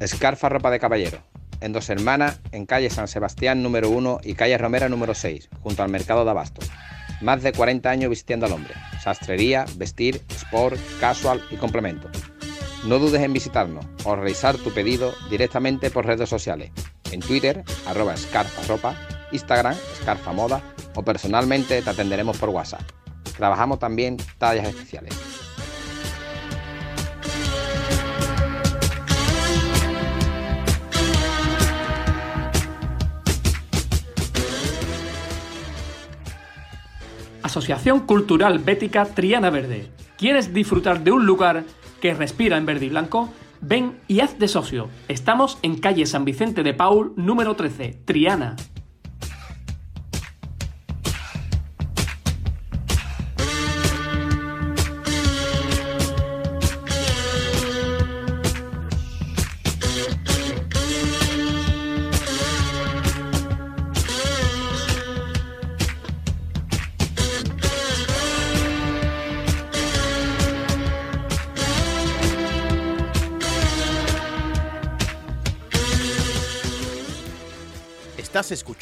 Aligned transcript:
Escarfa 0.00 0.48
Ropa 0.48 0.70
de 0.70 0.80
Caballero, 0.80 1.18
en 1.60 1.74
Dos 1.74 1.90
Hermanas, 1.90 2.40
en 2.52 2.64
calle 2.64 2.88
San 2.88 3.06
Sebastián 3.06 3.62
número 3.62 3.90
1 3.90 4.20
y 4.24 4.32
calle 4.32 4.56
Romera 4.56 4.88
número 4.88 5.14
6, 5.14 5.50
junto 5.62 5.82
al 5.82 5.90
mercado 5.90 6.24
de 6.24 6.30
Abasto. 6.30 6.62
Más 7.20 7.42
de 7.42 7.52
40 7.52 7.90
años 7.90 8.08
vistiendo 8.08 8.46
al 8.46 8.52
hombre. 8.52 8.72
Sastrería, 9.02 9.66
vestir, 9.76 10.22
sport, 10.30 10.80
casual 11.00 11.42
y 11.50 11.56
complemento. 11.56 12.08
No 12.86 12.98
dudes 12.98 13.20
en 13.20 13.34
visitarnos 13.34 13.84
o 14.04 14.16
realizar 14.16 14.56
tu 14.56 14.72
pedido 14.72 15.12
directamente 15.28 15.90
por 15.90 16.06
redes 16.06 16.30
sociales. 16.30 16.70
En 17.12 17.20
Twitter, 17.20 17.62
arroba 17.86 18.14
Escarfa 18.14 18.62
Ropa, 18.66 18.96
Instagram, 19.32 19.76
Escarfa 19.98 20.32
Moda 20.32 20.62
o 20.94 21.02
personalmente 21.02 21.82
te 21.82 21.90
atenderemos 21.90 22.38
por 22.38 22.48
WhatsApp. 22.48 22.80
Trabajamos 23.36 23.78
también 23.78 24.16
tallas 24.38 24.66
especiales. 24.66 25.14
Asociación 37.50 38.06
Cultural 38.06 38.60
Bética 38.60 39.06
Triana 39.06 39.50
Verde. 39.50 39.90
¿Quieres 40.16 40.54
disfrutar 40.54 41.02
de 41.02 41.10
un 41.10 41.26
lugar 41.26 41.64
que 42.00 42.14
respira 42.14 42.56
en 42.56 42.64
verde 42.64 42.86
y 42.86 42.90
blanco? 42.90 43.28
Ven 43.60 43.98
y 44.06 44.20
haz 44.20 44.38
de 44.38 44.46
socio. 44.46 44.88
Estamos 45.08 45.58
en 45.62 45.80
calle 45.80 46.06
San 46.06 46.24
Vicente 46.24 46.62
de 46.62 46.74
Paul, 46.74 47.12
número 47.16 47.56
13, 47.56 48.02
Triana. 48.04 48.54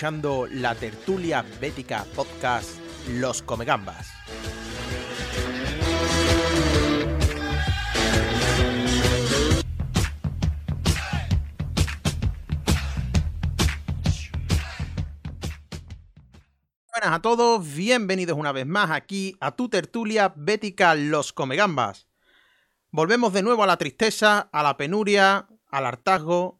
La 0.01 0.77
tertulia 0.77 1.45
bética 1.61 2.07
podcast 2.15 2.79
Los 3.09 3.43
Comegambas. 3.43 4.07
Buenas 16.93 17.13
a 17.13 17.21
todos, 17.21 17.75
bienvenidos 17.75 18.39
una 18.39 18.53
vez 18.53 18.67
más 18.67 18.93
aquí 18.93 19.37
a 19.41 19.57
tu 19.57 19.69
tertulia 19.69 20.33
bética 20.37 20.95
Los 20.95 21.33
Comegambas. 21.33 22.07
Volvemos 22.93 23.33
de 23.33 23.43
nuevo 23.43 23.65
a 23.65 23.67
la 23.67 23.79
tristeza, 23.79 24.49
a 24.53 24.63
la 24.63 24.77
penuria, 24.77 25.49
al 25.71 25.87
hartazgo, 25.87 26.58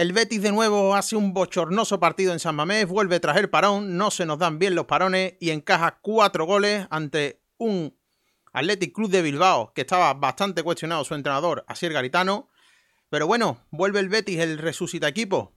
el 0.00 0.14
Betis 0.14 0.40
de 0.40 0.50
nuevo 0.50 0.94
hace 0.94 1.14
un 1.14 1.34
bochornoso 1.34 2.00
partido 2.00 2.32
en 2.32 2.38
San 2.38 2.56
Mamés, 2.56 2.86
vuelve 2.86 3.20
tras 3.20 3.36
el 3.36 3.50
parón, 3.50 3.98
no 3.98 4.10
se 4.10 4.24
nos 4.24 4.38
dan 4.38 4.58
bien 4.58 4.74
los 4.74 4.86
parones 4.86 5.34
y 5.40 5.50
encaja 5.50 5.98
cuatro 6.00 6.46
goles 6.46 6.86
ante 6.88 7.42
un 7.58 7.94
Athletic 8.54 8.94
Club 8.94 9.10
de 9.10 9.20
Bilbao 9.20 9.74
que 9.74 9.82
estaba 9.82 10.14
bastante 10.14 10.62
cuestionado 10.62 11.04
su 11.04 11.14
entrenador, 11.14 11.66
Asier 11.68 11.92
Garitano. 11.92 12.48
Pero 13.10 13.26
bueno, 13.26 13.66
vuelve 13.70 14.00
el 14.00 14.08
Betis, 14.08 14.38
el 14.38 14.56
resucita 14.56 15.06
equipo. 15.06 15.52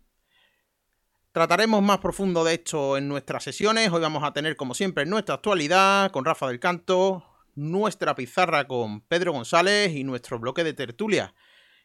Trataremos 1.32 1.82
más 1.82 2.00
profundo 2.00 2.44
de 2.44 2.56
esto 2.56 2.98
en 2.98 3.08
nuestras 3.08 3.46
sesiones. 3.46 3.94
Hoy 3.94 4.02
vamos 4.02 4.26
a 4.26 4.34
tener, 4.34 4.58
como 4.58 4.74
siempre, 4.74 5.06
nuestra 5.06 5.36
actualidad 5.36 6.12
con 6.12 6.26
Rafa 6.26 6.50
del 6.50 6.60
Canto, 6.60 7.24
nuestra 7.56 8.14
pizarra 8.14 8.68
con 8.68 9.00
Pedro 9.08 9.32
González 9.32 9.94
y 9.94 10.04
nuestro 10.04 10.38
bloque 10.38 10.66
de 10.66 10.74
tertulia. 10.74 11.34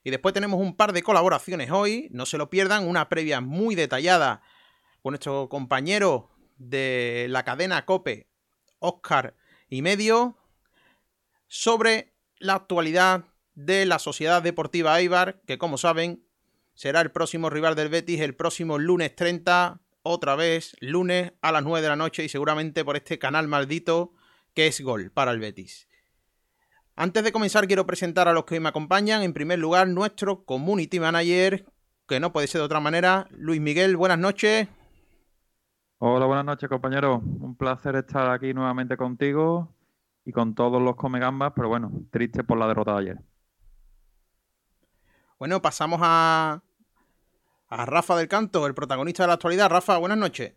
Y 0.09 0.11
después 0.11 0.33
tenemos 0.33 0.59
un 0.59 0.75
par 0.75 0.95
de 0.95 1.03
colaboraciones 1.03 1.71
hoy, 1.71 2.09
no 2.13 2.25
se 2.25 2.39
lo 2.39 2.49
pierdan, 2.49 2.89
una 2.89 3.11
previa 3.11 3.43
muy 3.43 3.75
detallada 3.75 4.41
con 5.03 5.11
nuestro 5.11 5.51
compañero 5.51 6.31
de 6.57 7.27
la 7.29 7.45
cadena 7.45 7.85
Cope, 7.85 8.27
Oscar 8.79 9.35
y 9.69 9.83
medio, 9.83 10.39
sobre 11.47 12.15
la 12.39 12.55
actualidad 12.55 13.27
de 13.55 13.85
la 13.85 13.99
Sociedad 13.99 14.41
Deportiva 14.41 14.99
Eibar, 14.99 15.43
que 15.47 15.59
como 15.59 15.77
saben 15.77 16.25
será 16.75 17.03
el 17.03 17.11
próximo 17.11 17.51
rival 17.51 17.75
del 17.75 17.91
Betis 17.91 18.23
el 18.23 18.35
próximo 18.35 18.79
lunes 18.79 19.15
30, 19.15 19.83
otra 20.03 20.37
vez 20.37 20.75
lunes 20.81 21.35
a 21.43 21.53
las 21.53 21.65
9 21.65 21.83
de 21.83 21.89
la 21.89 21.97
noche 21.97 22.25
y 22.25 22.31
seguramente 22.31 22.83
por 22.83 22.97
este 22.97 23.19
canal 23.19 23.47
maldito 23.47 24.15
que 24.55 24.69
es 24.69 24.81
gol 24.81 25.11
para 25.11 25.33
el 25.33 25.39
Betis. 25.39 25.87
Antes 27.01 27.23
de 27.23 27.31
comenzar, 27.31 27.69
quiero 27.69 27.87
presentar 27.87 28.27
a 28.27 28.33
los 28.33 28.45
que 28.45 28.55
hoy 28.55 28.61
me 28.61 28.71
acompañan. 28.71 29.23
En 29.23 29.33
primer 29.33 29.61
lugar, 29.61 29.87
nuestro 29.87 30.45
community 30.45 30.99
manager, 30.99 31.65
que 32.09 32.19
no 32.19 32.33
puede 32.33 32.49
ser 32.49 32.61
de 32.61 32.65
otra 32.65 32.81
manera, 32.81 33.29
Luis 33.31 33.61
Miguel. 33.61 33.97
Buenas 33.97 34.19
noches. 34.19 34.67
Hola, 35.99 36.27
buenas 36.27 36.45
noches, 36.45 36.69
compañero. 36.69 37.19
Un 37.19 37.55
placer 37.57 37.95
estar 37.95 38.29
aquí 38.33 38.53
nuevamente 38.53 38.97
contigo 38.97 39.73
y 40.25 40.33
con 40.33 40.57
todos 40.57 40.83
los 40.83 40.97
comegambas, 40.97 41.53
pero 41.55 41.69
bueno, 41.69 41.93
triste 42.11 42.43
por 42.43 42.59
la 42.59 42.67
derrota 42.67 42.95
de 42.95 42.99
ayer. 42.99 43.19
Bueno, 45.39 45.63
pasamos 45.63 46.01
a, 46.03 46.65
a 47.69 47.87
Rafa 47.87 48.17
del 48.17 48.27
Canto, 48.27 48.67
el 48.67 48.75
protagonista 48.75 49.23
de 49.23 49.29
la 49.29 49.35
actualidad. 49.35 49.71
Rafa, 49.71 49.99
buenas 49.99 50.19
noches. 50.19 50.53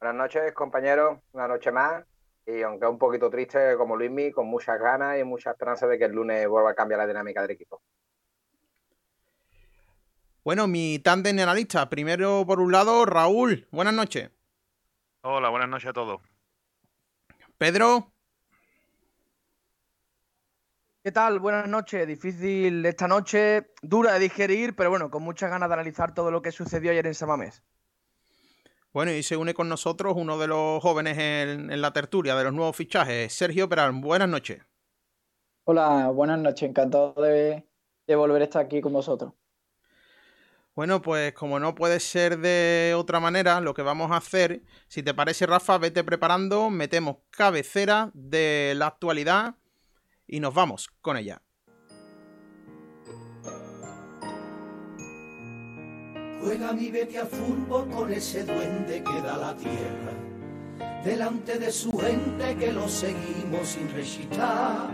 Buenas 0.00 0.16
noches, 0.16 0.52
compañero. 0.52 1.22
Una 1.30 1.46
noche 1.46 1.70
más. 1.70 2.02
Y 2.48 2.62
aunque 2.62 2.86
un 2.86 2.96
poquito 2.96 3.28
triste 3.28 3.76
como 3.76 3.94
Luismi, 3.94 4.32
con 4.32 4.46
muchas 4.46 4.80
ganas 4.80 5.20
y 5.20 5.24
mucha 5.24 5.50
esperanza 5.50 5.86
de 5.86 5.98
que 5.98 6.06
el 6.06 6.12
lunes 6.12 6.48
vuelva 6.48 6.70
a 6.70 6.74
cambiar 6.74 6.98
la 6.98 7.06
dinámica 7.06 7.42
del 7.42 7.50
equipo. 7.50 7.82
Bueno, 10.44 10.66
mi 10.66 10.98
tándem 10.98 11.38
analista. 11.40 11.90
Primero, 11.90 12.46
por 12.46 12.60
un 12.60 12.72
lado, 12.72 13.04
Raúl. 13.04 13.68
Buenas 13.70 13.92
noches. 13.92 14.30
Hola, 15.20 15.50
buenas 15.50 15.68
noches 15.68 15.90
a 15.90 15.92
todos. 15.92 16.22
Pedro. 17.58 18.12
¿Qué 21.02 21.12
tal? 21.12 21.40
Buenas 21.40 21.68
noches. 21.68 22.06
Difícil 22.06 22.86
esta 22.86 23.06
noche, 23.06 23.72
dura 23.82 24.14
de 24.14 24.20
digerir, 24.20 24.74
pero 24.74 24.88
bueno, 24.88 25.10
con 25.10 25.22
muchas 25.22 25.50
ganas 25.50 25.68
de 25.68 25.74
analizar 25.74 26.14
todo 26.14 26.30
lo 26.30 26.40
que 26.40 26.50
sucedió 26.50 26.92
ayer 26.92 27.06
en 27.06 27.14
Samamés. 27.14 27.62
Bueno, 28.98 29.12
y 29.12 29.22
se 29.22 29.36
une 29.36 29.54
con 29.54 29.68
nosotros 29.68 30.14
uno 30.16 30.38
de 30.38 30.48
los 30.48 30.82
jóvenes 30.82 31.16
en, 31.18 31.70
en 31.70 31.80
la 31.80 31.92
tertulia 31.92 32.34
de 32.34 32.42
los 32.42 32.52
nuevos 32.52 32.74
fichajes, 32.74 33.32
Sergio 33.32 33.68
Perán. 33.68 34.00
Buenas 34.00 34.28
noches. 34.28 34.60
Hola, 35.62 36.08
buenas 36.08 36.40
noches. 36.40 36.68
Encantado 36.68 37.14
de, 37.22 37.64
de 38.08 38.16
volver 38.16 38.42
a 38.42 38.46
estar 38.46 38.64
aquí 38.64 38.80
con 38.80 38.92
vosotros. 38.92 39.34
Bueno, 40.74 41.00
pues 41.00 41.32
como 41.34 41.60
no 41.60 41.76
puede 41.76 42.00
ser 42.00 42.38
de 42.38 42.96
otra 42.96 43.20
manera, 43.20 43.60
lo 43.60 43.72
que 43.72 43.82
vamos 43.82 44.10
a 44.10 44.16
hacer, 44.16 44.62
si 44.88 45.04
te 45.04 45.14
parece, 45.14 45.46
Rafa, 45.46 45.78
vete 45.78 46.02
preparando, 46.02 46.68
metemos 46.68 47.18
cabecera 47.30 48.10
de 48.14 48.72
la 48.74 48.88
actualidad 48.88 49.54
y 50.26 50.40
nos 50.40 50.54
vamos 50.54 50.88
con 51.02 51.16
ella. 51.16 51.40
Juega 56.40 56.72
mi 56.72 56.90
Betty 56.90 57.16
al 57.16 57.26
fútbol 57.26 57.88
con 57.90 58.12
ese 58.12 58.44
duende 58.44 59.02
que 59.02 59.22
da 59.22 59.36
la 59.36 59.54
tierra, 59.56 60.12
delante 61.04 61.58
de 61.58 61.72
su 61.72 61.90
gente 61.98 62.56
que 62.56 62.72
lo 62.72 62.88
seguimos 62.88 63.68
sin 63.68 63.92
resistar. 63.92 64.88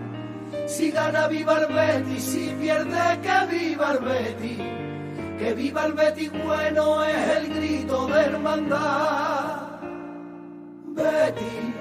Si 0.67 0.91
gana 0.91 1.29
viva 1.29 1.58
el 1.61 1.73
Betis, 1.73 2.25
si 2.25 2.49
pierde 2.61 3.20
que 3.23 3.56
viva 3.56 3.93
el 3.93 3.99
Betis, 3.99 4.58
que 5.38 5.55
viva 5.55 5.87
el 5.87 5.93
Betis 5.93 6.31
bueno 6.44 7.05
es 7.05 7.37
el 7.37 7.55
grito 7.55 8.06
de 8.06 8.20
hermandad. 8.20 9.81
Betis, 10.87 11.75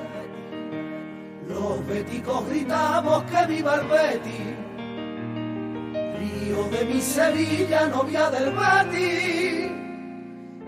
los 1.47 1.87
beticos 1.87 2.49
gritamos 2.49 3.23
que 3.23 3.45
viva 3.47 3.75
el 3.75 3.87
Betis. 3.87 4.52
Río 6.43 6.63
de 6.65 6.83
mi 6.83 6.99
Sevilla, 6.99 7.87
novia 7.87 8.29
del 8.29 8.51
Betis. 8.51 9.71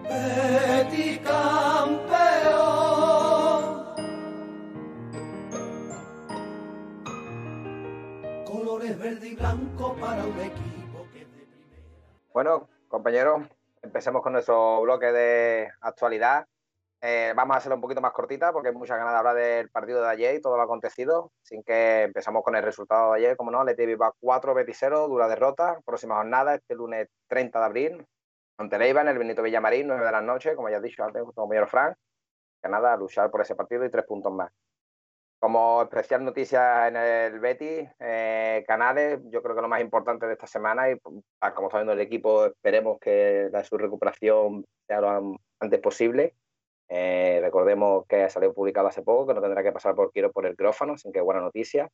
Betis 0.04 1.19
campeón. 1.19 2.06
Colores 8.45 8.98
verde 8.98 9.27
y 9.27 9.36
blanco 9.36 9.95
para 10.00 10.24
un 10.24 10.39
equipo 10.39 11.07
que 11.12 11.24
es 11.24 11.31
de 11.33 11.44
primera. 11.44 11.83
Bueno, 12.31 12.69
compañeros, 12.88 13.42
empecemos 13.81 14.22
con 14.22 14.31
nuestro 14.31 14.80
bloque 14.81 15.12
de 15.12 15.72
actualidad. 15.81 16.48
Eh, 17.07 17.33
vamos 17.35 17.53
a 17.53 17.57
hacerlo 17.59 17.75
un 17.75 17.81
poquito 17.81 18.01
más 18.01 18.13
cortita 18.13 18.51
porque 18.51 18.69
hay 18.69 18.73
mucha 18.73 18.97
ganas 18.97 19.13
de 19.13 19.17
hablar 19.19 19.35
del 19.35 19.69
partido 19.69 20.01
de 20.01 20.09
ayer 20.09 20.35
y 20.35 20.41
todo 20.41 20.57
lo 20.57 20.63
acontecido. 20.63 21.31
Sin 21.43 21.61
que 21.61 22.01
empezamos 22.01 22.43
con 22.43 22.55
el 22.55 22.63
resultado 22.63 23.11
de 23.11 23.19
ayer, 23.19 23.37
como 23.37 23.51
no, 23.51 23.63
Leti 23.63 23.85
Viva 23.85 24.11
4, 24.19 24.55
Betis 24.55 24.77
0, 24.79 25.07
dura 25.07 25.27
derrota. 25.27 25.79
Próxima 25.85 26.15
jornada, 26.15 26.55
este 26.55 26.73
lunes 26.73 27.07
30 27.27 27.59
de 27.59 27.65
abril, 27.65 28.07
ante 28.57 28.79
Leiva 28.79 29.01
en 29.01 29.09
el 29.09 29.19
Benito 29.19 29.43
Villamarín, 29.43 29.85
9 29.85 30.03
de 30.03 30.11
la 30.11 30.21
noche, 30.21 30.55
como 30.55 30.67
ya 30.67 30.77
he 30.77 30.81
dicho 30.81 31.03
antes, 31.03 31.21
como 31.35 31.47
mayor 31.47 31.67
Frank. 31.67 31.95
Que 32.63 32.69
luchar 32.97 33.29
por 33.29 33.41
ese 33.41 33.53
partido 33.53 33.85
y 33.85 33.91
tres 33.91 34.05
puntos 34.05 34.33
más. 34.33 34.51
Como 35.37 35.83
especial 35.83 36.25
noticia 36.25 36.87
en 36.87 36.95
el 36.95 37.39
Betis, 37.39 37.87
eh, 37.99 38.63
Canales, 38.67 39.19
yo 39.25 39.43
creo 39.43 39.55
que 39.55 39.61
lo 39.61 39.67
más 39.67 39.81
importante 39.81 40.25
de 40.25 40.33
esta 40.33 40.47
semana 40.47 40.89
y 40.89 40.99
como 40.99 41.21
está 41.67 41.77
viendo 41.77 41.93
el 41.93 41.99
equipo, 41.99 42.47
esperemos 42.47 42.97
que 42.99 43.49
la, 43.51 43.63
su 43.63 43.77
recuperación 43.77 44.65
sea 44.87 45.01
lo 45.01 45.37
antes 45.59 45.79
posible. 45.81 46.33
Eh, 46.89 47.39
recordemos 47.41 48.05
que 48.07 48.23
ha 48.23 48.29
salido 48.29 48.53
publicado 48.53 48.87
hace 48.87 49.01
poco, 49.01 49.27
que 49.27 49.33
no 49.33 49.41
tendrá 49.41 49.63
que 49.63 49.71
pasar 49.71 49.95
por 49.95 50.11
quiero 50.11 50.31
por 50.31 50.45
el 50.45 50.55
quirófano, 50.55 50.97
sin 50.97 51.11
que 51.11 51.21
buena 51.21 51.41
noticia. 51.41 51.89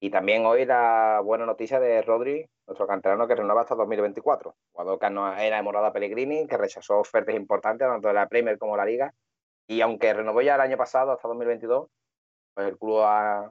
Y 0.00 0.10
también 0.10 0.44
hoy 0.44 0.66
la 0.66 1.20
buena 1.24 1.46
noticia 1.46 1.80
de 1.80 2.02
Rodri, 2.02 2.46
nuestro 2.66 2.86
canterano 2.86 3.26
que 3.26 3.36
renueva 3.36 3.62
hasta 3.62 3.74
2024. 3.74 4.54
Jugador 4.72 4.98
que 4.98 5.10
no 5.10 5.34
era 5.34 5.56
de 5.56 5.62
Morada 5.62 5.92
Pellegrini, 5.92 6.46
que 6.46 6.58
rechazó 6.58 6.98
ofertas 6.98 7.34
importantes 7.34 7.88
tanto 7.88 8.08
de 8.08 8.14
la 8.14 8.28
Premier 8.28 8.58
como 8.58 8.76
la 8.76 8.84
Liga. 8.84 9.14
Y 9.66 9.80
aunque 9.80 10.12
renovó 10.12 10.42
ya 10.42 10.56
el 10.56 10.60
año 10.60 10.76
pasado 10.76 11.12
hasta 11.12 11.26
2022, 11.28 11.88
pues 12.54 12.68
el 12.68 12.78
club 12.78 13.00
ha, 13.00 13.50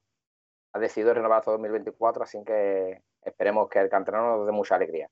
ha 0.74 0.80
decidido 0.80 1.14
renovar 1.14 1.40
hasta 1.40 1.52
2024, 1.52 2.24
así 2.24 2.44
que 2.46 3.02
esperemos 3.24 3.70
que 3.70 3.80
el 3.80 3.90
canterano 3.90 4.38
nos 4.38 4.46
dé 4.46 4.52
mucha 4.52 4.76
alegría. 4.76 5.10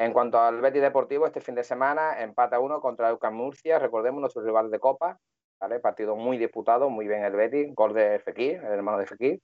En 0.00 0.14
cuanto 0.14 0.40
al 0.40 0.62
Betis 0.62 0.80
Deportivo, 0.80 1.26
este 1.26 1.42
fin 1.42 1.54
de 1.54 1.62
semana 1.62 2.22
empata 2.22 2.58
uno 2.58 2.80
contra 2.80 3.10
Eucas 3.10 3.30
Murcia, 3.30 3.78
recordemos 3.78 4.18
nuestro 4.22 4.40
rival 4.40 4.70
de 4.70 4.80
Copa, 4.80 5.18
¿vale? 5.60 5.78
partido 5.78 6.16
muy 6.16 6.38
disputado, 6.38 6.88
muy 6.88 7.06
bien 7.06 7.22
el 7.22 7.34
Betis, 7.34 7.74
gol 7.74 7.92
de 7.92 8.18
Fekir, 8.18 8.64
el 8.64 8.72
hermano 8.72 8.96
de 8.96 9.06
Fekir. 9.06 9.42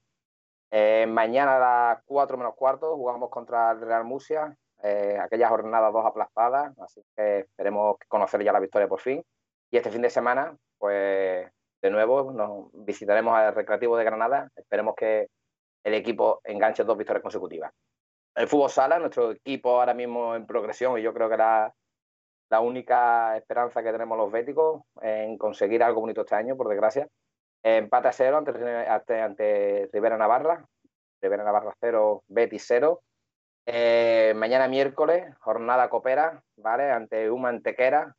Eh, 0.70 1.04
mañana 1.06 1.56
a 1.56 1.58
las 1.58 2.02
4 2.06 2.38
menos 2.38 2.54
cuarto 2.54 2.96
jugamos 2.96 3.28
contra 3.28 3.72
el 3.72 3.82
Real 3.82 4.04
Murcia, 4.04 4.56
eh, 4.82 5.18
aquella 5.20 5.50
jornada 5.50 5.90
dos 5.90 6.06
aplazadas, 6.06 6.72
así 6.78 7.02
que 7.14 7.40
esperemos 7.40 7.96
conocer 8.08 8.42
ya 8.42 8.52
la 8.54 8.60
victoria 8.60 8.88
por 8.88 9.00
fin. 9.00 9.22
Y 9.70 9.76
este 9.76 9.90
fin 9.90 10.00
de 10.00 10.08
semana, 10.08 10.56
pues 10.78 11.46
de 11.82 11.90
nuevo 11.90 12.32
nos 12.32 12.70
visitaremos 12.72 13.34
al 13.34 13.54
Recreativo 13.54 13.98
de 13.98 14.04
Granada, 14.04 14.48
esperemos 14.56 14.94
que 14.94 15.28
el 15.84 15.92
equipo 15.92 16.40
enganche 16.44 16.82
dos 16.82 16.96
victorias 16.96 17.22
consecutivas 17.22 17.72
el 18.36 18.48
fútbol 18.48 18.70
sala, 18.70 18.98
nuestro 18.98 19.32
equipo 19.32 19.70
ahora 19.70 19.94
mismo 19.94 20.34
en 20.36 20.46
progresión 20.46 20.98
y 20.98 21.02
yo 21.02 21.12
creo 21.14 21.28
que 21.28 21.38
la, 21.38 21.72
la 22.50 22.60
única 22.60 23.36
esperanza 23.36 23.82
que 23.82 23.92
tenemos 23.92 24.16
los 24.18 24.30
béticos 24.30 24.82
en 25.00 25.38
conseguir 25.38 25.82
algo 25.82 26.00
bonito 26.02 26.20
este 26.20 26.34
año, 26.34 26.56
por 26.56 26.68
desgracia. 26.68 27.08
Empate 27.62 28.08
a 28.08 28.12
cero 28.12 28.36
ante, 28.36 29.20
ante, 29.20 29.90
Rivera 29.92 30.16
Navarra, 30.18 30.64
Rivera 31.20 31.44
Navarra 31.44 31.74
cero, 31.80 32.22
Betis 32.28 32.64
cero. 32.66 33.00
Eh, 33.64 34.32
mañana 34.36 34.68
miércoles, 34.68 35.34
jornada 35.40 35.88
copera, 35.88 36.40
¿vale? 36.56 36.92
Ante 36.92 37.30
Uma 37.30 37.48
Antequera. 37.48 38.14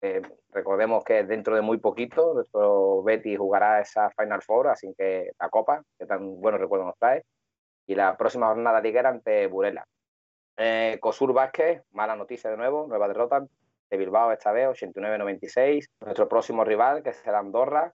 Eh, 0.00 0.22
recordemos 0.50 1.04
que 1.04 1.22
dentro 1.22 1.54
de 1.54 1.60
muy 1.60 1.78
poquito, 1.78 2.34
nuestro 2.34 3.04
Betis 3.04 3.38
jugará 3.38 3.80
esa 3.80 4.10
Final 4.10 4.42
Four, 4.42 4.68
así 4.68 4.92
que 4.98 5.30
la 5.38 5.48
Copa, 5.48 5.82
que 5.96 6.06
tan 6.06 6.40
buenos 6.40 6.60
recuerdos 6.60 6.88
nos 6.88 6.98
trae 6.98 7.22
y 7.86 7.94
la 7.94 8.16
próxima 8.16 8.46
jornada 8.48 8.80
liguera 8.80 9.08
ante 9.08 9.46
Burela. 9.46 9.84
Eh, 10.56 10.98
Cosur 11.00 11.32
Vázquez, 11.32 11.82
mala 11.92 12.16
noticia 12.16 12.50
de 12.50 12.56
nuevo, 12.56 12.86
nueva 12.86 13.08
derrota 13.08 13.44
de 13.90 13.96
Bilbao 13.96 14.32
esta 14.32 14.52
vez, 14.52 14.68
89-96. 14.68 15.86
Nuestro 16.00 16.28
próximo 16.28 16.64
rival, 16.64 17.02
que 17.02 17.12
será 17.12 17.38
Andorra, 17.38 17.92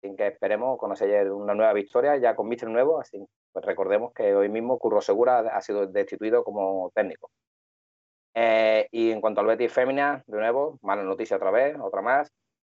sin 0.00 0.16
que 0.16 0.26
esperemos 0.26 0.78
conocer 0.78 1.30
una 1.32 1.54
nueva 1.54 1.72
victoria 1.72 2.16
ya 2.16 2.34
con 2.34 2.48
Mister 2.48 2.68
nuevo, 2.68 3.00
así 3.00 3.24
pues 3.52 3.64
recordemos 3.64 4.12
que 4.14 4.34
hoy 4.34 4.48
mismo 4.48 4.78
Curro 4.78 5.00
Segura 5.00 5.40
ha 5.40 5.60
sido 5.60 5.86
destituido 5.86 6.42
como 6.42 6.90
técnico. 6.94 7.30
Eh, 8.34 8.88
y 8.90 9.10
en 9.10 9.20
cuanto 9.20 9.42
al 9.42 9.46
Betis 9.46 9.72
Fémina, 9.72 10.24
de 10.26 10.38
nuevo, 10.38 10.78
mala 10.82 11.02
noticia 11.02 11.36
otra 11.36 11.50
vez, 11.50 11.76
otra 11.78 12.00
más. 12.00 12.32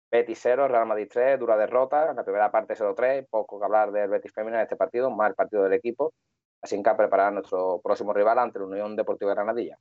Betis 0.09 0.39
0, 0.41 0.67
Real 0.69 0.87
Madrid 0.87 1.07
3, 1.11 1.37
dura 1.37 1.57
derrota, 1.57 2.09
en 2.09 2.15
la 2.15 2.23
primera 2.23 2.49
parte 2.49 2.75
0-3, 2.75 3.27
poco 3.29 3.59
que 3.59 3.65
hablar 3.65 3.91
del 3.91 4.09
Betis 4.09 4.33
Fémina 4.33 4.57
en 4.57 4.63
este 4.63 4.75
partido, 4.77 5.09
el 5.09 5.35
partido 5.35 5.63
del 5.63 5.73
equipo 5.73 6.13
así 6.61 6.81
que 6.81 6.89
a 6.89 6.97
preparar 6.97 7.33
nuestro 7.33 7.79
próximo 7.81 8.13
rival 8.13 8.39
ante 8.39 8.59
la 8.59 8.65
Unión 8.65 8.95
Deportiva 8.95 9.33
Granadilla. 9.33 9.77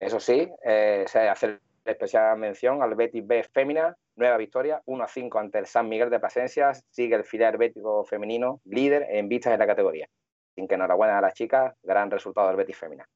Eso 0.00 0.18
sí, 0.18 0.50
eh, 0.64 1.04
se 1.06 1.28
hace 1.28 1.60
especial 1.84 2.38
mención 2.38 2.82
al 2.82 2.94
Betis 2.94 3.26
B 3.26 3.44
Fémina, 3.52 3.96
nueva 4.16 4.36
victoria, 4.36 4.82
1 4.86 5.08
5 5.08 5.38
ante 5.38 5.58
el 5.58 5.66
San 5.66 5.88
Miguel 5.88 6.10
de 6.10 6.20
Plasencia, 6.20 6.72
sigue 6.90 7.16
el 7.16 7.24
filial 7.24 7.56
bético 7.56 8.04
femenino, 8.04 8.60
líder 8.64 9.06
en 9.10 9.28
vistas 9.28 9.52
en 9.52 9.58
la 9.58 9.66
categoría. 9.66 10.08
Sin 10.54 10.68
que 10.68 10.74
enhorabuena 10.74 11.18
a 11.18 11.20
las 11.20 11.34
chicas, 11.34 11.74
gran 11.82 12.10
resultado 12.10 12.48
del 12.48 12.56
Betis 12.56 12.76
Fémina. 12.76 13.08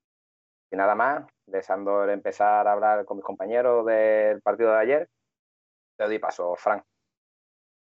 Y 0.71 0.77
nada 0.77 0.95
más, 0.95 1.25
deseando 1.47 2.09
empezar 2.09 2.67
a 2.67 2.73
hablar 2.73 3.05
con 3.05 3.19
mis 3.19 3.25
compañeros 3.25 3.87
del 3.87 4.41
partido 4.43 4.73
de 4.73 4.81
ayer, 4.81 5.09
te 5.97 6.05
doy 6.05 6.19
paso, 6.19 6.57
Frank. 6.57 6.83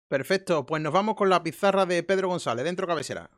Perfecto, 0.09 0.67
pues 0.67 0.81
nos 0.83 0.93
vamos 0.93 1.17
con 1.17 1.29
la 1.29 1.43
pizarra 1.43 1.85
de 1.85 2.03
Pedro 2.05 2.29
González, 2.29 2.65
dentro 2.65 2.87
cabecera. 2.87 3.29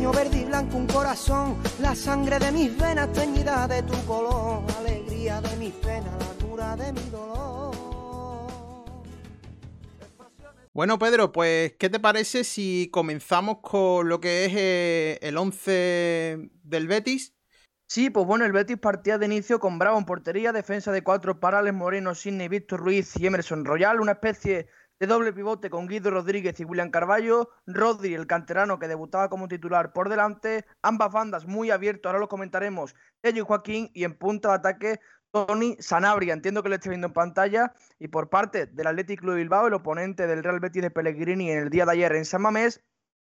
Sueño 0.00 0.12
verde 0.12 0.40
y 0.40 0.44
blanco, 0.46 0.78
un 0.78 0.86
corazón, 0.86 1.56
la 1.82 1.94
sangre 1.94 2.38
de 2.38 2.50
mis 2.52 2.74
venas 2.78 3.12
teñida 3.12 3.68
de 3.68 3.82
tu 3.82 3.92
color, 4.06 4.62
alegría 4.78 5.42
de 5.42 5.56
mis 5.56 5.74
penas, 5.74 6.10
la 6.18 6.46
cura 6.46 6.74
de 6.74 6.90
mi 6.90 7.02
dolor. 7.10 7.74
Bueno, 10.72 10.98
Pedro, 10.98 11.32
pues, 11.32 11.74
¿qué 11.78 11.90
te 11.90 12.00
parece 12.00 12.44
si 12.44 12.88
comenzamos 12.90 13.58
con 13.60 14.08
lo 14.08 14.20
que 14.20 14.46
es 14.46 14.52
eh, 14.56 15.18
el 15.20 15.36
11 15.36 16.50
del 16.62 16.88
Betis? 16.88 17.34
Sí, 17.86 18.08
pues 18.08 18.24
bueno, 18.24 18.46
el 18.46 18.52
Betis 18.52 18.78
partía 18.78 19.18
de 19.18 19.26
inicio 19.26 19.60
con 19.60 19.78
Bravo 19.78 19.98
en 19.98 20.06
portería, 20.06 20.52
defensa 20.52 20.92
de 20.92 21.02
cuatro 21.02 21.40
parales 21.40 21.74
Moreno, 21.74 22.14
Sidney, 22.14 22.48
Víctor 22.48 22.80
Ruiz 22.80 23.12
y 23.18 23.26
Emerson 23.26 23.66
Royal, 23.66 24.00
una 24.00 24.12
especie 24.12 24.68
de 25.00 25.06
doble 25.06 25.32
pivote 25.32 25.70
con 25.70 25.88
Guido 25.88 26.10
Rodríguez 26.10 26.60
y 26.60 26.64
William 26.64 26.90
Carballo, 26.90 27.48
Rodri, 27.66 28.12
el 28.12 28.26
canterano 28.26 28.78
que 28.78 28.86
debutaba 28.86 29.30
como 29.30 29.48
titular 29.48 29.94
por 29.94 30.10
delante, 30.10 30.66
ambas 30.82 31.10
bandas 31.10 31.46
muy 31.46 31.70
abiertas, 31.70 32.10
ahora 32.10 32.18
lo 32.18 32.28
comentaremos, 32.28 32.94
Ello 33.22 33.46
Joaquín 33.46 33.90
y 33.94 34.04
en 34.04 34.18
punta 34.18 34.50
de 34.50 34.54
ataque 34.56 35.00
Tony 35.30 35.76
Sanabria, 35.80 36.34
entiendo 36.34 36.62
que 36.62 36.68
lo 36.68 36.74
esté 36.74 36.90
viendo 36.90 37.06
en 37.06 37.14
pantalla, 37.14 37.72
y 37.98 38.08
por 38.08 38.28
parte 38.28 38.66
del 38.66 38.88
Athletic 38.88 39.20
Club 39.20 39.32
de 39.32 39.40
Bilbao, 39.40 39.68
el 39.68 39.74
oponente 39.74 40.26
del 40.26 40.44
Real 40.44 40.60
Betis 40.60 40.82
de 40.82 40.90
Pellegrini 40.90 41.50
en 41.50 41.58
el 41.60 41.70
día 41.70 41.86
de 41.86 41.92
ayer 41.92 42.12
en 42.14 42.26
San 42.26 42.42
Mamés, 42.42 42.82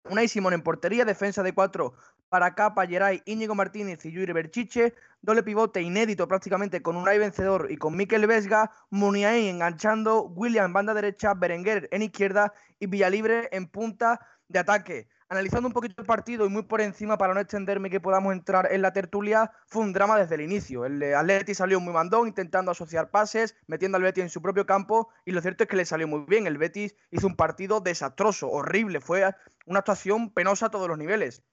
Unai 0.07 0.27
Simón 0.27 0.53
en 0.53 0.61
portería, 0.61 1.05
defensa 1.05 1.41
de 1.41 1.53
cuatro 1.53 1.95
para 2.33 2.55
Capa, 2.55 2.87
Geray, 2.87 3.21
Íñigo 3.25 3.53
Martínez 3.53 4.03
y 4.05 4.11
Yuri 4.11 4.33
Berchiche, 4.33 4.95
doble 5.21 5.43
pivote 5.43 5.83
inédito 5.83 6.27
prácticamente 6.27 6.81
con 6.81 6.95
Unai 6.95 7.19
vencedor 7.19 7.67
y 7.69 7.77
con 7.77 7.95
Miquel 7.95 8.25
Vesga, 8.25 8.71
Muniain 8.89 9.45
enganchando, 9.45 10.23
William 10.23 10.73
banda 10.73 10.95
derecha, 10.95 11.35
Berenguer 11.35 11.87
en 11.91 12.01
izquierda 12.01 12.51
y 12.79 12.87
Villalibre 12.87 13.49
en 13.51 13.67
punta 13.67 14.19
de 14.47 14.57
ataque. 14.57 15.07
Analizando 15.29 15.67
un 15.67 15.73
poquito 15.73 16.01
el 16.01 16.07
partido 16.07 16.47
y 16.47 16.49
muy 16.49 16.63
por 16.63 16.81
encima 16.81 17.19
para 17.19 17.35
no 17.35 17.39
extenderme 17.39 17.91
que 17.91 17.99
podamos 17.99 18.33
entrar 18.33 18.67
en 18.71 18.81
la 18.81 18.93
tertulia, 18.93 19.51
fue 19.67 19.83
un 19.83 19.93
drama 19.93 20.17
desde 20.17 20.33
el 20.33 20.41
inicio. 20.41 20.85
El 20.85 21.03
Atleti 21.13 21.53
salió 21.53 21.79
muy 21.79 21.93
mandón 21.93 22.27
intentando 22.27 22.71
asociar 22.71 23.11
pases, 23.11 23.55
metiendo 23.67 23.97
al 23.97 24.03
Betis 24.03 24.23
en 24.23 24.29
su 24.31 24.41
propio 24.41 24.65
campo 24.65 25.09
y 25.23 25.33
lo 25.33 25.41
cierto 25.41 25.65
es 25.65 25.69
que 25.69 25.77
le 25.77 25.85
salió 25.85 26.07
muy 26.07 26.25
bien. 26.27 26.47
El 26.47 26.57
Betis 26.57 26.95
hizo 27.11 27.27
un 27.27 27.35
partido 27.35 27.79
desastroso, 27.79 28.49
horrible, 28.49 29.01
fue 29.01 29.23
una 29.67 29.79
actuación 29.79 30.31
penosa 30.31 30.65
a 30.65 30.71
todos 30.71 30.87
los 30.87 30.97
niveles. 30.97 31.43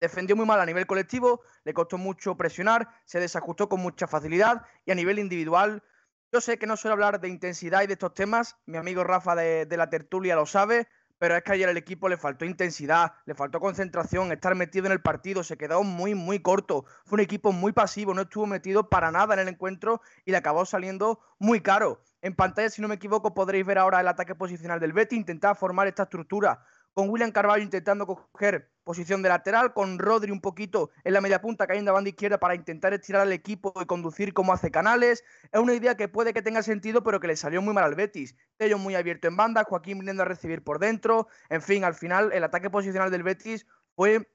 Defendió 0.00 0.36
muy 0.36 0.46
mal 0.46 0.60
a 0.60 0.66
nivel 0.66 0.86
colectivo, 0.86 1.42
le 1.64 1.74
costó 1.74 1.98
mucho 1.98 2.36
presionar, 2.36 2.88
se 3.04 3.20
desajustó 3.20 3.68
con 3.68 3.80
mucha 3.80 4.06
facilidad 4.06 4.64
y 4.84 4.92
a 4.92 4.94
nivel 4.94 5.18
individual, 5.18 5.82
yo 6.30 6.42
sé 6.42 6.58
que 6.58 6.66
no 6.66 6.76
suelo 6.76 6.92
hablar 6.92 7.20
de 7.20 7.28
intensidad 7.28 7.82
y 7.82 7.86
de 7.86 7.94
estos 7.94 8.12
temas, 8.12 8.56
mi 8.66 8.76
amigo 8.76 9.02
Rafa 9.02 9.34
de, 9.34 9.66
la 9.78 9.88
tertulia 9.88 10.36
lo 10.36 10.44
sabe, 10.44 10.86
pero 11.16 11.34
es 11.34 11.42
que 11.42 11.52
ayer 11.52 11.68
al 11.70 11.76
equipo 11.78 12.08
le 12.10 12.18
faltó 12.18 12.44
intensidad, 12.44 13.14
le 13.24 13.34
faltó 13.34 13.60
concentración, 13.60 14.30
estar 14.30 14.54
metido 14.54 14.84
en 14.86 14.92
el 14.92 15.00
partido, 15.00 15.42
se 15.42 15.56
quedó 15.56 15.82
muy, 15.82 16.14
muy 16.14 16.40
corto. 16.40 16.84
Fue 17.06 17.16
un 17.16 17.20
equipo 17.20 17.52
muy 17.52 17.72
pasivo, 17.72 18.12
no 18.12 18.22
estuvo 18.22 18.46
metido 18.46 18.90
para 18.90 19.10
nada 19.10 19.34
en 19.34 19.40
el 19.40 19.48
encuentro 19.48 20.02
y 20.26 20.30
le 20.30 20.36
acabó 20.36 20.66
saliendo 20.66 21.18
muy 21.38 21.62
caro. 21.62 22.02
En 22.20 22.36
pantalla, 22.36 22.68
si 22.68 22.82
no 22.82 22.88
me 22.88 22.96
equivoco, 22.96 23.32
podréis 23.32 23.64
ver 23.64 23.78
ahora 23.78 24.00
el 24.00 24.08
ataque 24.08 24.34
posicional 24.34 24.80
del 24.80 24.92
Betty, 24.92 25.16
intentar 25.16 25.56
formar 25.56 25.86
esta 25.86 26.02
estructura 26.02 26.62
con 26.98 27.10
William 27.10 27.30
Carvalho 27.30 27.62
intentando 27.62 28.08
coger 28.08 28.72
posición 28.82 29.22
de 29.22 29.28
lateral, 29.28 29.72
con 29.72 30.00
Rodri 30.00 30.32
un 30.32 30.40
poquito 30.40 30.90
en 31.04 31.12
la 31.12 31.20
media 31.20 31.40
punta 31.40 31.68
cayendo 31.68 31.92
a 31.92 31.94
banda 31.94 32.10
izquierda 32.10 32.40
para 32.40 32.56
intentar 32.56 32.92
estirar 32.92 33.22
al 33.22 33.32
equipo 33.32 33.72
y 33.80 33.86
conducir 33.86 34.34
como 34.34 34.52
hace 34.52 34.72
Canales. 34.72 35.22
Es 35.52 35.60
una 35.60 35.74
idea 35.74 35.96
que 35.96 36.08
puede 36.08 36.34
que 36.34 36.42
tenga 36.42 36.60
sentido, 36.64 37.04
pero 37.04 37.20
que 37.20 37.28
le 37.28 37.36
salió 37.36 37.62
muy 37.62 37.72
mal 37.72 37.84
al 37.84 37.94
Betis. 37.94 38.34
Tello 38.56 38.78
muy 38.78 38.96
abierto 38.96 39.28
en 39.28 39.36
banda, 39.36 39.62
Joaquín 39.62 40.00
viniendo 40.00 40.24
a 40.24 40.26
recibir 40.26 40.64
por 40.64 40.80
dentro. 40.80 41.28
En 41.50 41.62
fin, 41.62 41.84
al 41.84 41.94
final 41.94 42.32
el 42.32 42.42
ataque 42.42 42.68
posicional 42.68 43.12
del 43.12 43.22
Betis 43.22 43.64
fue 43.94 44.28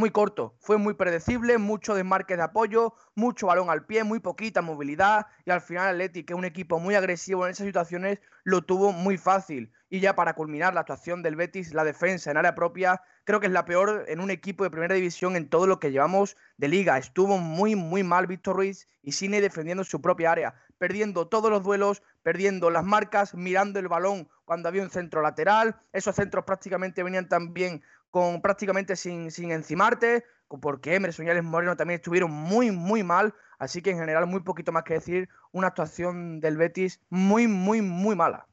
muy 0.00 0.10
corto, 0.10 0.56
fue 0.58 0.78
muy 0.78 0.94
predecible, 0.94 1.58
mucho 1.58 1.94
desmarque 1.94 2.36
de 2.36 2.42
apoyo, 2.42 2.94
mucho 3.14 3.46
balón 3.46 3.68
al 3.68 3.84
pie, 3.84 4.02
muy 4.02 4.18
poquita 4.18 4.62
movilidad 4.62 5.26
y 5.44 5.50
al 5.50 5.60
final 5.60 5.90
Atleti, 5.90 6.24
que 6.24 6.32
es 6.32 6.38
un 6.38 6.46
equipo 6.46 6.80
muy 6.80 6.94
agresivo 6.94 7.44
en 7.44 7.52
esas 7.52 7.66
situaciones, 7.66 8.18
lo 8.42 8.62
tuvo 8.62 8.92
muy 8.92 9.18
fácil. 9.18 9.72
Y 9.90 10.00
ya 10.00 10.14
para 10.14 10.34
culminar 10.34 10.72
la 10.72 10.80
actuación 10.80 11.22
del 11.22 11.36
Betis, 11.36 11.74
la 11.74 11.84
defensa 11.84 12.30
en 12.30 12.38
área 12.38 12.54
propia, 12.54 13.02
creo 13.24 13.40
que 13.40 13.46
es 13.46 13.52
la 13.52 13.66
peor 13.66 14.06
en 14.08 14.20
un 14.20 14.30
equipo 14.30 14.64
de 14.64 14.70
primera 14.70 14.94
división 14.94 15.36
en 15.36 15.50
todo 15.50 15.66
lo 15.66 15.78
que 15.78 15.92
llevamos 15.92 16.36
de 16.56 16.68
liga. 16.68 16.96
Estuvo 16.96 17.36
muy, 17.36 17.76
muy 17.76 18.02
mal 18.02 18.26
Víctor 18.26 18.56
Ruiz 18.56 18.88
y 19.02 19.12
Cine 19.12 19.40
defendiendo 19.42 19.84
su 19.84 20.00
propia 20.00 20.32
área, 20.32 20.54
perdiendo 20.78 21.28
todos 21.28 21.50
los 21.50 21.62
duelos, 21.62 22.02
perdiendo 22.22 22.70
las 22.70 22.84
marcas, 22.84 23.34
mirando 23.34 23.78
el 23.78 23.88
balón 23.88 24.28
cuando 24.46 24.68
había 24.68 24.82
un 24.82 24.90
centro 24.90 25.20
lateral. 25.20 25.78
Esos 25.92 26.16
centros 26.16 26.44
prácticamente 26.44 27.02
venían 27.02 27.28
también 27.28 27.82
con 28.10 28.42
prácticamente 28.42 28.96
sin, 28.96 29.30
sin 29.30 29.52
encimarte, 29.52 30.24
porque 30.60 30.94
Emerson 30.94 31.26
y 31.26 31.30
Alex 31.30 31.44
Moreno 31.44 31.76
también 31.76 32.00
estuvieron 32.00 32.30
muy, 32.30 32.70
muy 32.70 33.02
mal. 33.02 33.34
Así 33.58 33.82
que 33.82 33.90
en 33.90 33.98
general, 33.98 34.26
muy 34.26 34.40
poquito 34.40 34.72
más 34.72 34.84
que 34.84 34.94
decir, 34.94 35.28
una 35.52 35.68
actuación 35.68 36.40
del 36.40 36.56
Betis 36.56 37.00
muy, 37.08 37.46
muy, 37.46 37.82
muy 37.82 38.16
mala. 38.16 38.46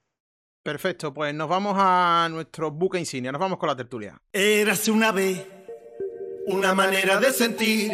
Perfecto, 0.63 1.13
pues 1.13 1.33
nos 1.33 1.47
vamos 1.47 1.75
a 1.77 2.27
nuestro 2.29 2.71
buque 2.71 2.99
insignia, 2.99 3.31
nos 3.31 3.39
vamos 3.39 3.57
con 3.57 3.69
la 3.69 3.75
tertulia. 3.75 4.21
Érase 4.33 4.91
una 4.91 5.13
vez, 5.13 5.47
una 6.47 6.73
manera 6.73 7.17
de 7.17 7.31
sentir, 7.31 7.91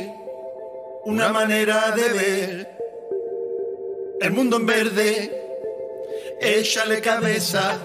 una 1.05 1.31
manera 1.31 1.91
de 1.91 2.13
ver 2.13 2.77
el 4.19 4.31
mundo 4.31 4.57
en 4.57 4.65
verde. 4.65 5.39
Échale 6.41 6.99
cabeza, 6.99 7.79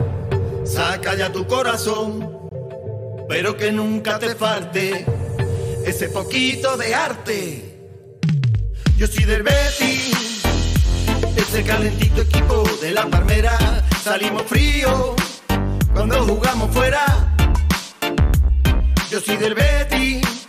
saca 0.64 1.14
ya 1.14 1.30
tu 1.30 1.46
corazón 1.46 2.37
pero 3.28 3.56
que 3.56 3.70
nunca 3.70 4.18
te 4.18 4.34
falte 4.34 5.04
ese 5.84 6.08
poquito 6.08 6.76
de 6.76 6.94
arte. 6.94 7.64
Yo 8.96 9.06
soy 9.06 9.24
del 9.24 9.42
Betis, 9.42 10.42
ese 11.36 11.62
calentito 11.62 12.22
equipo 12.22 12.64
de 12.80 12.92
la 12.92 13.06
palmera, 13.06 13.56
salimos 14.02 14.42
frío 14.42 15.14
cuando 15.92 16.24
jugamos 16.24 16.74
fuera. 16.74 17.36
Yo 19.10 19.20
soy 19.20 19.36
del 19.36 19.54
Betis, 19.54 20.48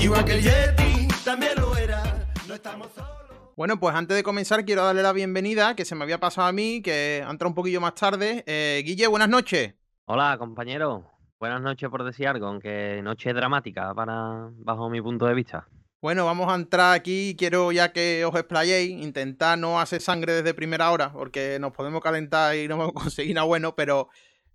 igual 0.00 0.24
que 0.24 0.32
el 0.32 0.42
Yeti, 0.42 1.08
también 1.24 1.52
lo 1.56 1.76
era, 1.76 2.28
no 2.46 2.54
estamos 2.54 2.88
solos. 2.94 3.12
Bueno, 3.56 3.78
pues 3.78 3.94
antes 3.94 4.16
de 4.16 4.22
comenzar 4.22 4.64
quiero 4.64 4.84
darle 4.84 5.02
la 5.02 5.12
bienvenida, 5.12 5.74
que 5.74 5.84
se 5.84 5.94
me 5.94 6.04
había 6.04 6.18
pasado 6.18 6.48
a 6.48 6.52
mí, 6.52 6.82
que 6.82 7.24
entra 7.28 7.48
un 7.48 7.54
poquillo 7.54 7.80
más 7.80 7.94
tarde. 7.94 8.44
Eh, 8.46 8.82
Guille, 8.84 9.06
buenas 9.06 9.28
noches. 9.28 9.74
Hola, 10.04 10.36
compañero. 10.38 11.11
Buenas 11.42 11.60
noches 11.60 11.90
por 11.90 12.04
decir 12.04 12.28
algo, 12.28 12.46
aunque 12.46 13.00
noche 13.02 13.32
dramática 13.32 13.92
para 13.96 14.48
bajo 14.58 14.88
mi 14.88 15.02
punto 15.02 15.26
de 15.26 15.34
vista. 15.34 15.66
Bueno, 16.00 16.24
vamos 16.24 16.48
a 16.48 16.54
entrar 16.54 16.94
aquí. 16.94 17.34
Quiero 17.36 17.72
ya 17.72 17.92
que 17.92 18.24
os 18.24 18.32
explayéis, 18.36 18.92
intentar 18.92 19.58
no 19.58 19.80
hacer 19.80 20.00
sangre 20.00 20.34
desde 20.34 20.54
primera 20.54 20.92
hora, 20.92 21.12
porque 21.12 21.58
nos 21.58 21.72
podemos 21.72 22.00
calentar 22.00 22.54
y 22.54 22.68
no 22.68 22.78
vamos 22.78 22.92
a 22.94 23.00
conseguir 23.02 23.34
nada 23.34 23.44
bueno, 23.44 23.74
pero 23.74 24.08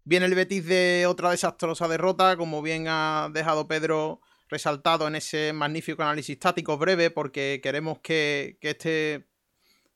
viene 0.05 0.27
el 0.27 0.35
Betis 0.35 0.65
de 0.65 1.05
otra 1.09 1.31
desastrosa 1.31 1.89
derrota, 1.89 2.37
como 2.37 2.61
bien 2.61 2.85
ha 2.87 3.27
dejado 3.33 3.67
Pedro 3.67 4.21
resaltado 4.47 5.09
en 5.09 5.17
ese 5.17 5.51
magnífico 5.51 6.03
análisis 6.03 6.39
táctico 6.39 6.77
breve, 6.77 7.11
porque 7.11 7.59
queremos 7.61 7.99
que, 7.99 8.57
que 8.61 8.69
este 8.69 9.27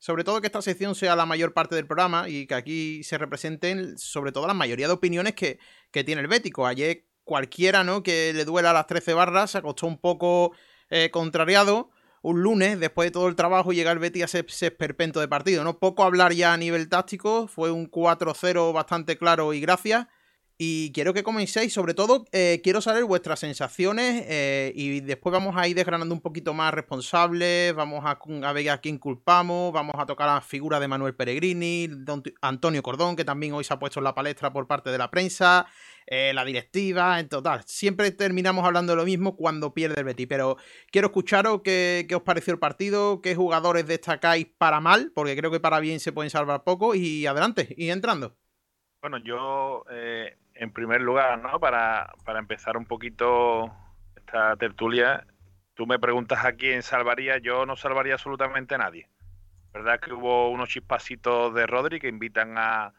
sobre 0.01 0.23
todo 0.23 0.41
que 0.41 0.47
esta 0.47 0.63
sección 0.63 0.95
sea 0.95 1.15
la 1.15 1.27
mayor 1.27 1.53
parte 1.53 1.75
del 1.75 1.85
programa 1.85 2.27
y 2.27 2.47
que 2.47 2.55
aquí 2.55 3.03
se 3.03 3.19
representen 3.19 3.99
sobre 3.99 4.31
todo 4.31 4.47
la 4.47 4.55
mayoría 4.55 4.87
de 4.87 4.93
opiniones 4.93 5.35
que, 5.35 5.59
tiene 5.91 6.21
el 6.21 6.27
Bético. 6.27 6.65
Ayer 6.65 7.05
cualquiera 7.23 7.83
¿no? 7.83 8.01
que 8.01 8.33
le 8.33 8.43
duela 8.43 8.73
las 8.73 8.87
13 8.87 9.13
barras 9.13 9.51
se 9.51 9.59
acostó 9.59 9.85
un 9.85 9.99
poco 9.99 10.53
eh, 10.89 11.11
contrariado 11.11 11.91
un 12.23 12.41
lunes 12.41 12.79
después 12.79 13.07
de 13.07 13.11
todo 13.11 13.27
el 13.27 13.35
trabajo 13.35 13.71
y 13.71 13.75
llega 13.75 13.91
el 13.91 13.99
Betis 13.99 14.23
a 14.23 14.25
ese, 14.25 14.45
ese 14.47 14.71
perpento 14.71 15.19
de 15.19 15.27
partido. 15.27 15.63
¿no? 15.63 15.77
Poco 15.77 16.03
hablar 16.03 16.33
ya 16.33 16.51
a 16.51 16.57
nivel 16.57 16.89
táctico, 16.89 17.47
fue 17.47 17.69
un 17.69 17.89
4-0 17.89 18.73
bastante 18.73 19.19
claro 19.19 19.53
y 19.53 19.61
gracias. 19.61 20.07
Y 20.63 20.91
quiero 20.91 21.11
que 21.11 21.23
comencéis, 21.23 21.73
sobre 21.73 21.95
todo, 21.95 22.27
eh, 22.31 22.61
quiero 22.63 22.81
saber 22.81 23.03
vuestras 23.05 23.39
sensaciones 23.39 24.25
eh, 24.27 24.71
y 24.75 24.99
después 24.99 25.33
vamos 25.33 25.55
a 25.57 25.67
ir 25.67 25.75
desgranando 25.75 26.13
un 26.13 26.21
poquito 26.21 26.53
más 26.53 26.71
responsables, 26.71 27.73
vamos 27.73 28.03
a, 28.05 28.53
ver 28.53 28.69
a 28.69 28.77
quién 28.77 28.99
culpamos, 28.99 29.73
vamos 29.73 29.95
a 29.97 30.05
tocar 30.05 30.27
la 30.27 30.39
figura 30.39 30.79
de 30.79 30.87
Manuel 30.87 31.15
Peregrini, 31.15 31.89
Antonio 32.43 32.83
Cordón, 32.83 33.15
que 33.15 33.25
también 33.25 33.53
hoy 33.53 33.63
se 33.63 33.73
ha 33.73 33.79
puesto 33.79 34.01
en 34.01 34.03
la 34.03 34.13
palestra 34.13 34.53
por 34.53 34.67
parte 34.67 34.91
de 34.91 34.99
la 34.99 35.09
prensa, 35.09 35.65
eh, 36.05 36.31
la 36.31 36.45
directiva, 36.45 37.19
en 37.19 37.27
total. 37.27 37.63
Siempre 37.65 38.11
terminamos 38.11 38.63
hablando 38.63 38.93
de 38.93 38.97
lo 38.97 39.05
mismo 39.05 39.35
cuando 39.35 39.73
pierde 39.73 40.01
el 40.01 40.05
Betis, 40.05 40.27
pero 40.27 40.57
quiero 40.91 41.07
escucharos 41.07 41.61
qué, 41.63 42.05
qué 42.07 42.13
os 42.13 42.21
pareció 42.21 42.53
el 42.53 42.59
partido, 42.59 43.19
qué 43.23 43.33
jugadores 43.33 43.87
destacáis 43.87 44.45
para 44.59 44.79
mal, 44.79 45.11
porque 45.15 45.35
creo 45.35 45.49
que 45.49 45.59
para 45.59 45.79
bien 45.79 45.99
se 45.99 46.11
pueden 46.11 46.29
salvar 46.29 46.63
poco, 46.63 46.93
y 46.93 47.25
adelante, 47.25 47.73
y 47.75 47.89
entrando. 47.89 48.37
Bueno, 49.01 49.17
yo 49.17 49.83
en 50.61 50.71
primer 50.71 51.01
lugar, 51.01 51.39
¿no? 51.41 51.59
Para, 51.59 52.13
para 52.23 52.37
empezar 52.37 52.77
un 52.77 52.85
poquito 52.85 53.73
esta 54.15 54.55
tertulia, 54.57 55.25
tú 55.73 55.87
me 55.87 55.97
preguntas 55.97 56.45
a 56.45 56.53
quién 56.53 56.83
salvaría, 56.83 57.39
yo 57.39 57.65
no 57.65 57.75
salvaría 57.75 58.13
absolutamente 58.13 58.75
a 58.75 58.77
nadie. 58.77 59.09
¿Verdad 59.73 59.99
que 59.99 60.13
hubo 60.13 60.51
unos 60.51 60.69
chispacitos 60.69 61.51
de 61.55 61.65
Rodri 61.65 61.99
que 61.99 62.09
invitan 62.09 62.59
a, 62.59 62.93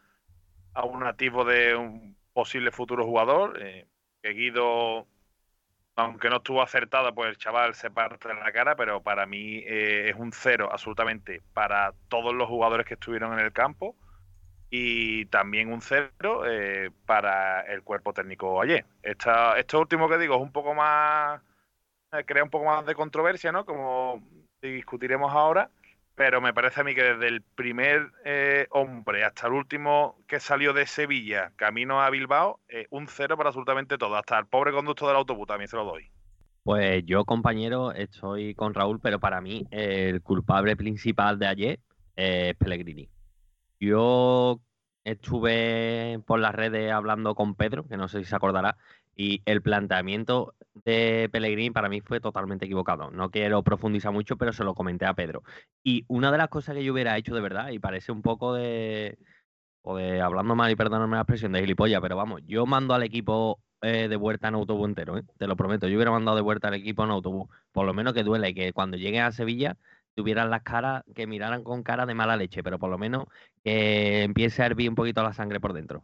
a 0.75 0.85
un 0.85 1.01
nativo 1.01 1.45
de 1.45 1.77
un 1.77 2.17
posible 2.33 2.73
futuro 2.73 3.07
jugador? 3.07 3.63
Eh, 3.63 3.87
que 4.21 4.31
Guido, 4.31 5.07
aunque 5.95 6.31
no 6.31 6.39
estuvo 6.39 6.63
acertado, 6.63 7.15
pues 7.15 7.31
el 7.31 7.37
chaval 7.37 7.77
se 7.77 7.93
parte 7.93 8.29
en 8.29 8.41
la 8.41 8.51
cara, 8.51 8.75
pero 8.75 9.05
para 9.05 9.25
mí 9.25 9.59
eh, 9.59 10.11
es 10.11 10.17
un 10.17 10.33
cero 10.33 10.69
absolutamente 10.73 11.43
para 11.55 11.93
todos 12.09 12.35
los 12.35 12.49
jugadores 12.49 12.87
que 12.87 12.95
estuvieron 12.95 13.35
en 13.35 13.45
el 13.45 13.53
campo 13.53 13.95
y 14.75 15.27
también 15.27 15.71
un 15.71 15.83
cero 15.83 16.45
eh, 16.47 16.91
para 17.05 17.61
el 17.61 17.83
cuerpo 17.83 18.15
técnico 18.15 18.63
ayer. 18.63 18.87
Esto 19.03 19.79
último 19.79 20.09
que 20.09 20.17
digo 20.17 20.35
es 20.35 20.41
un 20.41 20.51
poco 20.51 20.73
más, 20.73 21.43
eh, 22.11 22.25
crea 22.25 22.43
un 22.43 22.49
poco 22.49 22.65
más 22.65 22.87
de 22.87 22.95
controversia, 22.95 23.53
¿no? 23.53 23.67
Como 23.67 24.27
discutiremos 24.63 25.31
ahora, 25.31 25.69
pero 26.15 26.41
me 26.41 26.55
parece 26.55 26.81
a 26.81 26.85
mí 26.85 26.95
que 26.95 27.03
desde 27.03 27.29
el 27.29 27.43
primer 27.43 28.13
eh, 28.25 28.67
hombre 28.71 29.25
hasta 29.25 29.47
el 29.47 29.53
último 29.53 30.17
que 30.27 30.41
salió 30.41 30.73
de 30.73 30.87
Sevilla, 30.87 31.53
camino 31.57 32.01
a 32.01 32.09
Bilbao, 32.09 32.59
un 32.89 33.09
cero 33.09 33.37
para 33.37 33.51
absolutamente 33.51 33.99
todo, 33.99 34.17
hasta 34.17 34.39
el 34.39 34.47
pobre 34.47 34.73
conductor 34.73 35.09
del 35.09 35.19
autobús 35.19 35.49
también 35.49 35.69
se 35.69 35.77
lo 35.77 35.85
doy. 35.85 36.11
Pues 36.63 37.05
yo, 37.05 37.27
compañero, 37.27 37.93
estoy 37.93 38.55
con 38.55 38.73
Raúl, 38.73 39.01
pero 39.01 39.21
para 39.21 39.43
mí 39.43 39.67
el 39.71 40.23
culpable 40.23 40.77
principal 40.77 41.39
de 41.39 41.47
ayer 41.47 41.81
es 42.17 42.55
Pellegrini. 42.55 43.11
Yo 43.83 44.61
estuve 45.03 46.21
por 46.25 46.39
las 46.39 46.55
redes 46.55 46.93
hablando 46.93 47.35
con 47.35 47.57
Pedro, 47.57 47.85
que 47.89 47.97
no 47.97 48.07
sé 48.07 48.21
si 48.21 48.27
se 48.27 48.37
acordará, 48.37 48.77
y 49.17 49.43
el 49.45 49.61
planteamiento 49.61 50.55
de 50.85 51.29
Pellegrini 51.33 51.71
para 51.71 51.89
mí 51.89 52.01
fue 52.01 52.21
totalmente 52.21 52.67
equivocado. 52.67 53.11
No 53.11 53.31
quiero 53.33 53.65
profundizar 53.65 54.13
mucho, 54.13 54.37
pero 54.37 54.53
se 54.53 54.63
lo 54.63 54.75
comenté 54.77 55.05
a 55.05 55.15
Pedro. 55.15 55.43
Y 55.83 56.05
una 56.07 56.31
de 56.31 56.39
las 56.39 56.49
cosas 56.49 56.77
que 56.77 56.85
yo 56.85 56.93
hubiera 56.93 57.19
hecho 57.19 57.35
de 57.35 57.41
verdad, 57.41 57.71
y 57.71 57.81
parece 57.81 58.13
un 58.13 58.23
poco 58.23 58.55
de, 58.55 59.19
o 59.83 59.97
de 59.97 60.21
hablando 60.21 60.55
mal 60.55 60.71
y 60.71 60.77
perdóname 60.77 61.17
la 61.17 61.23
expresión 61.23 61.51
de 61.51 61.61
gilipollas, 61.61 62.01
pero 62.01 62.17
vamos, 62.17 62.41
yo 62.47 62.67
mando 62.67 62.95
al 62.95 63.03
equipo 63.03 63.61
eh, 63.83 64.07
de 64.09 64.17
vuelta 64.17 64.47
en 64.47 64.55
autobús 64.55 64.89
entero, 64.89 65.19
¿eh? 65.19 65.25
te 65.39 65.49
lo 65.49 65.57
prometo. 65.57 65.89
Yo 65.89 65.97
hubiera 65.97 66.13
mandado 66.13 66.37
de 66.37 66.43
vuelta 66.43 66.69
al 66.69 66.75
equipo 66.75 67.03
en 67.03 67.11
autobús, 67.11 67.49
por 67.73 67.85
lo 67.85 67.95
menos 67.95 68.15
que 68.15 68.23
duele, 68.23 68.55
que 68.55 68.73
cuando 68.73 68.97
llegue 68.97 69.21
a 69.21 69.33
Sevilla 69.33 69.77
tuvieran 70.15 70.51
las 70.51 70.63
caras, 70.63 71.03
que 71.15 71.27
miraran 71.27 71.63
con 71.63 71.83
cara 71.83 72.07
de 72.07 72.15
mala 72.15 72.37
leche, 72.37 72.63
pero 72.63 72.79
por 72.79 72.91
lo 72.91 72.99
menos 72.99 73.25
que 73.65 74.23
empiece 74.23 74.63
a 74.63 74.67
hervir 74.67 74.89
un 74.89 74.95
poquito 74.95 75.23
la 75.23 75.33
sangre 75.33 75.61
por 75.61 75.73
dentro. 75.73 76.03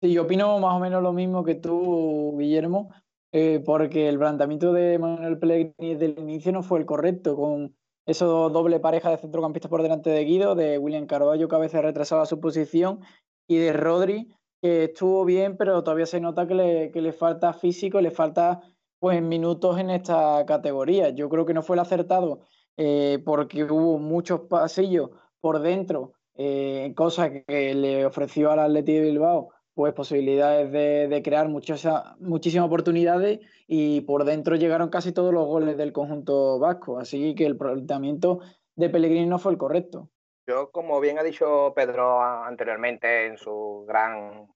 Sí, 0.00 0.12
yo 0.12 0.22
opino 0.22 0.58
más 0.58 0.74
o 0.74 0.80
menos 0.80 1.02
lo 1.02 1.12
mismo 1.12 1.44
que 1.44 1.54
tú, 1.54 2.36
Guillermo, 2.38 2.92
eh, 3.32 3.62
porque 3.64 4.08
el 4.08 4.18
planteamiento 4.18 4.72
de 4.72 4.98
Manuel 4.98 5.38
Pellegrini 5.38 5.94
desde 5.94 6.06
el 6.06 6.18
inicio 6.18 6.52
no 6.52 6.62
fue 6.62 6.80
el 6.80 6.86
correcto, 6.86 7.36
con 7.36 7.74
eso 8.04 8.50
doble 8.50 8.80
pareja 8.80 9.10
de 9.10 9.18
centrocampistas 9.18 9.70
por 9.70 9.82
delante 9.82 10.10
de 10.10 10.24
Guido, 10.24 10.54
de 10.54 10.78
William 10.78 11.06
Carvalho 11.06 11.48
que 11.48 11.54
a 11.54 11.60
veces 11.60 11.82
retrasaba 11.82 12.26
su 12.26 12.40
posición, 12.40 13.00
y 13.46 13.58
de 13.58 13.72
Rodri, 13.72 14.34
que 14.60 14.84
estuvo 14.84 15.24
bien, 15.24 15.56
pero 15.56 15.82
todavía 15.82 16.06
se 16.06 16.20
nota 16.20 16.46
que 16.46 16.54
le, 16.54 16.90
que 16.90 17.00
le 17.00 17.12
falta 17.12 17.52
físico, 17.52 18.00
le 18.00 18.10
falta 18.10 18.60
pues 18.98 19.20
minutos 19.20 19.78
en 19.78 19.90
esta 19.90 20.44
categoría. 20.46 21.10
Yo 21.10 21.28
creo 21.28 21.44
que 21.44 21.54
no 21.54 21.62
fue 21.62 21.74
el 21.74 21.80
acertado 21.80 22.40
eh, 22.84 23.22
porque 23.24 23.62
hubo 23.62 23.98
muchos 23.98 24.40
pasillos 24.40 25.10
por 25.40 25.60
dentro, 25.60 26.14
eh, 26.34 26.92
cosa 26.96 27.30
que 27.30 27.74
le 27.74 28.04
ofreció 28.04 28.50
al 28.50 28.58
Atleti 28.58 28.94
de 28.94 29.02
Bilbao 29.02 29.50
pues 29.72 29.94
posibilidades 29.94 30.72
de, 30.72 31.22
crear 31.24 31.48
muchísimas 31.48 32.66
oportunidades 32.66 33.38
y 33.68 34.00
por 34.00 34.24
dentro 34.24 34.56
llegaron 34.56 34.90
casi 34.90 35.12
todos 35.12 35.32
los 35.32 35.46
goles 35.46 35.76
del 35.76 35.92
conjunto 35.92 36.58
vasco. 36.58 36.98
Así 36.98 37.36
que 37.36 37.46
el 37.46 37.56
planteamiento 37.56 38.40
de 38.74 38.90
Pellegrini 38.90 39.26
no 39.26 39.38
fue 39.38 39.52
el 39.52 39.58
correcto. 39.58 40.10
Yo, 40.48 40.72
como 40.72 41.00
bien 41.00 41.18
ha 41.18 41.22
dicho 41.22 41.72
Pedro 41.76 42.20
anteriormente 42.20 43.26
en 43.26 43.38
su 43.38 43.84
gran 43.86 44.48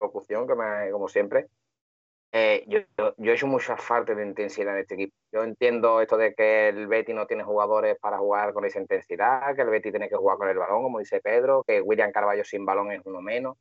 locución, 0.00 0.48
que 0.48 0.56
me, 0.56 0.90
como 0.90 1.08
siempre, 1.08 1.46
eh, 2.32 2.64
yo, 2.68 2.80
yo, 3.16 3.32
he 3.32 3.34
hecho 3.34 3.46
mucha 3.46 3.76
falta 3.76 4.14
de 4.14 4.26
intensidad 4.26 4.74
en 4.74 4.80
este 4.80 4.94
equipo. 4.94 5.14
Yo 5.32 5.44
entiendo 5.44 6.00
esto 6.00 6.16
de 6.16 6.34
que 6.34 6.68
el 6.68 6.86
Betty 6.86 7.14
no 7.14 7.26
tiene 7.26 7.42
jugadores 7.44 7.96
para 7.98 8.18
jugar 8.18 8.52
con 8.52 8.64
esa 8.64 8.80
intensidad, 8.80 9.54
que 9.56 9.62
el 9.62 9.70
Betty 9.70 9.90
tiene 9.90 10.08
que 10.08 10.16
jugar 10.16 10.36
con 10.36 10.48
el 10.48 10.58
balón, 10.58 10.82
como 10.82 10.98
dice 10.98 11.20
Pedro, 11.20 11.64
que 11.66 11.80
William 11.80 12.12
Carballo 12.12 12.44
sin 12.44 12.66
balón 12.66 12.92
es 12.92 13.00
uno 13.04 13.22
menos, 13.22 13.56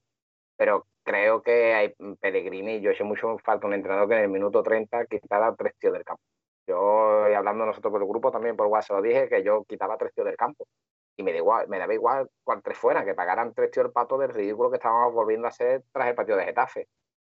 pero 0.58 0.88
creo 1.04 1.42
que 1.42 1.74
hay 1.74 1.94
Pellegrini, 2.20 2.82
yo 2.82 2.92
he 2.92 2.94
hecho 2.94 3.06
mucho 3.06 3.38
falta 3.40 3.68
un 3.68 3.74
entrenador 3.74 4.10
que 4.10 4.16
en 4.16 4.24
el 4.24 4.30
minuto 4.30 4.64
30 4.64 5.06
quitara 5.06 5.56
tres 5.56 5.74
tíos 5.80 5.94
del 5.94 6.04
campo. 6.04 6.22
Yo, 6.68 7.24
hablando 7.36 7.66
nosotros 7.66 7.92
por 7.92 8.02
el 8.02 8.08
grupo, 8.08 8.32
también 8.32 8.58
por 8.58 8.68
WhatsApp 8.68 8.98
lo 8.98 9.02
dije, 9.04 9.30
que 9.30 9.42
yo 9.44 9.64
quitaba 9.66 9.98
tres 9.98 10.14
tíos 10.14 10.28
del 10.28 10.36
campo. 10.36 10.68
Y 11.16 11.24
me 11.24 11.32
da 11.32 11.38
igual, 11.38 11.68
me 11.70 11.80
daba 11.80 11.94
igual 11.94 12.30
cuál 12.44 12.62
tres 12.62 12.78
fuera, 12.78 13.06
que 13.06 13.16
pagaran 13.16 13.54
tres 13.54 13.72
tíos 13.72 13.86
el 13.88 13.92
pato 13.94 14.18
del 14.18 14.30
ridículo 14.30 14.70
que 14.70 14.76
estábamos 14.76 15.14
volviendo 15.14 15.48
a 15.48 15.50
hacer 15.50 15.84
tras 15.94 16.10
el 16.10 16.16
partido 16.16 16.38
de 16.38 16.46
Getafe. 16.46 16.88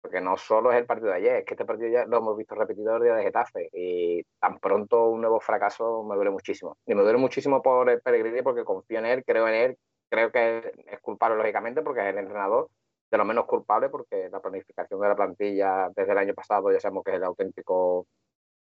Porque 0.01 0.21
no 0.21 0.37
solo 0.37 0.71
es 0.71 0.77
el 0.77 0.85
partido 0.85 1.09
de 1.09 1.15
ayer, 1.17 1.35
es 1.37 1.45
que 1.45 1.53
este 1.55 1.65
partido 1.65 1.89
ya 1.89 2.05
lo 2.05 2.17
hemos 2.17 2.37
visto 2.37 2.55
repetido 2.55 2.95
el 2.97 3.03
día 3.03 3.15
de 3.15 3.23
Getafe. 3.23 3.69
Y 3.73 4.23
tan 4.39 4.59
pronto 4.59 5.07
un 5.09 5.21
nuevo 5.21 5.39
fracaso 5.39 6.03
me 6.03 6.15
duele 6.15 6.31
muchísimo. 6.31 6.77
Y 6.85 6.95
me 6.95 7.03
duele 7.03 7.19
muchísimo 7.19 7.61
por 7.61 7.89
el 7.89 8.01
Pellegrini 8.01 8.41
porque 8.41 8.63
confío 8.63 8.99
en 8.99 9.05
él, 9.05 9.23
creo 9.25 9.47
en 9.47 9.55
él, 9.55 9.77
creo 10.09 10.31
que 10.31 10.73
es 10.87 10.99
culpable 11.01 11.37
lógicamente 11.37 11.81
porque 11.81 12.01
es 12.01 12.07
el 12.07 12.17
entrenador, 12.17 12.69
de 13.11 13.17
lo 13.17 13.25
menos 13.25 13.45
culpable 13.45 13.89
porque 13.89 14.29
la 14.29 14.41
planificación 14.41 14.99
de 15.01 15.07
la 15.07 15.15
plantilla 15.15 15.89
desde 15.95 16.11
el 16.11 16.17
año 16.17 16.33
pasado 16.33 16.71
ya 16.71 16.79
sabemos 16.79 17.03
que 17.03 17.11
es 17.11 17.17
el 17.17 17.23
auténtico, 17.23 18.07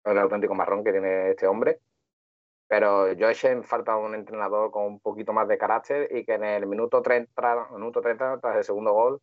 el 0.04 0.18
auténtico 0.18 0.56
marrón 0.56 0.84
que 0.84 0.92
tiene 0.92 1.32
este 1.32 1.48
hombre. 1.48 1.80
Pero 2.68 3.12
yo 3.14 3.30
eché 3.30 3.52
en 3.52 3.64
falta 3.64 3.98
un 3.98 4.16
entrenador 4.16 4.72
con 4.72 4.86
un 4.86 5.00
poquito 5.02 5.34
más 5.34 5.48
de 5.48 5.58
carácter 5.58 6.08
y 6.16 6.24
que 6.26 6.36
en 6.36 6.46
el 6.46 6.66
minuto 6.68 7.02
30, 7.02 7.70
minuto 7.74 8.02
30 8.02 8.40
tras 8.40 8.58
el 8.58 8.64
segundo 8.64 8.94
gol, 8.94 9.22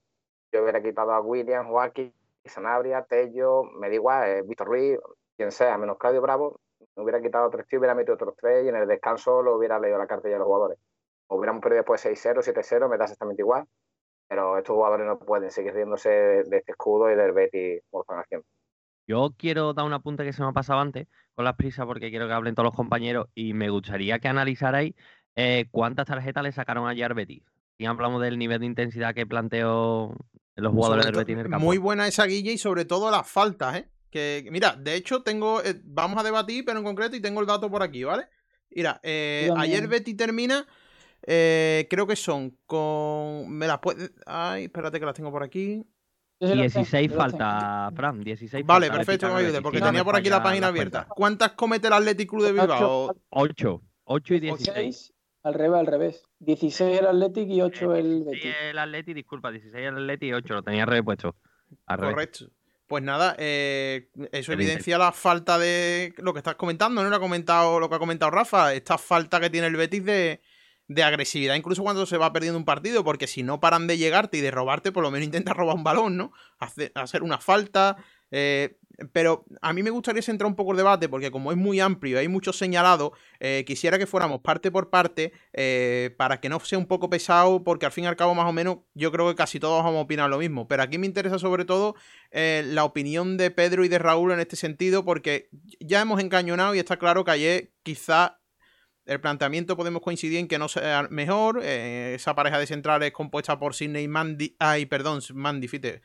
yo 0.52 0.62
hubiera 0.62 0.82
quitado 0.82 1.12
a 1.12 1.20
William, 1.20 1.68
Joaquín, 1.68 2.12
Sanabria, 2.44 3.04
Tello, 3.04 3.64
me 3.64 3.88
da 3.88 3.94
igual, 3.94 4.28
eh, 4.28 4.42
Víctor 4.42 4.68
Ruiz, 4.68 4.98
quien 5.36 5.52
sea, 5.52 5.76
menos 5.78 5.98
Claudio 5.98 6.22
Bravo, 6.22 6.60
me 6.96 7.02
hubiera 7.02 7.20
quitado 7.20 7.50
tres 7.50 7.66
tíos, 7.66 7.80
hubiera 7.80 7.94
metido 7.94 8.14
otros 8.14 8.34
tres 8.36 8.64
y 8.64 8.68
en 8.68 8.76
el 8.76 8.88
descanso 8.88 9.42
lo 9.42 9.56
hubiera 9.56 9.78
leído 9.78 9.98
la 9.98 10.06
cartilla 10.06 10.34
de 10.34 10.38
los 10.38 10.46
jugadores. 10.46 10.78
Hubiéramos 11.28 11.62
perdido 11.62 11.82
después 11.82 12.04
6-0, 12.04 12.42
7-0, 12.42 12.88
me 12.88 12.96
da 12.96 13.04
exactamente 13.04 13.42
igual 13.42 13.66
pero 14.28 14.58
estos 14.58 14.74
jugadores 14.74 15.06
no 15.06 15.18
pueden 15.18 15.50
seguir 15.50 15.72
riéndose 15.72 16.10
de, 16.10 16.56
este 16.58 16.72
escudo 16.72 17.10
y 17.10 17.16
del 17.16 17.32
Betty 17.32 17.80
por 17.90 18.04
nación. 18.14 18.42
Yo 19.06 19.30
quiero 19.38 19.72
dar 19.72 19.86
un 19.86 19.94
apunte 19.94 20.22
que 20.22 20.34
se 20.34 20.42
me 20.42 20.48
ha 20.48 20.52
pasado 20.52 20.80
antes 20.80 21.08
con 21.34 21.46
las 21.46 21.56
prisas 21.56 21.86
porque 21.86 22.10
quiero 22.10 22.28
que 22.28 22.34
hablen 22.34 22.54
todos 22.54 22.66
los 22.66 22.74
compañeros 22.74 23.28
y 23.34 23.54
me 23.54 23.70
gustaría 23.70 24.18
que 24.18 24.28
analizarais 24.28 24.94
eh, 25.34 25.66
cuántas 25.70 26.06
tarjetas 26.06 26.42
le 26.42 26.52
sacaron 26.52 26.86
ayer 26.86 27.14
Betis. 27.14 27.42
Y 27.78 27.86
hablamos 27.86 28.20
del 28.20 28.38
nivel 28.38 28.60
de 28.60 28.66
intensidad 28.66 29.14
que 29.14 29.26
planteó 29.26 30.14
los 30.56 30.72
jugadores 30.72 31.06
del 31.06 31.14
Betis 31.14 31.34
en 31.34 31.38
el 31.40 31.48
campo. 31.48 31.64
Muy 31.64 31.78
buena 31.78 32.06
esa 32.06 32.26
guilla 32.26 32.52
y 32.52 32.58
sobre 32.58 32.84
todo 32.84 33.10
las 33.10 33.26
faltas, 33.26 33.76
¿eh? 33.76 33.88
Que, 34.10 34.46
mira, 34.50 34.74
de 34.74 34.94
hecho 34.94 35.22
tengo, 35.22 35.62
eh, 35.62 35.80
vamos 35.84 36.18
a 36.18 36.22
debatir, 36.22 36.64
pero 36.64 36.78
en 36.78 36.84
concreto 36.84 37.14
y 37.14 37.20
tengo 37.20 37.40
el 37.40 37.46
dato 37.46 37.70
por 37.70 37.82
aquí, 37.82 38.04
¿vale? 38.04 38.26
Mira, 38.70 39.00
eh, 39.02 39.50
ayer 39.56 39.86
Betty 39.86 40.14
termina 40.14 40.66
eh, 41.26 41.86
creo 41.90 42.06
que 42.06 42.16
son 42.16 42.56
con. 42.66 43.50
Me 43.50 43.66
las 43.66 43.78
puede. 43.78 44.10
Ay, 44.26 44.64
espérate 44.64 45.00
que 45.00 45.06
las 45.06 45.14
tengo 45.14 45.30
por 45.30 45.42
aquí. 45.42 45.84
16 46.40 47.12
falta, 47.12 47.90
Fran, 47.96 48.20
16 48.22 48.64
Vale, 48.64 48.88
perfecto, 48.92 49.26
me 49.26 49.40
ayude, 49.40 49.60
porque 49.60 49.80
tenía 49.80 50.04
por 50.04 50.14
aquí 50.14 50.30
la 50.30 50.40
página 50.40 50.68
abierta. 50.68 51.06
¿Cuántas 51.08 51.52
comete 51.52 51.88
el 51.88 51.94
Athletic 51.94 52.30
Club 52.30 52.44
de 52.44 52.52
Bilbao? 52.52 53.16
8. 53.30 53.82
8 54.04 54.34
y 54.34 54.40
16. 54.40 55.14
Al 55.48 55.54
revés, 55.54 55.80
al 55.80 55.86
revés. 55.86 56.22
16 56.40 57.00
el 57.00 57.06
Athletic 57.06 57.48
y 57.48 57.62
8 57.62 57.94
el 57.94 58.24
Betis. 58.24 58.54
el 58.70 58.78
Athletic, 58.78 59.14
disculpa, 59.14 59.50
16 59.50 59.82
el 59.82 59.94
Athletic 59.94 60.28
y 60.28 60.32
8, 60.34 60.54
lo 60.54 60.62
tenía 60.62 60.84
repuesto. 60.84 61.36
Correcto. 61.86 62.50
Pues 62.86 63.02
nada, 63.02 63.34
eh, 63.38 64.10
eso 64.32 64.52
evidencia 64.52 64.98
la 64.98 65.10
falta 65.12 65.58
de 65.58 66.12
lo 66.18 66.34
que 66.34 66.40
estás 66.40 66.56
comentando, 66.56 67.02
¿no? 67.02 67.08
Lo, 67.08 67.16
ha 67.16 67.20
comentado, 67.20 67.80
lo 67.80 67.88
que 67.88 67.94
ha 67.94 67.98
comentado 67.98 68.30
Rafa, 68.30 68.74
esta 68.74 68.98
falta 68.98 69.40
que 69.40 69.48
tiene 69.48 69.68
el 69.68 69.76
Betis 69.76 70.04
de, 70.04 70.42
de 70.88 71.02
agresividad 71.02 71.54
incluso 71.54 71.82
cuando 71.82 72.04
se 72.04 72.18
va 72.18 72.32
perdiendo 72.32 72.58
un 72.58 72.66
partido, 72.66 73.04
porque 73.04 73.26
si 73.26 73.42
no 73.42 73.58
paran 73.58 73.86
de 73.86 73.96
llegarte 73.96 74.36
y 74.36 74.40
de 74.42 74.50
robarte, 74.50 74.92
por 74.92 75.02
lo 75.02 75.10
menos 75.10 75.24
intenta 75.24 75.54
robar 75.54 75.76
un 75.76 75.84
balón, 75.84 76.18
¿no? 76.18 76.32
Hacer, 76.58 77.22
una 77.22 77.38
falta. 77.38 77.96
Eh, 78.30 78.78
pero 79.12 79.44
a 79.62 79.72
mí 79.72 79.82
me 79.84 79.90
gustaría 79.90 80.22
centrar 80.22 80.48
un 80.48 80.56
poco 80.56 80.72
el 80.72 80.76
debate, 80.76 81.08
porque 81.08 81.30
como 81.30 81.52
es 81.52 81.56
muy 81.56 81.78
amplio 81.78 82.16
y 82.16 82.20
hay 82.20 82.28
mucho 82.28 82.52
señalado, 82.52 83.12
eh, 83.38 83.64
quisiera 83.64 83.96
que 83.96 84.06
fuéramos 84.06 84.40
parte 84.40 84.72
por 84.72 84.90
parte 84.90 85.32
eh, 85.52 86.14
para 86.18 86.40
que 86.40 86.48
no 86.48 86.58
sea 86.58 86.78
un 86.78 86.86
poco 86.86 87.08
pesado, 87.08 87.62
porque 87.62 87.86
al 87.86 87.92
fin 87.92 88.04
y 88.04 88.06
al 88.08 88.16
cabo, 88.16 88.34
más 88.34 88.48
o 88.48 88.52
menos, 88.52 88.78
yo 88.94 89.12
creo 89.12 89.28
que 89.28 89.36
casi 89.36 89.60
todos 89.60 89.84
vamos 89.84 89.98
a 89.98 90.02
opinar 90.02 90.28
lo 90.28 90.38
mismo. 90.38 90.66
Pero 90.66 90.82
aquí 90.82 90.98
me 90.98 91.06
interesa 91.06 91.38
sobre 91.38 91.64
todo 91.64 91.94
la 92.32 92.84
opinión 92.84 93.36
de 93.36 93.50
Pedro 93.50 93.84
y 93.84 93.88
de 93.88 93.98
Raúl 93.98 94.32
en 94.32 94.40
este 94.40 94.56
sentido, 94.56 95.04
porque 95.04 95.48
ya 95.80 96.00
hemos 96.00 96.20
encañonado 96.20 96.74
y 96.74 96.78
está 96.78 96.96
claro 96.98 97.24
que 97.24 97.30
ayer 97.30 97.72
quizá 97.82 98.38
el 99.08 99.20
planteamiento 99.20 99.76
podemos 99.76 100.02
coincidir 100.02 100.38
en 100.38 100.48
que 100.48 100.58
no 100.58 100.68
sea 100.68 101.08
mejor. 101.10 101.60
Eh, 101.62 102.12
esa 102.14 102.34
pareja 102.34 102.58
de 102.58 102.66
centrales 102.66 103.10
compuesta 103.12 103.58
por 103.58 103.74
Sidney 103.74 104.04
y 104.04 104.08
Mandy. 104.08 104.54
Ay, 104.58 104.84
perdón, 104.84 105.20
Mandy, 105.34 105.66
fíjate. 105.66 106.02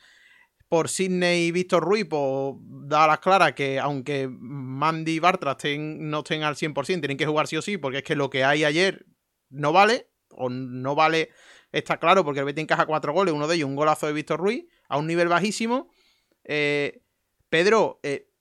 Por 0.74 0.90
Sidney 0.90 1.46
y 1.46 1.52
Víctor 1.52 1.84
Ruiz, 1.84 2.08
pues 2.10 2.56
da 2.58 3.04
a 3.04 3.08
las 3.08 3.20
claras 3.20 3.54
que 3.54 3.80
aunque 3.80 4.28
Mandy 4.28 5.12
y 5.12 5.20
Bartra 5.20 5.56
no 5.78 6.20
estén 6.22 6.42
al 6.42 6.56
100%, 6.56 7.00
tienen 7.00 7.16
que 7.16 7.28
jugar 7.28 7.46
sí 7.46 7.58
o 7.58 7.62
sí, 7.62 7.78
porque 7.78 8.00
es 8.00 8.04
que 8.04 8.16
lo 8.16 8.32
que 8.32 8.44
hay 8.44 8.64
ayer 8.64 9.06
no 9.52 9.72
vale, 9.72 10.10
o 10.32 10.50
no 10.50 10.96
vale, 10.96 11.30
está 11.72 12.00
claro, 12.00 12.26
porque 12.26 12.40
el 12.40 12.48
Betis 12.48 12.64
encaja 12.64 12.88
cuatro 12.88 13.14
goles, 13.14 13.36
uno 13.36 13.48
de 13.48 13.54
ellos 13.54 13.70
un 13.70 13.76
golazo 13.76 14.08
de 14.08 14.14
Víctor 14.14 14.40
Ruiz, 14.40 14.66
a 14.88 14.98
un 14.98 15.06
nivel 15.06 15.28
bajísimo. 15.28 15.92
Eh, 16.44 17.04
Pedro, 17.50 18.00
eh, 18.02 18.32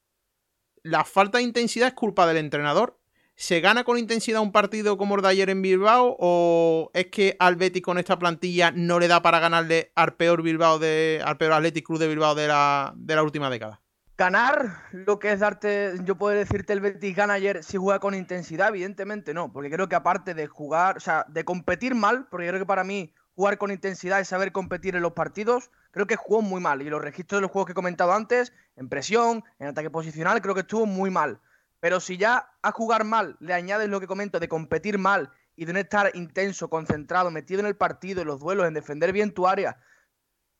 la 0.83 1.05
falta 1.05 1.37
de 1.37 1.45
intensidad 1.45 1.89
es 1.89 1.95
culpa 1.95 2.27
del 2.27 2.39
entrenador 2.39 2.99
¿Se 3.35 3.61
gana 3.61 3.85
con 3.85 3.99
intensidad 3.99 4.41
un 4.41 4.53
partido 4.53 4.97
como 4.97 5.17
el 5.17 5.23
de 5.23 5.29
ayer 5.29 5.51
en 5.51 5.63
Bilbao? 5.63 6.17
¿O 6.19 6.91
es 6.95 7.07
que 7.07 7.37
al 7.39 7.57
Betis 7.57 7.83
con 7.83 7.99
esta 7.99 8.19
plantilla 8.19 8.71
no 8.71 8.99
le 8.99 9.09
da 9.09 9.23
para 9.23 9.41
ganarle 9.41 9.91
al 9.95 10.15
peor 10.15 10.43
Bilbao 10.43 10.79
de. 10.79 11.21
al 11.25 11.39
peor 11.39 11.53
Athletic 11.53 11.87
Club 11.87 11.99
de 11.99 12.09
Bilbao 12.09 12.35
de 12.35 12.49
la, 12.49 12.93
de 12.97 13.17
la 13.17 13.23
última 13.23 13.51
década? 13.51 13.81
Ganar 14.17 14.85
lo 14.93 15.19
que 15.19 15.33
es 15.33 15.41
darte, 15.41 15.95
yo 16.05 16.17
puedo 16.17 16.37
decirte 16.37 16.75
el 16.75 16.81
Betis 16.81 17.17
gana 17.17 17.33
ayer 17.35 17.65
si 17.65 17.79
juega 17.79 17.99
con 17.99 18.15
intensidad, 18.15 18.69
evidentemente 18.69 19.33
no, 19.35 19.53
porque 19.53 19.71
creo 19.71 19.89
que 19.89 19.97
aparte 19.97 20.35
de 20.35 20.47
jugar, 20.47 20.99
o 20.99 21.01
sea, 21.01 21.25
de 21.29 21.45
competir 21.45 21.95
mal, 21.95 22.29
porque 22.31 22.47
creo 22.47 22.61
que 22.61 22.67
para 22.67 22.85
mí 22.85 23.15
jugar 23.35 23.59
con 23.59 23.71
intensidad 23.71 24.21
es 24.21 24.29
saber 24.29 24.53
competir 24.53 24.95
en 24.95 25.03
los 25.03 25.15
partidos, 25.15 25.71
creo 25.91 26.07
que 26.07 26.17
jugó 26.17 26.43
muy 26.43 26.61
mal 26.61 26.83
y 26.83 26.91
los 26.91 27.03
registros 27.03 27.39
de 27.39 27.43
los 27.43 27.51
juegos 27.51 27.67
que 27.67 27.73
he 27.73 27.75
comentado 27.75 28.13
antes, 28.13 28.53
en 28.77 28.89
presión, 28.89 29.43
en 29.59 29.69
ataque 29.69 29.91
posicional, 29.91 30.43
creo 30.43 30.55
que 30.55 30.61
estuvo 30.61 30.87
muy 30.87 31.11
mal. 31.11 31.41
Pero 31.83 31.99
si 31.99 32.17
ya 32.17 32.55
a 32.63 32.71
jugar 32.71 33.03
mal 33.03 33.37
le 33.41 33.55
añades 33.55 33.89
lo 33.89 33.99
que 33.99 34.07
comento 34.07 34.39
de 34.39 34.49
competir 34.49 34.99
mal 34.99 35.33
y 35.57 35.65
de 35.65 35.73
no 35.73 35.81
estar 35.81 36.13
intenso, 36.15 36.71
concentrado, 36.71 37.33
metido 37.33 37.59
en 37.59 37.67
el 37.67 37.77
partido, 37.77 38.21
en 38.23 38.29
los 38.29 38.39
duelos, 38.39 38.69
en 38.69 38.75
defender 38.75 39.13
bien 39.13 39.35
tu 39.35 39.49
área, 39.49 39.81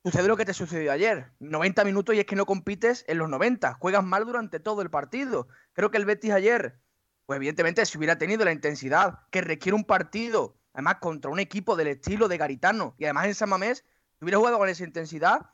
sucede 0.03 0.27
lo 0.27 0.37
que 0.37 0.45
te 0.45 0.53
sucedió 0.53 0.91
ayer. 0.91 1.31
90 1.39 1.85
minutos 1.85 2.17
y 2.17 2.19
es 2.19 2.27
que 2.27 2.35
no 2.35 2.45
compites 2.45 3.05
en 3.07 3.19
los 3.19 3.29
90. 3.29 3.75
Juegas 3.75 4.03
mal 4.03 4.25
durante 4.25 4.59
todo 4.59 4.83
el 4.83 4.91
partido. 4.91 5.47
Creo 5.75 5.93
que 5.93 5.99
el 5.99 6.07
Betis 6.07 6.33
ayer, 6.33 6.81
pues 7.25 7.37
evidentemente 7.37 7.87
si 7.87 7.99
hubiera 7.99 8.19
tenido 8.19 8.45
la 8.45 8.51
intensidad 8.51 9.21
que 9.31 9.43
requiere 9.43 9.77
un 9.77 9.85
partido, 9.85 10.59
además 10.73 10.97
contra 11.01 11.31
un 11.31 11.39
equipo 11.39 11.77
del 11.77 11.87
estilo 11.87 12.27
de 12.27 12.37
Garitano 12.37 12.97
y 12.99 13.05
además 13.05 13.27
en 13.27 13.37
San 13.37 13.49
Mamés, 13.49 13.85
si 14.19 14.25
hubiera 14.25 14.39
jugado 14.39 14.59
con 14.59 14.69
esa 14.69 14.83
intensidad, 14.83 15.51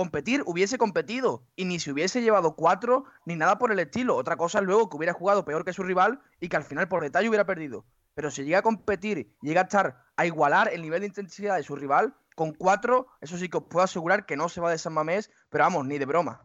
competir, 0.00 0.42
hubiese 0.46 0.78
competido 0.78 1.46
y 1.56 1.66
ni 1.66 1.78
se 1.78 1.92
hubiese 1.92 2.22
llevado 2.22 2.56
cuatro 2.56 3.04
ni 3.26 3.36
nada 3.36 3.58
por 3.58 3.70
el 3.70 3.78
estilo. 3.80 4.16
Otra 4.16 4.38
cosa 4.38 4.62
luego 4.62 4.88
que 4.88 4.96
hubiera 4.96 5.12
jugado 5.12 5.44
peor 5.44 5.62
que 5.62 5.74
su 5.74 5.82
rival 5.82 6.22
y 6.40 6.48
que 6.48 6.56
al 6.56 6.64
final 6.64 6.88
por 6.88 7.02
detalle 7.02 7.28
hubiera 7.28 7.44
perdido. 7.44 7.84
Pero 8.14 8.30
si 8.30 8.42
llega 8.44 8.60
a 8.60 8.62
competir, 8.62 9.36
llega 9.42 9.60
a 9.60 9.64
estar 9.64 9.98
a 10.16 10.24
igualar 10.24 10.70
el 10.72 10.80
nivel 10.80 11.00
de 11.00 11.08
intensidad 11.08 11.56
de 11.56 11.64
su 11.64 11.76
rival, 11.76 12.14
con 12.34 12.54
cuatro, 12.54 13.08
eso 13.20 13.36
sí 13.36 13.50
que 13.50 13.58
os 13.58 13.64
puedo 13.64 13.84
asegurar 13.84 14.24
que 14.24 14.38
no 14.38 14.48
se 14.48 14.62
va 14.62 14.70
de 14.70 14.78
San 14.78 14.94
Mamés, 14.94 15.30
pero 15.50 15.64
vamos, 15.64 15.84
ni 15.84 15.98
de 15.98 16.06
broma. 16.06 16.40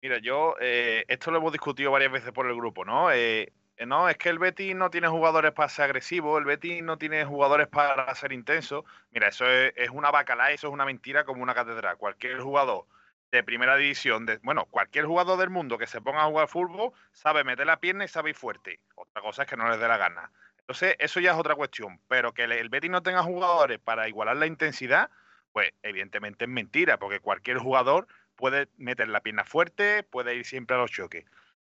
Mira, 0.00 0.18
yo, 0.18 0.54
eh, 0.58 1.04
esto 1.08 1.30
lo 1.30 1.36
hemos 1.36 1.52
discutido 1.52 1.90
varias 1.90 2.10
veces 2.10 2.32
por 2.32 2.46
el 2.46 2.56
grupo, 2.56 2.86
¿no? 2.86 3.12
Eh, 3.12 3.52
no, 3.84 4.08
es 4.08 4.16
que 4.16 4.30
el 4.30 4.38
Betis 4.38 4.74
no 4.74 4.88
tiene 4.88 5.08
jugadores 5.08 5.52
para 5.52 5.68
ser 5.68 5.86
agresivo, 5.86 6.38
el 6.38 6.44
Betis 6.44 6.82
no 6.82 6.96
tiene 6.96 7.24
jugadores 7.26 7.68
para 7.68 8.14
ser 8.14 8.32
intenso. 8.32 8.86
Mira, 9.10 9.28
eso 9.28 9.46
es, 9.46 9.90
una 9.90 10.10
bacalá, 10.10 10.50
eso 10.50 10.68
es 10.68 10.72
una 10.72 10.86
mentira 10.86 11.24
como 11.24 11.42
una 11.42 11.54
catedral. 11.54 11.98
Cualquier 11.98 12.40
jugador 12.40 12.86
de 13.30 13.42
primera 13.42 13.76
división, 13.76 14.24
de, 14.24 14.38
bueno, 14.38 14.64
cualquier 14.66 15.04
jugador 15.04 15.38
del 15.38 15.50
mundo 15.50 15.76
que 15.76 15.86
se 15.86 16.00
ponga 16.00 16.22
a 16.22 16.26
jugar 16.26 16.48
fútbol 16.48 16.92
sabe 17.12 17.44
meter 17.44 17.66
la 17.66 17.78
pierna 17.78 18.04
y 18.04 18.08
sabe 18.08 18.30
ir 18.30 18.36
fuerte. 18.36 18.80
Otra 18.94 19.20
cosa 19.20 19.42
es 19.42 19.48
que 19.48 19.58
no 19.58 19.68
les 19.68 19.78
dé 19.78 19.88
la 19.88 19.98
gana. 19.98 20.30
Entonces, 20.60 20.96
eso 20.98 21.20
ya 21.20 21.32
es 21.32 21.38
otra 21.38 21.54
cuestión. 21.54 22.00
Pero 22.08 22.32
que 22.32 22.44
el, 22.44 22.68
Betis 22.70 22.90
no 22.90 23.02
tenga 23.02 23.22
jugadores 23.22 23.78
para 23.78 24.08
igualar 24.08 24.36
la 24.36 24.46
intensidad, 24.46 25.10
Pues 25.52 25.72
evidentemente 25.82 26.44
es 26.46 26.50
mentira, 26.50 26.98
porque 26.98 27.20
cualquier 27.20 27.58
jugador 27.58 28.06
puede 28.36 28.68
meter 28.76 29.08
la 29.08 29.20
pierna 29.20 29.44
fuerte, 29.44 30.02
puede 30.02 30.34
ir 30.34 30.46
siempre 30.46 30.76
a 30.76 30.80
los 30.80 30.90
choques. 30.90 31.24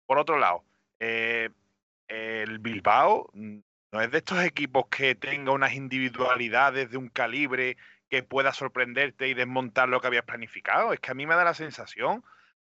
Por 0.06 0.18
otro 0.18 0.38
lado, 0.38 0.64
eh, 0.98 1.50
el 2.11 2.59
Bilbao 2.59 3.31
mm, 3.33 3.59
no 3.92 4.01
es 4.01 4.11
de 4.11 4.18
estos 4.18 4.42
equipos 4.44 4.87
que 4.90 5.14
tenga 5.14 5.53
unas 5.53 5.75
individualidades 5.75 6.90
de 6.90 6.96
un 6.96 7.09
calibre 7.09 7.77
que 8.09 8.23
pueda 8.23 8.53
sorprenderte 8.53 9.29
y 9.29 9.35
desmontar 9.35 9.88
lo 9.88 10.01
que 10.01 10.09
habías 10.09 10.25
planificado. 10.25 10.92
Es 10.92 11.01
que 11.01 11.12
a 11.12 11.14
mí 11.14 11.27
me 11.27 11.35
da 11.35 11.44
la 11.44 11.55
sensación 11.55 12.25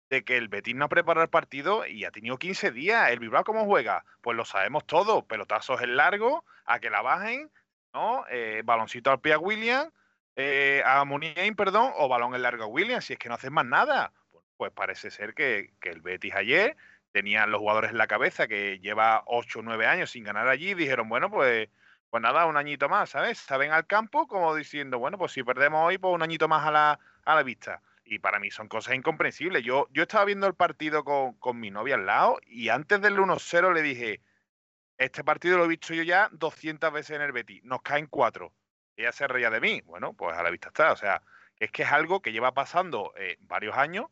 de 0.10 0.24
que 0.24 0.38
el 0.38 0.48
Betis 0.48 0.76
no 0.76 0.86
ha 0.86 0.90
preparado 0.90 1.24
el 1.24 1.30
partido 1.30 1.86
y 1.88 2.06
ha 2.06 2.12
tenido 2.12 2.38
15 2.38 2.72
días. 2.72 3.10
¿El 3.10 3.20
Bilbao 3.20 3.44
cómo 3.44 3.66
juega? 3.66 4.06
Pues 4.22 4.38
lo 4.38 4.46
sabemos 4.46 4.86
todos. 4.86 5.24
Pelotazos 5.26 5.82
en 5.82 5.96
largo, 5.96 6.46
a 6.66 6.80
que 6.80 6.90
la 6.90 7.02
bajen, 7.02 7.50
¿no? 7.94 8.26
Eh, 8.30 8.62
baloncito 8.64 9.10
al 9.12 9.22
pie 9.22 9.34
a 9.34 9.40
William, 9.40 9.90
eh, 10.36 10.84
a 10.86 11.04
Muniain, 11.06 11.56
perdón, 11.56 11.92
o 11.96 12.08
balón 12.08 12.36
en 12.36 12.44
largo 12.44 12.64
a 12.64 12.68
William, 12.68 13.02
si 13.02 13.14
es 13.14 13.20
que 13.20 13.30
no 13.30 13.36
hacen 13.36 13.54
más 13.54 13.66
nada. 13.66 14.12
Pues 14.58 14.72
parece 14.72 15.10
ser 15.10 15.34
que, 15.34 15.74
que 15.80 15.90
el 15.90 16.02
Betis 16.02 16.36
ayer 16.36 16.78
tenía 17.12 17.46
los 17.46 17.60
jugadores 17.60 17.92
en 17.92 17.98
la 17.98 18.08
cabeza 18.08 18.48
que 18.48 18.80
lleva 18.80 19.24
8 19.26 19.60
o 19.60 19.62
9 19.62 19.86
años 19.86 20.12
sin 20.12 20.24
ganar 20.24 20.48
allí 20.48 20.74
dijeron, 20.74 21.10
bueno, 21.10 21.30
pues 21.30 21.70
pues 22.12 22.22
nada, 22.22 22.46
un 22.46 22.58
añito 22.58 22.90
más, 22.90 23.12
¿sabes? 23.12 23.38
Saben 23.40 23.72
al 23.72 23.88
campo 23.88 24.28
como 24.28 24.54
diciendo, 24.54 25.00
bueno, 25.00 25.18
pues 25.18 25.32
si 25.32 25.44
perdemos 25.44 25.88
hoy, 25.88 25.98
pues 25.98 26.14
un 26.14 26.22
añito 26.22 26.50
más 26.50 26.68
a 26.68 26.72
la, 26.72 27.00
a 27.24 27.36
la 27.36 27.42
vista. 27.42 27.82
Y 28.04 28.20
para 28.20 28.38
mí 28.38 28.52
son 28.52 28.68
cosas 28.68 28.96
incomprensibles. 28.96 29.64
Yo, 29.64 29.88
yo 29.92 30.04
estaba 30.04 30.26
viendo 30.26 30.46
el 30.46 30.54
partido 30.54 31.06
con, 31.06 31.36
con 31.36 31.58
mi 31.58 31.72
novia 31.72 31.96
al 31.96 32.06
lado 32.06 32.40
y 32.46 32.68
antes 32.68 33.00
del 33.00 33.18
1-0 33.18 33.74
le 33.74 33.82
dije, 33.82 34.20
este 34.98 35.24
partido 35.24 35.58
lo 35.58 35.64
he 35.64 35.70
visto 35.70 35.94
yo 35.94 36.04
ya 36.04 36.28
200 36.34 36.92
veces 36.92 37.16
en 37.16 37.22
el 37.22 37.32
Betis, 37.32 37.64
nos 37.64 37.82
caen 37.82 38.08
cuatro. 38.08 38.54
Ella 38.98 39.14
se 39.14 39.26
reía 39.26 39.50
de 39.50 39.62
mí. 39.62 39.82
Bueno, 39.86 40.12
pues 40.12 40.38
a 40.38 40.44
la 40.44 40.50
vista 40.50 40.68
está. 40.68 40.92
O 40.92 40.98
sea, 40.98 41.24
es 41.58 41.72
que 41.72 41.84
es 41.84 41.92
algo 41.94 42.22
que 42.22 42.34
lleva 42.34 42.54
pasando 42.54 43.14
eh, 43.16 43.38
varios 43.40 43.78
años 43.78 44.08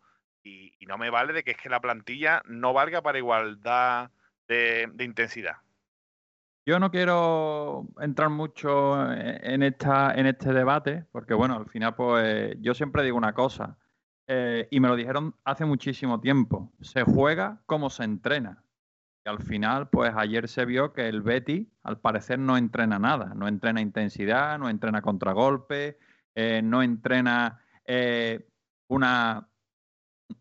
y, 0.49 0.85
no 0.85 0.97
me 0.97 1.11
vale 1.11 1.33
de 1.33 1.43
que 1.43 1.51
es 1.51 1.57
que 1.57 1.69
la 1.69 1.81
plantilla 1.81 2.41
no 2.45 2.73
valga 2.73 3.03
para 3.03 3.19
igualdad 3.19 4.09
de, 4.47 4.91
intensidad. 4.99 5.57
Yo 6.65 6.79
no 6.79 6.89
quiero 6.89 7.85
entrar 7.99 8.29
mucho 8.29 8.99
en, 9.11 9.61
esta, 9.61 10.13
en 10.15 10.25
este 10.25 10.51
debate, 10.51 11.05
porque 11.11 11.35
bueno, 11.35 11.55
al 11.55 11.69
final 11.69 11.95
pues 11.95 12.55
yo 12.59 12.73
siempre 12.73 13.03
digo 13.03 13.17
una 13.17 13.33
cosa, 13.33 13.77
eh, 14.27 14.67
y 14.69 14.79
me 14.79 14.87
lo 14.87 14.95
dijeron 14.95 15.35
hace 15.43 15.65
muchísimo 15.65 16.19
tiempo, 16.19 16.71
se 16.81 17.03
juega 17.03 17.61
como 17.65 17.89
se 17.89 18.03
entrena. 18.03 18.63
Y 19.25 19.29
al 19.29 19.39
final, 19.39 19.89
pues 19.89 20.13
ayer 20.15 20.47
se 20.47 20.65
vio 20.65 20.93
que 20.93 21.07
el 21.07 21.21
Betty, 21.21 21.67
al 21.83 21.99
parecer, 21.99 22.39
no 22.39 22.55
entrena 22.55 22.99
nada, 22.99 23.33
no 23.35 23.47
entrena 23.47 23.81
intensidad, 23.81 24.57
no 24.59 24.69
entrena 24.69 25.01
contragolpe, 25.01 25.97
eh, 26.35 26.61
no 26.63 26.83
entrena 26.83 27.59
eh, 27.85 28.47
una, 28.87 29.48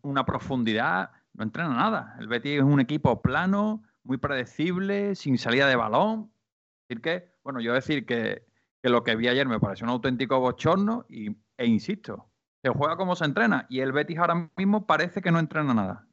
una 0.01 0.25
profundidad, 0.25 1.11
no 1.33 1.43
entrena 1.43 1.69
nada. 1.69 2.15
El 2.19 2.27
Betty 2.27 2.55
es 2.55 2.63
un 2.63 2.79
equipo 2.79 3.21
plano, 3.21 3.83
muy 4.03 4.17
predecible, 4.17 5.15
sin 5.15 5.37
salida 5.37 5.67
de 5.67 5.75
balón. 5.75 6.31
Decir 6.87 7.01
que, 7.01 7.33
bueno, 7.43 7.59
yo 7.61 7.73
decir 7.73 8.05
que, 8.05 8.45
que 8.81 8.89
lo 8.89 9.03
que 9.03 9.15
vi 9.15 9.27
ayer 9.27 9.47
me 9.47 9.59
pareció 9.59 9.85
un 9.85 9.91
auténtico 9.91 10.39
bochorno 10.39 11.05
y, 11.09 11.35
e 11.57 11.65
insisto, 11.65 12.29
se 12.63 12.69
juega 12.69 12.97
como 12.97 13.15
se 13.15 13.25
entrena 13.25 13.67
y 13.69 13.79
el 13.79 13.91
Betis 13.91 14.17
ahora 14.17 14.49
mismo 14.57 14.85
parece 14.85 15.21
que 15.21 15.31
no 15.31 15.39
entrena 15.39 15.73
nada. 15.73 16.07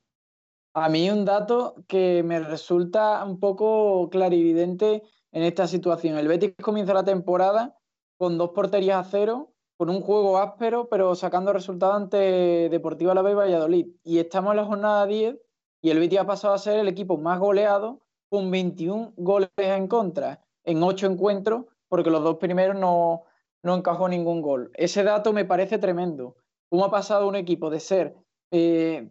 A 0.75 0.89
mí 0.89 1.11
un 1.11 1.25
dato 1.25 1.75
que 1.89 2.23
me 2.23 2.39
resulta 2.39 3.25
un 3.25 3.41
poco 3.41 4.11
clarividente 4.11 5.03
en 5.33 5.43
esta 5.43 5.67
situación. 5.67 6.19
El 6.19 6.29
Betis 6.29 6.55
comienza 6.61 6.93
la 6.93 7.05
temporada 7.05 7.79
con 8.19 8.37
dos 8.37 8.51
porterías 8.51 9.07
a 9.07 9.09
cero, 9.09 9.55
con 9.77 9.91
un 9.91 10.01
juego 10.01 10.39
áspero, 10.39 10.89
pero 10.89 11.15
sacando 11.15 11.53
resultados 11.53 11.97
ante 11.97 12.69
Deportiva 12.71 13.15
La 13.15 13.31
y 13.31 13.35
Valladolid. 13.35 13.87
Y 14.05 14.19
estamos 14.19 14.53
en 14.53 14.57
la 14.57 14.65
jornada 14.65 15.07
10 15.07 15.37
y 15.83 15.91
el 15.91 15.99
Betis 15.99 16.21
ha 16.21 16.27
pasado 16.27 16.55
a 16.55 16.59
ser 16.59 16.79
el 16.79 16.89
equipo 16.89 17.19
más 17.19 17.39
goleado 17.39 18.01
con 18.29 18.51
21 18.51 19.13
goles 19.17 19.51
en 19.57 19.87
contra 19.87 20.43
en 20.65 20.83
8 20.83 21.07
encuentros, 21.07 21.67
porque 21.89 22.11
los 22.11 22.25
dos 22.25 22.39
primeros 22.39 22.77
no, 22.77 23.25
no 23.63 23.75
encajó 23.75 24.09
ningún 24.09 24.43
gol. 24.43 24.71
Ese 24.75 25.05
dato 25.05 25.33
me 25.33 25.45
parece 25.45 25.79
tremendo. 25.79 26.37
¿Cómo 26.69 26.85
ha 26.85 26.91
pasado 26.91 27.29
un 27.29 27.37
equipo 27.37 27.71
de 27.71 27.81
ser 27.81 28.17
eh, 28.51 29.09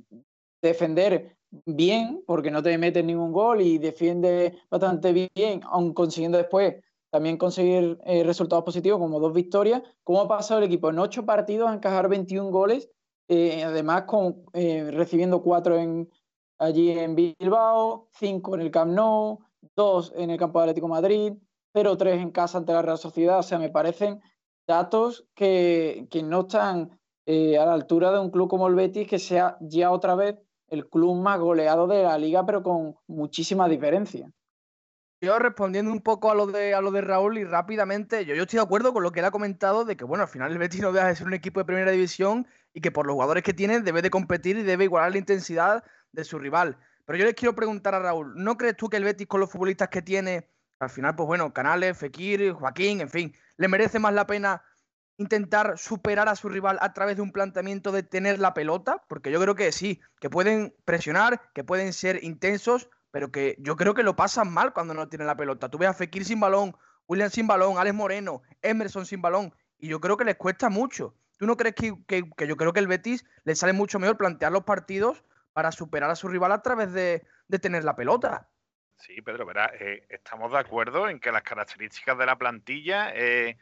defender 0.62 1.38
bien, 1.65 2.23
porque 2.25 2.51
no 2.51 2.62
te 2.62 2.78
metes 2.78 3.06
ningún 3.06 3.32
gol 3.32 3.62
y 3.62 3.78
defiende 3.78 4.58
bastante 4.69 5.13
bien, 5.13 5.62
aun 5.63 5.93
consiguiendo 5.93 6.38
después 6.38 6.75
también 7.15 7.38
conseguir 7.38 7.97
eh, 8.06 8.23
resultados 8.23 8.65
positivos 8.65 8.99
como 8.99 9.19
dos 9.19 9.34
victorias? 9.34 9.82
¿Cómo 10.04 10.21
ha 10.21 10.28
pasado 10.28 10.60
el 10.60 10.65
equipo 10.65 10.89
en 10.89 10.99
8 10.99 11.25
partidos 11.25 11.69
a 11.69 11.73
encajar 11.73 12.10
21 12.10 12.51
goles, 12.51 12.89
eh, 13.30 13.63
además 13.63 14.04
con, 14.04 14.43
recibiendo 14.54 15.41
4 15.41 15.78
en, 15.78 16.10
allí 16.60 16.91
en 16.91 17.15
Bilbao, 17.15 18.10
5 18.13 18.56
en 18.56 18.62
el 18.62 18.71
Camp 18.71 18.91
Nou, 18.91 19.39
2 19.75 20.13
en 20.17 20.30
el 20.30 20.38
campo 20.38 20.60
de 20.60 20.63
Atlético 20.63 20.88
Madrid, 20.88 21.34
0-3 21.73 22.21
en 22.21 22.32
casa 22.32 22.58
ante 22.58 22.73
la 22.73 22.82
Real 22.82 22.97
Sociedad. 22.97 23.39
O 23.39 23.43
sea, 23.43 23.60
me 23.60 23.69
parecen 23.69 24.21
datos 24.67 25.25
que, 25.36 26.08
que 26.10 26.21
no 26.21 26.41
están 26.41 26.99
eh, 27.25 27.58
a 27.58 27.65
la 27.65 27.73
altura 27.73 28.12
de 28.12 28.19
un 28.19 28.30
club 28.30 28.49
como 28.49 28.67
el 28.67 28.75
Betis, 28.75 29.08
que 29.08 29.19
sea 29.19 29.58
ya 29.60 29.91
otra 29.91 30.15
vez 30.15 30.38
el 30.67 30.88
club 30.89 31.15
más 31.15 31.39
goleado 31.39 31.88
de 31.88 32.04
la 32.04 32.17
liga, 32.17 32.45
pero 32.45 32.62
con 32.62 32.95
muchísima 33.08 33.67
diferencia. 33.67 34.32
Yo 35.25 35.39
respondiendo 35.39 35.91
un 35.91 36.01
poco 36.01 36.29
a 36.29 36.35
lo 36.35 36.45
de, 36.45 36.75
a 36.75 36.81
lo 36.81 36.91
de 36.91 37.01
Raúl 37.01 37.39
y 37.39 37.45
rápidamente, 37.45 38.25
yo, 38.25 38.35
yo 38.35 38.43
estoy 38.43 38.57
de 38.57 38.63
acuerdo 38.63 38.93
con 38.93 39.01
lo 39.01 39.11
que 39.11 39.21
él 39.21 39.25
ha 39.25 39.31
comentado 39.31 39.83
de 39.83 39.97
que, 39.97 40.03
bueno, 40.03 40.21
al 40.21 40.29
final 40.29 40.51
el 40.51 40.59
Betis 40.59 40.81
no 40.81 40.91
deja 40.91 41.07
de 41.07 41.15
ser 41.15 41.25
un 41.25 41.33
equipo 41.33 41.59
de 41.59 41.65
primera 41.65 41.89
división 41.89 42.45
y 42.75 42.81
que 42.81 42.91
por 42.91 43.07
los 43.07 43.15
jugadores 43.15 43.41
que 43.41 43.51
tiene 43.51 43.79
debe 43.79 44.03
de 44.03 44.11
competir 44.11 44.55
y 44.55 44.61
debe 44.61 44.83
igualar 44.83 45.13
la 45.13 45.17
intensidad 45.17 45.83
de 46.11 46.23
su 46.23 46.38
rival. 46.38 46.77
Pero 47.05 47.17
yo 47.17 47.25
les 47.25 47.33
quiero 47.33 47.55
preguntar 47.55 47.95
a 47.95 47.99
Raúl, 48.01 48.35
¿no 48.35 48.55
crees 48.55 48.77
tú 48.77 48.88
que 48.88 48.97
el 48.97 49.03
Betis 49.03 49.25
con 49.25 49.39
los 49.39 49.49
futbolistas 49.49 49.89
que 49.89 50.03
tiene, 50.03 50.47
al 50.79 50.91
final, 50.91 51.15
pues 51.15 51.25
bueno, 51.25 51.51
Canales, 51.51 51.97
Fekir, 51.97 52.51
Joaquín, 52.51 53.01
en 53.01 53.09
fin, 53.09 53.33
le 53.57 53.67
merece 53.67 53.97
más 53.97 54.13
la 54.13 54.27
pena 54.27 54.61
intentar 55.17 55.79
superar 55.79 56.29
a 56.29 56.35
su 56.35 56.49
rival 56.49 56.77
a 56.81 56.93
través 56.93 57.15
de 57.15 57.23
un 57.23 57.31
planteamiento 57.31 57.91
de 57.91 58.03
tener 58.03 58.38
la 58.38 58.53
pelota? 58.53 59.03
Porque 59.09 59.31
yo 59.31 59.41
creo 59.41 59.55
que 59.55 59.71
sí, 59.71 60.01
que 60.19 60.29
pueden 60.29 60.75
presionar, 60.85 61.41
que 61.55 61.63
pueden 61.63 61.93
ser 61.93 62.23
intensos, 62.23 62.91
pero 63.15 63.32
que 63.32 63.56
yo 63.60 63.78
creo 63.78 63.93
que 63.93 64.04
lo 64.04 64.17
pasan 64.17 64.51
mal 64.51 64.73
cuando 64.73 64.93
no 64.93 65.08
tienen 65.08 65.28
la 65.28 65.38
pelota. 65.38 65.69
Tú 65.69 65.78
ves 65.78 65.88
a 65.88 65.93
Fekir 65.93 66.25
sin 66.25 66.41
balón, 66.41 66.75
William 67.08 67.30
sin 67.30 67.47
balón, 67.47 67.78
Alex 67.78 67.95
Moreno, 67.95 68.41
Emerson 68.62 69.06
sin 69.06 69.21
balón, 69.21 69.56
y 69.78 69.88
yo 69.88 70.01
creo 70.01 70.17
que 70.17 70.25
les 70.25 70.36
cuesta 70.36 70.67
mucho. 70.67 71.15
¿Tú 71.38 71.45
no 71.45 71.56
crees 71.56 71.75
que, 71.75 71.93
que, 72.08 72.45
yo 72.45 72.58
creo 72.58 72.73
que 72.73 72.82
el 72.82 72.88
Betis 72.88 73.23
le 73.45 73.56
sale 73.56 73.71
mucho 73.71 73.99
mejor 73.99 74.17
plantear 74.17 74.51
los 74.51 74.65
partidos 74.65 75.23
para 75.54 75.71
superar 75.71 76.10
a 76.10 76.17
su 76.17 76.28
rival 76.28 76.51
a 76.51 76.62
través 76.62 76.91
de, 76.91 77.25
tener 77.62 77.86
la 77.86 77.95
pelota. 77.95 78.49
Sí, 78.97 79.21
Pedro, 79.21 79.45
verá, 79.45 79.71
eh, 79.80 80.06
estamos 80.10 80.51
de 80.51 80.58
acuerdo 80.58 81.08
en 81.08 81.21
que 81.21 81.32
las 81.32 81.43
características 81.43 82.17
de 82.17 82.25
la 82.25 82.38
plantilla 82.38 83.13
eh, 83.15 83.58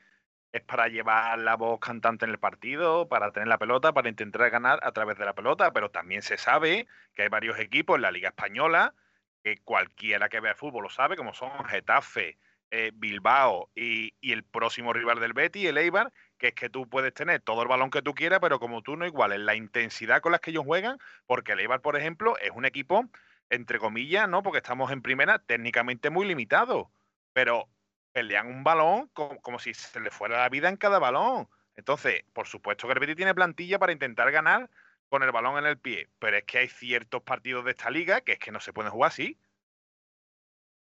es 0.51 0.61
para 0.63 0.87
llevar 0.87 1.37
la 1.37 1.57
voz 1.57 1.79
cantante 1.79 2.25
en 2.25 2.31
el 2.31 2.39
partido, 2.39 3.07
para 3.07 3.31
tener 3.31 3.49
la 3.49 3.59
pelota, 3.59 3.93
para 3.93 4.09
intentar 4.09 4.49
ganar 4.49 4.79
a 4.81 4.91
través 4.93 5.19
de 5.19 5.25
la 5.25 5.33
pelota, 5.33 5.71
pero 5.73 5.91
también 5.91 6.23
se 6.23 6.39
sabe 6.39 6.87
que 7.13 7.21
hay 7.21 7.29
varios 7.29 7.59
equipos 7.59 7.97
en 7.97 8.01
la 8.01 8.09
Liga 8.09 8.29
Española, 8.29 8.95
que 9.43 9.57
cualquiera 9.63 10.29
que 10.29 10.39
vea 10.39 10.55
fútbol 10.55 10.83
lo 10.83 10.89
sabe, 10.89 11.15
como 11.15 11.33
son 11.33 11.51
Getafe, 11.65 12.37
eh, 12.71 12.91
Bilbao 12.95 13.69
y, 13.75 14.15
y, 14.19 14.31
el 14.31 14.43
próximo 14.43 14.93
rival 14.93 15.19
del 15.19 15.33
Betty, 15.33 15.67
el 15.67 15.77
Eibar, 15.77 16.11
que 16.39 16.47
es 16.47 16.53
que 16.55 16.69
tú 16.69 16.89
puedes 16.89 17.13
tener 17.13 17.41
todo 17.41 17.61
el 17.61 17.67
balón 17.67 17.91
que 17.91 18.01
tú 18.01 18.15
quieras, 18.15 18.39
pero 18.41 18.59
como 18.59 18.81
tú 18.81 18.95
no 18.95 19.05
iguales 19.05 19.39
la 19.39 19.53
intensidad 19.53 20.21
con 20.21 20.31
la 20.31 20.39
que 20.39 20.49
ellos 20.49 20.65
juegan, 20.65 20.97
porque 21.27 21.51
el 21.51 21.59
Eibar, 21.59 21.81
por 21.81 21.97
ejemplo, 21.97 22.35
es 22.39 22.49
un 22.51 22.65
equipo, 22.65 23.05
entre 23.49 23.77
comillas, 23.77 24.27
¿no? 24.27 24.41
Porque 24.41 24.57
estamos 24.57 24.91
en 24.91 25.03
primera, 25.03 25.37
técnicamente 25.37 26.09
muy 26.09 26.25
limitado, 26.25 26.89
pero 27.33 27.67
pelean 28.11 28.47
un 28.47 28.63
balón 28.63 29.09
como, 29.13 29.39
como 29.41 29.59
si 29.59 29.73
se 29.73 29.99
le 29.99 30.09
fuera 30.09 30.39
la 30.39 30.49
vida 30.49 30.69
en 30.69 30.77
cada 30.77 30.97
balón. 30.97 31.47
Entonces, 31.75 32.23
por 32.33 32.47
supuesto 32.47 32.87
que 32.87 32.93
el 32.93 32.99
Betis 32.99 33.15
tiene 33.17 33.35
plantilla 33.35 33.77
para 33.77 33.91
intentar 33.91 34.31
ganar 34.31 34.69
con 35.13 35.21
el 35.21 35.31
balón 35.31 35.59
en 35.59 35.67
el 35.67 35.77
pie, 35.77 36.09
pero 36.17 36.37
es 36.37 36.43
que 36.43 36.57
hay 36.57 36.67
ciertos 36.67 37.21
partidos 37.21 37.63
de 37.65 37.69
esta 37.69 37.91
liga 37.91 38.21
que 38.21 38.31
es 38.31 38.39
que 38.39 38.51
no 38.51 38.59
se 38.59 38.73
pueden 38.73 38.91
jugar 38.91 39.11
así. 39.11 39.39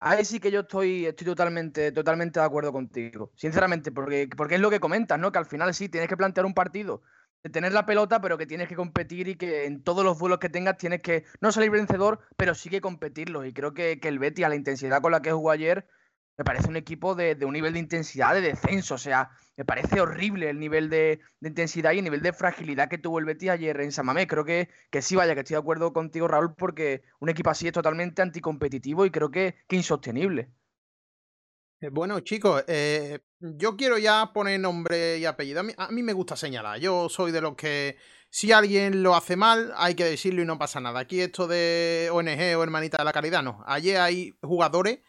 Ahí 0.01 0.25
sí 0.25 0.41
que 0.41 0.51
yo 0.51 0.63
estoy, 0.63 1.07
estoy 1.07 1.29
totalmente, 1.29 1.93
totalmente 1.93 2.41
de 2.41 2.47
acuerdo 2.47 2.73
contigo. 2.73 3.31
Sinceramente, 3.37 3.93
porque, 3.93 4.29
porque 4.37 4.57
es 4.57 4.61
lo 4.61 4.69
que 4.69 4.81
comentas, 4.81 5.17
¿no? 5.21 5.31
Que 5.31 5.39
al 5.39 5.47
final 5.47 5.73
sí 5.75 5.89
tienes 5.89 6.09
que 6.09 6.17
plantear 6.17 6.45
un 6.45 6.55
partido 6.55 7.03
de 7.45 7.51
tener 7.51 7.73
la 7.73 7.87
pelota, 7.87 8.21
pero 8.21 8.37
que 8.37 8.47
tienes 8.47 8.67
que 8.67 8.75
competir 8.75 9.29
y 9.29 9.37
que 9.37 9.65
en 9.65 9.85
todos 9.85 10.05
los 10.05 10.19
vuelos 10.19 10.41
que 10.41 10.49
tengas 10.49 10.77
tienes 10.77 11.03
que 11.03 11.25
no 11.41 11.53
salir 11.53 11.71
vencedor, 11.71 12.19
pero 12.37 12.57
sí 12.57 12.69
que 12.69 12.81
competirlo. 12.81 13.45
Y 13.45 13.53
creo 13.53 13.75
que, 13.75 14.01
que 14.01 14.09
el 14.09 14.19
Betty, 14.19 14.43
a 14.43 14.49
la 14.49 14.57
intensidad 14.57 15.01
con 15.03 15.13
la 15.13 15.23
que 15.23 15.31
jugó 15.31 15.53
ayer, 15.53 15.87
me 16.37 16.45
parece 16.45 16.69
un 16.69 16.77
equipo 16.77 17.15
de, 17.15 17.37
un 17.45 17.53
nivel 17.53 17.73
de 17.73 17.79
intensidad, 17.79 18.35
de 18.35 18.43
descenso. 18.43 18.95
O 18.95 18.99
sea, 18.99 19.31
me 19.57 19.65
parece 19.65 20.01
horrible 20.01 20.51
el 20.51 20.59
nivel 20.59 20.91
de, 20.91 21.21
intensidad 21.41 21.93
y 21.93 21.99
el 21.99 22.05
nivel 22.05 22.23
de 22.23 22.33
fragilidad 22.33 22.89
que 22.89 22.99
tuvo 22.99 23.19
el 23.19 23.25
Betis 23.25 23.51
ayer 23.51 23.81
en 23.81 23.93
Samamé. 23.93 24.27
Creo 24.27 24.45
que, 24.45 24.69
que 24.91 25.03
sí, 25.03 25.17
vaya, 25.17 25.35
que 25.35 25.41
estoy 25.41 25.55
de 25.55 25.61
acuerdo 25.61 25.93
contigo, 25.93 26.29
Raúl, 26.29 26.55
porque 26.55 27.03
un 27.21 27.31
equipo 27.31 27.51
así 27.51 27.67
es 27.67 27.73
totalmente 27.73 28.21
anticompetitivo 28.21 29.07
y 29.07 29.11
creo 29.11 29.31
que, 29.31 29.57
que 29.67 29.77
insostenible. 29.77 30.51
Eh, 31.81 31.89
Bueno, 31.91 32.21
chicos, 32.21 32.65
eh, 32.67 33.21
yo 33.41 33.77
quiero 33.77 33.97
ya 33.97 34.31
poner 34.35 34.61
nombre 34.61 35.19
y 35.19 35.25
apellido. 35.25 35.63
A 35.79 35.89
mí, 35.91 36.03
me 36.03 36.13
gusta 36.13 36.37
señalar. 36.37 36.79
Yo 36.81 37.09
soy 37.09 37.33
de 37.33 37.41
los 37.41 37.55
que 37.55 37.97
si 38.29 38.53
alguien 38.53 39.03
lo 39.03 39.17
hace 39.17 39.37
mal, 39.37 39.73
hay 39.77 39.95
que 39.95 40.05
decirlo 40.05 40.43
y 40.43 40.45
no 40.45 40.59
pasa 40.59 40.81
nada. 40.81 41.01
Aquí 41.01 41.23
esto 41.23 41.47
de 41.47 42.11
ONG 42.13 42.59
o 42.59 42.63
Hermanita 42.63 42.99
de 42.99 43.05
la 43.05 43.13
Caridad, 43.13 43.43
no. 43.43 43.65
Allí 43.67 43.93
hay 43.93 44.35
jugadores 44.43 45.01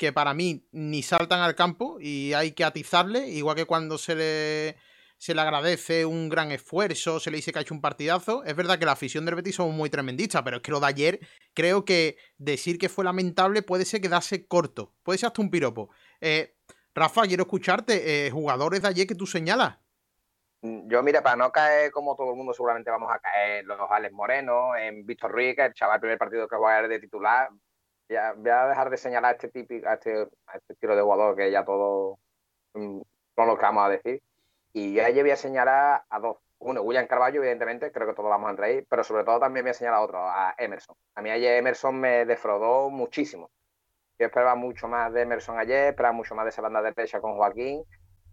que 0.00 0.14
para 0.14 0.32
mí 0.32 0.66
ni 0.72 1.02
saltan 1.02 1.42
al 1.42 1.54
campo 1.54 1.98
y 2.00 2.32
hay 2.32 2.52
que 2.52 2.64
atizarle, 2.64 3.28
igual 3.28 3.54
que 3.54 3.66
cuando 3.66 3.98
se 3.98 4.14
le, 4.14 4.76
se 5.18 5.34
le 5.34 5.42
agradece 5.42 6.06
un 6.06 6.30
gran 6.30 6.50
esfuerzo, 6.52 7.20
se 7.20 7.30
le 7.30 7.36
dice 7.36 7.52
que 7.52 7.58
ha 7.58 7.62
hecho 7.62 7.74
un 7.74 7.82
partidazo. 7.82 8.42
Es 8.44 8.56
verdad 8.56 8.78
que 8.78 8.86
la 8.86 8.92
afición 8.92 9.26
del 9.26 9.34
Betis 9.34 9.56
somos 9.56 9.74
muy 9.74 9.90
tremendistas, 9.90 10.40
pero 10.42 10.56
es 10.56 10.62
que 10.62 10.70
lo 10.70 10.80
de 10.80 10.86
ayer 10.86 11.20
creo 11.52 11.84
que 11.84 12.16
decir 12.38 12.78
que 12.78 12.88
fue 12.88 13.04
lamentable 13.04 13.60
puede 13.60 13.84
ser 13.84 14.00
quedarse 14.00 14.46
corto, 14.46 14.94
puede 15.02 15.18
ser 15.18 15.26
hasta 15.26 15.42
un 15.42 15.50
piropo. 15.50 15.90
Eh, 16.22 16.56
Rafa, 16.94 17.26
quiero 17.26 17.42
escucharte, 17.42 18.26
eh, 18.26 18.30
jugadores 18.30 18.80
de 18.80 18.88
ayer 18.88 19.06
que 19.06 19.14
tú 19.14 19.26
señalas. 19.26 19.76
Mm, 20.62 20.88
Yo, 20.88 21.02
mira, 21.02 21.22
para 21.22 21.36
no 21.36 21.52
caer 21.52 21.90
como 21.90 22.16
todo 22.16 22.30
el 22.30 22.36
mundo, 22.36 22.54
seguramente 22.54 22.90
vamos 22.90 23.10
a 23.12 23.18
caer 23.18 23.66
los 23.66 23.78
Alex 23.90 24.14
Moreno, 24.14 24.74
en 24.76 25.04
Víctor 25.04 25.30
Ruiz, 25.30 25.56
que 25.56 25.66
el 25.66 25.74
chaval, 25.74 25.96
el 25.96 26.00
primer 26.00 26.16
partido 26.16 26.48
que 26.48 26.56
va 26.56 26.78
a 26.78 26.88
de 26.88 26.98
titular. 26.98 27.50
Ya, 28.10 28.32
voy 28.32 28.50
a 28.50 28.66
dejar 28.66 28.90
de 28.90 28.96
señalar 28.96 29.30
a 29.30 29.34
este 29.36 29.48
típico, 29.48 29.88
a 29.88 29.94
este, 29.94 30.22
a 30.46 30.56
este 30.56 30.72
estilo 30.72 30.96
de 30.96 31.02
jugador 31.02 31.36
que 31.36 31.48
ya 31.48 31.64
todos 31.64 32.18
mm, 32.74 33.00
son 33.36 33.46
los 33.46 33.56
que 33.56 33.62
vamos 33.64 33.86
a 33.86 33.88
decir. 33.88 34.20
Y 34.72 34.94
yo 34.94 35.04
ayer 35.04 35.22
voy 35.22 35.30
a 35.30 35.36
señalar 35.36 36.02
a 36.08 36.18
dos. 36.18 36.38
Uno, 36.58 36.82
William 36.82 37.06
Carballo, 37.06 37.40
evidentemente, 37.40 37.92
creo 37.92 38.08
que 38.08 38.14
todos 38.14 38.28
vamos 38.28 38.50
a 38.50 38.56
reír, 38.56 38.84
pero 38.90 39.04
sobre 39.04 39.22
todo 39.22 39.38
también 39.38 39.64
voy 39.64 39.70
a 39.70 39.74
señalar 39.74 40.00
a 40.00 40.02
otro, 40.02 40.18
a 40.28 40.54
Emerson. 40.58 40.96
A 41.14 41.22
mí 41.22 41.30
ayer 41.30 41.56
Emerson 41.58 42.00
me 42.00 42.26
defraudó 42.26 42.90
muchísimo. 42.90 43.48
Yo 44.18 44.26
esperaba 44.26 44.56
mucho 44.56 44.88
más 44.88 45.12
de 45.12 45.22
Emerson 45.22 45.58
ayer, 45.58 45.90
esperaba 45.90 46.12
mucho 46.12 46.34
más 46.34 46.44
de 46.46 46.50
esa 46.50 46.62
banda 46.62 46.82
derecha 46.82 47.20
con 47.20 47.36
Joaquín. 47.36 47.84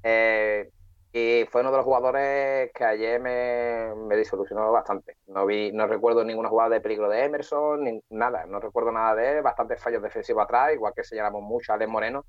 Eh, 0.02 0.72
y 1.18 1.46
fue 1.46 1.62
uno 1.62 1.72
de 1.72 1.78
los 1.78 1.86
jugadores 1.86 2.72
que 2.74 2.84
ayer 2.84 3.20
me, 3.20 3.96
me 3.96 4.16
disolucionó 4.16 4.72
bastante. 4.72 5.18
No 5.28 5.46
vi, 5.46 5.72
no 5.72 5.88
recuerdo 5.88 6.24
ninguna 6.24 6.50
jugada 6.50 6.70
de 6.70 6.82
peligro 6.82 7.10
de 7.10 7.24
Emerson, 7.24 7.84
ni 7.84 8.00
nada, 8.10 8.46
no 8.46 8.60
recuerdo 8.60 8.92
nada 8.92 9.16
de 9.16 9.38
él, 9.38 9.42
bastantes 9.42 9.82
fallos 9.82 10.04
defensivos 10.04 10.44
atrás, 10.44 10.74
igual 10.74 10.94
que 10.96 11.04
señalamos 11.04 11.42
mucho 11.42 11.72
a 11.72 11.76
Alex 11.76 11.90
Moreno, 11.90 12.26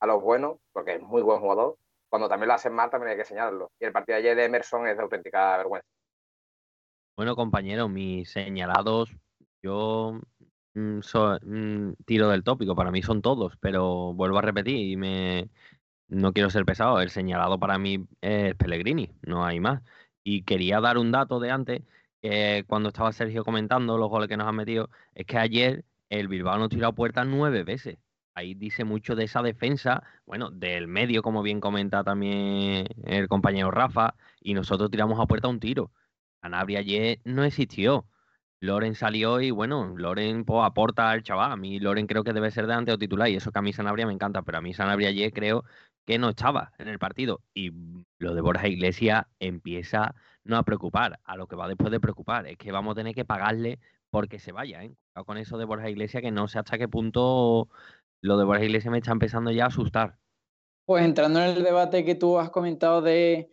a 0.00 0.06
los 0.06 0.20
buenos, 0.20 0.58
porque 0.72 0.96
es 0.96 1.00
muy 1.00 1.22
buen 1.22 1.40
jugador. 1.40 1.76
Cuando 2.08 2.28
también 2.28 2.48
lo 2.48 2.54
hacen 2.54 2.72
mal, 2.72 2.90
también 2.90 3.12
hay 3.12 3.16
que 3.16 3.24
señalarlo. 3.24 3.70
Y 3.78 3.84
el 3.84 3.92
partido 3.92 4.18
ayer 4.18 4.36
de 4.36 4.44
Emerson 4.44 4.86
es 4.88 4.96
de 4.96 5.02
auténtica 5.02 5.56
vergüenza. 5.56 5.88
Bueno, 7.16 7.36
compañeros, 7.36 7.88
mis 7.88 8.30
señalados, 8.30 9.10
yo 9.62 10.20
mm, 10.74 10.98
mm, 10.98 11.92
tiro 12.04 12.28
del 12.28 12.42
tópico, 12.42 12.74
para 12.74 12.90
mí 12.90 13.02
son 13.02 13.22
todos, 13.22 13.56
pero 13.60 14.12
vuelvo 14.14 14.38
a 14.38 14.42
repetir 14.42 14.76
y 14.76 14.96
me 14.96 15.50
no 16.08 16.32
quiero 16.32 16.50
ser 16.50 16.64
pesado, 16.64 17.00
el 17.00 17.10
señalado 17.10 17.58
para 17.58 17.78
mí 17.78 18.06
es 18.20 18.54
Pellegrini, 18.56 19.10
no 19.22 19.44
hay 19.44 19.60
más. 19.60 19.82
Y 20.22 20.42
quería 20.42 20.80
dar 20.80 20.98
un 20.98 21.12
dato 21.12 21.40
de 21.40 21.50
antes, 21.50 21.82
cuando 22.66 22.88
estaba 22.88 23.12
Sergio 23.12 23.44
comentando 23.44 23.98
los 23.98 24.08
goles 24.08 24.28
que 24.28 24.36
nos 24.36 24.48
han 24.48 24.56
metido, 24.56 24.90
es 25.14 25.26
que 25.26 25.38
ayer 25.38 25.84
el 26.08 26.28
Bilbao 26.28 26.58
nos 26.58 26.70
tiró 26.70 26.88
a 26.88 26.92
puerta 26.94 27.24
nueve 27.24 27.64
veces. 27.64 27.98
Ahí 28.34 28.54
dice 28.54 28.84
mucho 28.84 29.14
de 29.14 29.24
esa 29.24 29.42
defensa, 29.42 30.02
bueno, 30.26 30.50
del 30.50 30.88
medio, 30.88 31.22
como 31.22 31.42
bien 31.42 31.60
comenta 31.60 32.02
también 32.02 32.86
el 33.04 33.28
compañero 33.28 33.70
Rafa, 33.70 34.14
y 34.40 34.54
nosotros 34.54 34.90
tiramos 34.90 35.20
a 35.20 35.26
puerta 35.26 35.48
un 35.48 35.60
tiro. 35.60 35.92
Sanabria 36.42 36.80
ayer 36.80 37.20
no 37.24 37.44
existió. 37.44 38.06
Loren 38.60 38.94
salió 38.94 39.40
y 39.40 39.50
bueno, 39.50 39.94
Loren 39.96 40.44
pues, 40.44 40.64
aporta 40.64 41.10
al 41.10 41.22
chaval. 41.22 41.52
A 41.52 41.56
mí 41.56 41.78
Loren 41.80 42.06
creo 42.06 42.24
que 42.24 42.32
debe 42.32 42.50
ser 42.50 42.66
delantero 42.66 42.98
titular 42.98 43.28
y 43.28 43.36
eso 43.36 43.52
que 43.52 43.58
a 43.58 43.62
mí 43.62 43.72
Sanabria 43.72 44.06
me 44.06 44.14
encanta, 44.14 44.42
pero 44.42 44.58
a 44.58 44.60
mí 44.62 44.72
Sanabria 44.74 45.10
ayer 45.10 45.32
creo 45.32 45.64
que 46.04 46.18
no 46.18 46.30
estaba 46.30 46.72
en 46.78 46.88
el 46.88 46.98
partido. 46.98 47.40
Y 47.54 47.72
lo 48.18 48.34
de 48.34 48.40
Borja 48.40 48.68
Iglesias 48.68 49.26
empieza 49.38 50.14
no 50.44 50.56
a 50.56 50.62
preocupar, 50.62 51.20
a 51.24 51.36
lo 51.36 51.46
que 51.46 51.56
va 51.56 51.68
después 51.68 51.90
de 51.90 52.00
preocupar. 52.00 52.46
Es 52.46 52.58
que 52.58 52.72
vamos 52.72 52.92
a 52.92 52.96
tener 52.96 53.14
que 53.14 53.24
pagarle 53.24 53.78
porque 54.10 54.38
se 54.38 54.52
vaya, 54.52 54.84
¿eh? 54.84 54.94
Con 55.26 55.38
eso 55.38 55.58
de 55.58 55.64
Borja 55.64 55.88
Iglesias 55.88 56.22
que 56.22 56.30
no 56.30 56.48
sé 56.48 56.58
hasta 56.58 56.78
qué 56.78 56.88
punto 56.88 57.68
lo 58.20 58.38
de 58.38 58.44
Borja 58.44 58.64
Iglesias 58.64 58.90
me 58.90 58.98
está 58.98 59.12
empezando 59.12 59.50
ya 59.50 59.64
a 59.64 59.68
asustar. 59.68 60.18
Pues 60.86 61.04
entrando 61.04 61.40
en 61.40 61.56
el 61.56 61.62
debate 61.62 62.04
que 62.04 62.14
tú 62.14 62.38
has 62.38 62.50
comentado 62.50 63.00
de, 63.00 63.50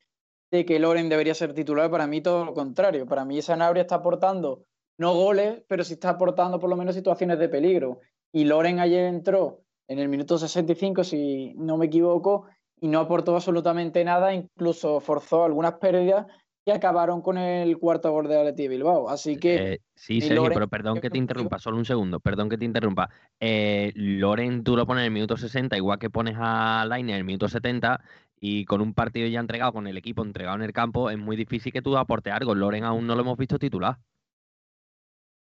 de 0.51 0.65
que 0.65 0.79
Loren 0.79 1.07
debería 1.07 1.33
ser 1.33 1.53
titular, 1.53 1.89
para 1.89 2.07
mí 2.07 2.21
todo 2.21 2.45
lo 2.45 2.53
contrario. 2.53 3.05
Para 3.05 3.25
mí 3.25 3.41
Sanabria 3.41 3.81
está 3.81 3.95
aportando 3.95 4.65
no 4.97 5.13
goles, 5.13 5.63
pero 5.67 5.83
sí 5.83 5.93
está 5.93 6.09
aportando 6.09 6.59
por 6.59 6.69
lo 6.69 6.75
menos 6.75 6.95
situaciones 6.95 7.39
de 7.39 7.49
peligro. 7.49 7.99
Y 8.31 8.45
Loren 8.45 8.79
ayer 8.79 9.05
entró 9.05 9.63
en 9.91 9.99
el 9.99 10.07
minuto 10.07 10.37
65, 10.37 11.03
si 11.03 11.53
no 11.57 11.75
me 11.75 11.87
equivoco, 11.87 12.45
y 12.79 12.87
no 12.87 12.99
aportó 12.99 13.35
absolutamente 13.35 14.03
nada, 14.05 14.33
incluso 14.33 15.01
forzó 15.01 15.43
algunas 15.43 15.73
pérdidas 15.73 16.27
que 16.63 16.71
acabaron 16.71 17.21
con 17.21 17.37
el 17.37 17.77
cuarto 17.77 18.09
gol 18.09 18.29
de 18.29 18.37
Atleti 18.37 18.69
Bilbao. 18.69 19.09
Así 19.09 19.37
que 19.37 19.73
Eh, 19.73 19.79
sí, 19.93 20.21
Sergio, 20.21 20.43
Loren, 20.43 20.53
pero 20.53 20.67
perdón 20.69 21.01
que 21.01 21.09
te 21.09 21.17
interrumpa, 21.17 21.59
solo 21.59 21.75
un 21.75 21.83
segundo, 21.83 22.21
perdón 22.21 22.47
que 22.47 22.57
te 22.57 22.63
interrumpa. 22.63 23.09
Eh, 23.39 23.91
Loren 23.95 24.63
tú 24.63 24.77
lo 24.77 24.85
pones 24.85 25.01
en 25.01 25.05
el 25.07 25.11
minuto 25.11 25.35
60, 25.35 25.75
igual 25.75 25.99
que 25.99 26.09
pones 26.09 26.35
a 26.37 26.85
Laine 26.87 27.11
en 27.11 27.17
el 27.17 27.23
minuto 27.25 27.49
70, 27.49 27.99
y 28.39 28.63
con 28.63 28.79
un 28.79 28.93
partido 28.93 29.27
ya 29.27 29.41
entregado, 29.41 29.73
con 29.73 29.87
el 29.87 29.97
equipo 29.97 30.23
entregado 30.23 30.55
en 30.55 30.63
el 30.63 30.71
campo, 30.71 31.09
es 31.09 31.17
muy 31.17 31.35
difícil 31.35 31.73
que 31.73 31.81
tú 31.81 31.97
aportes 31.97 32.31
algo. 32.31 32.55
Loren 32.55 32.85
aún 32.85 33.07
no 33.07 33.15
lo 33.15 33.23
hemos 33.23 33.37
visto 33.37 33.59
titular. 33.59 33.97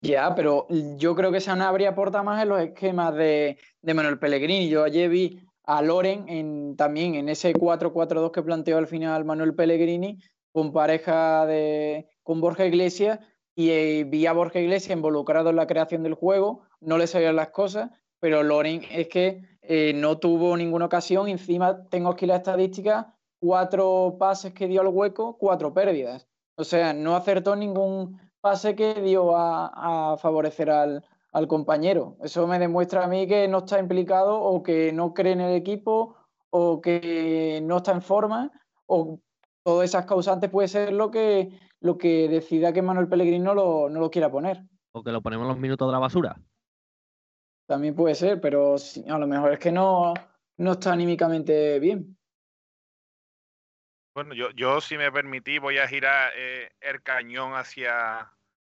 Ya, 0.01 0.35
pero 0.35 0.67
yo 0.97 1.15
creo 1.17 1.33
que 1.33 1.41
Sanabria 1.41 1.91
aporta 1.91 2.23
más 2.23 2.43
en 2.43 2.49
los 2.49 2.61
esquemas 2.61 3.15
de, 3.15 3.59
de 3.83 3.95
Manuel 3.95 4.19
Pellegrini. 4.19 4.69
Yo 4.69 4.85
ayer 4.85 5.09
vi 5.11 5.41
a 5.65 5.83
Loren 5.83 6.29
en, 6.29 6.77
también 6.77 7.15
en 7.15 7.29
ese 7.29 7.53
4-4-2 7.53 8.31
que 8.31 8.43
planteó 8.43 8.79
al 8.79 8.87
final 8.87 9.25
Manuel 9.25 9.55
Pellegrini, 9.55 10.19
con 10.53 10.73
pareja 10.73 11.47
de, 11.47 12.09
con 12.23 12.41
Borja 12.41 12.65
Iglesias, 12.65 13.19
y 13.55 13.71
eh, 13.71 14.05
vi 14.05 14.27
a 14.27 14.33
Borja 14.33 14.61
Iglesias 14.61 14.97
involucrado 14.97 15.51
en 15.51 15.57
la 15.57 15.67
creación 15.67 16.05
del 16.05 16.15
juego, 16.15 16.63
no 16.81 16.97
le 16.97 17.07
salían 17.07 17.37
las 17.37 17.51
cosas, 17.51 17.91
pero 18.21 18.43
Loren 18.43 18.83
es 18.91 19.09
que 19.09 19.43
eh, 19.63 19.93
no 19.95 20.19
tuvo 20.19 20.57
ninguna 20.57 20.87
ocasión, 20.87 21.29
encima 21.29 21.87
tengo 21.89 22.11
aquí 22.11 22.25
la 22.25 22.37
estadística, 22.37 23.15
cuatro 23.41 24.17
pases 24.19 24.55
que 24.55 24.69
dio 24.69 24.81
al 24.81 24.89
hueco, 24.89 25.37
cuatro 25.39 25.75
pérdidas. 25.75 26.29
O 26.57 26.65
sea, 26.65 26.93
no 26.93 27.15
acertó 27.15 27.57
ningún 27.57 28.19
pase 28.41 28.75
que 28.75 28.95
dio 28.95 29.37
a, 29.37 30.13
a 30.13 30.17
favorecer 30.17 30.71
al, 30.71 31.05
al 31.33 31.49
compañero. 31.49 32.17
Eso 32.23 32.47
me 32.47 32.59
demuestra 32.59 33.05
a 33.05 33.09
mí 33.09 33.27
que 33.27 33.49
no 33.49 33.59
está 33.59 33.79
implicado 33.79 34.41
o 34.41 34.63
que 34.63 34.93
no 34.93 35.15
cree 35.15 35.33
en 35.33 35.41
el 35.41 35.55
equipo 35.55 36.17
o 36.51 36.81
que 36.81 37.61
no 37.63 37.79
está 37.79 37.93
en 37.93 38.03
forma 38.03 38.51
o 38.87 39.21
todas 39.63 39.89
esas 39.89 40.07
causantes 40.07 40.51
puede 40.51 40.69
ser 40.69 40.93
lo 40.93 41.11
que, 41.11 41.51
lo 41.81 41.99
que 41.99 42.29
decida 42.29 42.73
que 42.73 42.83
Manuel 42.83 43.09
Pellegrini 43.09 43.39
no 43.39 43.55
lo, 43.55 43.89
no 43.89 44.01
lo 44.01 44.11
quiera 44.11 44.31
poner. 44.31 44.63
O 44.93 45.03
que 45.03 45.13
lo 45.13 45.23
ponemos 45.23 45.45
en 45.45 45.49
los 45.49 45.59
minutos 45.59 45.87
de 45.89 45.93
la 45.93 45.99
basura. 45.99 46.41
También 47.67 47.95
puede 47.95 48.15
ser, 48.15 48.41
pero 48.41 48.77
a 48.77 49.19
lo 49.19 49.27
mejor 49.27 49.53
es 49.53 49.59
que 49.59 49.71
no, 49.71 50.15
no 50.57 50.73
está 50.73 50.93
anímicamente 50.93 51.79
bien. 51.79 52.18
Bueno, 54.19 54.35
yo, 54.35 54.51
yo 54.51 54.81
si 54.81 54.99
me 54.99 55.13
permitís 55.13 55.61
voy 55.61 55.79
a 55.79 55.87
girar 55.87 56.33
eh, 56.35 56.73
el 56.81 57.01
cañón 57.05 57.55
hacia, 57.55 58.33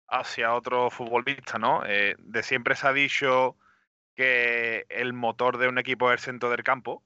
hacia 0.08 0.54
otro 0.54 0.92
futbolista, 0.92 1.58
¿no? 1.58 1.84
Eh, 1.84 2.16
de 2.20 2.44
siempre 2.44 2.76
se 2.76 2.86
ha 2.88 2.94
dicho 2.94 3.58
que 4.16 4.86
el 4.90 5.14
motor 5.14 5.58
de 5.58 5.68
un 5.68 5.80
equipo 5.80 6.12
es 6.12 6.20
el 6.22 6.24
centro 6.24 6.52
del 6.52 6.62
campo, 6.62 7.04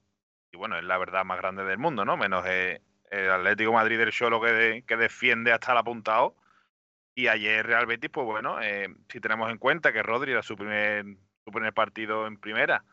y 0.52 0.58
bueno, 0.58 0.76
es 0.76 0.84
la 0.84 0.98
verdad 0.98 1.24
más 1.24 1.38
grande 1.38 1.64
del 1.64 1.78
mundo, 1.78 2.04
¿no? 2.04 2.18
Menos 2.18 2.44
eh, 2.46 2.82
el 3.10 3.30
Atlético 3.30 3.72
Madrid 3.72 3.96
del 3.96 4.12
Cholo 4.12 4.38
que, 4.38 4.52
de- 4.52 4.82
que 4.82 4.98
defiende 4.98 5.50
hasta 5.52 5.72
el 5.72 5.78
apuntado. 5.78 6.36
Y 7.14 7.28
ayer 7.28 7.64
Real 7.66 7.86
Betis, 7.86 8.10
pues 8.10 8.26
bueno, 8.26 8.58
si 9.08 9.18
tenemos 9.18 9.50
en 9.50 9.56
cuenta 9.56 9.94
que 9.94 10.02
Rodri 10.02 10.32
era 10.32 10.42
su 10.42 10.56
primer, 10.56 11.06
su 11.42 11.50
primer 11.50 11.72
partido 11.72 12.26
en 12.26 12.36
primera, 12.38 12.84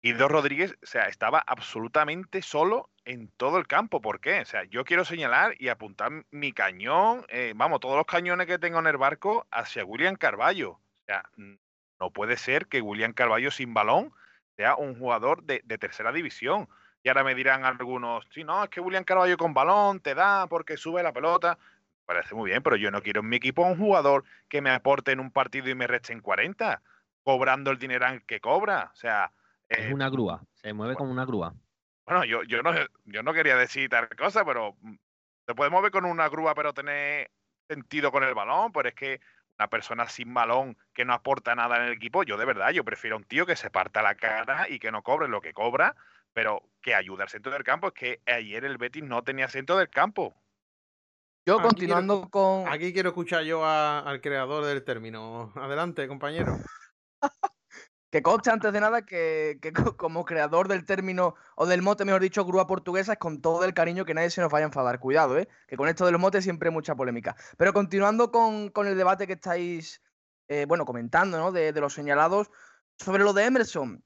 Guido 0.00 0.28
Rodríguez, 0.28 0.76
o 0.82 0.86
sea, 0.86 1.04
estaba 1.04 1.42
absolutamente 1.44 2.40
solo 2.40 2.88
en 3.04 3.28
todo 3.36 3.58
el 3.58 3.66
campo. 3.66 4.00
¿Por 4.00 4.20
qué? 4.20 4.40
O 4.40 4.44
sea, 4.44 4.64
yo 4.64 4.84
quiero 4.84 5.04
señalar 5.04 5.54
y 5.58 5.68
apuntar 5.68 6.24
mi 6.30 6.52
cañón, 6.52 7.24
eh, 7.28 7.52
vamos, 7.56 7.80
todos 7.80 7.96
los 7.96 8.06
cañones 8.06 8.46
que 8.46 8.58
tengo 8.58 8.78
en 8.78 8.86
el 8.86 8.96
barco 8.96 9.46
hacia 9.50 9.84
William 9.84 10.14
Carballo. 10.14 10.72
O 10.72 11.04
sea, 11.06 11.24
no 11.36 12.10
puede 12.12 12.36
ser 12.36 12.66
que 12.66 12.80
William 12.80 13.12
Carballo 13.12 13.50
sin 13.50 13.74
balón 13.74 14.12
sea 14.56 14.76
un 14.76 14.96
jugador 14.96 15.42
de, 15.42 15.60
tercera 15.78 16.12
división. 16.12 16.68
Y 17.02 17.08
ahora 17.08 17.24
me 17.24 17.34
dirán 17.34 17.64
algunos, 17.64 18.24
sí, 18.30 18.44
no, 18.44 18.62
es 18.64 18.70
que 18.70 18.80
William 18.80 19.04
Carballo 19.04 19.36
con 19.36 19.54
balón 19.54 20.00
te 20.00 20.14
da 20.14 20.46
porque 20.46 20.76
sube 20.76 21.02
la 21.02 21.12
pelota. 21.12 21.58
Parece 22.06 22.34
muy 22.36 22.50
bien, 22.50 22.62
pero 22.62 22.76
yo 22.76 22.90
no 22.90 23.02
quiero 23.02 23.20
en 23.20 23.28
mi 23.28 23.36
equipo 23.36 23.62
un 23.62 23.78
jugador 23.78 24.24
que 24.48 24.60
me 24.60 24.70
aporte 24.70 25.12
en 25.12 25.20
un 25.20 25.30
partido 25.30 25.68
y 25.68 25.74
me 25.74 25.86
reste 25.86 26.12
en 26.12 26.20
40, 26.20 26.82
cobrando 27.24 27.70
el 27.70 27.78
dinero 27.78 28.06
que 28.26 28.40
cobra. 28.40 28.90
O 28.92 28.96
sea, 28.96 29.32
Es 29.68 29.90
eh, 29.90 29.94
una 29.94 30.08
grúa, 30.08 30.42
se 30.54 30.72
mueve 30.72 30.94
como 30.94 31.12
una 31.12 31.24
grúa. 31.24 31.54
bueno, 32.06 32.24
yo, 32.24 32.42
yo, 32.44 32.62
no, 32.62 32.72
yo 33.04 33.22
no 33.22 33.32
quería 33.34 33.56
decir 33.56 33.88
tal 33.88 34.08
cosa, 34.16 34.44
pero 34.44 34.76
mm, 34.80 34.94
se 35.46 35.54
puede 35.54 35.70
mover 35.70 35.90
con 35.90 36.04
una 36.04 36.28
grúa, 36.28 36.54
pero 36.54 36.72
tener 36.72 37.30
sentido 37.68 38.10
con 38.10 38.24
el 38.24 38.34
balón. 38.34 38.72
Pero 38.72 38.88
es 38.88 38.94
que 38.94 39.20
una 39.58 39.68
persona 39.68 40.08
sin 40.08 40.32
malón 40.32 40.76
que 40.94 41.04
no 41.04 41.12
aporta 41.12 41.54
nada 41.54 41.76
en 41.76 41.82
el 41.84 41.92
equipo, 41.92 42.22
yo 42.22 42.36
de 42.36 42.44
verdad, 42.44 42.70
yo 42.70 42.84
prefiero 42.84 43.16
a 43.16 43.18
un 43.18 43.24
tío 43.24 43.44
que 43.44 43.56
se 43.56 43.70
parta 43.70 44.02
la 44.02 44.14
cara 44.14 44.68
y 44.68 44.78
que 44.78 44.92
no 44.92 45.02
cobre 45.02 45.28
lo 45.28 45.40
que 45.40 45.52
cobra, 45.52 45.96
pero 46.32 46.62
que 46.80 46.94
ayude 46.94 47.24
al 47.24 47.28
centro 47.28 47.52
del 47.52 47.64
campo. 47.64 47.88
Es 47.88 47.94
que 47.94 48.20
ayer 48.26 48.64
el 48.64 48.78
Betis 48.78 49.02
no 49.02 49.22
tenía 49.22 49.48
centro 49.48 49.76
del 49.76 49.88
campo. 49.90 50.34
Yo 51.46 51.56
Aquí 51.58 51.68
continuando 51.68 52.28
con. 52.30 52.68
Aquí 52.68 52.92
quiero 52.92 53.08
escuchar 53.08 53.42
yo 53.42 53.64
a- 53.64 54.00
al 54.00 54.20
creador 54.20 54.64
del 54.64 54.84
término. 54.84 55.52
Adelante, 55.56 56.06
compañero. 56.06 56.56
Que 58.10 58.22
conste 58.22 58.50
antes 58.50 58.72
de 58.72 58.80
nada 58.80 59.02
que, 59.04 59.58
que 59.60 59.72
co- 59.72 59.96
como 59.96 60.24
creador 60.24 60.66
del 60.66 60.86
término, 60.86 61.34
o 61.56 61.66
del 61.66 61.82
mote, 61.82 62.04
mejor 62.06 62.22
dicho, 62.22 62.44
grúa 62.44 62.66
portuguesa, 62.66 63.12
es 63.12 63.18
con 63.18 63.42
todo 63.42 63.64
el 63.64 63.74
cariño 63.74 64.04
que 64.06 64.14
nadie 64.14 64.30
se 64.30 64.40
nos 64.40 64.50
vaya 64.50 64.64
a 64.64 64.68
enfadar. 64.68 64.98
Cuidado, 64.98 65.38
¿eh? 65.38 65.46
Que 65.66 65.76
con 65.76 65.88
esto 65.88 66.06
de 66.06 66.12
los 66.12 66.20
motes 66.20 66.42
siempre 66.44 66.70
hay 66.70 66.74
mucha 66.74 66.94
polémica. 66.94 67.36
Pero 67.58 67.72
continuando 67.74 68.30
con, 68.32 68.70
con 68.70 68.86
el 68.86 68.96
debate 68.96 69.26
que 69.26 69.34
estáis, 69.34 70.02
eh, 70.48 70.64
bueno, 70.66 70.86
comentando, 70.86 71.36
¿no? 71.38 71.52
De, 71.52 71.72
de 71.72 71.80
los 71.80 71.92
señalados, 71.92 72.50
sobre 72.98 73.24
lo 73.24 73.34
de 73.34 73.44
Emerson, 73.44 74.02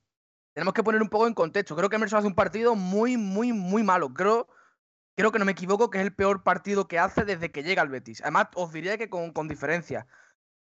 tenemos 0.53 0.75
que 0.75 0.83
poner 0.83 1.01
un 1.01 1.09
poco 1.09 1.29
en 1.29 1.35
contexto. 1.35 1.77
Creo 1.77 1.89
que 1.89 1.97
Emerson 1.97 2.19
hace 2.19 2.29
un 2.29 2.35
partido 2.35 2.75
muy, 2.75 3.17
muy, 3.17 3.53
muy 3.53 3.85
malo. 3.85 4.13
Creo, 4.13 4.49
creo 5.17 5.31
que 5.31 5.39
no 5.39 5.45
me 5.45 5.53
equivoco, 5.53 5.91
que 5.91 5.99
es 5.99 6.05
el 6.05 6.15
peor 6.15 6.43
partido 6.43 6.89
que 6.89 6.99
hace 6.99 7.25
desde 7.25 7.53
que 7.53 7.63
llega 7.63 7.83
al 7.83 7.89
Betis. 7.89 8.21
Además, 8.23 8.49
os 8.57 8.73
diría 8.73 8.99
que 8.99 9.09
con, 9.09 9.33
con 9.33 9.47
diferencia. 9.49 10.09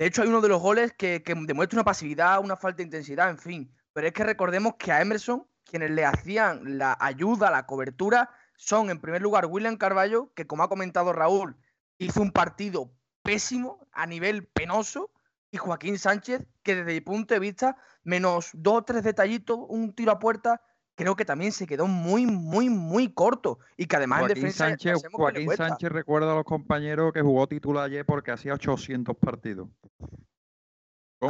De 0.01 0.07
hecho, 0.07 0.23
hay 0.23 0.29
uno 0.29 0.41
de 0.41 0.49
los 0.49 0.59
goles 0.59 0.93
que, 0.93 1.21
demuestra 1.45 1.77
una 1.77 1.83
pasividad, 1.83 2.39
una 2.39 2.57
falta 2.57 2.77
de 2.77 2.85
intensidad, 2.85 3.29
en 3.29 3.37
fin. 3.37 3.71
Pero 3.93 4.07
es 4.07 4.13
que 4.13 4.23
recordemos 4.23 4.73
que 4.79 4.91
a 4.91 4.99
Emerson, 4.99 5.45
quienes 5.63 5.91
le 5.91 6.05
hacían 6.05 6.79
la 6.79 6.97
ayuda, 6.99 7.51
la 7.51 7.67
cobertura, 7.67 8.31
son 8.55 8.89
en 8.89 8.99
primer 8.99 9.21
lugar 9.21 9.45
William 9.45 9.77
Carballo, 9.77 10.33
que 10.33 10.47
como 10.47 10.63
ha 10.63 10.69
comentado 10.69 11.13
Raúl, 11.13 11.55
hizo 11.99 12.19
un 12.19 12.31
partido 12.31 12.91
pésimo, 13.21 13.87
a 13.91 14.07
nivel 14.07 14.47
penoso, 14.47 15.11
y 15.51 15.57
Joaquín 15.57 15.99
Sánchez, 15.99 16.47
que 16.63 16.77
desde 16.77 16.93
mi 16.93 17.01
punto 17.01 17.35
de 17.35 17.39
vista, 17.39 17.77
menos 18.01 18.49
dos 18.53 18.77
o 18.79 18.83
tres 18.83 19.03
detallitos, 19.03 19.59
un 19.69 19.93
tiro 19.93 20.13
a 20.13 20.17
puerta, 20.17 20.63
creo 21.01 21.15
que 21.15 21.25
también 21.25 21.51
se 21.51 21.65
quedó 21.65 21.87
muy, 21.87 22.25
muy, 22.25 22.69
muy 22.69 23.11
corto. 23.13 23.59
Y 23.77 23.87
que 23.87 23.95
además 23.95 24.19
en 24.19 24.25
Joaquín 24.27 24.43
defensa. 24.43 24.69
ya 24.69 24.93
Sánchez, 24.93 25.11
Joaquín. 25.11 25.51
Sánchez 25.55 25.91
recuerda 25.91 26.31
a 26.31 26.35
los 26.35 26.45
compañeros 26.45 27.11
que 27.13 27.21
jugó 27.21 27.47
titular 27.47 27.85
ayer 27.85 28.05
porque 28.05 28.31
hacía 28.31 28.53
800 28.53 29.15
partidos. 29.17 29.67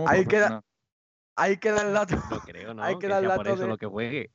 Ahí 0.07 0.25
queda-. 0.25 0.63
Ahí 1.35 1.57
queda 1.57 1.81
el 1.81 1.93
dato. 1.93 2.15
No 2.29 2.39
creo, 2.41 2.73
¿no? 2.73 2.83
Hay 2.83 2.95
que 2.95 3.01
que 3.01 3.07
dar 3.07 3.21
sea 3.23 3.35
por 3.35 3.45
dato 3.45 3.55
eso 3.55 3.63
de- 3.63 3.67
lo 3.69 3.77
que 3.77 3.85
juegue. 3.85 4.31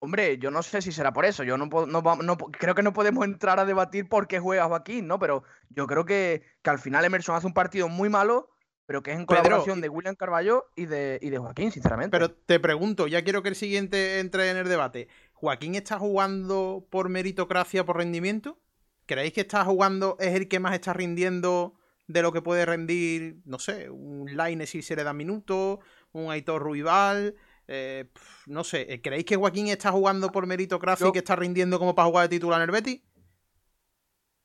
Hombre, 0.00 0.36
yo 0.36 0.50
no 0.50 0.62
sé 0.62 0.82
si 0.82 0.92
será 0.92 1.12
por 1.12 1.24
eso. 1.24 1.44
Yo 1.44 1.56
no, 1.56 1.68
puedo- 1.70 1.86
no, 1.86 2.02
no 2.02 2.36
creo 2.36 2.74
que 2.74 2.82
no 2.82 2.92
podemos 2.92 3.24
entrar 3.24 3.58
a 3.58 3.64
debatir 3.64 4.08
por 4.08 4.26
qué 4.26 4.38
juega 4.38 4.66
Joaquín, 4.66 5.06
¿no? 5.06 5.18
Pero 5.18 5.44
yo 5.70 5.86
creo 5.86 6.04
que, 6.04 6.42
que 6.62 6.70
al 6.70 6.78
final 6.78 7.04
Emerson 7.04 7.36
hace 7.36 7.46
un 7.46 7.54
partido 7.54 7.88
muy 7.88 8.08
malo, 8.10 8.50
pero 8.86 9.02
que 9.02 9.12
es 9.12 9.18
en 9.18 9.26
colaboración 9.26 9.80
de 9.80 9.88
William 9.88 10.14
Carballo 10.14 10.66
y 10.76 10.86
de, 10.86 11.18
y 11.22 11.30
de 11.30 11.38
Joaquín, 11.38 11.72
sinceramente. 11.72 12.16
Pero 12.16 12.30
te 12.32 12.60
pregunto, 12.60 13.06
ya 13.06 13.22
quiero 13.24 13.42
que 13.42 13.48
el 13.48 13.56
siguiente 13.56 14.20
entre 14.20 14.50
en 14.50 14.56
el 14.56 14.68
debate. 14.68 15.08
¿Joaquín 15.32 15.74
está 15.74 15.98
jugando 15.98 16.86
por 16.90 17.08
meritocracia, 17.08 17.84
por 17.84 17.96
rendimiento? 17.96 18.58
¿Creéis 19.06 19.32
que 19.32 19.42
está 19.42 19.64
jugando, 19.64 20.16
es 20.20 20.34
el 20.34 20.48
que 20.48 20.60
más 20.60 20.74
está 20.74 20.92
rindiendo 20.92 21.74
de 22.06 22.22
lo 22.22 22.32
que 22.32 22.42
puede 22.42 22.66
rendir, 22.66 23.38
no 23.44 23.58
sé, 23.58 23.90
un 23.90 24.36
Laine 24.36 24.66
si 24.66 24.82
se 24.82 24.96
le 24.96 25.04
da 25.04 25.12
minutos, 25.12 25.78
un 26.12 26.30
Aitor 26.30 26.62
Ruibal? 26.62 27.34
eh, 27.66 28.10
no 28.46 28.62
sé, 28.62 29.00
¿creéis 29.02 29.24
que 29.24 29.36
Joaquín 29.36 29.68
está 29.68 29.90
jugando 29.90 30.30
por 30.30 30.46
meritocracia 30.46 31.04
Yo- 31.04 31.08
y 31.08 31.12
que 31.12 31.20
está 31.20 31.34
rindiendo 31.34 31.78
como 31.78 31.94
para 31.94 32.08
jugar 32.08 32.28
de 32.28 32.36
titular 32.36 32.60
en 32.60 32.64
el 32.68 32.70
Betis? 32.70 33.00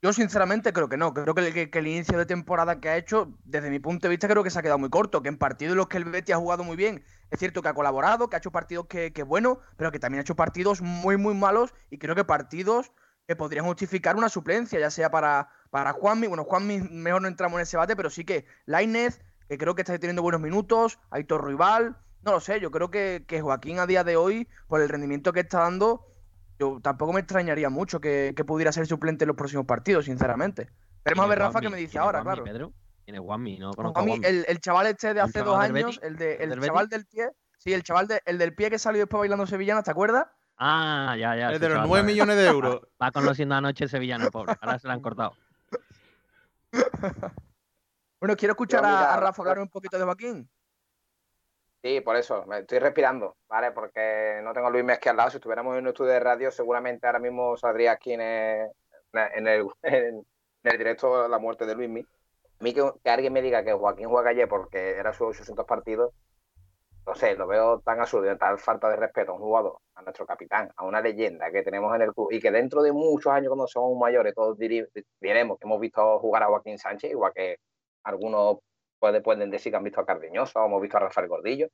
Yo 0.01 0.13
sinceramente 0.13 0.71
creo 0.71 0.87
que 0.87 0.95
no. 0.95 1.13
Creo 1.13 1.35
que 1.35 1.47
el, 1.47 1.53
que- 1.53 1.69
que 1.69 1.79
el 1.79 1.87
inicio 1.87 2.17
de 2.17 2.25
temporada 2.25 2.79
que 2.79 2.87
ha 2.89 2.95
hecho, 2.97 3.33
desde 3.43 3.69
mi 3.69 3.79
punto 3.79 4.07
de 4.07 4.11
vista, 4.11 4.29
creo 4.29 4.43
que 4.43 4.49
se 4.49 4.57
ha 4.57 4.61
quedado 4.61 4.79
muy 4.79 4.89
corto. 4.89 5.21
Que 5.21 5.27
en 5.29 5.37
partidos 5.37 5.73
en 5.73 5.77
los 5.77 5.87
que 5.87 5.97
el 5.97 6.05
Betis 6.05 6.35
ha 6.35 6.37
jugado 6.37 6.63
muy 6.63 6.77
bien, 6.77 7.03
es 7.29 7.39
cierto 7.39 7.61
que 7.61 7.67
ha 7.67 7.73
colaborado, 7.73 8.29
que 8.29 8.37
ha 8.37 8.39
hecho 8.39 8.51
partidos 8.51 8.85
que, 8.87 9.11
que 9.11 9.23
bueno, 9.23 9.59
pero 9.75 9.91
que 9.91 9.99
también 9.99 10.19
ha 10.19 10.21
hecho 10.21 10.35
partidos 10.35 10.81
muy, 10.81 11.17
muy 11.17 11.33
malos 11.35 11.73
y 11.89 11.97
creo 11.97 12.15
que 12.15 12.23
partidos 12.23 12.91
que 13.27 13.35
podrían 13.35 13.65
justificar 13.65 14.15
una 14.15 14.29
suplencia, 14.29 14.79
ya 14.79 14.89
sea 14.89 15.11
para, 15.11 15.49
para 15.69 15.91
Juanmi. 15.91 16.27
Bueno, 16.27 16.45
Juanmi 16.45 16.79
mejor 16.79 17.21
no 17.21 17.27
entramos 17.27 17.57
en 17.57 17.63
ese 17.63 17.75
debate, 17.77 17.95
pero 17.97 18.09
sí 18.09 18.23
que 18.23 18.45
Lainez, 18.65 19.21
que 19.49 19.57
creo 19.57 19.75
que 19.75 19.81
está 19.81 19.99
teniendo 19.99 20.21
buenos 20.21 20.41
minutos, 20.41 20.97
Aitor 21.11 21.45
Rival, 21.45 21.97
no 22.21 22.31
lo 22.31 22.39
sé, 22.39 22.59
yo 22.61 22.71
creo 22.71 22.89
que 22.89 23.25
Joaquín 23.41 23.79
a 23.79 23.85
día 23.85 24.03
de 24.03 24.15
hoy, 24.15 24.47
por 24.67 24.81
el 24.81 24.89
rendimiento 24.89 25.31
que 25.33 25.41
está 25.41 25.59
dando, 25.59 26.05
yo 26.59 26.79
tampoco 26.83 27.13
me 27.13 27.21
extrañaría 27.21 27.69
mucho 27.69 27.99
que, 28.01 28.33
que 28.35 28.43
pudiera 28.45 28.71
ser 28.71 28.85
suplente 28.85 29.23
en 29.23 29.29
los 29.29 29.37
próximos 29.37 29.65
partidos, 29.65 30.05
sinceramente. 30.05 30.69
Veremos 31.05 31.23
a 31.23 31.27
¿Quién 31.27 31.29
ver 31.29 31.39
Rafa 31.39 31.51
Juanmi? 31.53 31.69
me 31.69 31.77
dice 31.77 31.91
¿Quién 31.91 32.01
es 32.01 32.05
ahora, 32.05 32.21
claro. 32.21 32.43
El, 34.23 34.45
el 34.47 34.59
chaval 34.59 34.87
este 34.87 35.07
de 35.13 35.13
¿El 35.13 35.19
hace 35.21 35.39
dos 35.41 35.57
años, 35.57 35.99
el, 36.03 36.15
de, 36.17 36.35
¿El 36.35 36.59
chaval 36.61 36.89
del 36.89 37.05
pie, 37.05 37.29
sí, 37.57 37.73
el 37.73 37.81
chaval 37.83 38.07
de- 38.07 38.21
el 38.25 38.37
del 38.37 38.53
pie 38.53 38.69
que 38.69 38.77
salió 38.77 38.99
después 39.01 39.19
bailando 39.19 39.47
sevillana, 39.47 39.81
¿te 39.81 39.89
acuerdas? 39.91 40.25
Ah, 40.57 41.15
ya, 41.17 41.35
ya. 41.37 41.51
Es 41.53 41.59
de 41.61 41.69
los 41.69 41.75
chaval 41.77 41.87
9 41.89 42.01
sabe. 42.01 42.11
millones 42.13 42.35
de 42.35 42.45
euros. 42.47 42.81
Va 43.01 43.11
conociendo 43.11 43.55
anoche 43.55 43.85
el 43.85 43.89
sevillano, 43.89 44.29
pobre. 44.29 44.53
Ahora 44.61 44.77
se 44.77 44.87
lo 44.87 44.93
han 44.93 45.01
cortado. 45.01 45.33
Bueno, 48.21 48.35
quiero 48.35 48.51
escuchar 48.51 48.83
a, 48.83 49.13
a 49.13 49.17
Rafa 49.21 49.41
hablar 49.41 49.59
un 49.59 49.69
poquito 49.69 49.97
de 49.97 50.03
Joaquín. 50.03 50.49
Sí, 51.81 52.01
por 52.01 52.17
eso, 52.17 52.45
me 52.45 52.59
estoy 52.59 52.79
respirando, 52.79 53.37
¿vale? 53.47 53.71
Porque 53.71 54.41
no 54.43 54.51
tengo 54.53 54.67
a 54.67 54.69
Luis 54.69 54.83
Mesqui 54.83 55.07
al 55.09 55.15
lado. 55.17 55.29
Si 55.29 55.37
estuviéramos 55.37 55.75
en 55.75 55.83
un 55.83 55.87
estudio 55.87 56.11
de 56.11 56.19
radio, 56.19 56.51
seguramente 56.51 57.07
ahora 57.07 57.19
mismo 57.19 57.55
saldría 57.55 57.93
aquí 57.93 58.11
en 58.13 58.21
el, 58.21 58.69
en 59.13 59.47
el, 59.47 60.77
directo 60.77 61.27
la 61.29 61.39
muerte 61.39 61.65
de 61.65 61.75
Luismi. 61.75 62.01
A 62.01 62.63
mí 62.63 62.73
que, 62.73 62.83
que 63.01 63.09
alguien 63.09 63.31
me 63.31 63.41
diga 63.41 63.63
que 63.63 63.71
Joaquín 63.73 64.09
juega 64.09 64.31
ayer 64.31 64.49
porque 64.49 64.91
era 64.97 65.13
sus 65.13 65.27
800 65.29 65.65
partidos, 65.65 66.13
no 67.05 67.15
sé, 67.15 67.35
lo 67.35 67.47
veo 67.47 67.79
tan 67.79 67.99
absurdo, 68.01 68.37
tal 68.37 68.59
falta 68.59 68.89
de 68.89 68.97
respeto 68.97 69.31
a 69.31 69.35
un 69.35 69.41
jugador, 69.41 69.77
a 69.95 70.01
nuestro 70.01 70.25
capitán, 70.25 70.69
a 70.75 70.85
una 70.85 71.01
leyenda 71.01 71.49
que 71.51 71.63
tenemos 71.63 71.95
en 71.95 72.01
el 72.03 72.13
club 72.13 72.31
y 72.31 72.39
que 72.39 72.51
dentro 72.51 72.83
de 72.83 72.91
muchos 72.91 73.31
años 73.31 73.49
cuando 73.49 73.67
somos 73.67 73.97
mayores 73.97 74.35
todos 74.35 74.57
diremos 74.57 75.57
que 75.57 75.65
hemos 75.65 75.79
visto 75.79 76.19
jugar 76.19 76.43
a 76.43 76.47
Joaquín 76.47 76.77
Sánchez, 76.77 77.11
igual 77.11 77.31
que 77.33 77.57
algunos 78.03 78.59
puede- 78.99 79.21
pueden 79.21 79.49
decir 79.49 79.71
que 79.71 79.77
han 79.77 79.83
visto 79.83 80.01
a 80.01 80.05
Cardeñosa 80.05 80.61
o 80.61 80.65
hemos 80.67 80.81
visto 80.81 80.97
a 80.97 81.01
Rafael 81.01 81.27
Gordillo, 81.27 81.67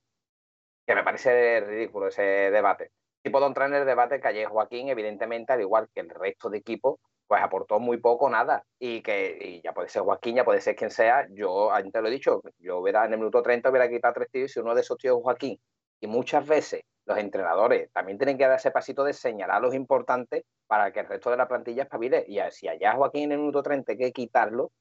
que 0.85 0.95
me 0.95 1.03
parece 1.03 1.61
ridículo 1.61 2.07
ese 2.07 2.21
debate. 2.51 2.91
Sí 3.23 3.31
puedo 3.31 3.47
entrar 3.47 3.69
en 3.69 3.75
el 3.75 3.85
debate 3.85 4.19
que 4.21 4.27
ayer 4.27 4.47
Joaquín, 4.47 4.89
evidentemente, 4.89 5.53
al 5.53 5.61
igual 5.61 5.87
que 5.93 6.01
el 6.01 6.09
resto 6.09 6.49
de 6.49 6.59
equipos, 6.59 6.99
pues 7.27 7.41
aportó 7.41 7.79
muy 7.79 7.97
poco, 7.97 8.29
nada. 8.29 8.63
Y 8.79 9.01
que 9.01 9.37
y 9.41 9.61
ya 9.63 9.73
puede 9.73 9.89
ser 9.89 10.03
Joaquín, 10.03 10.35
ya 10.35 10.45
puede 10.45 10.61
ser 10.61 10.75
quien 10.75 10.91
sea. 10.91 11.27
Yo 11.31 11.71
antes 11.71 12.01
lo 12.01 12.07
he 12.07 12.11
dicho, 12.11 12.41
yo 12.59 12.79
hubiera 12.79 13.05
en 13.05 13.13
el 13.13 13.19
minuto 13.19 13.41
30 13.41 13.69
hubiera 13.71 13.89
quitado 13.89 14.13
tres 14.13 14.29
tíos 14.31 14.51
si 14.51 14.59
uno 14.59 14.75
de 14.75 14.81
esos 14.81 14.97
tíos 14.97 15.17
es 15.17 15.23
Joaquín. 15.23 15.59
Y 15.99 16.07
muchas 16.07 16.45
veces 16.47 16.81
los 17.05 17.17
entrenadores 17.17 17.91
también 17.91 18.17
tienen 18.19 18.37
que 18.37 18.45
dar 18.47 18.57
ese 18.57 18.71
pasito 18.71 19.03
de 19.03 19.13
señalar 19.13 19.61
los 19.61 19.73
importantes 19.73 20.43
para 20.67 20.91
que 20.91 20.99
el 20.99 21.07
resto 21.07 21.31
de 21.31 21.37
la 21.37 21.47
plantilla 21.47 21.83
espabile. 21.83 22.25
Y 22.27 22.39
si 22.51 22.67
allá 22.67 22.93
Joaquín 22.93 23.23
en 23.25 23.31
el 23.33 23.37
minuto 23.39 23.63
30 23.63 23.93
hay 23.93 23.97
que 23.97 24.11
quitarlo, 24.11 24.71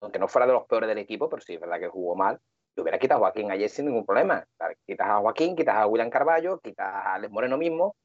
aunque 0.00 0.18
no 0.18 0.28
fuera 0.28 0.46
de 0.46 0.52
los 0.52 0.66
peores 0.66 0.88
del 0.88 0.98
equipo, 0.98 1.28
pero 1.28 1.42
sí 1.42 1.54
es 1.54 1.60
verdad 1.60 1.78
que 1.78 1.88
jugó 1.88 2.14
mal, 2.14 2.40
yo 2.76 2.82
hubiera 2.82 2.98
quitado 2.98 3.18
a 3.18 3.28
Joaquín 3.28 3.50
ayer 3.50 3.68
sin 3.68 3.86
ningún 3.86 4.06
problema. 4.06 4.44
Quitas 4.86 5.08
a 5.08 5.18
Joaquín, 5.18 5.56
quitas 5.56 5.76
a 5.76 5.86
William 5.86 6.10
Carballo, 6.10 6.58
quitas 6.60 6.86
a 6.86 7.14
Alex 7.14 7.32
Moreno 7.32 7.58
mismo, 7.58 7.96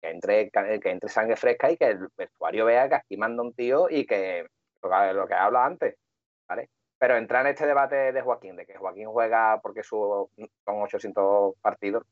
que 0.00 0.10
entre, 0.10 0.50
que 0.50 0.90
entre 0.90 1.08
sangre 1.08 1.36
fresca 1.36 1.70
y 1.70 1.76
que 1.76 1.86
el 1.86 2.08
vestuario 2.16 2.64
vea 2.64 2.88
que 2.88 2.94
aquí 2.96 3.16
manda 3.16 3.42
un 3.42 3.52
tío 3.52 3.88
y 3.90 4.06
que 4.06 4.46
lo 4.82 5.26
que, 5.26 5.34
habla 5.34 5.64
antes, 5.64 5.96
¿vale? 6.48 6.70
Pero 6.98 7.16
entrar 7.16 7.44
en 7.46 7.52
este 7.52 7.66
debate 7.66 8.12
de 8.12 8.22
Joaquín, 8.22 8.56
de 8.56 8.66
que 8.66 8.76
Joaquín 8.76 9.08
juega 9.08 9.60
porque 9.60 9.82
su, 9.82 10.30
son 10.64 10.82
800 10.82 11.54
partidos, 11.60 12.04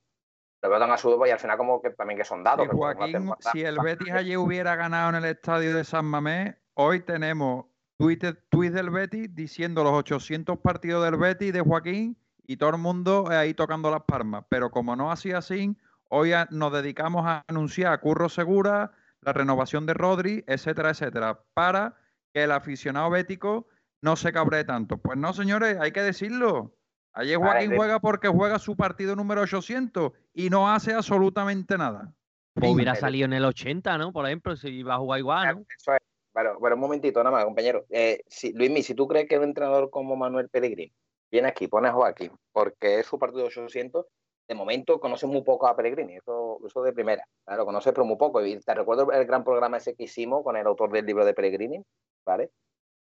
lo 0.62 0.68
veo 0.68 0.79
tan 0.79 0.90
absurdo 0.90 1.26
y 1.26 1.31
al 1.31 1.38
final 1.38 1.57
como 1.57 1.81
que 1.81 1.90
también 1.90 2.18
que 2.18 2.24
son 2.24 2.44
dados. 2.44 2.68
Si 2.68 2.76
Joaquín, 2.76 3.33
si 3.53 3.64
el 3.64 3.79
Betis 3.81 4.12
ayer 4.12 4.37
hubiera 4.38 4.76
ganado 4.76 5.11
en 5.11 5.16
el 5.16 5.24
estadio 5.24 5.74
de 5.74 5.85
San 5.85 6.05
Mamés, 6.05 6.55
hoy 6.74 7.00
tenemos 7.00 7.66
Twitter, 8.00 8.42
del 8.50 8.90
Betis 8.90 9.34
diciendo 9.34 9.84
los 9.84 9.92
800 9.92 10.58
partidos 10.58 11.04
del 11.04 11.16
Betis 11.16 11.52
de 11.52 11.60
Joaquín 11.60 12.16
y 12.46 12.56
todo 12.56 12.70
el 12.70 12.78
mundo 12.78 13.26
ahí 13.28 13.54
tocando 13.54 13.90
las 13.90 14.02
palmas. 14.04 14.44
Pero 14.48 14.70
como 14.70 14.96
no 14.96 15.12
hacía 15.12 15.38
así, 15.38 15.76
hoy 16.08 16.32
a- 16.32 16.48
nos 16.50 16.72
dedicamos 16.72 17.26
a 17.26 17.44
anunciar 17.46 17.92
a 17.92 17.98
Curro 18.00 18.28
Segura, 18.28 18.92
la 19.20 19.32
renovación 19.34 19.84
de 19.86 19.94
Rodri, 19.94 20.44
etcétera, 20.46 20.90
etcétera, 20.90 21.40
para 21.54 21.94
que 22.32 22.44
el 22.44 22.52
aficionado 22.52 23.10
bético 23.10 23.66
no 24.02 24.16
se 24.16 24.32
cabree 24.32 24.64
tanto. 24.64 24.96
Pues 24.96 25.18
no, 25.18 25.32
señores, 25.34 25.76
hay 25.78 25.92
que 25.92 26.02
decirlo. 26.02 26.74
Ayer 27.12 27.36
Joaquín 27.36 27.70
de- 27.70 27.76
juega 27.76 28.00
porque 28.00 28.28
juega 28.28 28.58
su 28.58 28.76
partido 28.76 29.14
número 29.14 29.42
800 29.42 30.12
y 30.32 30.48
no 30.48 30.70
hace 30.72 30.94
absolutamente 30.94 31.76
nada. 31.76 32.14
Pues 32.55 32.72
hubiera 32.72 32.92
Pero- 32.92 33.01
salido 33.03 33.26
en 33.26 33.32
el 33.34 33.44
80, 33.44 33.98
¿no? 33.98 34.12
Por 34.12 34.26
ejemplo, 34.26 34.57
si 34.57 34.68
iba 34.68 34.94
a 34.94 34.98
jugar 34.98 35.18
igual, 35.18 35.57
¿no? 35.57 35.64
Eso 35.76 35.92
es. 35.94 36.01
Pero, 36.33 36.59
pero 36.61 36.74
un 36.76 36.81
momentito, 36.81 37.22
nada 37.22 37.37
más, 37.37 37.45
compañero. 37.45 37.85
Eh, 37.91 38.22
si, 38.26 38.53
Luismi, 38.53 38.83
si 38.83 38.95
tú 38.95 39.07
crees 39.09 39.28
que 39.28 39.39
un 39.39 39.45
entrenador 39.45 39.91
como 39.91 40.16
Manuel 40.16 40.49
Pellegrini 40.49 40.93
viene 41.31 41.49
aquí, 41.49 41.68
pone 41.68 41.89
a 41.89 41.93
Joaquín, 41.93 42.33
porque 42.53 43.01
es 43.01 43.07
su 43.07 43.18
partido 43.18 43.47
800, 43.47 44.07
de 44.49 44.55
momento 44.55 44.99
conoce 45.01 45.26
muy 45.26 45.43
poco 45.43 45.66
a 45.68 45.76
Pellegrini, 45.76 46.16
eso, 46.16 46.59
eso 46.66 46.83
de 46.83 46.93
primera. 46.93 47.24
¿vale? 47.47 47.59
Lo 47.59 47.66
conoce, 47.66 47.93
pero 47.93 48.05
muy 48.05 48.16
poco. 48.16 48.45
Y 48.45 48.59
te 48.61 48.74
recuerdo 48.74 49.11
el 49.12 49.26
gran 49.26 49.45
programa 49.45 49.76
ese 49.78 49.95
que 49.95 50.05
hicimos 50.05 50.43
con 50.45 50.57
el 50.57 50.66
autor 50.66 50.91
del 50.93 51.07
libro 51.07 51.24
de 51.24 51.35
Pellegrini, 51.35 51.85
¿vale? 52.24 52.51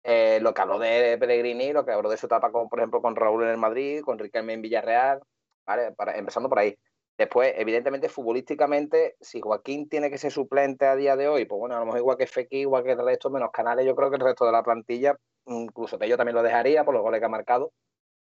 eh, 0.05 0.39
lo 0.39 0.53
que 0.53 0.61
habló 0.61 0.77
de 0.77 1.17
Pellegrini, 1.17 1.73
lo 1.73 1.83
que 1.83 1.91
habló 1.91 2.09
de 2.09 2.17
su 2.17 2.27
etapa, 2.27 2.51
con, 2.51 2.69
por 2.69 2.79
ejemplo, 2.79 3.01
con 3.01 3.15
Raúl 3.15 3.43
en 3.43 3.49
el 3.49 3.57
Madrid, 3.57 4.01
con 4.03 4.19
Riquelme 4.19 4.53
en 4.53 4.61
Villarreal, 4.61 5.21
¿vale? 5.65 5.93
Para, 5.93 6.15
empezando 6.15 6.47
por 6.47 6.59
ahí. 6.59 6.77
Después, 7.17 7.53
evidentemente, 7.55 8.09
futbolísticamente, 8.09 9.15
si 9.21 9.39
Joaquín 9.39 9.87
tiene 9.87 10.09
que 10.09 10.17
ser 10.17 10.31
suplente 10.31 10.85
a 10.85 10.97
día 10.97 11.15
de 11.15 11.29
hoy, 11.29 11.45
pues 11.45 11.57
bueno, 11.59 11.75
a 11.75 11.79
lo 11.79 11.85
mejor 11.85 11.99
igual 11.99 12.17
que 12.17 12.27
Fekir, 12.27 12.61
igual 12.61 12.83
que 12.83 12.91
el 12.91 13.05
resto, 13.05 13.29
menos 13.29 13.51
Canales, 13.51 13.85
yo 13.85 13.95
creo 13.95 14.09
que 14.09 14.17
el 14.17 14.21
resto 14.21 14.45
de 14.45 14.51
la 14.51 14.63
plantilla, 14.63 15.15
incluso 15.45 15.97
Tello 15.97 16.17
también 16.17 16.35
lo 16.35 16.43
dejaría 16.43 16.83
por 16.83 16.93
los 16.93 17.03
goles 17.03 17.21
que 17.21 17.25
ha 17.25 17.29
marcado, 17.29 17.71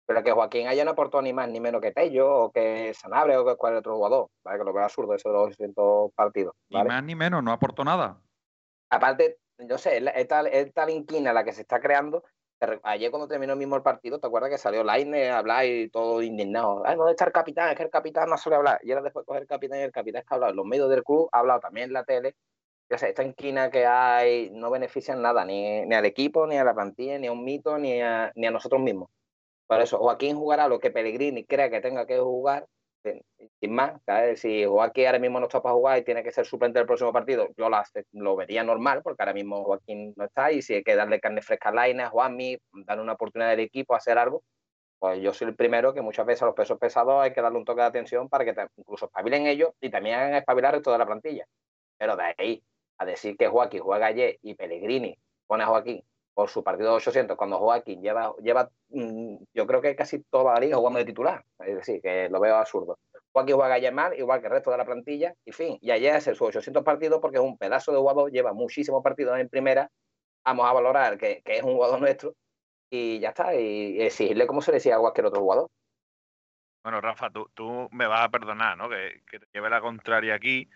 pero 0.06 0.22
que 0.22 0.30
Joaquín 0.30 0.68
haya 0.68 0.84
no 0.84 0.92
aportado 0.92 1.22
ni 1.22 1.32
más 1.32 1.48
ni 1.48 1.58
menos 1.58 1.80
que 1.80 1.90
Tello, 1.90 2.44
o 2.44 2.52
que 2.52 2.94
Sanabre, 2.94 3.36
o 3.36 3.44
que 3.44 3.56
cualquier 3.56 3.80
otro 3.80 3.96
jugador, 3.96 4.28
¿vale? 4.44 4.58
Que 4.58 4.64
lo 4.64 4.72
veo 4.72 4.84
absurdo 4.84 5.14
eso 5.14 5.28
de 5.28 5.34
los 5.34 5.48
200 5.48 6.12
partidos. 6.14 6.54
Ni 6.70 6.82
más 6.84 7.02
ni 7.02 7.16
menos, 7.16 7.42
no 7.42 7.50
aportó 7.50 7.84
nada. 7.84 8.20
Aparte, 8.90 9.38
yo 9.58 9.76
sé, 9.76 9.98
es 10.14 10.28
tal, 10.28 10.46
es 10.46 10.72
tal 10.72 10.90
inquina 10.90 11.32
la 11.32 11.42
que 11.42 11.52
se 11.52 11.62
está 11.62 11.80
creando 11.80 12.22
Ayer 12.82 13.10
cuando 13.10 13.28
terminó 13.28 13.52
el 13.52 13.58
mismo 13.58 13.76
el 13.76 13.82
partido, 13.82 14.18
¿te 14.18 14.26
acuerdas 14.26 14.50
que 14.50 14.58
salió 14.58 14.82
Laine 14.82 15.30
a 15.30 15.38
hablar 15.38 15.64
y 15.64 15.88
todo 15.90 16.22
indignado? 16.22 16.82
Ay, 16.84 16.96
¿dónde 16.96 17.12
está 17.12 17.24
el 17.24 17.32
capitán? 17.32 17.70
Es 17.70 17.76
que 17.76 17.84
el 17.84 17.90
capitán 17.90 18.28
no 18.28 18.36
suele 18.36 18.56
hablar. 18.56 18.80
Y 18.82 18.90
ahora 18.90 19.04
después 19.04 19.24
coger 19.24 19.42
el 19.42 19.48
capitán 19.48 19.78
y 19.78 19.82
el 19.82 19.92
capitán 19.92 20.22
que 20.22 20.28
ha 20.30 20.34
hablado 20.34 20.50
en 20.50 20.56
los 20.56 20.66
medios 20.66 20.90
del 20.90 21.04
club, 21.04 21.28
ha 21.32 21.38
hablado 21.38 21.60
también 21.60 21.88
en 21.88 21.92
la 21.92 22.04
tele. 22.04 22.34
Ya 22.90 22.98
sé, 22.98 23.10
esta 23.10 23.22
inquina 23.22 23.70
que 23.70 23.86
hay 23.86 24.50
no 24.50 24.70
beneficia 24.70 25.14
en 25.14 25.22
nada, 25.22 25.44
ni, 25.44 25.86
ni 25.86 25.94
al 25.94 26.04
equipo, 26.06 26.46
ni 26.46 26.56
a 26.56 26.64
la 26.64 26.74
plantilla, 26.74 27.18
ni 27.18 27.28
a 27.28 27.32
un 27.32 27.44
mito, 27.44 27.78
ni 27.78 28.00
a, 28.00 28.32
ni 28.34 28.46
a 28.46 28.50
nosotros 28.50 28.80
mismos. 28.80 29.10
Por 29.66 29.80
eso, 29.80 29.98
Joaquín 29.98 30.36
jugará 30.36 30.66
lo 30.68 30.80
que 30.80 30.90
Pellegrini 30.90 31.44
crea 31.44 31.70
que 31.70 31.80
tenga 31.80 32.06
que 32.06 32.18
jugar 32.18 32.66
sin 33.60 33.74
más, 33.74 34.00
si 34.36 34.64
Joaquín 34.64 35.06
ahora 35.06 35.18
mismo 35.18 35.40
no 35.40 35.46
está 35.46 35.62
para 35.62 35.74
jugar 35.74 35.98
y 35.98 36.04
tiene 36.04 36.22
que 36.22 36.32
ser 36.32 36.46
suplente 36.46 36.78
del 36.78 36.86
próximo 36.86 37.12
partido, 37.12 37.48
yo 37.56 37.68
lo, 38.12 38.36
vería 38.36 38.64
normal, 38.64 39.02
porque 39.02 39.22
ahora 39.22 39.34
mismo 39.34 39.64
Joaquín 39.64 40.14
no 40.16 40.24
está 40.24 40.52
y 40.52 40.62
si 40.62 40.74
hay 40.74 40.82
que 40.82 40.96
darle 40.96 41.20
carne 41.20 41.42
fresca 41.42 41.70
a 41.70 41.72
Laina, 41.72 42.08
Juanmi, 42.08 42.58
darle 42.86 43.02
una 43.02 43.12
oportunidad 43.14 43.52
al 43.52 43.60
equipo 43.60 43.94
a 43.94 43.98
hacer 43.98 44.18
algo, 44.18 44.42
pues 44.98 45.20
yo 45.20 45.32
soy 45.32 45.48
el 45.48 45.56
primero 45.56 45.94
que 45.94 46.02
muchas 46.02 46.26
veces 46.26 46.42
a 46.42 46.46
los 46.46 46.54
pesos 46.54 46.78
pesados 46.78 47.22
hay 47.22 47.32
que 47.32 47.40
darle 47.40 47.58
un 47.58 47.64
toque 47.64 47.80
de 47.80 47.86
atención 47.86 48.28
para 48.28 48.44
que 48.44 48.54
incluso 48.76 49.06
espabilen 49.06 49.46
ellos 49.46 49.70
y 49.80 49.90
también 49.90 50.16
hagan 50.16 50.34
espabilar 50.34 50.80
toda 50.82 50.98
la 50.98 51.06
plantilla. 51.06 51.44
Pero 51.96 52.16
de 52.16 52.34
ahí 52.36 52.62
a 52.98 53.04
decir 53.04 53.36
que 53.36 53.48
Joaquín 53.48 53.80
juega 53.80 54.06
ayer 54.06 54.38
y 54.42 54.54
Pellegrini 54.54 55.16
pone 55.46 55.64
a 55.64 55.66
Joaquín 55.68 56.02
por 56.38 56.50
su 56.50 56.62
partido 56.62 56.90
de 56.90 56.96
800, 56.98 57.36
cuando 57.36 57.58
Joaquín 57.58 58.00
lleva, 58.00 58.32
lleva 58.40 58.70
mm, 58.90 59.38
yo 59.52 59.66
creo 59.66 59.82
que 59.82 59.96
casi 59.96 60.22
toda 60.22 60.54
la 60.54 60.60
liga 60.60 60.76
jugando 60.76 61.00
de 61.00 61.04
titular. 61.04 61.44
Es 61.58 61.74
decir, 61.74 62.00
que 62.00 62.28
lo 62.28 62.38
veo 62.38 62.54
absurdo. 62.54 62.96
Joaquín 63.32 63.56
juega 63.56 63.74
ayer 63.74 63.92
mal, 63.92 64.16
igual 64.16 64.38
que 64.38 64.46
el 64.46 64.52
resto 64.52 64.70
de 64.70 64.76
la 64.76 64.84
plantilla, 64.84 65.34
y 65.44 65.50
fin. 65.50 65.78
Y 65.80 65.90
ayer 65.90 66.14
hace 66.14 66.36
sus 66.36 66.46
800 66.46 66.84
partidos 66.84 67.18
porque 67.20 67.38
es 67.38 67.42
un 67.42 67.58
pedazo 67.58 67.90
de 67.90 67.98
jugador, 67.98 68.30
lleva 68.30 68.52
muchísimos 68.52 69.02
partidos 69.02 69.36
en 69.36 69.48
primera. 69.48 69.90
Vamos 70.44 70.70
a 70.70 70.72
valorar 70.72 71.18
que, 71.18 71.42
es 71.44 71.62
un 71.64 71.72
jugador 71.72 72.00
nuestro 72.00 72.34
y 72.88 73.18
ya 73.18 73.30
está. 73.30 73.56
Y 73.56 74.00
exigirle 74.00 74.46
como 74.46 74.62
se 74.62 74.70
le 74.70 74.76
decía 74.76 74.94
a 74.94 75.00
cualquier 75.00 75.26
otro 75.26 75.40
jugador. 75.40 75.68
Bueno, 76.84 77.00
Rafa, 77.00 77.30
tú, 77.30 77.50
tú 77.52 77.88
me 77.90 78.06
vas 78.06 78.24
a 78.24 78.28
perdonar, 78.28 78.78
¿no? 78.78 78.88
Que, 78.88 79.22
que 79.28 79.40
te 79.40 79.46
lleve 79.52 79.70
la 79.70 79.80
contraria 79.80 80.36
aquí 80.36 80.68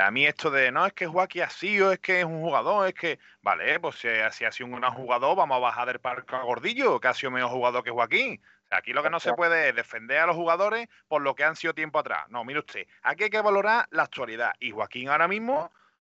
a 0.00 0.10
mí 0.10 0.26
esto 0.26 0.50
de, 0.50 0.72
no, 0.72 0.86
es 0.86 0.92
que 0.92 1.06
Joaquín 1.06 1.42
ha 1.42 1.50
sido, 1.50 1.92
es 1.92 1.98
que 1.98 2.20
es 2.20 2.24
un 2.24 2.40
jugador, 2.40 2.88
es 2.88 2.94
que, 2.94 3.18
vale, 3.42 3.78
pues 3.80 3.96
si, 3.96 4.08
ha 4.08 4.52
sido 4.52 4.66
un 4.66 4.80
gran 4.80 4.92
jugador, 4.92 5.36
vamos 5.36 5.56
a 5.56 5.60
bajar 5.60 5.88
del 5.88 6.00
parque 6.00 6.34
a 6.34 6.42
Gordillo, 6.42 7.00
que 7.00 7.08
ha 7.08 7.14
sido 7.14 7.30
mejor 7.30 7.50
jugador 7.50 7.84
que 7.84 7.90
Joaquín. 7.90 8.40
aquí 8.70 8.92
lo 8.92 9.02
que 9.02 9.10
no 9.10 9.20
se 9.20 9.32
puede 9.34 9.68
es 9.68 9.74
defender 9.74 10.18
a 10.18 10.26
los 10.26 10.36
jugadores 10.36 10.88
por 11.08 11.22
lo 11.22 11.34
que 11.34 11.44
han 11.44 11.56
sido 11.56 11.74
tiempo 11.74 11.98
atrás. 11.98 12.26
No, 12.28 12.44
mire 12.44 12.60
usted, 12.60 12.86
aquí 13.02 13.24
hay 13.24 13.30
que 13.30 13.40
valorar 13.40 13.86
la 13.90 14.04
actualidad. 14.04 14.52
Y 14.60 14.70
Joaquín 14.70 15.08
ahora 15.08 15.28
mismo, 15.28 15.70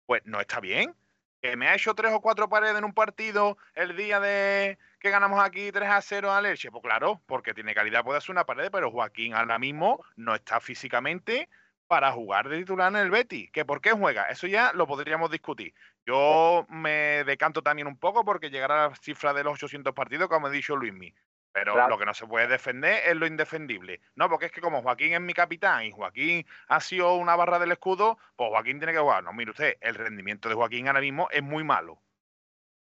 pues 0.05 0.21
no 0.25 0.39
está 0.39 0.59
bien. 0.59 0.95
Que 1.41 1.57
me 1.57 1.67
ha 1.67 1.75
hecho 1.75 1.93
tres 1.93 2.13
o 2.13 2.21
cuatro 2.21 2.47
paredes 2.47 2.77
en 2.77 2.85
un 2.85 2.93
partido 2.93 3.57
el 3.75 3.97
día 3.97 4.21
de 4.21 4.77
que 4.99 5.09
ganamos 5.09 5.43
aquí 5.43 5.69
3 5.69 5.89
a 5.89 6.01
0 6.01 6.31
a 6.31 6.41
Leche. 6.41 6.71
Pues 6.71 6.81
claro, 6.81 7.19
porque 7.25 7.53
tiene 7.53 7.75
calidad, 7.75 8.05
puede 8.05 8.19
hacer 8.19 8.31
una 8.31 8.45
pared, 8.45 8.69
pero 8.71 8.89
Joaquín 8.89 9.33
ahora 9.33 9.59
mismo 9.59 10.01
no 10.15 10.33
está 10.33 10.61
físicamente 10.61 11.49
para 11.87 12.11
jugar 12.11 12.49
de 12.49 12.57
titular 12.57 12.91
en 12.91 12.99
el 12.99 13.11
Betty. 13.11 13.49
¿Que 13.51 13.65
por 13.65 13.81
qué 13.81 13.91
juega? 13.91 14.23
Eso 14.23 14.47
ya 14.47 14.73
lo 14.73 14.87
podríamos 14.87 15.29
discutir. 15.29 15.73
Yo 16.05 16.65
me 16.69 17.23
decanto 17.23 17.61
también 17.61 17.87
un 17.87 17.97
poco 17.97 18.25
porque 18.25 18.49
llegará 18.49 18.85
a 18.85 18.89
la 18.89 18.95
cifra 18.95 19.33
de 19.33 19.43
los 19.43 19.53
800 19.53 19.93
partidos, 19.93 20.27
como 20.27 20.47
ha 20.47 20.49
dicho 20.49 20.75
Luismi. 20.75 21.13
Pero 21.53 21.87
lo 21.87 21.99
que 21.99 22.05
no 22.05 22.15
se 22.15 22.25
puede 22.25 22.47
defender 22.47 23.03
es 23.05 23.15
lo 23.15 23.27
indefendible. 23.27 24.01
No, 24.15 24.27
porque 24.27 24.47
es 24.47 24.51
que 24.51 24.59
como 24.59 24.81
Joaquín 24.81 25.13
es 25.13 25.21
mi 25.21 25.33
capitán 25.33 25.83
y 25.83 25.91
Joaquín 25.91 26.47
ha 26.67 26.79
sido 26.79 27.15
una 27.15 27.35
barra 27.35 27.59
del 27.59 27.71
escudo, 27.71 28.17
pues 28.35 28.49
Joaquín 28.49 28.79
tiene 28.79 28.91
que 28.91 28.99
jugar. 28.99 29.23
No, 29.23 29.33
mire 29.33 29.51
usted, 29.51 29.77
el 29.79 29.93
rendimiento 29.93 30.49
de 30.49 30.55
Joaquín 30.55 30.87
ahora 30.87 30.99
mismo 30.99 31.27
es 31.29 31.43
muy 31.43 31.63
malo. 31.63 32.01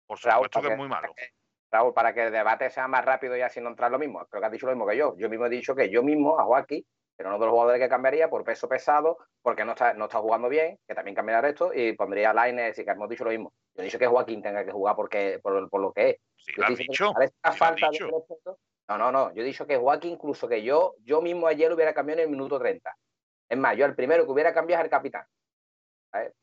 Por 0.06 0.18
supuesto 0.18 0.62
que, 0.62 0.68
es 0.68 0.76
muy 0.76 0.88
malo. 0.88 1.12
Raúl, 1.72 1.92
para 1.92 2.14
que 2.14 2.26
el 2.26 2.32
debate 2.32 2.70
sea 2.70 2.86
más 2.86 3.04
rápido 3.04 3.36
y 3.36 3.40
así 3.40 3.60
no 3.60 3.70
entrar 3.70 3.90
lo 3.90 3.98
mismo, 3.98 4.24
creo 4.26 4.40
que 4.40 4.46
has 4.46 4.52
dicho 4.52 4.66
lo 4.66 4.72
mismo 4.72 4.86
que 4.86 4.96
yo. 4.96 5.16
Yo 5.18 5.28
mismo 5.28 5.46
he 5.46 5.50
dicho 5.50 5.74
que 5.74 5.90
yo 5.90 6.04
mismo 6.04 6.38
a 6.38 6.44
Joaquín 6.44 6.84
pero 7.20 7.28
uno 7.28 7.38
de 7.38 7.44
los 7.44 7.52
jugadores 7.52 7.82
que 7.82 7.88
cambiaría 7.90 8.30
por 8.30 8.44
peso 8.44 8.66
pesado, 8.66 9.18
porque 9.42 9.62
no 9.62 9.72
está, 9.72 9.92
no 9.92 10.06
está 10.06 10.20
jugando 10.20 10.48
bien, 10.48 10.78
que 10.88 10.94
también 10.94 11.14
cambiaría 11.14 11.50
esto, 11.50 11.70
y 11.74 11.92
pondría 11.92 12.30
a 12.30 12.32
Lainez 12.32 12.78
y 12.78 12.82
que 12.82 12.90
hemos 12.92 13.10
dicho 13.10 13.24
lo 13.24 13.30
mismo. 13.30 13.52
Yo 13.74 13.82
he 13.82 13.84
dicho 13.84 13.98
que 13.98 14.06
Joaquín 14.06 14.40
tenga 14.40 14.64
que 14.64 14.72
jugar 14.72 14.96
porque, 14.96 15.38
por, 15.42 15.68
por 15.68 15.82
lo 15.82 15.92
que 15.92 16.08
es. 16.08 16.16
Sí, 16.38 16.52
lo 16.56 16.64
has 16.64 16.78
dicho. 16.78 17.12
falta 17.58 17.90
no, 18.88 18.96
no, 18.96 19.12
no. 19.12 19.34
Yo 19.34 19.42
he 19.42 19.44
dicho 19.44 19.66
que 19.66 19.76
Joaquín, 19.76 20.12
incluso 20.12 20.48
que 20.48 20.62
yo, 20.62 20.94
yo 21.04 21.20
mismo 21.20 21.46
ayer 21.46 21.70
hubiera 21.70 21.92
cambiado 21.92 22.22
en 22.22 22.28
el 22.28 22.30
minuto 22.30 22.58
30. 22.58 22.90
Es 23.50 23.58
más, 23.58 23.76
yo 23.76 23.84
el 23.84 23.94
primero 23.94 24.24
que 24.24 24.32
hubiera 24.32 24.54
cambiado 24.54 24.80
es 24.80 24.84
el 24.86 24.90
capitán. 24.90 25.26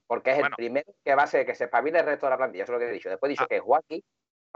Porque 0.05 0.33
es 0.33 0.37
el 0.37 0.51
primero 0.51 0.93
que 1.03 1.15
va 1.15 1.23
a 1.23 1.27
ser 1.27 1.43
que 1.43 1.55
se 1.55 1.63
espabile 1.63 1.97
el 1.97 2.05
resto 2.05 2.27
de 2.27 2.29
la 2.29 2.37
plantilla. 2.37 2.65
Eso 2.65 2.73
es 2.73 2.75
lo 2.75 2.79
que 2.85 2.91
he 2.91 2.93
dicho. 2.93 3.09
Después 3.09 3.31
he 3.31 3.33
dicho 3.33 3.45
ah. 3.45 3.47
que 3.49 3.59
Joaquín 3.59 4.03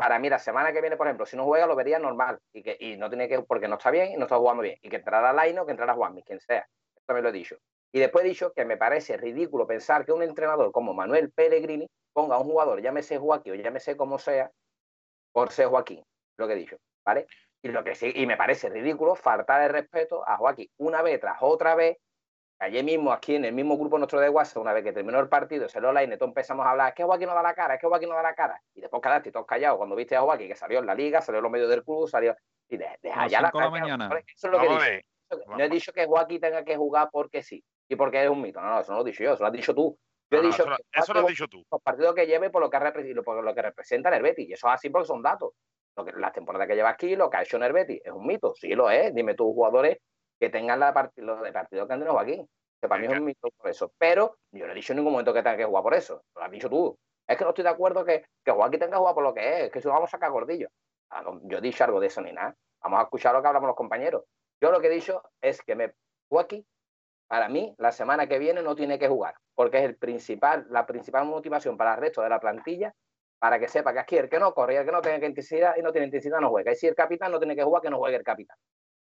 para 0.02 0.18
mí 0.18 0.30
la 0.30 0.40
semana 0.40 0.74
que 0.74 0.82
viene, 0.82 0.98
por 0.98 1.06
ejemplo, 1.06 1.28
si 1.28 1.38
no 1.38 1.46
juega 1.46 1.68
lo 1.68 1.76
vería 1.76 2.00
normal 2.00 2.40
y 2.54 2.64
que 2.64 2.76
y 2.80 2.98
no 2.98 3.08
tiene 3.08 3.30
que 3.30 3.40
porque 3.44 3.68
no 3.68 3.76
está 3.76 3.92
bien 3.92 4.12
y 4.12 4.18
no 4.18 4.24
está 4.24 4.38
jugando 4.38 4.64
bien 4.64 4.76
y 4.82 4.90
que 4.90 4.96
entrará 4.96 5.32
Laino, 5.32 5.64
que 5.64 5.74
entrará 5.74 5.94
Juanmi, 5.94 6.24
quien 6.24 6.40
sea. 6.40 6.68
Esto 6.90 7.04
también 7.06 7.26
lo 7.26 7.30
he 7.30 7.34
dicho. 7.34 7.58
Y 7.92 8.00
después 8.00 8.26
he 8.26 8.30
dicho 8.30 8.52
que 8.52 8.66
me 8.66 8.78
parece 8.78 9.16
ridículo 9.16 9.68
pensar 9.68 10.04
que 10.04 10.12
un 10.12 10.24
entrenador 10.24 10.72
como 10.72 10.96
Manuel 10.96 11.32
Pellegrini 11.32 11.88
ponga 12.14 12.38
a 12.38 12.40
un 12.40 12.46
jugador, 12.46 12.82
llámese 12.82 13.20
Joaquín 13.20 13.54
o 13.54 13.56
llámese 13.58 13.96
como 13.96 14.18
sea, 14.18 14.50
por 15.32 15.52
ser 15.52 15.68
Joaquín, 15.68 16.04
lo 16.38 16.48
que 16.48 16.54
he 16.54 16.58
dicho, 16.58 16.78
¿vale? 17.06 17.28
Y 17.62 17.68
lo 17.68 17.84
que 17.84 17.94
sí, 17.94 18.12
y 18.16 18.26
me 18.26 18.38
parece 18.38 18.70
ridículo 18.70 19.14
faltar 19.14 19.62
de 19.62 19.68
respeto 19.68 20.28
a 20.28 20.38
Joaquín 20.38 20.68
una 20.78 21.04
vez 21.04 21.20
tras 21.20 21.38
otra 21.42 21.76
vez 21.76 21.98
Ayer 22.62 22.84
mismo, 22.84 23.12
aquí 23.12 23.34
en 23.34 23.46
el 23.46 23.54
mismo 23.54 23.76
grupo 23.76 23.98
nuestro 23.98 24.20
de 24.20 24.30
WhatsApp, 24.30 24.62
una 24.62 24.72
vez 24.72 24.84
que 24.84 24.94
terminó 24.94 25.20
el 25.20 25.28
partido, 25.28 25.68
se 25.68 25.82
lo 25.82 26.00
y 26.00 26.08
todos 26.16 26.30
empezamos 26.30 26.64
a 26.64 26.70
hablar, 26.70 26.90
es 26.90 26.94
que 26.94 27.04
Joaquín 27.04 27.28
no 27.28 27.34
da 27.34 27.42
la 27.42 27.56
cara, 27.56 27.74
es 27.74 27.82
que 27.82 27.88
Joaquín 27.88 28.08
no 28.08 28.14
da 28.14 28.22
la 28.22 28.36
cara. 28.36 28.62
Y 28.76 28.82
después 28.82 29.02
quedaste 29.02 29.32
todos 29.32 29.48
callados 29.48 29.80
cuando 29.80 29.96
viste 29.96 30.16
a 30.16 30.22
Joaquín 30.22 30.48
que 30.48 30.56
salió 30.56 30.78
en 30.78 30.86
la 30.86 30.94
liga, 30.94 31.22
salió 31.22 31.40
en 31.40 31.44
los 31.44 31.52
medios 31.52 31.70
del 31.72 31.84
club, 31.84 32.08
salió. 32.08 32.36
Y 32.70 32.78
de, 32.78 32.86
deja 33.02 33.26
ya 33.26 33.42
la, 33.42 33.52
mañana. 33.72 34.12
Eso 34.36 34.48
es 34.48 34.54
lo 34.54 34.60
que 34.60 34.68
he 34.68 34.70
dicho. 34.70 35.50
No 35.58 35.64
he 35.64 35.70
dicho 35.70 35.92
que 35.92 36.06
Joaquín 36.06 36.40
tenga 36.40 36.64
que 36.64 36.78
jugar 36.78 37.10
porque 37.12 37.42
sí 37.42 37.64
y 37.90 37.96
porque 37.96 38.24
es 38.24 38.30
un 38.30 38.40
mito. 38.40 38.62
No, 38.62 38.70
no, 38.70 38.80
eso 38.82 38.92
no 38.92 39.00
lo 39.00 39.06
he 39.08 39.10
dicho 39.10 39.24
yo, 39.24 39.34
eso 39.34 39.42
lo 39.42 39.48
has 39.48 39.54
dicho 39.54 39.74
tú. 39.74 39.98
Yo 40.30 40.38
he 40.38 40.42
dicho 40.44 40.64
eso, 40.94 41.14
lo 41.16 41.22
has 41.22 41.28
dicho 41.28 41.48
tú. 41.48 41.66
Los 41.72 41.82
partidos 41.82 42.14
que 42.14 42.28
lleve 42.28 42.52
por 42.52 42.62
lo 42.62 42.70
que, 42.70 42.78
por 43.26 43.44
lo 43.44 43.56
que 43.56 43.62
representa 43.64 44.16
el 44.16 44.22
Betis. 44.22 44.48
Y 44.48 44.54
eso 44.54 44.68
es 44.68 44.74
así 44.76 44.92
porque 44.92 45.08
son 45.08 45.24
datos. 45.24 45.54
Lo 45.98 46.06
que, 46.06 46.12
las 46.12 46.32
temporadas 46.32 46.68
que 46.68 46.76
lleva 46.76 46.90
aquí, 46.90 47.16
lo 47.16 47.28
que 47.28 47.38
ha 47.38 47.42
hecho 47.42 47.58
en 47.58 47.74
Betis, 47.74 48.02
es 48.06 48.12
un 48.12 48.28
mito. 48.28 48.54
Sí 48.56 48.76
lo 48.76 48.92
es. 48.92 49.16
Dime 49.16 49.34
tú, 49.34 49.52
jugadores 49.52 49.98
que 50.42 50.50
tengan 50.50 50.80
la 50.80 51.12
los 51.18 51.42
de 51.44 51.54
partido 51.54 51.86
que 51.86 51.94
han 51.94 52.00
tenido 52.00 52.16
Joaquín 52.16 52.50
que 52.82 52.88
para 52.88 53.00
mí 53.00 53.06
es 53.06 53.20
un 53.20 53.26
mito 53.26 53.48
por 53.56 53.70
eso. 53.70 53.94
Pero 53.96 54.38
yo 54.52 54.66
no 54.66 54.72
he 54.72 54.76
dicho 54.76 54.94
en 54.94 54.98
ningún 54.98 55.14
momento 55.14 55.32
que 55.32 55.44
tenga 55.44 55.56
que 55.56 55.66
jugar 55.66 55.84
por 55.84 55.94
eso. 55.94 56.24
Lo 56.34 56.42
has 56.42 56.50
dicho 56.50 56.68
tú. 56.68 56.98
Es 57.28 57.38
que 57.38 57.44
no 57.44 57.52
estoy 57.52 57.64
de 57.64 57.70
acuerdo 57.70 58.04
que, 58.04 58.26
que 58.44 58.52
Joaquín 58.52 58.80
tenga 58.80 58.94
que 58.94 58.98
jugar 58.98 59.14
por 59.14 59.24
lo 59.24 59.36
que 59.36 59.66
es, 59.66 59.72
que 59.72 59.80
si 59.80 59.88
vamos 59.88 60.10
a 60.10 60.12
sacar 60.12 60.32
gordillo. 60.32 60.68
Ah, 61.12 61.24
yo 61.44 61.60
he 61.60 61.62
dicho 61.62 61.84
algo 61.84 62.00
de 62.00 62.08
eso 62.08 62.22
ni 62.22 62.34
nada. 62.34 62.56
Vamos 62.82 63.00
a 63.00 63.04
escuchar 63.04 63.36
lo 63.36 63.42
que 63.44 63.48
hablamos 63.50 63.68
los 63.68 63.76
compañeros. 63.76 64.24
Yo 64.60 64.72
lo 64.72 64.82
que 64.82 64.88
he 64.88 64.90
dicho 64.90 65.22
es 65.40 65.62
que 65.62 65.76
me, 65.76 65.94
Joaquín, 66.28 66.66
para 67.28 67.48
mí, 67.48 67.76
la 67.78 67.92
semana 67.92 68.26
que 68.28 68.40
viene 68.40 68.64
no 68.64 68.76
tiene 68.76 68.98
que 68.98 69.08
jugar, 69.08 69.36
porque 69.54 69.78
es 69.78 69.84
el 69.84 69.96
principal, 69.96 70.66
la 70.72 70.88
principal 70.88 71.26
motivación 71.26 71.78
para 71.78 71.94
el 71.94 72.02
resto 72.02 72.24
de 72.24 72.30
la 72.30 72.40
plantilla 72.40 72.92
para 73.40 73.60
que 73.60 73.68
sepa 73.68 73.92
que 73.92 74.00
aquí 74.00 74.18
el 74.18 74.30
que 74.30 74.38
no 74.38 74.54
corre 74.54 74.78
el 74.78 74.86
que 74.86 74.92
no 74.92 75.02
tenga 75.02 75.26
intensidad 75.26 75.76
y 75.76 75.82
no 75.82 75.92
tiene 75.92 76.06
intensidad 76.06 76.40
no 76.40 76.50
juega. 76.50 76.74
Y 76.74 76.76
si 76.76 76.88
el 76.88 76.94
capitán 76.94 77.32
no 77.32 77.40
tiene 77.40 77.56
que 77.56 77.64
jugar, 77.64 77.82
que 77.82 77.90
no 77.90 77.98
juegue 77.98 78.18
el 78.18 78.24
capitán. 78.24 78.56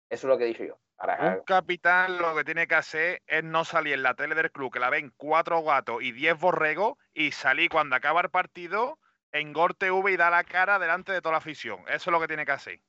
Eso 0.09 0.27
es 0.27 0.29
lo 0.29 0.37
que 0.37 0.43
he 0.43 0.47
dicho 0.47 0.63
yo. 0.63 0.77
Un 1.19 1.41
capitán 1.45 2.17
lo 2.17 2.33
que 2.33 2.45
tiene 2.45 2.65
que 2.65 2.75
hacer 2.75 3.21
es 3.27 3.43
no 3.43 3.65
salir 3.65 3.95
en 3.95 4.03
la 4.03 4.13
tele 4.13 4.35
del 4.35 4.51
club, 4.51 4.71
que 4.71 4.79
la 4.79 4.89
ven 4.89 5.11
cuatro 5.17 5.61
gatos 5.61 6.01
y 6.01 6.13
diez 6.13 6.39
borregos, 6.39 6.97
y 7.13 7.31
salir 7.31 7.69
cuando 7.69 7.95
acaba 7.95 8.21
el 8.21 8.29
partido 8.29 8.99
en 9.33 9.51
Gor 9.51 9.73
TV 9.73 10.11
y 10.11 10.17
da 10.17 10.29
la 10.29 10.45
cara 10.45 10.79
delante 10.79 11.11
de 11.11 11.21
toda 11.21 11.33
la 11.33 11.37
afición. 11.39 11.81
Eso 11.87 12.09
es 12.09 12.11
lo 12.11 12.21
que 12.21 12.27
tiene 12.27 12.45
que 12.45 12.53
hacer. 12.53 12.79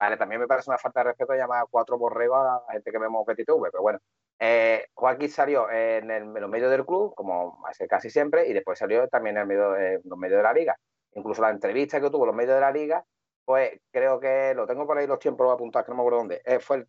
Vale, 0.00 0.16
también 0.16 0.40
me 0.40 0.48
parece 0.48 0.70
una 0.70 0.78
falta 0.78 1.00
de 1.00 1.10
respeto 1.10 1.34
llamar 1.34 1.62
a 1.62 1.66
cuatro 1.70 1.96
borregos 1.96 2.38
a 2.38 2.62
la 2.66 2.72
gente 2.72 2.90
que 2.90 2.98
vemos 2.98 3.24
PTV, 3.24 3.70
pero 3.70 3.82
bueno. 3.82 4.00
Eh, 4.40 4.88
Joaquín 4.92 5.28
salió 5.28 5.70
en, 5.70 6.08
los 6.34 6.50
medios 6.50 6.70
del 6.70 6.84
club, 6.84 7.14
como 7.14 7.64
hace 7.68 7.86
casi 7.86 8.10
siempre, 8.10 8.48
y 8.48 8.52
después 8.52 8.78
salió 8.78 9.06
también 9.08 9.38
en, 9.38 9.46
medio, 9.46 9.76
en 9.76 10.00
los 10.04 10.18
medios 10.18 10.38
de 10.38 10.42
la 10.42 10.52
liga. 10.52 10.76
Incluso 11.12 11.40
la 11.40 11.50
entrevista 11.50 12.00
que 12.00 12.10
tuvo 12.10 12.24
en 12.24 12.28
los 12.28 12.36
medios 12.36 12.56
de 12.56 12.60
la 12.60 12.72
liga 12.72 13.04
pues 13.44 13.80
creo 13.90 14.18
que 14.20 14.52
lo 14.54 14.66
tengo 14.66 14.86
por 14.86 14.96
ahí 14.98 15.06
los 15.06 15.18
tiempos 15.18 15.52
apuntados, 15.52 15.84
que 15.86 15.90
no 15.92 15.96
me 15.96 16.02
acuerdo 16.02 16.18
dónde. 16.18 16.42
Eh, 16.44 16.60
fue 16.60 16.76
el, 16.78 16.86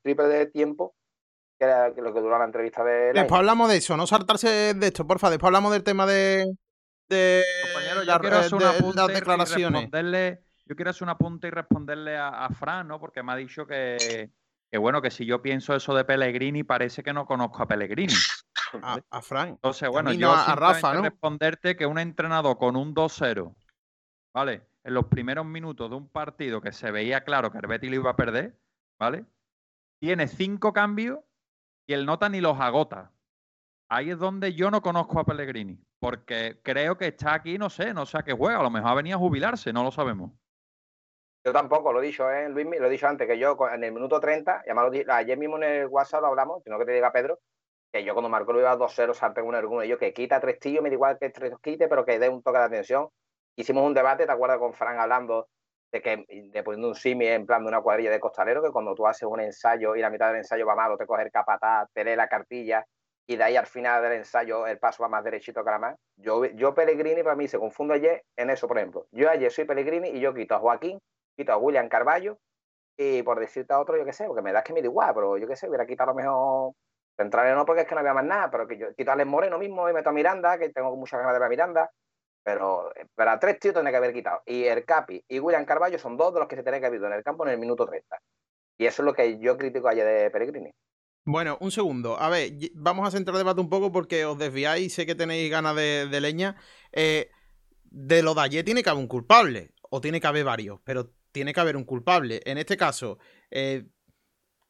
triple 0.00 0.28
de 0.28 0.46
tiempo 0.46 0.94
que 1.58 1.64
era 1.64 1.88
lo 1.88 2.12
que 2.12 2.20
duró 2.20 2.38
la 2.38 2.44
entrevista 2.44 2.84
de. 2.84 3.12
Después 3.12 3.38
hablamos 3.38 3.68
de 3.70 3.76
eso, 3.78 3.96
no 3.96 4.06
saltarse 4.06 4.74
de 4.74 4.86
esto, 4.86 5.06
porfa. 5.06 5.30
Después 5.30 5.48
hablamos 5.48 5.72
del 5.72 5.82
tema 5.84 6.04
de. 6.06 6.44
de... 7.08 7.42
Compañero, 7.72 8.04
las, 8.04 8.18
quiero 8.18 8.36
hacer 8.36 8.54
una 8.54 8.72
de- 8.72 8.78
apunte 8.78 8.96
las 8.98 9.06
declaraciones. 9.08 9.82
responderle- 9.90 10.40
yo 10.66 10.74
quiero 10.76 10.90
hacer 10.90 11.04
un 11.04 11.08
apunte 11.10 11.46
y 11.46 11.50
responderle 11.50 12.16
a, 12.16 12.28
a 12.44 12.50
Fran, 12.50 12.88
¿no? 12.88 12.98
Porque 13.00 13.22
me 13.22 13.32
ha 13.32 13.36
dicho 13.36 13.66
que, 13.66 14.30
que, 14.70 14.78
bueno, 14.78 15.00
que 15.00 15.10
si 15.12 15.24
yo 15.24 15.40
pienso 15.40 15.74
eso 15.76 15.94
de 15.94 16.04
Pellegrini, 16.04 16.62
parece 16.64 17.02
que 17.04 17.12
no 17.12 17.24
conozco 17.24 17.62
a 17.62 17.66
Pellegrini. 17.68 18.12
A, 18.82 18.98
a 19.10 19.22
Fran. 19.22 19.50
Entonces, 19.50 19.88
bueno, 19.88 20.12
yo 20.12 20.26
no, 20.26 20.32
a- 20.34 20.44
a 20.44 20.54
Rafa, 20.56 20.94
responderte 21.00 21.76
que 21.76 21.86
un 21.86 21.98
entrenador 22.00 22.58
con 22.58 22.74
un 22.76 22.94
2-0, 22.94 23.54
¿vale? 24.34 24.66
En 24.86 24.94
los 24.94 25.06
primeros 25.06 25.44
minutos 25.44 25.90
de 25.90 25.96
un 25.96 26.08
partido 26.08 26.60
que 26.60 26.70
se 26.70 26.92
veía 26.92 27.24
claro 27.24 27.50
que 27.50 27.58
el 27.58 27.66
Betis 27.66 27.90
lo 27.90 27.96
iba 27.96 28.10
a 28.12 28.16
perder, 28.16 28.56
¿vale? 29.00 29.24
Tiene 29.98 30.28
cinco 30.28 30.72
cambios 30.72 31.18
y 31.88 31.92
el 31.92 32.06
nota 32.06 32.28
ni 32.28 32.40
los 32.40 32.60
agota. 32.60 33.10
Ahí 33.90 34.10
es 34.10 34.18
donde 34.20 34.54
yo 34.54 34.70
no 34.70 34.82
conozco 34.82 35.18
a 35.18 35.24
Pellegrini, 35.24 35.76
porque 35.98 36.60
creo 36.62 36.96
que 36.96 37.08
está 37.08 37.34
aquí, 37.34 37.58
no 37.58 37.68
sé, 37.68 37.92
no 37.94 38.06
sé 38.06 38.18
a 38.18 38.22
qué 38.22 38.32
juega, 38.32 38.60
a 38.60 38.62
lo 38.62 38.70
mejor 38.70 38.90
ha 38.90 38.94
venido 38.94 39.16
a 39.16 39.18
jubilarse, 39.18 39.72
no 39.72 39.82
lo 39.82 39.90
sabemos. 39.90 40.30
Yo 41.44 41.52
tampoco, 41.52 41.92
lo 41.92 42.00
he 42.00 42.06
dicho, 42.06 42.30
¿eh, 42.30 42.48
Luis? 42.48 42.64
Lo 42.78 42.86
he 42.86 42.90
dicho 42.90 43.08
antes, 43.08 43.26
que 43.26 43.40
yo 43.40 43.56
en 43.68 43.82
el 43.82 43.90
minuto 43.90 44.20
30, 44.20 44.66
y 44.66 45.10
ayer 45.10 45.36
mismo 45.36 45.56
en 45.56 45.64
el 45.64 45.86
WhatsApp 45.88 46.20
lo 46.20 46.28
hablamos, 46.28 46.62
sino 46.62 46.78
que 46.78 46.84
te 46.84 46.92
diga 46.92 47.10
Pedro, 47.10 47.40
que 47.92 48.04
yo 48.04 48.14
cuando 48.14 48.28
marcó 48.28 48.52
lo 48.52 48.60
iba 48.60 48.78
2-0, 48.78 49.14
salté 49.14 49.40
con 49.40 49.48
uno 49.48 49.80
de 49.80 49.86
ellos, 49.86 49.98
que 49.98 50.12
quita 50.12 50.38
tres 50.38 50.60
tillos, 50.60 50.80
me 50.80 50.90
da 50.90 50.94
igual 50.94 51.18
que 51.18 51.30
tres 51.30 51.54
quite, 51.60 51.88
pero 51.88 52.04
que 52.04 52.20
dé 52.20 52.28
un 52.28 52.40
toque 52.40 52.58
de 52.58 52.64
atención. 52.64 53.08
Hicimos 53.56 53.84
un 53.84 53.94
debate, 53.94 54.26
¿te 54.26 54.32
acuerdas 54.32 54.58
con 54.58 54.74
Fran 54.74 55.00
hablando 55.00 55.48
de 55.90 56.02
que 56.02 56.26
de 56.52 56.62
poniendo 56.62 56.88
un 56.88 56.94
simi 56.94 57.26
en 57.26 57.46
plan 57.46 57.62
de 57.62 57.68
una 57.68 57.80
cuadrilla 57.80 58.10
de 58.10 58.20
costalero, 58.20 58.62
que 58.62 58.70
cuando 58.70 58.94
tú 58.94 59.06
haces 59.06 59.26
un 59.26 59.40
ensayo 59.40 59.96
y 59.96 60.00
la 60.00 60.10
mitad 60.10 60.28
del 60.28 60.38
ensayo 60.38 60.66
va 60.66 60.74
malo, 60.74 60.98
te 60.98 61.06
coge 61.06 61.22
el 61.22 61.30
capataz, 61.30 61.88
te 61.94 62.04
lee 62.04 62.16
la 62.16 62.28
cartilla 62.28 62.84
y 63.26 63.36
de 63.36 63.44
ahí 63.44 63.56
al 63.56 63.66
final 63.66 64.02
del 64.02 64.12
ensayo 64.12 64.66
el 64.66 64.78
paso 64.78 65.02
va 65.02 65.08
más 65.08 65.24
derechito 65.24 65.64
que 65.64 65.70
la 65.70 65.78
más. 65.78 65.96
Yo, 66.16 66.44
yo 66.44 66.74
Pellegrini 66.74 67.22
para 67.22 67.34
mí 67.34 67.48
se 67.48 67.58
confunde 67.58 67.94
ayer 67.94 68.22
en 68.36 68.50
eso, 68.50 68.68
por 68.68 68.76
ejemplo. 68.76 69.06
Yo 69.10 69.30
ayer 69.30 69.50
soy 69.50 69.64
Pellegrini 69.64 70.10
y 70.10 70.20
yo 70.20 70.34
quito 70.34 70.54
a 70.54 70.58
Joaquín, 70.58 70.98
quito 71.34 71.52
a 71.52 71.56
William 71.56 71.88
Carballo 71.88 72.38
y 72.98 73.22
por 73.22 73.40
decirte 73.40 73.72
a 73.72 73.80
otro, 73.80 73.96
yo 73.96 74.04
qué 74.04 74.12
sé, 74.12 74.26
porque 74.26 74.42
me 74.42 74.52
da 74.52 74.62
que 74.62 74.74
me 74.74 74.82
da 74.82 74.86
igual, 74.86 75.14
pero 75.14 75.38
yo 75.38 75.48
qué 75.48 75.56
sé, 75.56 75.66
hubiera 75.68 75.86
quitado 75.86 76.10
a 76.10 76.12
lo 76.12 76.16
mejor 76.16 76.72
centrales 77.16 77.54
no 77.54 77.64
porque 77.64 77.82
es 77.82 77.88
que 77.88 77.94
no 77.94 78.00
había 78.00 78.12
más 78.12 78.24
nada, 78.24 78.50
pero 78.50 78.66
que 78.66 78.76
yo 78.76 78.94
quito 78.94 79.12
a 79.12 79.24
Moreno 79.24 79.58
mismo 79.58 79.88
y 79.88 79.94
meto 79.94 80.10
a 80.10 80.12
Miranda, 80.12 80.58
que 80.58 80.68
tengo 80.68 80.94
muchas 80.94 81.18
ganas 81.18 81.32
de 81.32 81.38
ver 81.38 81.46
a 81.46 81.50
Miranda, 81.50 81.90
pero 82.46 82.92
para 83.16 83.40
tres 83.40 83.58
tíos 83.58 83.74
tendría 83.74 83.90
que 83.90 83.96
haber 83.96 84.12
quitado. 84.12 84.40
Y 84.46 84.66
el 84.66 84.84
Capi 84.84 85.24
y 85.26 85.40
William 85.40 85.64
Carballo 85.64 85.98
son 85.98 86.16
dos 86.16 86.32
de 86.32 86.38
los 86.38 86.48
que 86.48 86.54
se 86.54 86.62
tienen 86.62 86.80
que 86.80 86.86
haber 86.86 87.00
ido 87.00 87.08
en 87.08 87.14
el 87.14 87.24
campo 87.24 87.44
en 87.44 87.52
el 87.52 87.58
minuto 87.58 87.84
30. 87.84 88.16
Y 88.78 88.86
eso 88.86 89.02
es 89.02 89.06
lo 89.06 89.14
que 89.14 89.40
yo 89.40 89.58
critico 89.58 89.88
ayer 89.88 90.06
de 90.06 90.30
Pellegrini. 90.30 90.70
Bueno, 91.24 91.58
un 91.60 91.72
segundo. 91.72 92.16
A 92.20 92.28
ver, 92.28 92.52
vamos 92.74 93.08
a 93.08 93.10
centrar 93.10 93.34
el 93.34 93.40
debate 93.40 93.60
un 93.60 93.68
poco 93.68 93.90
porque 93.90 94.24
os 94.24 94.38
desviáis 94.38 94.86
y 94.86 94.90
sé 94.90 95.06
que 95.06 95.16
tenéis 95.16 95.50
ganas 95.50 95.74
de, 95.74 96.06
de 96.06 96.20
leña. 96.20 96.54
Eh, 96.92 97.30
de 97.82 98.22
lo 98.22 98.32
de 98.34 98.42
ayer 98.42 98.64
tiene 98.64 98.84
que 98.84 98.90
haber 98.90 99.02
un 99.02 99.08
culpable, 99.08 99.72
o 99.90 100.00
tiene 100.00 100.20
que 100.20 100.28
haber 100.28 100.44
varios, 100.44 100.78
pero 100.84 101.10
tiene 101.32 101.52
que 101.52 101.58
haber 101.58 101.76
un 101.76 101.84
culpable. 101.84 102.42
En 102.44 102.58
este 102.58 102.76
caso, 102.76 103.18
eh, 103.50 103.86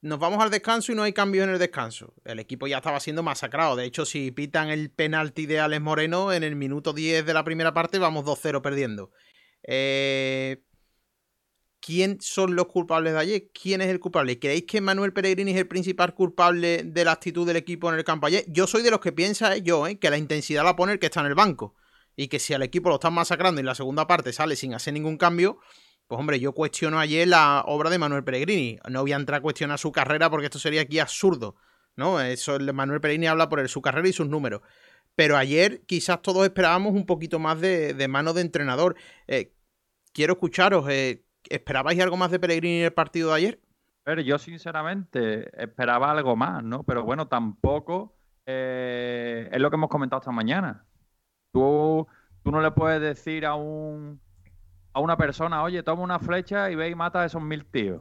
nos 0.06 0.18
vamos 0.18 0.42
al 0.42 0.50
descanso 0.50 0.92
y 0.92 0.94
no 0.94 1.02
hay 1.02 1.12
cambios 1.12 1.44
en 1.44 1.50
el 1.50 1.58
descanso. 1.58 2.14
El 2.24 2.38
equipo 2.38 2.66
ya 2.66 2.78
estaba 2.78 3.00
siendo 3.00 3.22
masacrado. 3.22 3.76
De 3.76 3.84
hecho, 3.84 4.06
si 4.06 4.30
pitan 4.30 4.68
el 4.68 4.90
penalti 4.90 5.46
de 5.46 5.60
Alex 5.60 5.82
Moreno, 5.82 6.32
en 6.32 6.44
el 6.44 6.56
minuto 6.56 6.92
10 6.92 7.26
de 7.26 7.34
la 7.34 7.44
primera 7.44 7.74
parte 7.74 7.98
vamos 7.98 8.24
2-0 8.24 8.62
perdiendo. 8.62 9.10
Eh, 9.62 10.62
¿Quién 11.80 12.20
son 12.20 12.56
los 12.56 12.66
culpables 12.66 13.12
de 13.12 13.18
ayer? 13.18 13.50
¿Quién 13.52 13.80
es 13.80 13.88
el 13.88 14.00
culpable? 14.00 14.38
¿Creéis 14.38 14.64
que 14.64 14.80
Manuel 14.80 15.12
Pellegrini 15.12 15.52
es 15.52 15.58
el 15.58 15.68
principal 15.68 16.14
culpable 16.14 16.82
de 16.84 17.04
la 17.04 17.12
actitud 17.12 17.46
del 17.46 17.56
equipo 17.56 17.88
en 17.92 17.98
el 17.98 18.04
campo 18.04 18.26
ayer? 18.26 18.44
Yo 18.48 18.66
soy 18.66 18.82
de 18.82 18.90
los 18.90 19.00
que 19.00 19.12
piensa, 19.12 19.54
eh, 19.54 19.62
yo, 19.62 19.86
eh, 19.86 19.98
que 19.98 20.10
la 20.10 20.18
intensidad 20.18 20.64
la 20.64 20.74
pone 20.74 20.94
el 20.94 20.98
que 20.98 21.06
está 21.06 21.20
en 21.20 21.26
el 21.26 21.34
banco. 21.34 21.74
Y 22.16 22.28
que 22.28 22.38
si 22.38 22.54
al 22.54 22.62
equipo 22.62 22.88
lo 22.88 22.96
están 22.96 23.12
masacrando 23.12 23.60
y 23.60 23.62
en 23.62 23.66
la 23.66 23.74
segunda 23.74 24.06
parte 24.06 24.32
sale 24.32 24.56
sin 24.56 24.74
hacer 24.74 24.94
ningún 24.94 25.18
cambio, 25.18 25.58
pues 26.06 26.18
hombre, 26.18 26.38
yo 26.38 26.52
cuestiono 26.52 26.98
ayer 26.98 27.26
la 27.26 27.62
obra 27.66 27.90
de 27.90 27.98
Manuel 27.98 28.24
Pellegrini. 28.24 28.78
No 28.88 29.02
voy 29.02 29.12
a 29.12 29.16
entrar 29.16 29.38
a 29.38 29.42
cuestionar 29.42 29.78
su 29.78 29.90
carrera 29.92 30.30
porque 30.30 30.46
esto 30.46 30.58
sería 30.58 30.82
aquí 30.82 30.98
absurdo. 30.98 31.56
¿No? 31.96 32.20
Eso 32.20 32.56
el 32.56 32.72
Manuel 32.74 33.00
Pellegrini 33.00 33.26
habla 33.26 33.48
por 33.48 33.66
su 33.68 33.80
carrera 33.80 34.08
y 34.08 34.12
sus 34.12 34.28
números. 34.28 34.60
Pero 35.14 35.36
ayer 35.36 35.82
quizás 35.86 36.20
todos 36.20 36.44
esperábamos 36.44 36.92
un 36.92 37.06
poquito 37.06 37.38
más 37.38 37.60
de, 37.60 38.06
mano 38.08 38.34
de 38.34 38.42
entrenador. 38.42 38.96
Eh, 39.26 39.54
quiero 40.12 40.34
escucharos. 40.34 40.86
eh, 40.90 41.24
¿Esperabais 41.48 41.98
algo 42.00 42.16
más 42.16 42.30
de 42.30 42.38
Pellegrini 42.38 42.78
en 42.80 42.84
el 42.84 42.92
partido 42.92 43.30
de 43.30 43.36
ayer? 43.36 43.60
Pero 44.04 44.20
yo 44.20 44.38
sinceramente 44.38 45.50
esperaba 45.60 46.10
algo 46.10 46.36
más, 46.36 46.62
¿no? 46.62 46.82
Pero 46.84 47.04
bueno, 47.04 47.28
tampoco 47.28 48.16
eh, 48.46 49.48
es 49.50 49.60
lo 49.60 49.70
que 49.70 49.76
hemos 49.76 49.90
comentado 49.90 50.20
esta 50.20 50.32
mañana. 50.32 50.86
Tú, 51.52 52.06
tú 52.44 52.50
no 52.50 52.60
le 52.60 52.70
puedes 52.70 53.00
decir 53.00 53.46
a 53.46 53.54
un 53.54 54.20
a 54.96 55.00
una 55.00 55.18
persona, 55.18 55.62
oye, 55.62 55.82
toma 55.82 56.02
una 56.02 56.18
flecha 56.18 56.70
y 56.70 56.74
ve 56.74 56.88
y 56.88 56.94
mata 56.94 57.20
a 57.20 57.26
esos 57.26 57.42
mil 57.42 57.66
tíos. 57.66 58.00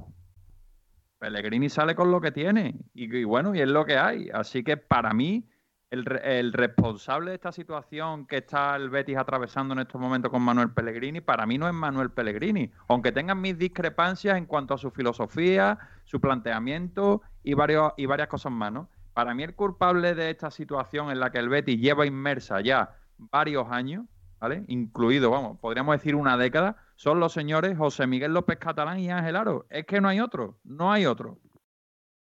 Pellegrini 1.19 1.67
sale 1.67 1.93
con 1.93 2.09
lo 2.09 2.21
que 2.21 2.31
tiene 2.31 2.73
y, 2.93 3.25
bueno, 3.25 3.53
y 3.53 3.59
es 3.59 3.67
lo 3.67 3.83
que 3.85 3.97
hay. 3.97 4.29
Así 4.33 4.63
que 4.63 4.77
para 4.77 5.13
mí, 5.13 5.45
el 5.89 6.53
responsable 6.53 7.31
de 7.31 7.35
esta 7.35 7.51
situación 7.51 8.25
que 8.25 8.37
está 8.37 8.77
el 8.77 8.89
Betis 8.89 9.17
atravesando 9.17 9.73
en 9.73 9.81
estos 9.81 9.99
momentos 9.99 10.31
con 10.31 10.41
Manuel 10.41 10.71
Pellegrini, 10.71 11.19
para 11.19 11.45
mí 11.45 11.57
no 11.57 11.67
es 11.67 11.73
Manuel 11.73 12.11
Pellegrini, 12.11 12.71
aunque 12.87 13.11
tengan 13.11 13.41
mis 13.41 13.57
discrepancias 13.57 14.37
en 14.37 14.45
cuanto 14.45 14.73
a 14.73 14.77
su 14.77 14.89
filosofía, 14.89 15.77
su 16.05 16.21
planteamiento 16.21 17.23
y, 17.43 17.55
varios, 17.55 17.91
y 17.97 18.05
varias 18.05 18.29
cosas 18.29 18.53
más, 18.53 18.71
¿no? 18.71 18.89
Para 19.13 19.33
mí 19.33 19.43
el 19.43 19.53
culpable 19.53 20.15
de 20.15 20.29
esta 20.29 20.49
situación 20.49 21.11
en 21.11 21.19
la 21.19 21.29
que 21.29 21.39
el 21.39 21.49
Betis 21.49 21.77
lleva 21.77 22.05
inmersa 22.05 22.61
ya 22.61 22.95
varios 23.17 23.67
años, 23.69 24.05
¿vale? 24.39 24.63
Incluido, 24.69 25.29
vamos, 25.29 25.59
podríamos 25.59 25.93
decir 25.97 26.15
una 26.15 26.37
década, 26.37 26.77
son 26.95 27.19
los 27.19 27.33
señores 27.33 27.77
José 27.77 28.07
Miguel 28.07 28.33
López 28.33 28.57
Catalán 28.57 28.99
y 28.99 29.11
Ángel 29.11 29.35
Aro. 29.35 29.65
Es 29.69 29.85
que 29.85 30.01
no 30.01 30.07
hay 30.07 30.19
otro, 30.19 30.57
no 30.63 30.91
hay 30.91 31.05
otro. 31.05 31.37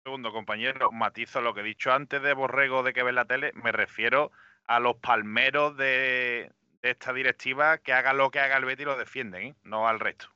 Segundo, 0.05 0.33
compañero, 0.33 0.91
matizo 0.93 1.41
lo 1.41 1.53
que 1.55 1.61
he 1.61 1.65
dicho 1.65 1.93
antes 1.93 2.23
de 2.23 2.33
Borrego 2.33 2.83
de 2.83 2.93
que 2.93 3.03
ve 3.03 3.13
la 3.13 3.27
tele, 3.27 3.53
me 3.55 3.73
refiero 3.73 4.31
a 4.67 4.81
los 4.81 4.97
palmeros 4.97 5.77
de, 5.77 6.53
de 6.83 6.91
esta 6.91 7.13
directiva 7.13 7.79
que 7.79 7.93
hagan 7.93 8.17
lo 8.17 8.31
que 8.31 8.41
haga 8.41 8.57
el 8.57 8.65
Betis 8.65 8.87
lo 8.87 8.97
defienden, 8.97 9.43
¿eh? 9.43 9.55
no 9.63 9.89
al 9.89 10.01
resto. 10.01 10.27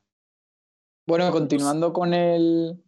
Bueno, 1.07 1.31
continuando 1.31 1.93
con 1.93 2.15
el, 2.15 2.83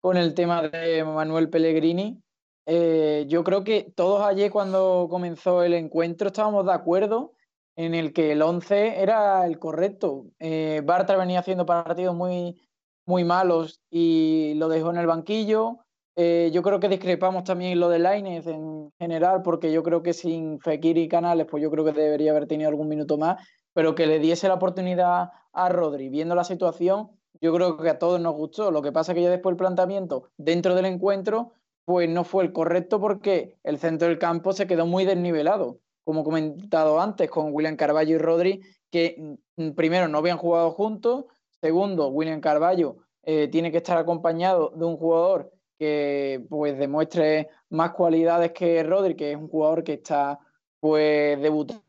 con 0.00 0.16
el 0.16 0.34
tema 0.34 0.62
de 0.62 1.04
Manuel 1.04 1.50
Pellegrini, 1.50 2.22
eh, 2.66 3.24
yo 3.28 3.44
creo 3.44 3.64
que 3.64 3.92
todos 3.94 4.22
ayer 4.22 4.50
cuando 4.50 5.06
comenzó 5.10 5.62
el 5.62 5.74
encuentro 5.74 6.28
estábamos 6.28 6.66
de 6.66 6.72
acuerdo 6.72 7.34
en 7.78 7.94
el 7.94 8.12
que 8.12 8.32
el 8.32 8.42
11 8.42 9.00
era 9.00 9.46
el 9.46 9.60
correcto. 9.60 10.26
Eh, 10.40 10.82
Bartra 10.84 11.16
venía 11.16 11.38
haciendo 11.38 11.64
partidos 11.64 12.12
muy, 12.12 12.60
muy 13.06 13.22
malos 13.22 13.80
y 13.88 14.54
lo 14.56 14.68
dejó 14.68 14.90
en 14.90 14.96
el 14.96 15.06
banquillo. 15.06 15.78
Eh, 16.16 16.50
yo 16.52 16.62
creo 16.62 16.80
que 16.80 16.88
discrepamos 16.88 17.44
también 17.44 17.78
lo 17.78 17.88
de 17.88 18.00
Lainez 18.00 18.48
en 18.48 18.90
general, 18.98 19.42
porque 19.42 19.70
yo 19.70 19.84
creo 19.84 20.02
que 20.02 20.12
sin 20.12 20.58
Fekir 20.58 20.98
y 20.98 21.06
Canales, 21.06 21.46
pues 21.48 21.62
yo 21.62 21.70
creo 21.70 21.84
que 21.84 21.92
debería 21.92 22.32
haber 22.32 22.48
tenido 22.48 22.68
algún 22.68 22.88
minuto 22.88 23.16
más, 23.16 23.40
pero 23.72 23.94
que 23.94 24.08
le 24.08 24.18
diese 24.18 24.48
la 24.48 24.54
oportunidad 24.54 25.30
a 25.52 25.68
Rodri, 25.68 26.08
viendo 26.08 26.34
la 26.34 26.42
situación, 26.42 27.10
yo 27.40 27.54
creo 27.54 27.76
que 27.76 27.90
a 27.90 28.00
todos 28.00 28.20
nos 28.20 28.34
gustó. 28.34 28.72
Lo 28.72 28.82
que 28.82 28.90
pasa 28.90 29.12
es 29.12 29.16
que 29.16 29.22
ya 29.22 29.30
después 29.30 29.52
el 29.52 29.56
planteamiento 29.56 30.30
dentro 30.36 30.74
del 30.74 30.86
encuentro, 30.86 31.52
pues 31.84 32.08
no 32.10 32.24
fue 32.24 32.42
el 32.42 32.52
correcto 32.52 33.00
porque 33.00 33.56
el 33.62 33.78
centro 33.78 34.08
del 34.08 34.18
campo 34.18 34.52
se 34.52 34.66
quedó 34.66 34.84
muy 34.84 35.04
desnivelado, 35.04 35.78
como 36.08 36.24
comentado 36.24 36.98
antes, 36.98 37.28
con 37.28 37.52
William 37.52 37.76
Carballo 37.76 38.14
y 38.14 38.18
Rodri, 38.18 38.62
que 38.90 39.36
mm, 39.58 39.72
primero 39.72 40.08
no 40.08 40.16
habían 40.16 40.38
jugado 40.38 40.70
juntos, 40.70 41.26
segundo, 41.60 42.08
William 42.08 42.40
Carballo 42.40 42.96
eh, 43.24 43.48
tiene 43.48 43.70
que 43.70 43.76
estar 43.76 43.98
acompañado 43.98 44.72
de 44.74 44.86
un 44.86 44.96
jugador 44.96 45.52
que 45.78 46.46
pues 46.48 46.78
demuestre 46.78 47.50
más 47.68 47.90
cualidades 47.90 48.52
que 48.52 48.82
Rodri, 48.84 49.16
que 49.16 49.32
es 49.32 49.36
un 49.36 49.48
jugador 49.48 49.84
que 49.84 49.92
está 49.92 50.38
pues 50.80 51.38
debutando 51.42 51.84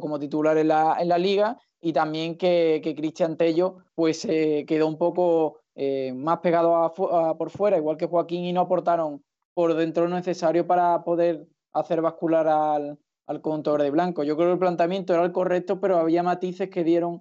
como 0.00 0.18
titular 0.18 0.56
en 0.56 0.68
la, 0.68 0.96
en 0.98 1.08
la 1.08 1.18
liga. 1.18 1.58
Y 1.82 1.92
también 1.92 2.38
que, 2.38 2.80
que 2.82 2.94
Cristian 2.94 3.36
Tello 3.36 3.84
pues 3.94 4.22
quedó 4.22 4.86
un 4.86 4.96
poco 4.96 5.60
eh, 5.74 6.14
más 6.14 6.38
pegado 6.38 6.74
a 6.74 7.36
por 7.36 7.50
fuera, 7.50 7.76
igual 7.76 7.98
que 7.98 8.06
Joaquín, 8.06 8.46
y 8.46 8.54
no 8.54 8.62
aportaron 8.62 9.22
por 9.52 9.74
dentro 9.74 10.08
lo 10.08 10.16
necesario 10.16 10.66
para 10.66 11.04
poder 11.04 11.46
hacer 11.74 12.00
bascular 12.00 12.48
al, 12.48 12.98
al 13.26 13.40
conjunto 13.40 13.72
verde 13.72 13.88
y 13.88 13.90
blanco. 13.90 14.22
Yo 14.24 14.36
creo 14.36 14.48
que 14.48 14.54
el 14.54 14.58
planteamiento 14.58 15.12
era 15.14 15.24
el 15.24 15.32
correcto, 15.32 15.80
pero 15.80 15.98
había 15.98 16.22
matices 16.22 16.70
que 16.70 16.84
dieron 16.84 17.16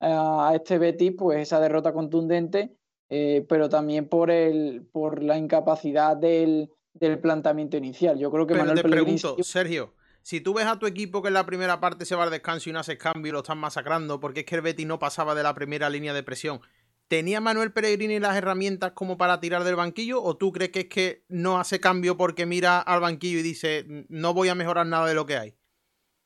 eh, 0.00 0.08
a 0.10 0.52
este 0.54 0.78
Betis 0.78 1.12
pues 1.16 1.40
esa 1.40 1.60
derrota 1.60 1.92
contundente, 1.92 2.76
eh, 3.08 3.44
pero 3.48 3.68
también 3.68 4.08
por, 4.08 4.30
el, 4.30 4.88
por 4.92 5.22
la 5.22 5.38
incapacidad 5.38 6.16
del, 6.16 6.70
del 6.92 7.18
planteamiento 7.18 7.76
inicial. 7.76 8.18
Yo 8.18 8.30
creo 8.30 8.46
que 8.46 8.54
Pero 8.54 8.64
Manuel 8.64 8.78
te 8.78 8.82
Pellegrini 8.82 9.18
pregunto, 9.18 9.42
Sergio, 9.42 9.94
si 10.22 10.40
tú 10.40 10.54
ves 10.54 10.66
a 10.66 10.78
tu 10.78 10.86
equipo 10.86 11.22
que 11.22 11.28
en 11.28 11.34
la 11.34 11.46
primera 11.46 11.80
parte 11.80 12.04
se 12.04 12.16
va 12.16 12.24
al 12.24 12.30
descanso 12.30 12.68
y 12.68 12.72
no 12.72 12.80
haces 12.80 12.98
cambio 12.98 13.30
y 13.30 13.32
lo 13.32 13.38
están 13.38 13.58
masacrando 13.58 14.20
porque 14.20 14.40
es 14.40 14.46
que 14.46 14.56
el 14.56 14.62
Betis 14.62 14.86
no 14.86 14.98
pasaba 14.98 15.34
de 15.34 15.42
la 15.42 15.54
primera 15.54 15.88
línea 15.88 16.12
de 16.12 16.22
presión, 16.22 16.60
¿tenía 17.08 17.40
Manuel 17.40 17.72
Pellegrini 17.72 18.18
las 18.18 18.36
herramientas 18.36 18.92
como 18.92 19.16
para 19.16 19.40
tirar 19.40 19.64
del 19.64 19.76
banquillo 19.76 20.22
o 20.22 20.36
tú 20.36 20.52
crees 20.52 20.70
que 20.70 20.80
es 20.80 20.88
que 20.88 21.24
no 21.28 21.58
hace 21.58 21.80
cambio 21.80 22.16
porque 22.16 22.46
mira 22.46 22.80
al 22.80 23.00
banquillo 23.00 23.38
y 23.38 23.42
dice 23.42 23.84
no 24.08 24.34
voy 24.34 24.48
a 24.48 24.54
mejorar 24.54 24.86
nada 24.86 25.06
de 25.06 25.14
lo 25.14 25.26
que 25.26 25.36
hay? 25.36 25.54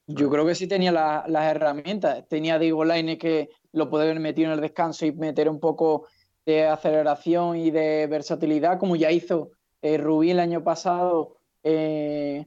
Yo 0.07 0.29
creo 0.29 0.45
que 0.45 0.55
sí 0.55 0.67
tenía 0.67 0.91
las 0.91 1.45
herramientas. 1.45 2.27
Tenía 2.29 2.59
Diego 2.59 2.85
Laine 2.85 3.17
que 3.17 3.51
lo 3.73 3.89
puede 3.89 4.05
haber 4.05 4.19
metido 4.19 4.49
en 4.49 4.55
el 4.55 4.61
descanso 4.61 5.07
y 5.07 5.13
meter 5.13 5.49
un 5.49 5.61
poco 5.61 6.07
de 6.47 6.67
aceleración 6.67 7.57
y 7.57 7.71
de 7.71 8.07
versatilidad, 8.09 8.79
como 8.79 8.97
ya 8.97 9.13
hizo 9.13 9.51
eh, 9.83 9.99
Rubí 9.99 10.31
el 10.31 10.41
año 10.41 10.65
pasado, 10.65 11.37
eh, 11.63 12.47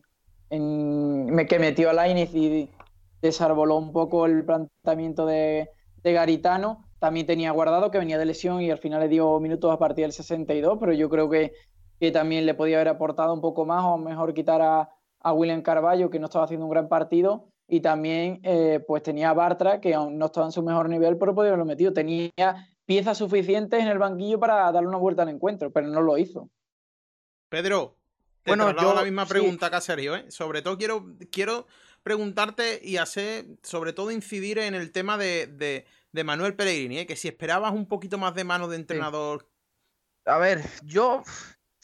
que 0.50 1.60
metió 1.60 1.90
a 1.90 1.94
Lainez 1.94 2.34
y 2.34 2.70
desarboló 3.22 3.78
un 3.78 3.92
poco 3.92 4.26
el 4.26 4.46
planteamiento 4.46 5.26
de, 5.26 5.70
Garitano. 6.04 6.86
También 7.04 7.26
tenía 7.26 7.52
guardado 7.52 7.92
que 7.92 7.98
venía 7.98 8.18
de 8.18 8.24
lesión 8.24 8.62
y 8.62 8.72
al 8.72 8.78
final 8.78 9.02
le 9.02 9.10
dio 9.10 9.38
minutos 9.42 9.70
a 9.74 9.78
partir 9.78 10.06
del 10.06 10.14
62, 10.14 10.78
pero 10.80 10.94
yo 10.94 11.10
creo 11.10 11.30
que, 11.30 11.52
que 12.00 12.12
también 12.12 12.46
le 12.46 12.54
podía 12.54 12.78
haber 12.78 12.88
aportado 12.88 13.34
un 13.34 13.42
poco 13.42 13.66
más 13.66 13.84
o 13.84 13.98
mejor 13.98 14.34
quitar 14.34 14.62
a, 14.62 14.90
a 15.20 15.34
William 15.34 15.62
Carballo, 15.62 16.10
que 16.10 16.18
no 16.18 16.28
estaba 16.28 16.46
haciendo 16.46 16.66
un 16.66 16.72
gran 16.72 16.88
partido, 16.88 17.50
y 17.68 17.82
también 17.82 18.40
eh, 18.44 18.82
pues 18.88 19.04
tenía 19.04 19.32
a 19.32 19.34
Bartra, 19.34 19.82
que 19.82 19.94
aún 19.94 20.18
no 20.18 20.28
estaba 20.28 20.46
en 20.46 20.54
su 20.54 20.64
mejor 20.64 20.88
nivel, 20.88 21.18
pero 21.18 21.36
podía 21.36 21.50
haberlo 21.50 21.66
metido. 21.66 21.92
Tenía 21.92 22.32
piezas 22.86 23.18
suficientes 23.18 23.82
en 23.82 23.90
el 23.90 23.98
banquillo 23.98 24.40
para 24.40 24.72
darle 24.72 24.88
una 24.88 24.98
vuelta 24.98 25.24
al 25.24 25.30
encuentro, 25.30 25.74
pero 25.74 25.88
no 25.88 26.02
lo 26.02 26.18
hizo. 26.18 26.50
Pedro, 27.50 27.98
te 28.44 28.52
bueno, 28.52 28.74
yo 28.80 28.94
la 28.94 29.04
misma 29.04 29.26
pregunta 29.26 29.70
que 29.70 29.76
a 29.76 29.82
Sergio, 29.82 30.16
¿eh? 30.16 30.32
Sobre 30.32 30.62
todo 30.62 30.78
quiero, 30.78 31.06
quiero 31.34 31.68
preguntarte 32.02 32.80
y 32.82 32.96
hacer, 32.96 33.46
sobre 33.62 33.92
todo 33.92 34.10
incidir 34.10 34.58
en 34.60 34.74
el 34.74 34.94
tema 34.94 35.18
de, 35.18 35.86
Manuel 36.24 36.56
Pellegrini, 36.56 37.00
¿eh? 37.00 37.06
que 37.08 37.16
si 37.16 37.28
esperabas 37.28 37.74
un 37.74 37.88
poquito 37.88 38.18
más 38.18 38.36
de 38.36 38.44
mano 38.44 38.68
de 38.68 38.76
entrenador. 38.76 39.50
A 40.26 40.38
ver, 40.38 40.62
yo 40.84 41.24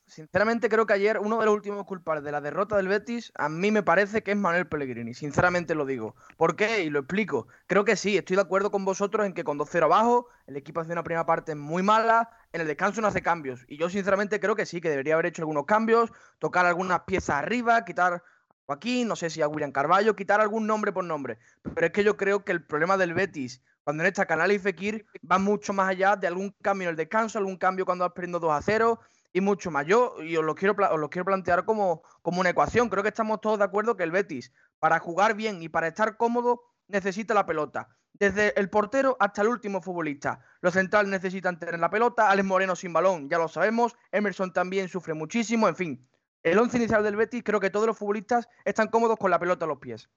Sinceramente 0.09 0.69
creo 0.69 0.87
que 0.87 0.93
ayer 0.93 1.19
uno 1.19 1.39
de 1.39 1.45
los 1.45 1.53
últimos 1.53 1.85
culpables 1.85 2.23
de 2.23 2.31
la 2.31 2.41
derrota 2.41 2.75
del 2.75 2.87
Betis 2.87 3.31
a 3.35 3.47
mí 3.47 3.69
me 3.69 3.83
parece 3.83 4.23
que 4.23 4.31
es 4.31 4.37
Manuel 4.37 4.67
Pellegrini, 4.67 5.13
sinceramente 5.13 5.75
lo 5.75 5.85
digo. 5.85 6.15
¿Por 6.35 6.55
qué? 6.55 6.83
Y 6.83 6.89
lo 6.89 6.99
explico. 6.99 7.47
Creo 7.67 7.85
que 7.85 7.95
sí, 7.95 8.17
estoy 8.17 8.35
de 8.35 8.41
acuerdo 8.41 8.71
con 8.71 8.85
vosotros 8.85 9.27
en 9.27 9.33
que 9.33 9.43
con 9.43 9.59
2-0 9.59 9.83
abajo 9.83 10.27
el 10.47 10.57
equipo 10.57 10.81
hace 10.81 10.93
una 10.93 11.03
primera 11.03 11.27
parte 11.27 11.53
muy 11.53 11.83
mala, 11.83 12.31
en 12.51 12.61
el 12.61 12.67
descanso 12.67 13.01
no 13.01 13.07
hace 13.07 13.21
cambios. 13.21 13.63
Y 13.67 13.77
yo 13.77 13.87
sinceramente 13.87 14.39
creo 14.39 14.55
que 14.55 14.65
sí, 14.65 14.81
que 14.81 14.89
debería 14.89 15.13
haber 15.13 15.27
hecho 15.27 15.43
algunos 15.43 15.67
cambios, 15.67 16.11
tocar 16.39 16.65
algunas 16.65 17.01
piezas 17.01 17.35
arriba, 17.35 17.85
quitar 17.85 18.23
Joaquín, 18.65 19.07
no 19.07 19.15
sé 19.15 19.29
si 19.29 19.43
a 19.43 19.47
William 19.47 19.71
Carballo, 19.71 20.15
quitar 20.15 20.41
algún 20.41 20.65
nombre 20.65 20.91
por 20.91 21.03
nombre. 21.03 21.37
Pero 21.75 21.85
es 21.85 21.93
que 21.93 22.03
yo 22.03 22.17
creo 22.17 22.43
que 22.43 22.51
el 22.51 22.65
problema 22.65 22.97
del 22.97 23.13
Betis 23.13 23.61
cuando 23.89 24.03
en 24.03 24.07
esta 24.09 24.27
Canal 24.27 24.51
y 24.51 24.59
Fekir 24.59 25.03
va 25.19 25.39
mucho 25.39 25.73
más 25.73 25.89
allá 25.89 26.15
de 26.15 26.27
algún 26.27 26.51
cambio 26.61 26.87
en 26.87 26.91
el 26.91 26.95
descanso, 26.95 27.39
algún 27.39 27.57
cambio 27.57 27.85
cuando 27.85 28.05
vas 28.05 28.13
perdiendo 28.13 28.39
2 28.39 28.51
a 28.51 28.61
0 28.61 28.99
y 29.33 29.41
mucho 29.41 29.71
más. 29.71 29.87
Yo 29.87 30.21
y 30.21 30.37
os 30.37 30.45
lo 30.45 30.53
quiero, 30.53 30.75
plantear 30.75 31.65
como, 31.65 32.03
como 32.21 32.39
una 32.39 32.51
ecuación. 32.51 32.87
Creo 32.89 33.01
que 33.01 33.09
estamos 33.09 33.41
todos 33.41 33.57
de 33.57 33.65
acuerdo 33.65 33.97
que 33.97 34.03
el 34.03 34.11
Betis, 34.11 34.53
para 34.77 34.99
jugar 34.99 35.33
bien 35.33 35.63
y 35.63 35.69
para 35.69 35.87
estar 35.87 36.17
cómodo, 36.17 36.61
necesita 36.87 37.33
la 37.33 37.47
pelota. 37.47 37.89
Desde 38.13 38.53
el 38.59 38.69
portero 38.69 39.17
hasta 39.19 39.41
el 39.41 39.47
último 39.47 39.81
futbolista. 39.81 40.39
Los 40.61 40.75
centrales 40.75 41.09
necesitan 41.09 41.57
tener 41.57 41.79
la 41.79 41.89
pelota. 41.89 42.29
Alex 42.29 42.47
Moreno 42.47 42.75
sin 42.75 42.93
balón, 42.93 43.27
ya 43.27 43.39
lo 43.39 43.47
sabemos. 43.47 43.95
Emerson 44.11 44.53
también 44.53 44.87
sufre 44.87 45.15
muchísimo. 45.15 45.67
En 45.67 45.75
fin, 45.75 46.07
el 46.43 46.59
once 46.59 46.77
inicial 46.77 47.03
del 47.03 47.15
Betis, 47.15 47.41
creo 47.43 47.59
que 47.59 47.71
todos 47.71 47.87
los 47.87 47.97
futbolistas 47.97 48.47
están 48.65 48.89
cómodos 48.89 49.17
con 49.17 49.31
la 49.31 49.39
pelota 49.39 49.65
a 49.65 49.67
los 49.67 49.79
pies. 49.79 50.11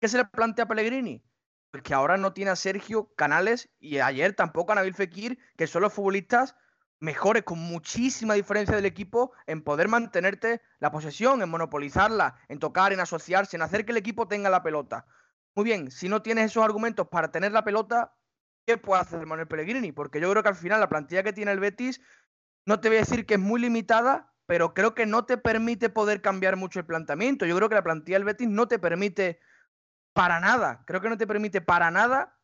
¿Qué 0.00 0.08
se 0.08 0.16
le 0.16 0.24
plantea 0.24 0.64
a 0.64 0.68
Pellegrini? 0.68 1.22
Pues 1.70 1.82
que 1.82 1.94
ahora 1.94 2.16
no 2.16 2.32
tiene 2.32 2.50
a 2.50 2.56
Sergio 2.56 3.12
Canales 3.14 3.68
y 3.78 3.98
ayer 3.98 4.34
tampoco 4.34 4.72
a 4.72 4.74
Nabil 4.76 4.94
Fekir, 4.94 5.38
que 5.56 5.66
son 5.66 5.82
los 5.82 5.92
futbolistas 5.92 6.56
mejores 7.00 7.44
con 7.44 7.58
muchísima 7.58 8.34
diferencia 8.34 8.74
del 8.74 8.86
equipo 8.86 9.32
en 9.46 9.62
poder 9.62 9.88
mantenerte 9.88 10.60
la 10.80 10.90
posesión, 10.90 11.42
en 11.42 11.48
monopolizarla, 11.48 12.36
en 12.48 12.58
tocar, 12.58 12.92
en 12.92 13.00
asociarse, 13.00 13.56
en 13.56 13.62
hacer 13.62 13.84
que 13.84 13.92
el 13.92 13.98
equipo 13.98 14.26
tenga 14.26 14.50
la 14.50 14.62
pelota. 14.62 15.06
Muy 15.54 15.64
bien, 15.64 15.90
si 15.90 16.08
no 16.08 16.22
tienes 16.22 16.46
esos 16.46 16.64
argumentos 16.64 17.08
para 17.08 17.30
tener 17.30 17.52
la 17.52 17.64
pelota, 17.64 18.14
¿qué 18.66 18.78
puede 18.78 19.02
hacer 19.02 19.24
Manuel 19.26 19.48
Pellegrini? 19.48 19.92
Porque 19.92 20.20
yo 20.20 20.30
creo 20.30 20.42
que 20.42 20.48
al 20.48 20.54
final 20.54 20.80
la 20.80 20.88
plantilla 20.88 21.22
que 21.22 21.32
tiene 21.32 21.52
el 21.52 21.60
Betis, 21.60 22.00
no 22.64 22.80
te 22.80 22.88
voy 22.88 22.98
a 22.98 23.00
decir 23.00 23.26
que 23.26 23.34
es 23.34 23.40
muy 23.40 23.60
limitada, 23.60 24.32
pero 24.46 24.74
creo 24.74 24.94
que 24.94 25.06
no 25.06 25.24
te 25.24 25.36
permite 25.36 25.88
poder 25.88 26.20
cambiar 26.20 26.56
mucho 26.56 26.80
el 26.80 26.86
planteamiento. 26.86 27.46
Yo 27.46 27.56
creo 27.56 27.68
que 27.68 27.74
la 27.74 27.82
plantilla 27.82 28.16
del 28.16 28.24
Betis 28.24 28.48
no 28.48 28.68
te 28.68 28.78
permite 28.78 29.40
para 30.12 30.40
nada, 30.40 30.82
creo 30.86 31.00
que 31.00 31.08
no 31.08 31.16
te 31.16 31.26
permite 31.26 31.60
para 31.60 31.90
nada 31.90 32.36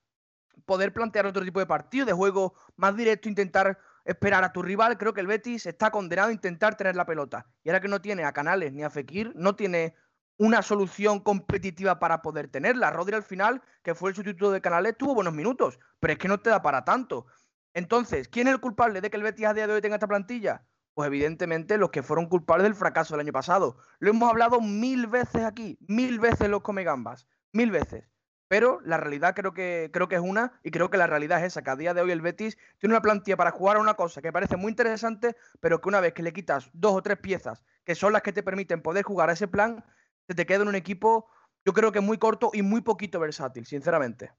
poder 0.64 0.92
plantear 0.92 1.26
otro 1.26 1.44
tipo 1.44 1.60
de 1.60 1.66
partido, 1.66 2.06
de 2.06 2.12
juego 2.12 2.54
más 2.76 2.96
directo, 2.96 3.28
intentar 3.28 3.78
esperar 4.04 4.44
a 4.44 4.52
tu 4.52 4.62
rival, 4.62 4.98
creo 4.98 5.14
que 5.14 5.20
el 5.20 5.26
Betis 5.26 5.66
está 5.66 5.90
condenado 5.90 6.28
a 6.28 6.32
intentar 6.32 6.76
tener 6.76 6.94
la 6.96 7.06
pelota. 7.06 7.46
Y 7.62 7.70
ahora 7.70 7.80
que 7.80 7.88
no 7.88 8.00
tiene 8.00 8.24
a 8.24 8.32
Canales 8.32 8.72
ni 8.72 8.82
a 8.82 8.90
Fekir, 8.90 9.32
no 9.34 9.56
tiene 9.56 9.94
una 10.36 10.62
solución 10.62 11.20
competitiva 11.20 11.98
para 11.98 12.20
poder 12.20 12.48
tenerla. 12.48 12.90
Rodri 12.90 13.14
al 13.14 13.22
final, 13.22 13.62
que 13.82 13.94
fue 13.94 14.10
el 14.10 14.16
sustituto 14.16 14.50
de 14.50 14.60
Canales, 14.60 14.96
tuvo 14.96 15.14
buenos 15.14 15.32
minutos, 15.32 15.78
pero 16.00 16.12
es 16.12 16.18
que 16.18 16.28
no 16.28 16.40
te 16.40 16.50
da 16.50 16.60
para 16.60 16.84
tanto. 16.84 17.26
Entonces, 17.72 18.28
¿quién 18.28 18.46
es 18.48 18.54
el 18.54 18.60
culpable 18.60 19.00
de 19.00 19.10
que 19.10 19.16
el 19.16 19.22
Betis 19.22 19.46
a 19.46 19.54
día 19.54 19.66
de 19.66 19.74
hoy 19.74 19.80
tenga 19.80 19.96
esta 19.96 20.08
plantilla? 20.08 20.66
Pues 20.94 21.08
evidentemente 21.08 21.76
los 21.76 21.90
que 21.90 22.02
fueron 22.02 22.28
culpables 22.28 22.64
del 22.64 22.74
fracaso 22.74 23.14
del 23.14 23.20
año 23.20 23.32
pasado. 23.32 23.78
Lo 23.98 24.10
hemos 24.10 24.30
hablado 24.30 24.60
mil 24.60 25.06
veces 25.08 25.44
aquí, 25.44 25.76
mil 25.88 26.20
veces 26.20 26.48
los 26.48 26.62
come 26.62 26.84
gambas, 26.84 27.26
mil 27.54 27.70
veces. 27.70 28.04
Pero 28.48 28.80
la 28.84 28.98
realidad 28.98 29.34
creo 29.34 29.54
que, 29.54 29.90
creo 29.92 30.08
que 30.08 30.16
es 30.16 30.20
una, 30.20 30.60
y 30.62 30.70
creo 30.70 30.90
que 30.90 30.98
la 30.98 31.06
realidad 31.06 31.40
es 31.40 31.46
esa, 31.46 31.62
que 31.62 31.70
a 31.70 31.76
día 31.76 31.94
de 31.94 32.02
hoy 32.02 32.10
el 32.10 32.20
Betis 32.20 32.58
tiene 32.78 32.94
una 32.94 33.00
plantilla 33.00 33.36
para 33.36 33.50
jugar 33.50 33.78
a 33.78 33.80
una 33.80 33.94
cosa 33.94 34.20
que 34.20 34.32
parece 34.32 34.56
muy 34.56 34.70
interesante, 34.70 35.34
pero 35.60 35.80
que 35.80 35.88
una 35.88 36.00
vez 36.00 36.12
que 36.12 36.22
le 36.22 36.32
quitas 36.32 36.68
dos 36.74 36.92
o 36.92 37.02
tres 37.02 37.18
piezas, 37.18 37.62
que 37.84 37.94
son 37.94 38.12
las 38.12 38.22
que 38.22 38.32
te 38.32 38.42
permiten 38.42 38.82
poder 38.82 39.04
jugar 39.04 39.30
a 39.30 39.32
ese 39.32 39.48
plan, 39.48 39.82
se 40.28 40.34
te 40.34 40.44
queda 40.44 40.62
en 40.62 40.68
un 40.68 40.74
equipo, 40.74 41.26
yo 41.64 41.72
creo 41.72 41.90
que 41.90 42.00
muy 42.00 42.18
corto 42.18 42.50
y 42.52 42.62
muy 42.62 42.82
poquito 42.82 43.18
versátil, 43.18 43.64
sinceramente. 43.64 44.32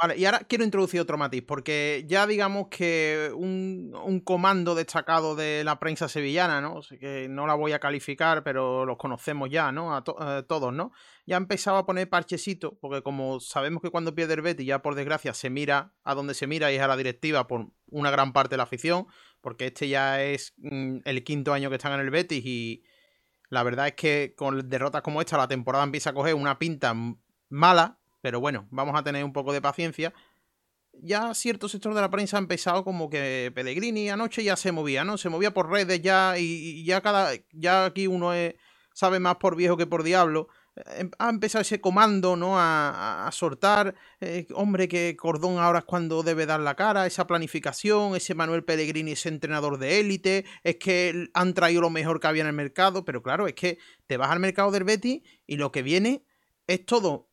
Vale, 0.00 0.16
y 0.16 0.24
ahora 0.24 0.40
quiero 0.48 0.64
introducir 0.64 1.00
otro 1.00 1.18
matiz, 1.18 1.42
porque 1.46 2.04
ya 2.06 2.26
digamos 2.26 2.68
que 2.68 3.30
un, 3.34 4.22
comando 4.24 4.74
destacado 4.74 5.34
de 5.34 5.64
la 5.64 5.78
prensa 5.78 6.08
sevillana, 6.08 6.60
¿no? 6.60 6.80
que 6.98 7.28
no 7.28 7.46
la 7.46 7.54
voy 7.54 7.72
a 7.72 7.78
calificar, 7.78 8.42
pero 8.42 8.86
los 8.86 8.96
conocemos 8.96 9.50
ya, 9.50 9.70
¿no? 9.72 9.94
A, 9.94 10.02
eh, 10.20 10.42
todos, 10.48 10.72
¿no? 10.72 10.92
Ya 11.26 11.36
empezaba 11.36 11.80
a 11.80 11.86
poner 11.86 12.08
parchecito, 12.08 12.78
porque 12.80 13.02
como 13.02 13.40
sabemos 13.40 13.82
que 13.82 13.90
cuando 13.90 14.14
pierde 14.14 14.34
el 14.34 14.42
Betis, 14.42 14.66
ya 14.66 14.80
por 14.80 14.94
desgracia 14.94 15.34
se 15.34 15.50
mira 15.50 15.92
a 16.04 16.14
donde 16.14 16.34
se 16.34 16.46
mira 16.46 16.72
y 16.72 16.76
es 16.76 16.82
a 16.82 16.88
la 16.88 16.96
directiva 16.96 17.46
por 17.46 17.68
una 17.86 18.10
gran 18.10 18.32
parte 18.32 18.54
de 18.54 18.58
la 18.58 18.62
afición, 18.62 19.06
porque 19.40 19.66
este 19.66 19.88
ya 19.88 20.22
es 20.22 20.54
mm, 20.58 20.98
el 21.04 21.24
quinto 21.24 21.52
año 21.52 21.68
que 21.68 21.76
están 21.76 21.92
en 21.92 22.00
el 22.00 22.10
Betis 22.10 22.44
y 22.46 22.84
la 23.50 23.62
verdad 23.62 23.88
es 23.88 23.94
que 23.94 24.34
con 24.36 24.68
derrotas 24.68 25.02
como 25.02 25.20
esta 25.20 25.36
la 25.36 25.48
temporada 25.48 25.84
empieza 25.84 26.10
a 26.10 26.14
coger 26.14 26.34
una 26.34 26.58
pinta 26.58 26.94
mala 27.50 27.98
pero 28.22 28.40
bueno, 28.40 28.66
vamos 28.70 28.98
a 28.98 29.02
tener 29.02 29.24
un 29.24 29.34
poco 29.34 29.52
de 29.52 29.60
paciencia. 29.60 30.14
Ya 30.94 31.34
cierto 31.34 31.68
sector 31.68 31.94
de 31.94 32.00
la 32.00 32.10
prensa 32.10 32.36
ha 32.36 32.40
empezado 32.40 32.84
como 32.84 33.10
que 33.10 33.52
Pellegrini 33.54 34.08
anoche 34.08 34.44
ya 34.44 34.56
se 34.56 34.72
movía, 34.72 35.04
¿no? 35.04 35.18
Se 35.18 35.28
movía 35.28 35.52
por 35.52 35.70
redes 35.70 36.00
ya 36.00 36.38
y, 36.38 36.84
ya 36.84 37.00
cada 37.00 37.32
ya 37.52 37.86
aquí 37.86 38.06
uno 38.06 38.32
sabe 38.94 39.18
más 39.18 39.36
por 39.36 39.56
viejo 39.56 39.76
que 39.76 39.86
por 39.86 40.02
diablo. 40.02 40.48
Em, 40.96 41.10
ha 41.18 41.28
empezado 41.28 41.60
ese 41.62 41.80
comando, 41.80 42.36
¿no? 42.36 42.58
A, 42.58 43.26
a, 43.26 43.32
soltar, 43.32 43.94
eh, 44.20 44.46
hombre, 44.54 44.88
que 44.88 45.16
Cordón 45.16 45.58
ahora 45.58 45.80
es 45.80 45.84
cuando 45.84 46.22
debe 46.22 46.46
dar 46.46 46.60
la 46.60 46.76
cara, 46.76 47.06
esa 47.06 47.26
planificación, 47.26 48.16
ese 48.16 48.34
Manuel 48.34 48.64
Pellegrini, 48.64 49.12
ese 49.12 49.28
entrenador 49.28 49.78
de 49.78 50.00
élite, 50.00 50.46
es 50.62 50.76
que 50.76 51.28
han 51.34 51.52
traído 51.52 51.82
lo 51.82 51.90
mejor 51.90 52.20
que 52.20 52.26
había 52.26 52.42
en 52.42 52.48
el 52.48 52.54
mercado, 52.54 53.04
pero 53.04 53.22
claro, 53.22 53.46
es 53.46 53.54
que 53.54 53.78
te 54.06 54.16
vas 54.16 54.30
al 54.30 54.40
mercado 54.40 54.70
del 54.70 54.84
Betty 54.84 55.22
y 55.46 55.56
lo 55.56 55.72
que 55.72 55.82
viene 55.82 56.24
es 56.66 56.86
todo 56.86 57.31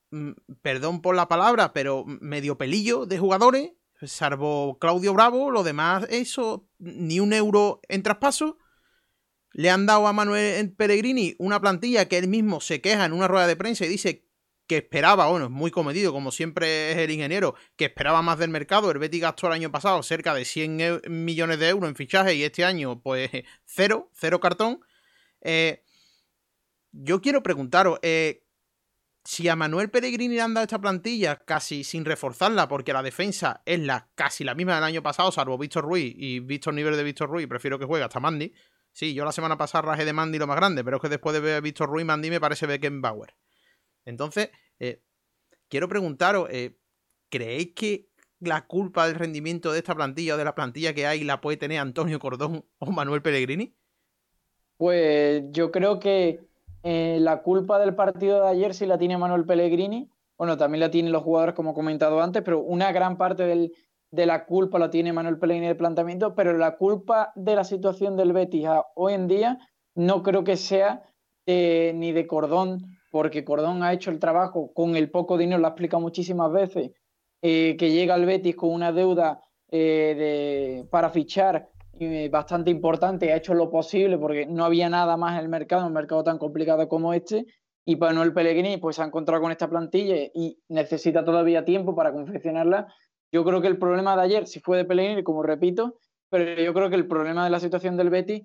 perdón 0.61 1.01
por 1.01 1.15
la 1.15 1.27
palabra, 1.27 1.73
pero 1.73 2.05
medio 2.05 2.57
pelillo 2.57 3.05
de 3.05 3.19
jugadores, 3.19 3.71
salvo 4.01 4.77
Claudio 4.79 5.13
Bravo, 5.13 5.51
lo 5.51 5.63
demás, 5.63 6.07
eso, 6.09 6.67
ni 6.77 7.19
un 7.19 7.33
euro 7.33 7.81
en 7.87 8.03
traspaso. 8.03 8.57
Le 9.51 9.69
han 9.69 9.85
dado 9.85 10.07
a 10.07 10.13
Manuel 10.13 10.71
Pellegrini 10.73 11.35
una 11.39 11.59
plantilla 11.59 12.07
que 12.07 12.17
él 12.17 12.27
mismo 12.27 12.61
se 12.61 12.81
queja 12.81 13.05
en 13.05 13.13
una 13.13 13.27
rueda 13.27 13.47
de 13.47 13.55
prensa 13.55 13.85
y 13.85 13.89
dice 13.89 14.29
que 14.67 14.77
esperaba, 14.77 15.27
bueno, 15.27 15.45
es 15.45 15.51
muy 15.51 15.71
comedido, 15.71 16.13
como 16.13 16.31
siempre 16.31 16.91
es 16.91 16.97
el 16.99 17.09
ingeniero, 17.09 17.55
que 17.75 17.85
esperaba 17.85 18.21
más 18.21 18.37
del 18.37 18.51
mercado. 18.51 18.91
El 18.91 18.99
Betis 18.99 19.21
gastó 19.21 19.47
el 19.47 19.53
año 19.53 19.71
pasado 19.71 20.03
cerca 20.03 20.35
de 20.35 20.45
100 20.45 21.01
millones 21.07 21.57
de 21.57 21.69
euros 21.69 21.89
en 21.89 21.95
fichaje 21.95 22.35
y 22.35 22.43
este 22.43 22.63
año, 22.63 23.01
pues, 23.01 23.31
cero, 23.65 24.11
cero 24.13 24.39
cartón. 24.39 24.81
Eh, 25.41 25.83
yo 26.91 27.19
quiero 27.19 27.41
preguntaros, 27.41 27.97
eh, 28.03 28.43
si 29.23 29.47
a 29.47 29.55
Manuel 29.55 29.89
Peregrini 29.89 30.35
le 30.35 30.41
han 30.41 30.53
dado 30.53 30.63
esta 30.63 30.79
plantilla 30.79 31.35
casi 31.37 31.83
sin 31.83 32.05
reforzarla, 32.05 32.67
porque 32.67 32.93
la 32.93 33.03
defensa 33.03 33.61
es 33.65 33.79
la 33.79 34.09
casi 34.15 34.43
la 34.43 34.55
misma 34.55 34.75
del 34.75 34.83
año 34.83 35.03
pasado, 35.03 35.31
salvo 35.31 35.57
Víctor 35.57 35.83
Ruiz 35.83 36.13
y 36.17 36.39
Víctor 36.39 36.73
Nivel 36.73 36.95
de 36.95 37.03
Víctor 37.03 37.29
Ruiz, 37.29 37.47
prefiero 37.47 37.77
que 37.77 37.85
juegue 37.85 38.03
hasta 38.03 38.19
Mandy. 38.19 38.53
Sí, 38.91 39.13
yo 39.13 39.23
la 39.23 39.31
semana 39.31 39.57
pasada 39.57 39.83
rajé 39.83 40.05
de 40.05 40.13
Mandy 40.13 40.39
lo 40.39 40.47
más 40.47 40.57
grande, 40.57 40.83
pero 40.83 40.97
es 40.97 41.01
que 41.01 41.09
después 41.09 41.33
de 41.33 41.41
ver 41.41 41.55
a 41.55 41.61
Víctor 41.61 41.89
Ruiz, 41.89 42.05
Mandy 42.05 42.29
me 42.29 42.39
parece 42.39 42.65
Beckenbauer. 42.65 43.35
Entonces, 44.05 44.49
eh, 44.79 45.03
quiero 45.67 45.87
preguntaros, 45.87 46.49
eh, 46.51 46.77
¿creéis 47.29 47.73
que 47.75 48.09
la 48.39 48.65
culpa 48.65 49.05
del 49.05 49.15
rendimiento 49.15 49.71
de 49.71 49.79
esta 49.79 49.95
plantilla 49.95 50.35
o 50.35 50.37
de 50.37 50.45
la 50.45 50.55
plantilla 50.55 50.93
que 50.93 51.05
hay 51.05 51.23
la 51.23 51.41
puede 51.41 51.57
tener 51.57 51.79
Antonio 51.79 52.19
Cordón 52.19 52.65
o 52.79 52.91
Manuel 52.91 53.21
Pellegrini? 53.21 53.75
Pues 54.77 55.43
yo 55.51 55.71
creo 55.71 55.99
que 55.99 56.48
eh, 56.83 57.17
la 57.21 57.41
culpa 57.41 57.79
del 57.79 57.95
partido 57.95 58.41
de 58.41 58.49
ayer 58.49 58.73
sí 58.73 58.85
la 58.85 58.97
tiene 58.97 59.17
Manuel 59.17 59.45
Pellegrini. 59.45 60.09
Bueno, 60.37 60.57
también 60.57 60.79
la 60.79 60.91
tienen 60.91 61.11
los 61.11 61.23
jugadores, 61.23 61.55
como 61.55 61.71
he 61.71 61.73
comentado 61.73 62.21
antes, 62.21 62.41
pero 62.43 62.61
una 62.61 62.91
gran 62.91 63.17
parte 63.17 63.43
de 64.11 64.25
la 64.25 64.45
culpa 64.45 64.79
la 64.79 64.89
tiene 64.89 65.11
Manuel 65.11 65.37
Pellegrini 65.37 65.67
del 65.67 65.77
planteamiento, 65.77 66.33
pero 66.33 66.57
la 66.57 66.77
culpa 66.77 67.31
de 67.35 67.55
la 67.55 67.63
situación 67.63 68.15
del 68.15 68.31
Betis 68.31 68.67
hoy 68.95 69.13
en 69.13 69.27
día 69.27 69.57
no 69.95 70.23
creo 70.23 70.43
que 70.43 70.55
sea 70.55 71.03
ni 71.45 72.11
de 72.11 72.27
Cordón, 72.27 72.99
porque 73.11 73.43
Cordón 73.43 73.83
ha 73.83 73.93
hecho 73.93 74.11
el 74.11 74.19
trabajo 74.19 74.71
con 74.73 74.95
el 74.95 75.09
poco 75.09 75.37
dinero, 75.37 75.59
lo 75.59 75.67
ha 75.67 75.71
explicado 75.71 76.01
muchísimas 76.01 76.51
veces, 76.51 76.91
eh, 77.41 77.75
que 77.77 77.91
llega 77.91 78.15
al 78.15 78.25
Betis 78.25 78.55
con 78.55 78.71
una 78.71 78.91
deuda 78.91 79.41
eh, 79.71 80.85
para 80.91 81.09
fichar 81.09 81.55
eh, 81.55 81.78
bastante 82.29 82.71
importante, 82.71 83.31
ha 83.31 83.37
hecho 83.37 83.53
lo 83.53 83.69
posible 83.69 84.17
porque 84.17 84.45
no 84.45 84.65
había 84.65 84.89
nada 84.89 85.17
más 85.17 85.33
en 85.33 85.39
el 85.39 85.49
mercado, 85.49 85.87
un 85.87 85.93
mercado 85.93 86.23
tan 86.23 86.37
complicado 86.37 86.87
como 86.87 87.13
este, 87.13 87.45
y 87.85 87.95
Manuel 87.95 88.33
Pellegrini 88.33 88.77
pues 88.77 88.97
se 88.97 89.01
ha 89.01 89.05
encontrado 89.05 89.41
con 89.41 89.51
esta 89.51 89.69
plantilla 89.69 90.15
y 90.33 90.59
necesita 90.69 91.23
todavía 91.23 91.65
tiempo 91.65 91.95
para 91.95 92.11
confeccionarla. 92.11 92.93
Yo 93.31 93.43
creo 93.43 93.61
que 93.61 93.67
el 93.67 93.77
problema 93.77 94.15
de 94.15 94.23
ayer 94.23 94.47
sí 94.47 94.59
fue 94.59 94.77
de 94.77 94.85
Pellegrini, 94.85 95.23
como 95.23 95.43
repito, 95.43 95.99
pero 96.29 96.61
yo 96.61 96.73
creo 96.73 96.89
que 96.89 96.95
el 96.95 97.07
problema 97.07 97.43
de 97.43 97.49
la 97.49 97.59
situación 97.59 97.97
del 97.97 98.09
Betis, 98.09 98.43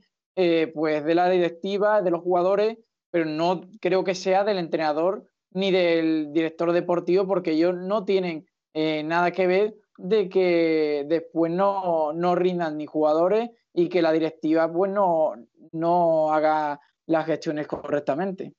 pues 0.74 1.05
de 1.05 1.14
la 1.14 1.28
directiva, 1.28 2.02
de 2.02 2.11
los 2.11 2.22
jugadores, 2.22 2.78
pero 3.11 3.26
no 3.26 3.62
creo 3.80 4.02
que 4.02 4.14
sea 4.14 4.44
del 4.44 4.59
entrenador 4.59 5.28
ni 5.52 5.70
del 5.70 6.32
director 6.32 6.72
deportivo, 6.72 7.26
porque 7.26 7.52
ellos 7.52 7.74
no 7.76 8.05
tienen 8.05 8.46
eh, 8.74 9.05
nada 9.05 9.30
que 9.30 9.46
ver 9.46 9.74
de 9.97 10.28
que 10.28 11.05
después 11.07 11.53
no, 11.53 12.12
no 12.12 12.34
rindan 12.34 12.76
ni 12.76 12.86
jugadores 12.86 13.51
y 13.72 13.88
que 13.88 14.03
la 14.03 14.12
directiva 14.12 14.72
pues 14.72 14.90
no, 14.90 15.34
no 15.72 16.32
haga 16.32 16.80
las 17.07 17.26
gestiones 17.26 17.66
correctamente. 17.66 18.55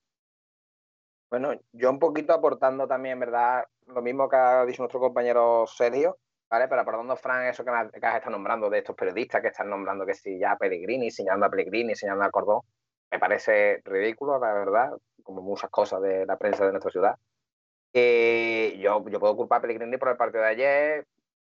Bueno, 1.29 1.53
yo 1.73 1.89
un 1.89 1.99
poquito 1.99 2.33
aportando 2.33 2.88
también, 2.88 3.19
¿verdad? 3.19 3.65
Lo 3.88 4.01
mismo 4.01 4.29
que 4.29 4.36
ha 4.36 4.65
dicho 4.65 4.81
nuestro 4.81 4.99
compañero 4.99 5.65
Sergio, 5.67 6.17
¿vale? 6.49 6.67
Pero 6.67 6.86
perdón, 6.86 7.17
Fran, 7.17 7.47
eso 7.47 7.65
que, 7.65 7.71
me, 7.71 7.77
has 7.77 7.93
estado 7.93 8.31
nombrando 8.31 8.69
de 8.69 8.79
estos 8.79 8.95
periodistas 8.95 9.41
que 9.41 9.49
están 9.49 9.69
nombrando 9.69 10.05
que 10.05 10.13
si 10.13 10.39
ya 10.39 10.55
Pellegrini, 10.55 11.11
señalando 11.11 11.47
a 11.47 11.49
Pellegrini, 11.49 11.95
señalando 11.95 12.25
a 12.25 12.31
Cordón, 12.31 12.61
me 13.11 13.19
parece 13.19 13.81
ridículo, 13.83 14.39
la 14.39 14.53
verdad, 14.53 14.91
como 15.23 15.41
muchas 15.41 15.69
cosas 15.69 16.01
de 16.01 16.25
la 16.25 16.38
prensa 16.38 16.65
de 16.65 16.71
nuestra 16.71 16.91
ciudad. 16.91 17.15
Eh, 17.93 18.77
yo, 18.79 19.03
yo 19.09 19.19
puedo 19.19 19.36
culpar 19.36 19.59
a 19.59 19.61
Pellegrini 19.61 19.97
por 19.97 20.09
el 20.09 20.17
partido 20.17 20.43
de 20.43 20.49
ayer, 20.49 21.07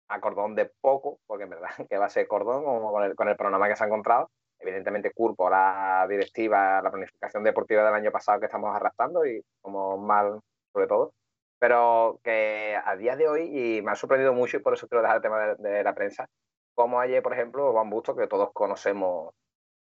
a 0.10 0.20
Cordón 0.20 0.55
de 0.55 0.72
poco, 0.82 1.20
porque 1.28 1.43
en 1.43 1.51
verdad 1.51 1.70
que 1.89 1.97
va 1.97 2.05
a 2.05 2.10
ser 2.10 2.28
Cordón 2.28 2.64
con 2.64 3.03
el, 3.03 3.16
con 3.16 3.30
el 3.30 3.36
programa 3.36 3.68
que 3.68 3.76
se 3.76 3.84
ha 3.84 3.88
encontrado. 3.88 4.30
Evidentemente 4.60 5.12
culpo 5.12 5.49
la 5.49 6.08
directiva, 6.10 6.82
la 6.82 6.89
planificación 6.89 7.43
deportiva 7.43 7.84
del 7.84 7.93
año 7.93 8.12
pasado 8.12 8.39
que 8.39 8.47
estamos 8.47 8.76
arrastrando 8.76 9.26
y 9.26 9.43
como 9.62 9.97
mal 9.97 10.39
sobre 10.74 10.88
todo. 10.88 11.14
Pero 11.60 12.20
que 12.24 12.78
a 12.84 12.95
día 12.95 13.16
de 13.16 13.28
hoy, 13.28 13.78
y 13.78 13.82
me 13.82 13.91
ha 13.91 13.95
sorprendido 13.95 14.34
mucho 14.34 14.58
y 14.58 14.60
por 14.62 14.74
eso 14.74 14.88
quiero 14.88 15.01
dejar 15.01 15.18
el 15.18 15.24
tema 15.24 15.55
de, 15.55 15.84
la 15.84 15.95
prensa, 15.95 16.28
como 16.76 16.99
ayer, 16.99 17.24
por 17.24 17.34
ejemplo, 17.34 17.72
Juan 17.72 17.89
Busto, 17.89 18.16
que 18.16 18.28
todos 18.28 18.51
conocemos 18.53 19.34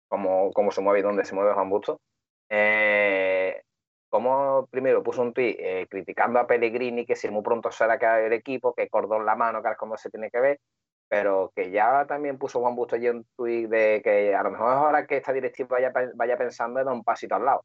cómo, 0.09 0.51
cómo 0.53 0.71
se 0.71 0.81
mueve 0.81 1.01
y 1.01 1.03
dónde 1.03 1.25
se 1.25 1.35
mueve 1.35 1.53
Juan 1.53 1.69
Busto, 1.69 2.01
eh, 2.49 3.40
como 4.11 4.67
primero 4.67 5.03
puso 5.03 5.23
un 5.23 5.33
tuit 5.33 5.57
eh, 5.59 5.87
criticando 5.89 6.41
a 6.41 6.47
Pellegrini, 6.47 7.07
que 7.07 7.17
si 7.17 7.31
muy 7.31 7.43
pronto 7.43 7.71
será 7.71 7.99
que 7.99 8.27
el 8.27 8.33
equipo, 8.33 8.75
que 8.75 8.89
cordón 8.89 9.25
la 9.25 9.37
mano, 9.37 9.63
que 9.63 9.71
es 9.71 9.77
como 9.79 9.97
se 9.97 10.11
tiene 10.11 10.31
que 10.31 10.41
ver, 10.41 10.61
pero 11.09 11.53
que 11.55 11.71
ya 11.71 12.05
también 12.07 12.37
puso 12.37 12.61
Juan 12.61 12.75
Busto 12.75 12.97
allí 12.97 13.09
un 13.09 13.25
tuit 13.37 13.69
de 13.71 14.03
que 14.03 14.35
a 14.35 14.43
lo 14.43 14.51
mejor 14.51 14.73
es 14.73 14.79
hora 14.79 15.07
que 15.07 15.17
esta 15.17 15.33
directiva 15.33 15.69
vaya, 15.71 15.93
vaya 16.15 16.37
pensando 16.37 16.81
en 16.81 16.89
un 16.89 17.05
pasito 17.05 17.37
al 17.37 17.45
lado. 17.45 17.65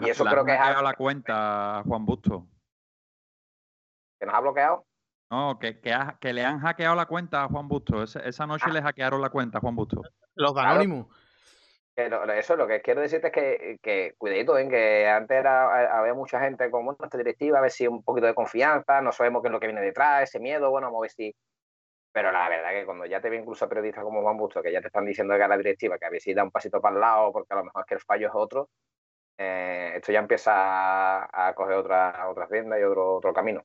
y 0.00 0.08
eso 0.08 0.24
creo 0.24 0.44
que 0.44 0.54
es 0.54 0.82
la 0.82 0.94
cuenta 0.94 1.82
Juan 1.86 2.04
Busto. 2.04 2.46
¿Que 4.18 4.26
nos 4.26 4.34
ha 4.34 4.40
bloqueado? 4.40 4.86
No, 5.30 5.58
que, 5.58 5.80
que, 5.80 6.32
le 6.32 6.44
han 6.44 6.60
hackeado 6.60 6.94
la 6.94 7.06
cuenta 7.06 7.44
a 7.44 7.48
Juan 7.48 7.68
Busto. 7.68 8.02
Esa, 8.02 8.46
noche 8.46 8.66
ah. 8.68 8.72
le 8.72 8.82
hackearon 8.82 9.20
la 9.20 9.30
cuenta 9.30 9.58
a 9.58 9.60
Juan 9.60 9.76
Busto. 9.76 10.02
Los 10.34 10.54
de 10.54 11.04
Eso 11.96 12.56
lo 12.56 12.66
que 12.66 12.82
quiero 12.82 13.02
decirte 13.02 13.28
es 13.28 13.32
que, 13.32 13.78
que 13.80 14.14
cuidadito, 14.18 14.58
en 14.58 14.68
que 14.68 15.06
antes 15.06 15.38
era, 15.38 15.96
había 15.96 16.12
mucha 16.12 16.40
gente 16.40 16.68
con 16.68 16.84
bueno, 16.84 16.98
esta 17.04 17.18
directiva, 17.18 17.58
a 17.58 17.62
ver 17.62 17.70
si 17.70 17.86
un 17.86 18.02
poquito 18.02 18.26
de 18.26 18.34
confianza, 18.34 19.00
no 19.00 19.12
sabemos 19.12 19.42
qué 19.42 19.48
es 19.48 19.52
lo 19.52 19.60
que 19.60 19.68
viene 19.68 19.80
detrás, 19.80 20.24
ese 20.24 20.40
miedo, 20.40 20.70
bueno, 20.70 20.88
a 20.88 21.00
ver 21.00 21.10
si. 21.10 21.34
Pero 22.12 22.32
la 22.32 22.48
verdad 22.48 22.70
que 22.70 22.84
cuando 22.84 23.06
ya 23.06 23.20
te 23.20 23.30
ve 23.30 23.36
incluso 23.36 23.68
periodistas 23.68 24.02
como 24.04 24.22
Juan 24.22 24.36
Busto, 24.36 24.62
que 24.62 24.72
ya 24.72 24.80
te 24.80 24.88
están 24.88 25.04
diciendo 25.04 25.36
que 25.36 25.42
a 25.44 25.48
la 25.48 25.56
directiva, 25.56 25.98
que 25.98 26.06
a 26.06 26.10
ver 26.10 26.20
si 26.20 26.34
da 26.34 26.44
un 26.44 26.50
pasito 26.50 26.80
para 26.80 26.94
el 26.94 27.00
lado, 27.00 27.32
porque 27.32 27.54
a 27.54 27.56
lo 27.58 27.64
mejor 27.64 27.82
es 27.82 27.86
que 27.86 27.94
el 27.94 28.00
fallo 28.00 28.28
es 28.28 28.34
otro, 28.34 28.70
eh, 29.38 29.92
esto 29.96 30.12
ya 30.12 30.18
empieza 30.20 30.52
a, 30.52 31.48
a 31.48 31.54
coger 31.54 31.76
otra, 31.76 32.28
otra 32.28 32.46
rienda 32.46 32.78
y 32.78 32.82
otro, 32.82 33.16
otro 33.16 33.32
camino. 33.32 33.62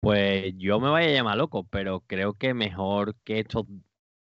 Pues 0.00 0.52
yo 0.56 0.80
me 0.80 0.90
vaya 0.90 1.08
a 1.08 1.12
llamar 1.12 1.36
loco, 1.36 1.64
pero 1.70 2.00
creo 2.00 2.34
que 2.34 2.54
mejor 2.54 3.14
que 3.24 3.38
estos 3.38 3.66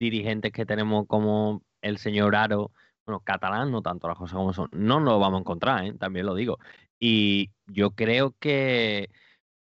dirigentes 0.01 0.53
que 0.53 0.67
tenemos 0.67 1.07
como 1.07 1.63
el 1.83 1.99
señor 1.99 2.37
Aro, 2.37 2.73
bueno, 3.07 3.21
catalán, 3.21 3.71
no 3.71 3.83
tanto 3.83 4.09
las 4.09 4.19
cosas 4.19 4.37
como 4.37 4.53
son, 4.53 4.69
no 4.73 5.01
lo 5.01 5.19
vamos 5.19 5.39
a 5.39 5.41
encontrar, 5.41 5.85
¿eh? 5.85 5.95
también 5.99 6.27
lo 6.27 6.35
digo. 6.35 6.59
Y 7.01 7.51
yo 7.67 7.93
creo 7.93 8.35
que 8.39 9.11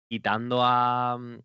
quitando 0.08 0.62
a 0.64 1.18
mm, 1.18 1.38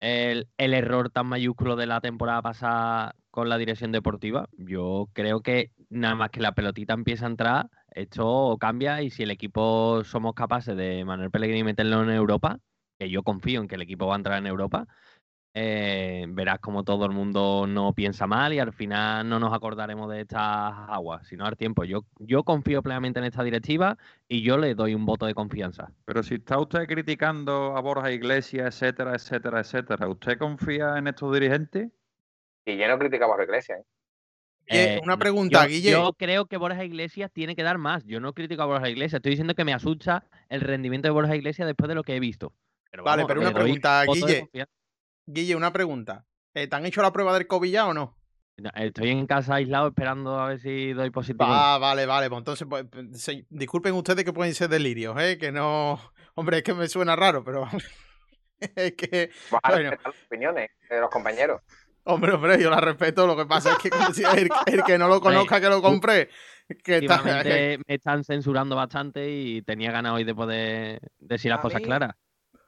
el, 0.00 0.48
error 0.58 1.10
tan 1.10 1.26
mayúsculo 1.26 1.76
de 1.76 1.86
la 1.86 2.00
temporada 2.00 2.42
pasada 2.42 3.14
con 3.30 3.48
la 3.48 3.58
dirección 3.58 3.92
deportiva, 3.92 4.48
yo 4.58 5.08
creo 5.12 5.40
que 5.42 5.72
nada 5.90 6.14
más 6.14 6.30
que 6.30 6.40
la 6.40 6.52
pelotita 6.52 6.94
empieza 6.94 7.26
a 7.26 7.30
entrar, 7.30 7.70
esto 7.90 8.56
cambia 8.60 9.02
y 9.02 9.10
si 9.10 9.22
el 9.22 9.30
equipo 9.30 10.02
somos 10.04 10.34
capaces 10.34 10.76
de 10.76 11.04
Manuel 11.04 11.30
Pellegrini 11.30 11.64
meterlo 11.64 12.02
en 12.02 12.10
Europa, 12.10 12.58
que 12.98 13.10
yo 13.10 13.22
confío 13.22 13.60
en 13.60 13.68
que 13.68 13.76
el 13.76 13.82
equipo 13.82 14.06
va 14.06 14.14
a 14.14 14.18
entrar 14.18 14.38
en 14.38 14.46
Europa, 14.46 14.86
eh, 15.58 16.26
verás 16.28 16.58
como 16.58 16.84
todo 16.84 17.06
el 17.06 17.12
mundo 17.12 17.64
no 17.66 17.94
piensa 17.94 18.26
mal 18.26 18.52
y 18.52 18.58
al 18.58 18.74
final 18.74 19.26
no 19.26 19.40
nos 19.40 19.54
acordaremos 19.54 20.10
de 20.10 20.20
estas 20.20 20.38
aguas, 20.44 21.26
sino 21.26 21.46
al 21.46 21.56
tiempo. 21.56 21.84
Yo, 21.84 22.04
yo 22.18 22.44
confío 22.44 22.82
plenamente 22.82 23.20
en 23.20 23.24
esta 23.24 23.42
directiva 23.42 23.96
y 24.28 24.42
yo 24.42 24.58
le 24.58 24.74
doy 24.74 24.94
un 24.94 25.06
voto 25.06 25.24
de 25.24 25.32
confianza. 25.32 25.90
Pero 26.04 26.22
si 26.22 26.34
está 26.34 26.58
usted 26.58 26.86
criticando 26.86 27.74
a 27.74 27.80
Borja 27.80 28.12
Iglesias, 28.12 28.66
etcétera, 28.66 29.14
etcétera, 29.14 29.60
etcétera, 29.60 30.08
¿usted 30.08 30.36
confía 30.36 30.98
en 30.98 31.06
estos 31.06 31.32
dirigentes? 31.32 31.90
Y 32.66 32.76
yo 32.76 32.86
no 32.88 32.98
critica 32.98 33.24
a 33.24 33.28
Borja 33.28 33.44
Iglesias. 33.44 33.80
¿eh? 34.66 35.00
una 35.02 35.16
pregunta, 35.16 35.62
yo, 35.62 35.68
Guille. 35.70 35.90
Yo 35.90 36.12
creo 36.18 36.44
que 36.44 36.58
Borja 36.58 36.84
Iglesias 36.84 37.30
tiene 37.32 37.56
que 37.56 37.62
dar 37.62 37.78
más. 37.78 38.04
Yo 38.04 38.20
no 38.20 38.34
critico 38.34 38.60
a 38.60 38.66
Borja 38.66 38.90
Iglesias. 38.90 39.20
Estoy 39.20 39.30
diciendo 39.30 39.54
que 39.54 39.64
me 39.64 39.72
asusta 39.72 40.26
el 40.50 40.60
rendimiento 40.60 41.08
de 41.08 41.12
Borja 41.12 41.34
Iglesias 41.34 41.66
después 41.66 41.88
de 41.88 41.94
lo 41.94 42.02
que 42.02 42.14
he 42.14 42.20
visto. 42.20 42.52
vale, 43.02 43.24
pero 43.26 43.40
una 43.40 43.54
pregunta, 43.54 44.04
Guille. 44.04 44.50
Guille, 45.26 45.56
una 45.56 45.72
pregunta. 45.72 46.24
Eh, 46.54 46.68
¿Te 46.68 46.76
han 46.76 46.86
hecho 46.86 47.02
la 47.02 47.12
prueba 47.12 47.34
del 47.34 47.46
COVID 47.46 47.70
ya 47.70 47.86
o 47.86 47.94
no? 47.94 48.16
Estoy 48.74 49.10
en 49.10 49.26
casa 49.26 49.56
aislado 49.56 49.88
esperando 49.88 50.38
a 50.38 50.48
ver 50.48 50.60
si 50.60 50.92
doy 50.94 51.10
positivo. 51.10 51.44
Ah, 51.46 51.76
vale, 51.78 52.06
vale. 52.06 52.30
Pues 52.30 52.38
entonces, 52.38 52.66
pues, 52.68 52.86
disculpen 53.50 53.92
ustedes 53.92 54.24
que 54.24 54.32
pueden 54.32 54.54
ser 54.54 54.68
delirios, 54.70 55.14
¿eh? 55.20 55.36
Que 55.36 55.52
no. 55.52 56.00
Hombre, 56.34 56.58
es 56.58 56.62
que 56.62 56.72
me 56.72 56.88
suena 56.88 57.16
raro, 57.16 57.44
pero. 57.44 57.68
es 58.60 58.94
que. 58.94 59.30
bueno. 59.50 59.90
las 59.90 60.14
opiniones 60.26 60.70
de 60.88 61.00
los 61.00 61.10
compañeros. 61.10 61.60
Hombre, 62.04 62.32
hombre, 62.32 62.62
yo 62.62 62.70
la 62.70 62.80
respeto. 62.80 63.26
Lo 63.26 63.36
que 63.36 63.46
pasa 63.46 63.72
es 63.72 63.78
que 63.78 63.90
el, 64.72 64.82
que 64.84 64.96
no 64.96 65.08
lo 65.08 65.20
conozca, 65.20 65.60
que 65.60 65.68
lo 65.68 65.82
compre. 65.82 66.30
Que 66.82 66.98
está... 66.98 67.22
me 67.22 67.78
están 67.88 68.24
censurando 68.24 68.74
bastante 68.74 69.28
y 69.28 69.62
tenía 69.62 69.92
ganas 69.92 70.12
hoy 70.12 70.24
de 70.24 70.34
poder 70.34 71.00
decir 71.18 71.50
las 71.50 71.60
cosas 71.60 71.80
claras. 71.82 72.14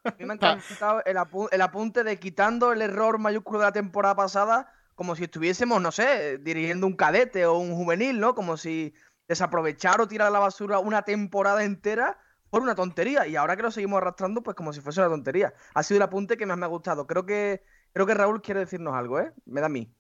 A 0.09 0.15
mí 0.19 0.25
me 0.25 0.33
ha 0.33 0.37
encantado 0.37 1.03
el, 1.05 1.61
apunte 1.61 2.05
de 2.05 2.19
quitando 2.19 2.73
el 2.73 2.83
error 2.83 3.19
mayúsculo 3.19 3.61
de 3.61 3.65
la 3.67 3.73
temporada 3.73 4.15
pasada, 4.15 4.73
como 4.95 5.15
si 5.15 5.25
estuviésemos, 5.25 5.81
no 5.81 5.93
sé, 5.93 6.39
dirigiendo 6.39 6.87
un 6.87 6.97
cadete 6.97 7.47
o 7.47 7.59
un 7.59 7.75
juvenil, 7.75 8.19
¿no? 8.19 8.35
Como 8.35 8.57
si 8.57 8.95
desaprovechar 9.29 10.01
o 10.01 10.09
tirar 10.09 10.29
a 10.29 10.31
la 10.31 10.39
basura 10.39 10.79
una 10.79 11.03
temporada 11.03 11.63
entera 11.63 12.19
por 12.51 12.63
una 12.63 12.75
tontería. 12.75 13.27
Y 13.27 13.37
ahora 13.37 13.57
que 13.57 13.63
lo 13.63 13.71
seguimos 13.71 13.99
arrastrando, 13.99 14.43
pues 14.43 14.57
como 14.57 14.73
si 14.73 14.81
fuese 14.81 15.01
una 15.01 15.11
tontería. 15.11 15.53
Ha 15.75 15.83
sido 15.83 15.99
el 15.99 16.03
apunte 16.03 16.37
que 16.37 16.47
más 16.47 16.59
me 16.59 16.65
ha 16.65 16.69
gustado. 16.69 17.07
Creo 17.07 17.27
que, 17.27 17.63
creo 17.93 18.07
que 18.07 18.15
Raúl 18.15 18.43
quiere 18.43 18.61
decirnos 18.61 18.95
algo, 18.95 19.21
¿eh? 19.21 19.33
Me 19.47 19.61
da 19.61 19.67
a 19.67 19.71
mí. 19.71 19.93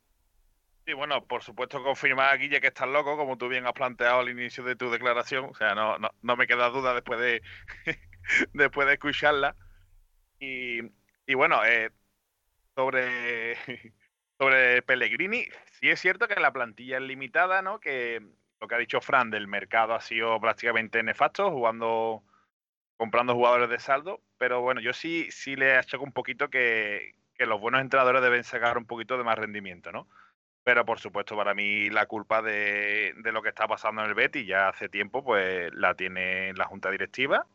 Sí, 0.86 0.94
bueno, 0.94 1.22
por 1.26 1.42
supuesto 1.42 1.82
confirmar, 1.82 2.38
Guille, 2.38 2.62
que 2.62 2.68
estás 2.68 2.88
loco, 2.88 3.18
como 3.18 3.36
tú 3.36 3.48
bien 3.48 3.66
has 3.66 3.74
planteado 3.74 4.20
al 4.20 4.30
inicio 4.30 4.64
de 4.64 4.74
tu 4.74 4.90
declaración. 4.90 5.44
O 5.44 5.54
sea, 5.54 5.74
no, 5.74 5.98
no, 5.98 6.10
no 6.22 6.36
me 6.36 6.46
queda 6.46 6.70
duda 6.70 6.94
después 6.94 7.20
de, 7.20 7.42
después 8.54 8.86
de 8.86 8.94
escucharla. 8.94 9.54
Y, 10.40 11.34
bueno, 11.34 11.64
eh, 11.64 11.90
sobre, 12.74 13.56
sobre 14.38 14.82
Pellegrini, 14.82 15.46
sí 15.80 15.90
es 15.90 16.00
cierto 16.00 16.28
que 16.28 16.40
la 16.40 16.52
plantilla 16.52 16.96
es 16.98 17.02
limitada, 17.02 17.62
¿no? 17.62 17.80
Que 17.80 18.22
lo 18.60 18.68
que 18.68 18.74
ha 18.74 18.78
dicho 18.78 19.00
Fran 19.00 19.30
del 19.30 19.46
mercado 19.46 19.94
ha 19.94 20.00
sido 20.00 20.40
prácticamente 20.40 21.02
nefasto, 21.02 21.50
jugando, 21.50 22.22
comprando 22.96 23.34
jugadores 23.34 23.70
de 23.70 23.78
saldo, 23.78 24.22
pero 24.36 24.60
bueno, 24.60 24.80
yo 24.80 24.92
sí, 24.92 25.28
sí 25.30 25.56
le 25.56 25.76
achaco 25.76 26.04
un 26.04 26.12
poquito 26.12 26.50
que, 26.50 27.14
que 27.38 27.46
los 27.46 27.60
buenos 27.60 27.80
entrenadores 27.80 28.20
deben 28.20 28.44
sacar 28.44 28.76
un 28.76 28.86
poquito 28.86 29.16
de 29.16 29.24
más 29.24 29.38
rendimiento, 29.38 29.92
¿no? 29.92 30.08
Pero 30.64 30.84
por 30.84 30.98
supuesto, 30.98 31.34
para 31.34 31.54
mí 31.54 31.88
la 31.88 32.04
culpa 32.04 32.42
de, 32.42 33.14
lo 33.24 33.40
que 33.40 33.48
está 33.48 33.66
pasando 33.66 34.02
en 34.02 34.08
el 34.08 34.14
Betis 34.14 34.46
ya 34.46 34.68
hace 34.68 34.90
tiempo, 34.90 35.24
pues 35.24 35.72
la 35.72 35.94
tiene 35.94 36.52
la 36.54 36.66
Junta 36.66 36.90
Directiva. 36.90 37.46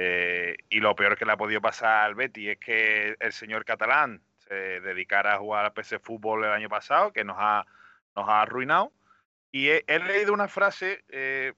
Eh, 0.00 0.56
y 0.68 0.78
lo 0.78 0.94
peor 0.94 1.18
que 1.18 1.24
le 1.24 1.32
ha 1.32 1.36
podido 1.36 1.60
pasar 1.60 2.04
al 2.04 2.14
Betis 2.14 2.50
es 2.50 2.58
que 2.58 3.16
el 3.18 3.32
señor 3.32 3.64
catalán 3.64 4.22
se 4.36 4.54
dedicara 4.54 5.34
a 5.34 5.38
jugar 5.38 5.64
al 5.64 5.72
PC 5.72 5.98
Fútbol 5.98 6.44
el 6.44 6.52
año 6.52 6.68
pasado, 6.68 7.12
que 7.12 7.24
nos 7.24 7.36
ha, 7.36 7.66
nos 8.14 8.28
ha 8.28 8.42
arruinado. 8.42 8.92
Y 9.50 9.70
he, 9.70 9.98
leído 9.98 10.32
una 10.32 10.46
frase, 10.46 11.02
eh, 11.08 11.52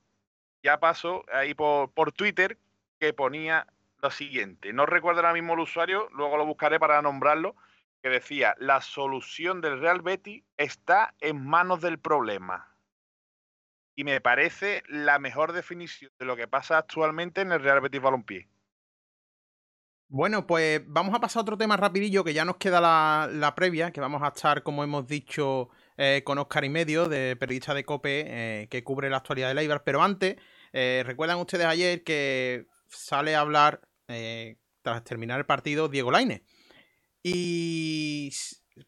ya 0.62 0.80
paso, 0.80 1.26
ahí 1.30 1.53
por, 1.53 1.93
por 1.93 2.12
Twitter, 2.12 2.57
que 2.99 3.12
ponía 3.12 3.66
lo 4.01 4.11
siguiente. 4.11 4.72
No 4.72 4.86
recuerdo 4.86 5.20
ahora 5.20 5.34
mismo 5.34 5.53
el 5.53 5.61
usuario, 5.61 6.09
luego 6.12 6.38
lo 6.38 6.47
buscaré 6.47 6.80
para 6.80 7.03
nombrarlo 7.03 7.57
que 8.03 8.09
decía, 8.09 8.55
la 8.59 8.80
solución 8.80 9.61
del 9.61 9.80
Real 9.80 10.01
Betis 10.01 10.43
está 10.57 11.14
en 11.20 11.45
manos 11.45 11.82
del 11.82 11.99
problema. 11.99 12.70
Y 13.95 14.05
me 14.05 14.20
parece 14.20 14.82
la 14.88 15.18
mejor 15.18 15.53
definición 15.53 16.11
de 16.18 16.24
lo 16.24 16.36
que 16.36 16.49
pasa 16.49 16.78
actualmente 16.78 17.41
en 17.41 17.53
el 17.53 17.61
Real 17.61 17.80
Betis 17.80 18.01
Balompié. 18.01 18.49
Bueno, 20.12 20.45
pues 20.45 20.82
vamos 20.88 21.14
a 21.14 21.20
pasar 21.20 21.38
a 21.38 21.43
otro 21.43 21.57
tema 21.57 21.76
rapidillo, 21.76 22.24
que 22.24 22.34
ya 22.34 22.45
nos 22.45 22.57
queda 22.57 22.80
la, 22.80 23.55
previa, 23.55 23.93
que 23.93 24.01
vamos 24.01 24.22
a 24.22 24.28
estar, 24.28 24.64
como 24.64 24.82
hemos 24.82 25.07
dicho, 25.07 25.68
eh, 25.97 26.22
con 26.24 26.36
Oscar 26.38 26.64
y 26.64 26.68
Medio, 26.68 27.09
de 27.09 27.36
periodista 27.36 27.74
de 27.74 27.84
COPE, 27.84 28.24
eh, 28.26 28.68
que 28.68 28.82
cubre 28.82 29.09
la 29.09 29.18
actualidad 29.18 29.55
de 29.55 29.61
Eibar. 29.61 29.84
Pero 29.84 30.03
antes, 30.03 30.34
eh, 30.72 31.05
recuerdan 31.07 31.38
ustedes 31.38 31.66
ayer 31.66 32.03
que 32.03 32.66
sale 32.88 33.36
a 33.36 33.41
hablar, 33.41 33.82
tras 34.82 35.05
terminar 35.05 35.38
el 35.38 35.47
partido, 35.47 35.88
Diego 35.88 36.11
Laine. 36.11 36.43
Y 37.22 38.32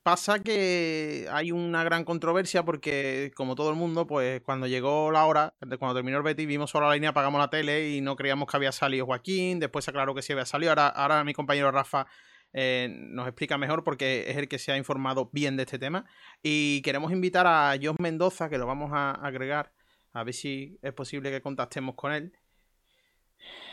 pasa 0.03 0.43
que 0.43 1.26
hay 1.30 1.53
una 1.53 1.84
gran 1.84 2.05
controversia 2.05 2.64
porque, 2.64 3.32
como 3.34 3.55
todo 3.55 3.70
el 3.70 3.76
mundo, 3.76 4.07
pues 4.07 4.40
cuando 4.43 4.66
llegó 4.66 5.11
la 5.11 5.24
hora, 5.26 5.55
cuando 5.78 5.95
terminó 5.95 6.18
el 6.18 6.22
Betty, 6.22 6.47
vimos 6.47 6.70
solo 6.70 6.88
la 6.88 6.95
línea, 6.95 7.11
apagamos 7.11 7.40
la 7.40 7.51
tele 7.51 7.90
y 7.90 8.01
no 8.01 8.16
creíamos 8.16 8.49
que 8.49 8.57
había 8.57 8.72
salido 8.72 9.07
Joaquín. 9.07 9.61
Después 9.61 9.84
se 9.84 9.90
aclaró 9.90 10.14
que 10.14 10.22
sí 10.22 10.32
había 10.32 10.47
salido. 10.47 10.70
Ahora, 10.70 10.88
ahora 10.88 11.24
mi 11.24 11.34
compañero 11.34 11.70
Rafa 11.70 12.07
eh, 12.53 12.88
nos 12.90 13.26
explica 13.26 13.57
mejor 13.59 13.82
porque 13.84 14.30
es 14.30 14.36
el 14.36 14.49
que 14.49 14.59
se 14.59 14.72
ha 14.72 14.76
informado 14.76 15.30
bien 15.32 15.57
de 15.57 15.64
este 15.64 15.78
tema. 15.78 16.05
Y 16.43 16.82
queremos 16.82 17.12
invitar 17.12 17.47
a 17.47 17.74
Jos 17.82 17.97
Mendoza, 17.99 18.49
que 18.49 18.59
lo 18.59 18.66
vamos 18.66 18.90
a 18.93 19.12
agregar, 19.12 19.72
a 20.12 20.24
ver 20.24 20.34
si 20.34 20.78
es 20.82 20.93
posible 20.93 21.30
que 21.30 21.40
contactemos 21.40 21.95
con 21.95 22.12
él. 22.12 22.32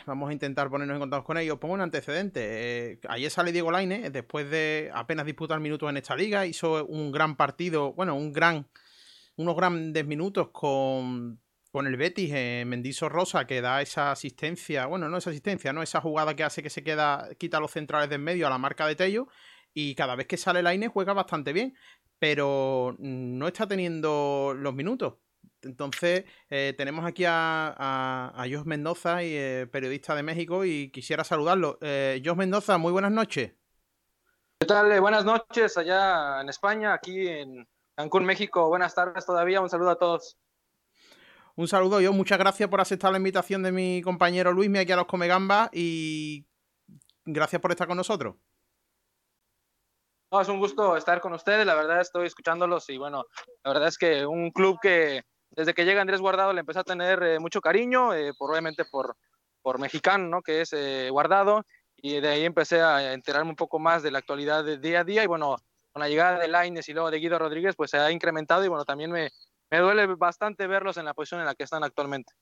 Vamos 0.06 0.30
a 0.30 0.32
intentar 0.32 0.70
ponernos 0.70 0.94
en 0.94 1.00
contacto 1.00 1.24
con 1.24 1.38
ellos. 1.38 1.58
Pongo 1.58 1.74
un 1.74 1.80
antecedente. 1.80 2.40
Eh, 2.92 3.00
ayer 3.08 3.30
sale 3.30 3.52
Diego 3.52 3.70
Laine, 3.70 4.10
después 4.10 4.50
de 4.50 4.90
apenas 4.94 5.26
disputar 5.26 5.60
minutos 5.60 5.88
en 5.90 5.96
esta 5.96 6.16
liga, 6.16 6.46
hizo 6.46 6.86
un 6.86 7.12
gran 7.12 7.36
partido, 7.36 7.92
bueno, 7.92 8.14
un 8.14 8.32
gran, 8.32 8.68
unos 9.36 9.56
grandes 9.56 10.06
minutos 10.06 10.50
con, 10.50 11.40
con 11.70 11.86
el 11.86 11.96
Betis, 11.96 12.30
eh, 12.34 12.64
Mendizo 12.66 13.08
Rosa, 13.08 13.46
que 13.46 13.60
da 13.60 13.82
esa 13.82 14.10
asistencia, 14.12 14.86
bueno, 14.86 15.08
no 15.08 15.18
esa 15.18 15.30
asistencia, 15.30 15.72
no 15.72 15.82
esa 15.82 16.00
jugada 16.00 16.34
que 16.34 16.44
hace 16.44 16.62
que 16.62 16.70
se 16.70 16.82
queda, 16.82 17.28
quita 17.38 17.60
los 17.60 17.70
centrales 17.70 18.08
de 18.08 18.16
en 18.16 18.24
medio 18.24 18.46
a 18.46 18.50
la 18.50 18.58
marca 18.58 18.86
de 18.86 18.96
Tello. 18.96 19.28
Y 19.72 19.94
cada 19.94 20.16
vez 20.16 20.26
que 20.26 20.36
sale 20.36 20.62
Laine 20.62 20.88
juega 20.88 21.12
bastante 21.12 21.52
bien, 21.52 21.74
pero 22.18 22.96
no 22.98 23.46
está 23.46 23.68
teniendo 23.68 24.52
los 24.56 24.74
minutos. 24.74 25.14
Entonces, 25.62 26.24
eh, 26.48 26.74
tenemos 26.76 27.04
aquí 27.04 27.24
a, 27.26 27.74
a, 27.76 28.44
Jos 28.50 28.64
Mendoza, 28.64 29.22
y, 29.22 29.34
eh, 29.36 29.68
periodista 29.70 30.14
de 30.14 30.22
México, 30.22 30.64
y 30.64 30.90
quisiera 30.90 31.24
saludarlo. 31.24 31.78
Eh, 31.80 32.22
Jos 32.24 32.36
Mendoza, 32.36 32.78
muy 32.78 32.92
buenas 32.92 33.12
noches. 33.12 33.52
¿Qué 34.58 34.66
tal? 34.66 35.00
Buenas 35.00 35.24
noches 35.24 35.76
allá 35.76 36.40
en 36.40 36.48
España, 36.48 36.94
aquí 36.94 37.28
en 37.28 37.66
Cancún, 37.94 38.24
México. 38.24 38.68
Buenas 38.68 38.94
tardes 38.94 39.24
todavía. 39.26 39.60
Un 39.60 39.70
saludo 39.70 39.90
a 39.90 39.98
todos. 39.98 40.38
Un 41.56 41.68
saludo, 41.68 42.00
yo. 42.00 42.12
Muchas 42.12 42.38
gracias 42.38 42.68
por 42.68 42.80
aceptar 42.80 43.10
la 43.10 43.18
invitación 43.18 43.62
de 43.62 43.72
mi 43.72 44.02
compañero 44.02 44.52
Luis, 44.52 44.74
aquí 44.78 44.92
a 44.92 44.96
los 44.96 45.06
Comegambas, 45.06 45.70
y 45.72 46.46
gracias 47.24 47.60
por 47.60 47.70
estar 47.70 47.86
con 47.86 47.96
nosotros. 47.96 48.36
es 50.30 50.48
un 50.48 50.58
gusto 50.58 50.96
estar 50.96 51.20
con 51.20 51.32
ustedes. 51.32 51.66
La 51.66 51.74
verdad, 51.74 52.00
estoy 52.00 52.26
escuchándolos 52.26 52.88
y 52.88 52.98
bueno, 52.98 53.24
la 53.62 53.72
verdad 53.72 53.88
es 53.88 53.98
que 53.98 54.24
un 54.24 54.50
club 54.52 54.78
que 54.80 55.22
desde 55.50 55.74
que 55.74 55.84
llega 55.84 56.00
Andrés 56.00 56.20
Guardado 56.20 56.52
le 56.52 56.60
empezó 56.60 56.80
a 56.80 56.84
tener 56.84 57.22
eh, 57.22 57.38
mucho 57.38 57.60
cariño, 57.60 58.14
eh, 58.14 58.32
por, 58.36 58.50
obviamente 58.50 58.84
por, 58.84 59.16
por 59.62 59.78
mexicano, 59.78 60.28
¿no? 60.28 60.42
que 60.42 60.62
es 60.62 60.72
eh, 60.72 61.08
Guardado, 61.10 61.66
y 61.96 62.20
de 62.20 62.28
ahí 62.28 62.44
empecé 62.44 62.80
a 62.80 63.12
enterarme 63.12 63.50
un 63.50 63.56
poco 63.56 63.78
más 63.78 64.02
de 64.02 64.10
la 64.10 64.18
actualidad 64.18 64.64
de 64.64 64.78
día 64.78 65.00
a 65.00 65.04
día, 65.04 65.24
y 65.24 65.26
bueno, 65.26 65.56
con 65.92 66.00
la 66.00 66.08
llegada 66.08 66.38
de 66.38 66.48
Laines 66.48 66.88
y 66.88 66.92
luego 66.92 67.10
de 67.10 67.18
Guido 67.18 67.38
Rodríguez, 67.38 67.74
pues 67.76 67.90
se 67.90 67.98
ha 67.98 68.10
incrementado, 68.10 68.64
y 68.64 68.68
bueno, 68.68 68.84
también 68.84 69.10
me, 69.10 69.30
me 69.70 69.78
duele 69.78 70.06
bastante 70.06 70.66
verlos 70.66 70.96
en 70.96 71.04
la 71.04 71.14
posición 71.14 71.40
en 71.40 71.46
la 71.46 71.54
que 71.54 71.64
están 71.64 71.84
actualmente. 71.84 72.32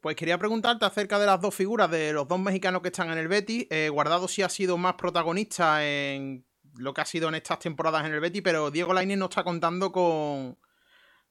Pues 0.00 0.16
quería 0.16 0.36
preguntarte 0.36 0.84
acerca 0.84 1.18
de 1.18 1.26
las 1.26 1.40
dos 1.40 1.54
figuras 1.54 1.88
de 1.90 2.12
los 2.12 2.26
dos 2.26 2.38
mexicanos 2.38 2.82
que 2.82 2.88
están 2.88 3.10
en 3.12 3.18
el 3.18 3.28
Betis. 3.28 3.68
Guardado 3.92 4.26
sí 4.26 4.42
ha 4.42 4.48
sido 4.48 4.76
más 4.76 4.94
protagonista 4.94 5.86
en 5.86 6.44
lo 6.76 6.92
que 6.92 7.02
ha 7.02 7.04
sido 7.04 7.28
en 7.28 7.36
estas 7.36 7.60
temporadas 7.60 8.04
en 8.04 8.12
el 8.12 8.18
Betis, 8.18 8.42
pero 8.42 8.72
Diego 8.72 8.92
Lainez 8.92 9.16
no 9.16 9.26
está 9.26 9.44
contando 9.44 9.92
con, 9.92 10.58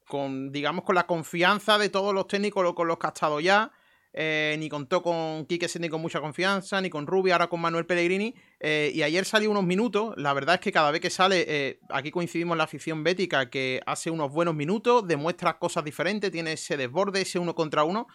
con, 0.06 0.52
digamos, 0.52 0.84
con 0.84 0.94
la 0.94 1.06
confianza 1.06 1.78
de 1.78 1.88
todos 1.88 2.14
los 2.14 2.26
técnicos 2.26 2.74
con 2.74 2.88
los 2.88 2.98
que 2.98 3.06
ha 3.06 3.10
estado 3.10 3.40
ya. 3.40 3.72
Eh, 4.14 4.56
ni 4.58 4.68
contó 4.68 5.02
con 5.02 5.46
Quique 5.46 5.66
ni 5.80 5.88
con 5.88 6.02
mucha 6.02 6.20
confianza, 6.20 6.82
ni 6.82 6.90
con 6.90 7.06
Rubio, 7.06 7.32
ahora 7.32 7.48
con 7.48 7.60
Manuel 7.60 7.86
Pellegrini. 7.86 8.34
Eh, 8.60 8.92
y 8.94 9.02
ayer 9.02 9.24
salió 9.24 9.50
unos 9.50 9.64
minutos. 9.64 10.14
La 10.16 10.34
verdad 10.34 10.56
es 10.56 10.60
que 10.60 10.72
cada 10.72 10.90
vez 10.90 11.00
que 11.00 11.10
sale, 11.10 11.44
eh, 11.48 11.80
aquí 11.88 12.10
coincidimos 12.10 12.54
en 12.54 12.58
la 12.58 12.64
afición 12.64 13.02
bética, 13.04 13.48
que 13.48 13.80
hace 13.86 14.10
unos 14.10 14.30
buenos 14.30 14.54
minutos, 14.54 15.06
demuestra 15.06 15.58
cosas 15.58 15.84
diferentes, 15.84 16.30
tiene 16.30 16.52
ese 16.52 16.76
desborde, 16.76 17.22
ese 17.22 17.38
uno 17.38 17.54
contra 17.54 17.84
uno. 17.84 18.06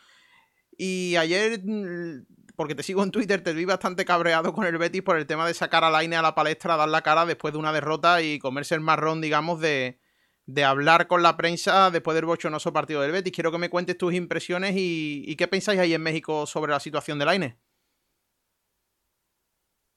Y 0.78 1.16
ayer, 1.16 1.62
mm, 1.64 2.26
porque 2.56 2.76
te 2.76 2.84
sigo 2.84 3.04
en 3.04 3.10
Twitter, 3.12 3.42
te 3.42 3.54
vi 3.54 3.66
bastante 3.66 4.06
cabreado 4.06 4.54
con 4.54 4.66
el 4.66 4.78
Betis 4.78 5.02
por 5.02 5.18
el 5.18 5.26
tema 5.26 5.48
de 5.48 5.56
sacar 5.56 5.84
a 5.84 5.90
Laine 5.90 6.16
a 6.18 6.22
la 6.22 6.36
palestra, 6.36 6.78
dar 6.78 6.90
la 6.90 7.02
cara 7.02 7.26
después 7.26 7.54
de 7.54 7.60
una 7.60 7.74
derrota 7.74 8.22
y 8.22 8.38
comerse 8.38 8.76
el 8.76 8.82
marrón, 8.82 9.22
digamos, 9.22 9.60
de, 9.60 10.00
de 10.48 10.64
hablar 10.64 11.08
con 11.08 11.22
la 11.22 11.36
prensa 11.36 11.92
después 11.92 12.16
del 12.16 12.26
bochonoso 12.26 12.72
partido 12.72 13.02
del 13.02 13.12
Betis. 13.12 13.34
Quiero 13.34 13.52
que 13.52 13.58
me 13.58 13.70
cuentes 13.70 13.98
tus 13.98 14.14
impresiones 14.14 14.74
y, 14.76 15.36
qué 15.36 15.48
pensáis 15.48 15.80
ahí 15.80 15.94
en 15.94 16.02
México 16.02 16.48
sobre 16.48 16.72
la 16.72 16.80
situación 16.80 17.20
del 17.20 17.30
Aine. 17.30 17.58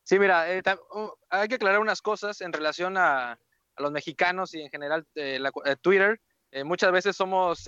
Sí, 0.02 0.18
mira, 0.18 0.52
eh, 0.52 0.60
hay 1.30 1.48
que 1.48 1.54
aclarar 1.54 1.78
unas 1.78 2.02
cosas 2.02 2.40
en 2.40 2.52
relación 2.52 2.98
a, 2.98 3.38
los 3.78 3.92
mexicanos 3.92 4.52
y 4.54 4.60
en 4.60 4.68
general 4.68 5.06
eh, 5.14 5.40
eh, 5.64 5.76
Twitter. 5.80 6.20
muchas 6.64 6.92
veces 6.92 7.16
somos 7.16 7.64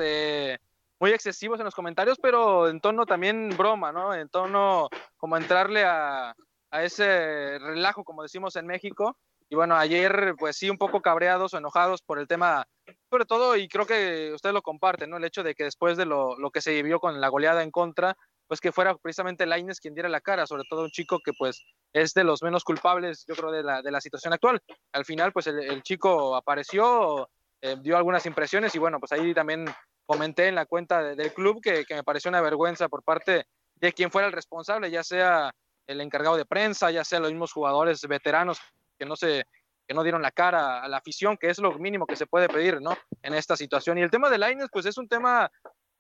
muy 0.99 1.11
excesivos 1.11 1.59
en 1.59 1.65
los 1.65 1.75
comentarios, 1.75 2.19
pero 2.21 2.69
en 2.69 2.81
tono 2.81 3.07
también 3.07 3.49
broma, 3.57 3.93
¿no? 3.93 4.13
En 4.13 4.29
tono 4.29 4.91
como 5.17 5.39
entrarle 5.39 5.85
a 5.85 6.35
ese 6.73 7.59
relajo, 7.61 8.05
como 8.05 8.25
decimos 8.25 8.57
en 8.57 8.67
México, 8.67 9.17
y 9.53 9.55
bueno, 9.55 9.77
ayer 9.77 10.35
pues 10.39 10.57
sí 10.57 10.71
un 10.71 10.79
poco 10.79 11.03
cabreados 11.03 11.53
o 11.53 11.59
enojados 11.59 12.01
por 12.01 12.19
el 12.19 12.27
tema, 12.27 12.67
sobre 13.11 13.27
todo, 13.27 13.55
y 13.55 13.69
creo 13.69 13.85
que 13.85 14.33
ustedes 14.33 14.55
lo 14.55 14.63
comparten, 14.63 15.11
¿no? 15.11 15.19
El 15.19 15.25
hecho 15.25 15.43
de 15.43 15.55
que 15.55 15.65
después 15.65 15.99
de 15.99 16.07
lo, 16.07 16.39
lo 16.39 16.51
que 16.51 16.63
se 16.63 16.73
vivió 16.73 16.99
con 16.99 17.21
la 17.21 17.29
goleada 17.29 17.63
en 17.63 17.71
contra, 17.71 18.17
pues 18.47 18.61
que 18.63 18.73
fuera 18.73 18.97
precisamente 18.97 19.45
Laines 19.45 19.79
quien 19.79 19.93
diera 19.93 20.09
la 20.09 20.23
cara, 20.23 20.47
sobre 20.47 20.63
todo 20.71 20.85
un 20.85 20.91
chico 20.91 21.19
que 21.23 21.33
pues 21.39 21.63
es 21.93 22.15
de 22.15 22.25
los 22.25 22.43
menos 22.43 22.65
culpables, 22.65 23.27
yo 23.29 23.35
creo, 23.35 23.51
de 23.51 23.63
la, 23.63 23.83
de 23.83 23.91
la 23.91 24.01
situación 24.01 24.33
actual. 24.33 24.59
Al 24.91 25.05
final, 25.05 25.35
pues 25.35 25.47
el, 25.49 25.83
chico 25.83 26.35
apareció, 26.35 27.29
eh, 27.61 27.77
dio 27.79 27.99
algunas 27.99 28.25
impresiones 28.25 28.75
y 28.75 28.79
bueno, 28.79 29.01
pues 29.01 29.13
ahí 29.13 29.35
también 29.35 29.67
comenté 30.07 30.49
en 30.49 30.55
la 30.55 30.65
cuenta 30.65 31.03
del 31.15 31.35
club 31.35 31.61
que, 31.61 31.85
que 31.85 31.95
me 31.95 32.05
pareció 32.05 32.31
una 32.31 32.41
vergüenza 32.41 32.89
por 32.89 33.03
parte 33.03 33.45
de 33.75 33.93
quien 33.93 34.11
fuera 34.11 34.29
el 34.29 34.33
responsable, 34.33 34.91
ya 34.91 35.05
sea 35.05 35.53
el 35.87 36.01
encargado 36.01 36.39
de 36.39 36.47
prensa, 36.47 36.91
ya 36.91 37.05
sea 37.05 37.21
los 37.21 37.33
mismos 37.33 37.53
jugadores 37.53 38.01
veteranos 38.09 38.59
que 39.03 39.09
no 39.09 39.17
se 39.17 39.47
que 39.87 39.95
no 39.95 40.05
dieron 40.05 40.23
la 40.23 40.31
cara 40.31 40.81
a 40.81 40.89
la 40.89 40.99
afición, 40.99 41.37
que 41.37 41.51
es 41.51 41.59
lo 41.59 41.77
mínimo 41.77 42.07
que 42.07 42.15
se 42.15 42.27
puede 42.27 42.49
pedir, 42.49 42.81
¿no? 42.81 42.97
En 43.21 43.35
esta 43.35 43.57
situación. 43.57 43.99
Y 43.99 44.03
el 44.03 44.13
tema 44.13 44.31
de 44.31 44.39
Laines, 44.39 44.69
pues 44.71 44.87
es 44.87 44.97
un 44.97 45.09
tema 45.09 45.51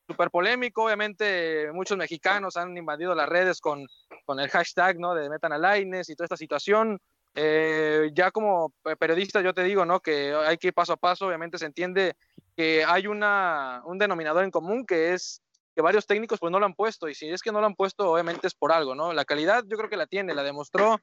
súper 0.06 0.30
polémico, 0.30 0.84
obviamente 0.84 1.68
muchos 1.72 1.98
mexicanos 1.98 2.56
han 2.56 2.76
invadido 2.76 3.12
las 3.16 3.28
redes 3.28 3.60
con, 3.60 3.84
con 4.24 4.38
el 4.38 4.48
hashtag, 4.50 5.00
¿no? 5.00 5.14
De 5.14 5.28
metan 5.28 5.52
a 5.52 5.58
Laines 5.58 6.08
y 6.08 6.14
toda 6.14 6.26
esta 6.26 6.36
situación. 6.36 7.00
Eh, 7.34 8.10
ya 8.14 8.30
como 8.30 8.72
periodista 9.00 9.40
yo 9.40 9.52
te 9.52 9.64
digo, 9.64 9.84
¿no? 9.84 9.98
Que 9.98 10.32
hay 10.32 10.58
que 10.58 10.68
ir 10.68 10.74
paso 10.74 10.92
a 10.92 10.96
paso, 10.96 11.26
obviamente 11.26 11.58
se 11.58 11.66
entiende 11.66 12.14
que 12.56 12.84
hay 12.84 13.08
una, 13.08 13.82
un 13.84 13.98
denominador 13.98 14.44
en 14.44 14.52
común 14.52 14.86
que 14.86 15.12
es 15.12 15.42
que 15.74 15.82
varios 15.82 16.06
técnicos 16.06 16.38
pues 16.38 16.52
no 16.52 16.60
lo 16.60 16.66
han 16.66 16.74
puesto 16.74 17.08
y 17.08 17.14
si 17.14 17.30
es 17.30 17.42
que 17.42 17.50
no 17.50 17.60
lo 17.60 17.66
han 17.66 17.74
puesto 17.74 18.12
obviamente 18.12 18.46
es 18.46 18.54
por 18.54 18.70
algo, 18.70 18.94
¿no? 18.94 19.12
La 19.12 19.24
calidad 19.24 19.64
yo 19.66 19.76
creo 19.76 19.90
que 19.90 19.96
la 19.96 20.06
tiene, 20.06 20.34
la 20.34 20.42
demostró 20.42 21.00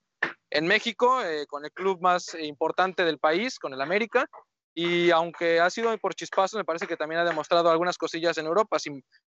en 0.49 0.67
México, 0.67 1.21
eh, 1.23 1.45
con 1.47 1.65
el 1.65 1.71
club 1.71 2.01
más 2.01 2.33
importante 2.35 3.05
del 3.05 3.19
país, 3.19 3.59
con 3.59 3.73
el 3.73 3.81
América. 3.81 4.27
Y 4.73 5.11
aunque 5.11 5.59
ha 5.59 5.69
sido 5.69 5.95
por 5.97 6.15
chispazos, 6.15 6.57
me 6.57 6.65
parece 6.65 6.87
que 6.87 6.97
también 6.97 7.21
ha 7.21 7.25
demostrado 7.25 7.69
algunas 7.69 7.97
cosillas 7.97 8.37
en 8.37 8.45
Europa. 8.45 8.77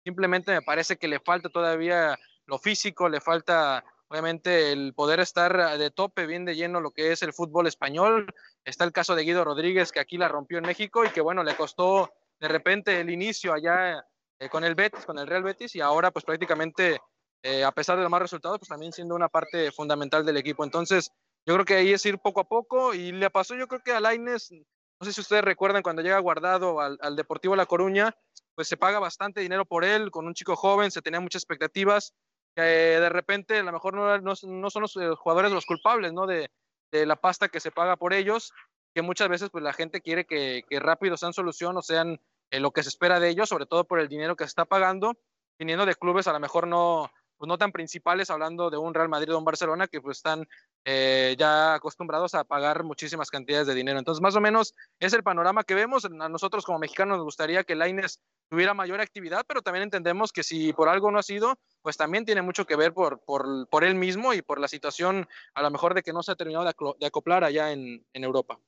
simplemente 0.03 0.51
me 0.51 0.61
parece 0.61 0.97
que 0.97 1.07
le 1.07 1.20
falta 1.20 1.49
todavía 1.49 2.17
lo 2.45 2.59
físico, 2.59 3.09
le 3.09 3.22
falta 3.22 3.84
obviamente 4.09 4.72
el 4.72 4.93
poder 4.93 5.20
estar 5.20 5.78
de 5.78 5.91
tope, 5.91 6.26
bien 6.26 6.43
de 6.43 6.55
lleno 6.55 6.82
lo 6.82 6.91
que 6.91 7.11
es 7.11 7.22
el 7.24 7.34
fútbol 7.34 7.67
español. 7.67 8.28
Está 8.65 8.84
el 8.84 8.91
caso 8.91 9.15
de 9.15 9.24
Guido 9.24 9.43
Rodríguez, 9.43 9.91
que 9.91 9.99
aquí 9.99 10.17
la 10.17 10.28
rompió 10.28 10.57
en 10.57 10.65
México 10.65 11.05
y 11.05 11.09
que 11.09 11.22
bueno, 11.22 11.43
le 11.43 11.55
costó 11.55 12.11
de 12.39 12.47
repente 12.47 12.99
el 12.99 13.09
inicio 13.09 13.53
allá 13.53 14.03
eh, 14.39 14.49
con 14.49 14.63
el 14.63 14.76
Betis, 14.76 15.05
con 15.05 15.20
el 15.20 15.28
Real 15.28 15.43
Betis, 15.43 15.76
y 15.76 15.82
ahora 15.82 16.11
pues 16.11 16.26
prácticamente, 16.26 16.99
eh, 17.44 17.64
a 17.64 17.72
pesar 17.72 17.98
de 17.98 18.04
los 18.04 18.12
más 18.12 18.22
resultados, 18.22 18.60
pues 18.60 18.70
también 18.70 18.92
siendo 18.92 19.16
una 19.16 19.30
parte 19.30 19.72
fundamental 19.72 20.26
del 20.26 20.38
equipo. 20.38 20.64
Entonces, 20.64 21.12
yo 21.46 21.54
creo 21.54 21.66
que 21.66 21.76
ahí 21.76 21.94
es 21.94 22.06
ir 22.06 22.20
poco 22.20 22.42
a 22.42 22.48
poco 22.48 22.94
y 22.94 23.12
le 23.12 23.30
pasó 23.30 23.56
yo 23.56 23.68
creo 23.68 23.82
que 23.82 23.94
a 23.94 24.00
Laines, 24.00 24.52
no 24.52 25.06
sé 25.06 25.14
si 25.14 25.22
ustedes 25.22 25.44
recuerdan 25.44 25.82
cuando 25.82 26.02
llega 26.02 26.20
guardado 26.20 26.82
al, 26.82 26.98
al 27.02 27.16
Deportivo 27.16 27.56
La 27.56 27.66
Coruña, 27.66 28.16
pues 28.56 28.68
se 28.68 28.78
paga 28.78 29.00
bastante 29.00 29.40
dinero 29.40 29.66
por 29.66 29.86
él, 29.86 30.12
con 30.12 30.28
un 30.28 30.34
chico 30.34 30.56
joven, 30.56 30.92
se 30.92 31.02
tenía 31.02 31.22
muchas 31.22 31.42
expectativas, 31.42 32.14
de 32.62 33.10
repente 33.10 33.60
a 33.60 33.64
lo 33.64 33.72
mejor 33.72 33.94
no, 33.94 34.18
no, 34.18 34.34
no 34.44 34.70
son 34.70 34.82
los 34.82 34.96
eh, 34.98 35.12
jugadores 35.16 35.52
los 35.52 35.66
culpables, 35.66 36.14
¿no? 36.14 36.28
De, 36.28 36.50
de, 36.92 37.06
la 37.06 37.16
pasta 37.16 37.50
que 37.50 37.60
se 37.60 37.72
paga 37.72 37.96
por 37.96 38.14
ellos, 38.14 38.52
que 38.94 39.02
muchas 39.02 39.30
veces 39.30 39.50
pues 39.50 39.64
la 39.64 39.74
gente 39.74 40.02
quiere 40.02 40.26
que, 40.26 40.64
que 40.68 40.80
rápido 40.80 41.18
sean 41.18 41.34
solución 41.34 41.78
o 41.78 41.82
sean 41.82 42.20
eh, 42.52 42.60
lo 42.60 42.72
que 42.72 42.84
se 42.84 42.90
espera 42.90 43.20
de 43.20 43.30
ellos, 43.30 43.50
sobre 43.50 43.66
todo 43.66 43.86
por 43.86 44.00
el 44.00 44.10
dinero 44.10 44.36
que 44.36 44.44
se 44.44 44.50
está 44.50 44.66
pagando, 44.66 45.18
viniendo 45.58 45.86
de 45.86 45.96
clubes 45.96 46.28
a 46.28 46.34
lo 46.34 46.40
mejor 46.40 46.68
no, 46.68 47.10
pues 47.40 47.48
no 47.48 47.58
tan 47.58 47.72
principales, 47.72 48.30
hablando 48.30 48.70
de 48.70 48.78
un 48.78 48.94
Real 48.94 49.08
Madrid 49.08 49.34
o 49.34 49.38
un 49.38 49.46
Barcelona, 49.46 49.88
que 49.88 50.02
pues 50.02 50.18
están 50.18 50.46
eh, 50.84 51.36
ya 51.40 51.74
acostumbrados 51.74 52.36
a 52.36 52.44
pagar 52.44 52.84
muchísimas 52.84 53.32
cantidades 53.32 53.66
de 53.66 53.74
dinero. 53.74 53.98
Entonces, 53.98 54.22
más 54.22 54.36
o 54.36 54.42
menos 54.42 54.76
es 55.00 55.14
el 55.14 55.24
panorama 55.24 55.64
que 55.64 55.74
vemos. 55.74 56.04
A 56.04 56.30
nosotros 56.30 56.66
como 56.66 56.80
mexicanos 56.80 57.18
nos 57.18 57.24
gustaría 57.24 57.64
que 57.64 57.76
Laines 57.76 58.20
tuviera 58.50 58.74
mayor 58.74 59.00
actividad, 59.00 59.46
pero 59.48 59.62
también 59.62 59.84
entendemos 59.84 60.34
que 60.34 60.44
si 60.44 60.74
por 60.74 60.90
algo 60.90 61.12
no 61.12 61.20
ha 61.20 61.24
sido, 61.24 61.58
pues 61.82 61.96
también 61.96 62.26
tiene 62.26 62.42
mucho 62.42 62.66
que 62.66 62.76
ver 62.76 62.94
por, 62.94 63.22
por, 63.22 63.70
por 63.70 63.86
él 63.86 63.96
mismo 63.96 64.34
y 64.34 64.42
por 64.42 64.60
la 64.60 64.68
situación 64.68 65.26
a 65.54 65.62
lo 65.62 65.72
mejor 65.72 65.94
de 65.94 66.04
que 66.04 66.12
no 66.12 66.22
se 66.24 66.34
ha 66.34 66.36
terminado 66.36 66.66
de, 66.66 67.08
acoplar 67.08 67.46
allá 67.46 67.72
en, 67.72 68.06
en 68.12 68.24
Europa. 68.26 68.60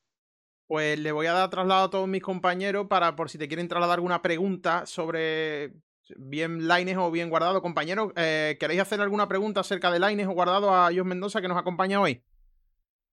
Pues 0.67 0.97
le 0.97 1.11
voy 1.11 1.28
a 1.28 1.34
dar 1.34 1.49
traslado 1.49 1.84
a 1.84 1.89
todos 1.89 2.07
mis 2.07 2.24
compañeros 2.24 2.88
para 2.88 3.17
por 3.17 3.30
si 3.30 3.38
te 3.38 3.49
quieren 3.49 3.67
trasladar 3.67 3.95
alguna 3.95 4.22
pregunta 4.22 4.86
sobre 4.86 5.74
bien 6.17 6.67
Laines 6.67 6.97
o 6.97 7.11
bien 7.11 7.29
Guardado. 7.29 7.61
Compañeros, 7.61 8.11
eh, 8.15 8.57
¿queréis 8.59 8.81
hacer 8.81 9.01
alguna 9.01 9.27
pregunta 9.27 9.61
acerca 9.61 9.91
de 9.91 9.99
Laines 9.99 10.27
o 10.27 10.31
Guardado 10.31 10.73
a 10.73 10.89
Dios 10.89 11.05
Mendoza 11.05 11.41
que 11.41 11.47
nos 11.47 11.57
acompaña 11.57 12.01
hoy? 12.01 12.23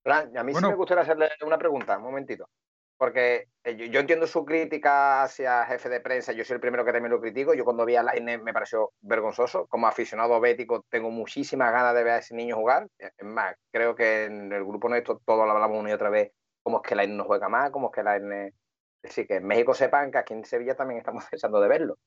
Fran, 0.03 0.35
a 0.37 0.43
mí 0.43 0.51
bueno. 0.51 0.67
sí 0.67 0.71
me 0.71 0.77
gustaría 0.77 1.03
hacerle 1.03 1.29
una 1.45 1.57
pregunta, 1.57 1.97
un 1.97 2.03
momentito. 2.03 2.49
Porque 2.97 3.45
eh, 3.63 3.77
yo, 3.77 3.85
yo, 3.85 4.01
entiendo 4.01 4.27
su 4.27 4.43
crítica 4.43 5.23
hacia 5.23 5.65
jefe 5.65 5.87
de 5.87 6.01
prensa, 6.01 6.33
yo 6.33 6.43
soy 6.43 6.55
el 6.55 6.59
primero 6.59 6.83
que 6.83 6.91
también 6.91 7.11
lo 7.11 7.21
critico. 7.21 7.53
Yo 7.53 7.63
cuando 7.63 7.85
vi 7.85 7.95
a 7.95 8.03
Laines 8.03 8.41
me 8.41 8.53
pareció 8.53 8.91
vergonzoso. 9.01 9.67
Como 9.67 9.87
aficionado 9.87 10.39
bético 10.41 10.85
tengo 10.89 11.09
muchísimas 11.09 11.71
ganas 11.71 11.95
de 11.95 12.03
ver 12.03 12.13
a 12.13 12.17
ese 12.17 12.35
niño 12.35 12.57
jugar. 12.57 12.87
Es 12.97 13.11
más, 13.23 13.55
creo 13.71 13.95
que 13.95 14.25
en 14.25 14.51
el 14.51 14.65
grupo 14.65 14.89
nuestro 14.89 15.21
todos 15.25 15.45
lo 15.45 15.51
hablamos 15.51 15.79
una 15.79 15.91
y 15.91 15.93
otra 15.93 16.09
vez, 16.09 16.31
cómo 16.61 16.81
es 16.83 16.89
que 16.89 16.95
Laines 16.95 17.15
no 17.15 17.23
juega 17.23 17.47
más, 17.47 17.71
cómo 17.71 17.87
es 17.87 17.95
que 17.95 18.03
Laines... 18.03 18.53
Sí, 19.01 19.25
que 19.25 19.35
en 19.35 19.47
México 19.47 19.73
sepan 19.73 20.11
que 20.11 20.17
aquí 20.17 20.33
en 20.33 20.43
Sevilla 20.43 20.75
también 20.75 20.97
estamos 20.97 21.23
pensando 21.31 21.61
de 21.61 21.69
verlo 21.69 21.97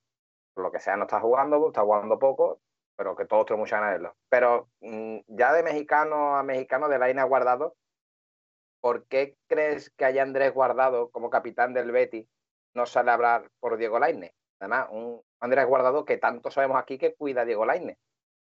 lo 0.56 0.70
que 0.70 0.80
sea 0.80 0.96
no 0.96 1.04
está 1.04 1.20
jugando, 1.20 1.68
está 1.68 1.82
jugando 1.82 2.18
poco, 2.18 2.60
pero 2.96 3.16
que 3.16 3.24
todos 3.24 3.46
tenemos 3.46 3.64
muchas 3.64 3.80
ganas 3.80 3.92
de 3.92 3.98
verlo. 3.98 4.16
Pero 4.28 4.68
mmm, 4.80 5.18
ya 5.28 5.52
de 5.52 5.62
mexicano 5.62 6.36
a 6.36 6.42
mexicano, 6.42 6.88
de 6.88 6.98
Laina 6.98 7.24
Guardado, 7.24 7.74
¿por 8.80 9.06
qué 9.06 9.36
crees 9.48 9.90
que 9.90 10.04
haya 10.04 10.22
Andrés 10.22 10.52
Guardado 10.52 11.10
como 11.10 11.30
capitán 11.30 11.72
del 11.72 11.92
Betty 11.92 12.28
no 12.74 12.86
sale 12.86 13.10
a 13.10 13.14
hablar 13.14 13.50
por 13.60 13.76
Diego 13.76 13.98
Laine? 13.98 14.34
Además, 14.60 14.88
un 14.90 15.22
Andrés 15.40 15.66
Guardado 15.66 16.04
que 16.04 16.18
tanto 16.18 16.50
sabemos 16.50 16.78
aquí 16.78 16.98
que 16.98 17.14
cuida 17.14 17.42
a 17.42 17.44
Diego 17.44 17.66
Laine. 17.66 17.98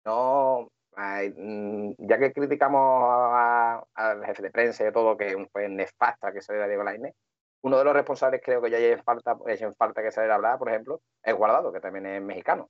No, 0.06 0.70
mmm, 0.96 1.92
ya 1.98 2.18
que 2.18 2.34
criticamos 2.34 3.82
al 3.94 4.26
jefe 4.26 4.44
de 4.44 4.52
prensa 4.52 4.88
y 4.88 4.92
todo, 4.92 5.18
que 5.18 5.48
fue 5.52 5.70
nefasta 5.70 6.32
que 6.32 6.42
saliera 6.42 6.68
Diego 6.68 6.84
Laine, 6.84 7.14
uno 7.62 7.78
de 7.78 7.84
los 7.84 7.94
responsables 7.94 8.42
creo 8.44 8.62
que 8.62 8.70
ya 8.70 8.78
hay 8.78 8.98
falta, 8.98 9.38
en 9.46 9.76
falta 9.76 10.02
que 10.02 10.12
salir 10.12 10.32
a 10.32 10.36
hablar, 10.36 10.58
por 10.58 10.70
ejemplo, 10.70 11.02
es 11.24 11.34
Guardado, 11.36 11.72
que 11.72 11.80
también 11.80 12.06
es 12.06 12.22
mexicano. 12.22 12.70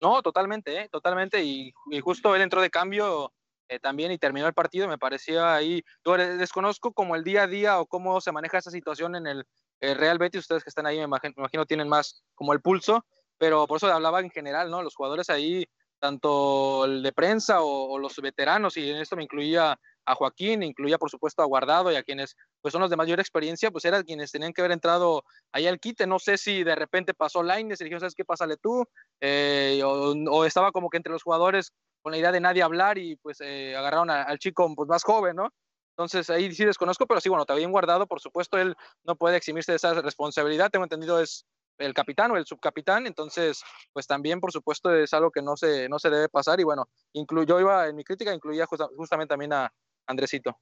No, 0.00 0.22
totalmente, 0.22 0.82
¿eh? 0.82 0.88
totalmente. 0.90 1.42
Y, 1.42 1.72
justo 2.02 2.34
él 2.34 2.42
entró 2.42 2.60
de 2.60 2.70
cambio 2.70 3.32
eh, 3.68 3.80
también 3.80 4.12
y 4.12 4.18
terminó 4.18 4.46
el 4.46 4.54
partido. 4.54 4.86
Me 4.88 4.98
parecía 4.98 5.54
ahí. 5.54 5.82
Yo 6.04 6.16
desconozco 6.16 6.92
como 6.92 7.16
el 7.16 7.24
día 7.24 7.42
a 7.42 7.46
día 7.46 7.80
o 7.80 7.86
cómo 7.86 8.20
se 8.20 8.32
maneja 8.32 8.58
esa 8.58 8.70
situación 8.70 9.16
en 9.16 9.26
el, 9.26 9.44
el 9.80 9.96
Real 9.96 10.18
Betis. 10.18 10.42
Ustedes 10.42 10.62
que 10.62 10.70
están 10.70 10.86
ahí, 10.86 10.98
me 10.98 11.04
imagino, 11.04 11.34
me 11.52 11.66
tienen 11.66 11.88
más 11.88 12.22
como 12.34 12.52
el 12.52 12.60
pulso, 12.60 13.04
pero 13.38 13.66
por 13.66 13.78
eso 13.78 13.92
hablaba 13.92 14.20
en 14.20 14.30
general, 14.30 14.70
¿no? 14.70 14.82
Los 14.82 14.94
jugadores 14.94 15.30
ahí, 15.30 15.66
tanto 15.98 16.84
el 16.84 17.02
de 17.02 17.12
prensa 17.12 17.60
o 17.62 17.98
los 17.98 18.16
veteranos, 18.18 18.76
y 18.76 18.88
en 18.88 18.98
esto 18.98 19.16
me 19.16 19.24
incluía 19.24 19.76
a 20.08 20.14
Joaquín, 20.14 20.62
incluía 20.62 20.98
por 20.98 21.10
supuesto 21.10 21.42
a 21.42 21.44
Guardado 21.44 21.92
y 21.92 21.96
a 21.96 22.02
quienes 22.02 22.34
pues 22.62 22.72
son 22.72 22.80
los 22.80 22.90
de 22.90 22.96
mayor 22.96 23.20
experiencia, 23.20 23.70
pues 23.70 23.84
eran 23.84 24.04
quienes 24.04 24.32
tenían 24.32 24.52
que 24.52 24.62
haber 24.62 24.72
entrado 24.72 25.22
ahí 25.52 25.66
al 25.66 25.78
quite. 25.78 26.06
No 26.06 26.18
sé 26.18 26.38
si 26.38 26.64
de 26.64 26.74
repente 26.74 27.12
pasó 27.14 27.42
Laines 27.42 27.80
y 27.80 27.84
dijo, 27.84 28.00
¿sabes 28.00 28.14
qué? 28.14 28.24
Pásale 28.24 28.56
tú. 28.56 28.84
Eh, 29.20 29.82
o, 29.84 30.44
estaba 30.44 30.72
como 30.72 30.88
que 30.88 30.96
entre 30.96 31.12
los 31.12 31.22
jugadores 31.22 31.72
con 32.00 32.12
la 32.12 32.18
idea 32.18 32.32
de 32.32 32.40
nadie 32.40 32.62
hablar 32.62 32.96
y 32.96 33.16
pues 33.16 33.40
eh, 33.40 33.76
agarraron 33.76 34.10
al 34.10 34.38
chico 34.38 34.72
pues, 34.74 34.88
más 34.88 35.04
joven, 35.04 35.36
¿no? 35.36 35.52
Entonces 35.90 36.30
ahí 36.30 36.54
sí 36.54 36.64
desconozco, 36.64 37.06
pero 37.06 37.20
sí, 37.20 37.28
bueno, 37.28 37.44
bien 37.56 37.72
guardado, 37.72 38.06
por 38.06 38.20
supuesto, 38.20 38.56
él 38.56 38.76
no 39.04 39.16
puede 39.16 39.36
eximirse 39.36 39.72
de 39.72 39.76
esa 39.76 39.94
responsabilidad, 39.94 40.70
tengo 40.70 40.84
entendido 40.84 41.20
es 41.20 41.44
el 41.78 41.94
capitán 41.94 42.30
o 42.30 42.36
el 42.36 42.46
subcapitán, 42.46 43.06
entonces 43.06 43.62
pues 43.92 44.06
también 44.06 44.40
por 44.40 44.52
supuesto 44.52 44.94
es 44.94 45.12
algo 45.12 45.30
que 45.30 45.42
no 45.42 45.56
se, 45.56 45.88
no 45.88 45.98
se 45.98 46.10
debe 46.10 46.28
pasar 46.28 46.60
y 46.60 46.64
bueno, 46.64 46.88
incluyó, 47.12 47.58
iba 47.60 47.88
en 47.88 47.96
mi 47.96 48.04
crítica, 48.04 48.34
incluía 48.34 48.66
justa, 48.66 48.88
justamente 48.96 49.32
también 49.32 49.52
a, 49.52 49.72
Andresito. 50.08 50.58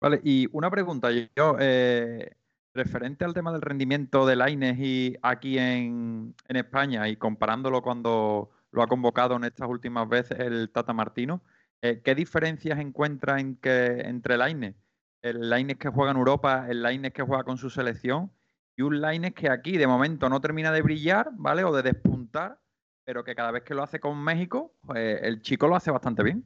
Vale, 0.00 0.20
y 0.22 0.48
una 0.52 0.70
pregunta 0.70 1.08
yo, 1.10 1.56
eh, 1.58 2.36
referente 2.74 3.24
al 3.24 3.34
tema 3.34 3.52
del 3.52 3.62
rendimiento 3.62 4.26
de 4.26 4.36
Laines 4.36 4.78
y 4.78 5.16
aquí 5.22 5.58
en, 5.58 6.34
en, 6.46 6.56
España 6.56 7.08
y 7.08 7.16
comparándolo 7.16 7.82
cuando 7.82 8.50
lo 8.70 8.82
ha 8.82 8.86
convocado 8.86 9.36
en 9.36 9.44
estas 9.44 9.68
últimas 9.68 10.08
veces 10.08 10.38
el 10.38 10.70
Tata 10.70 10.92
Martino, 10.92 11.42
eh, 11.82 12.00
¿qué 12.04 12.14
diferencias 12.14 12.78
encuentra 12.78 13.40
en 13.40 13.56
que, 13.56 14.02
entre 14.02 14.36
Laines? 14.36 14.74
El 15.22 15.50
Laines 15.50 15.78
que 15.78 15.88
juega 15.88 16.12
en 16.12 16.18
Europa, 16.18 16.66
el 16.68 16.82
Laines 16.82 17.12
que 17.12 17.22
juega 17.22 17.44
con 17.44 17.58
su 17.58 17.70
selección 17.70 18.30
y 18.76 18.82
un 18.82 19.00
Laines 19.00 19.34
que 19.34 19.50
aquí 19.50 19.76
de 19.78 19.86
momento 19.86 20.28
no 20.28 20.40
termina 20.40 20.70
de 20.70 20.82
brillar, 20.82 21.30
¿vale? 21.32 21.64
O 21.64 21.74
de 21.74 21.82
despuntar, 21.82 22.60
pero 23.04 23.24
que 23.24 23.34
cada 23.34 23.50
vez 23.50 23.64
que 23.64 23.74
lo 23.74 23.82
hace 23.82 23.98
con 23.98 24.22
México, 24.22 24.76
pues 24.82 25.20
el 25.22 25.42
chico 25.42 25.66
lo 25.66 25.74
hace 25.74 25.90
bastante 25.90 26.22
bien 26.22 26.44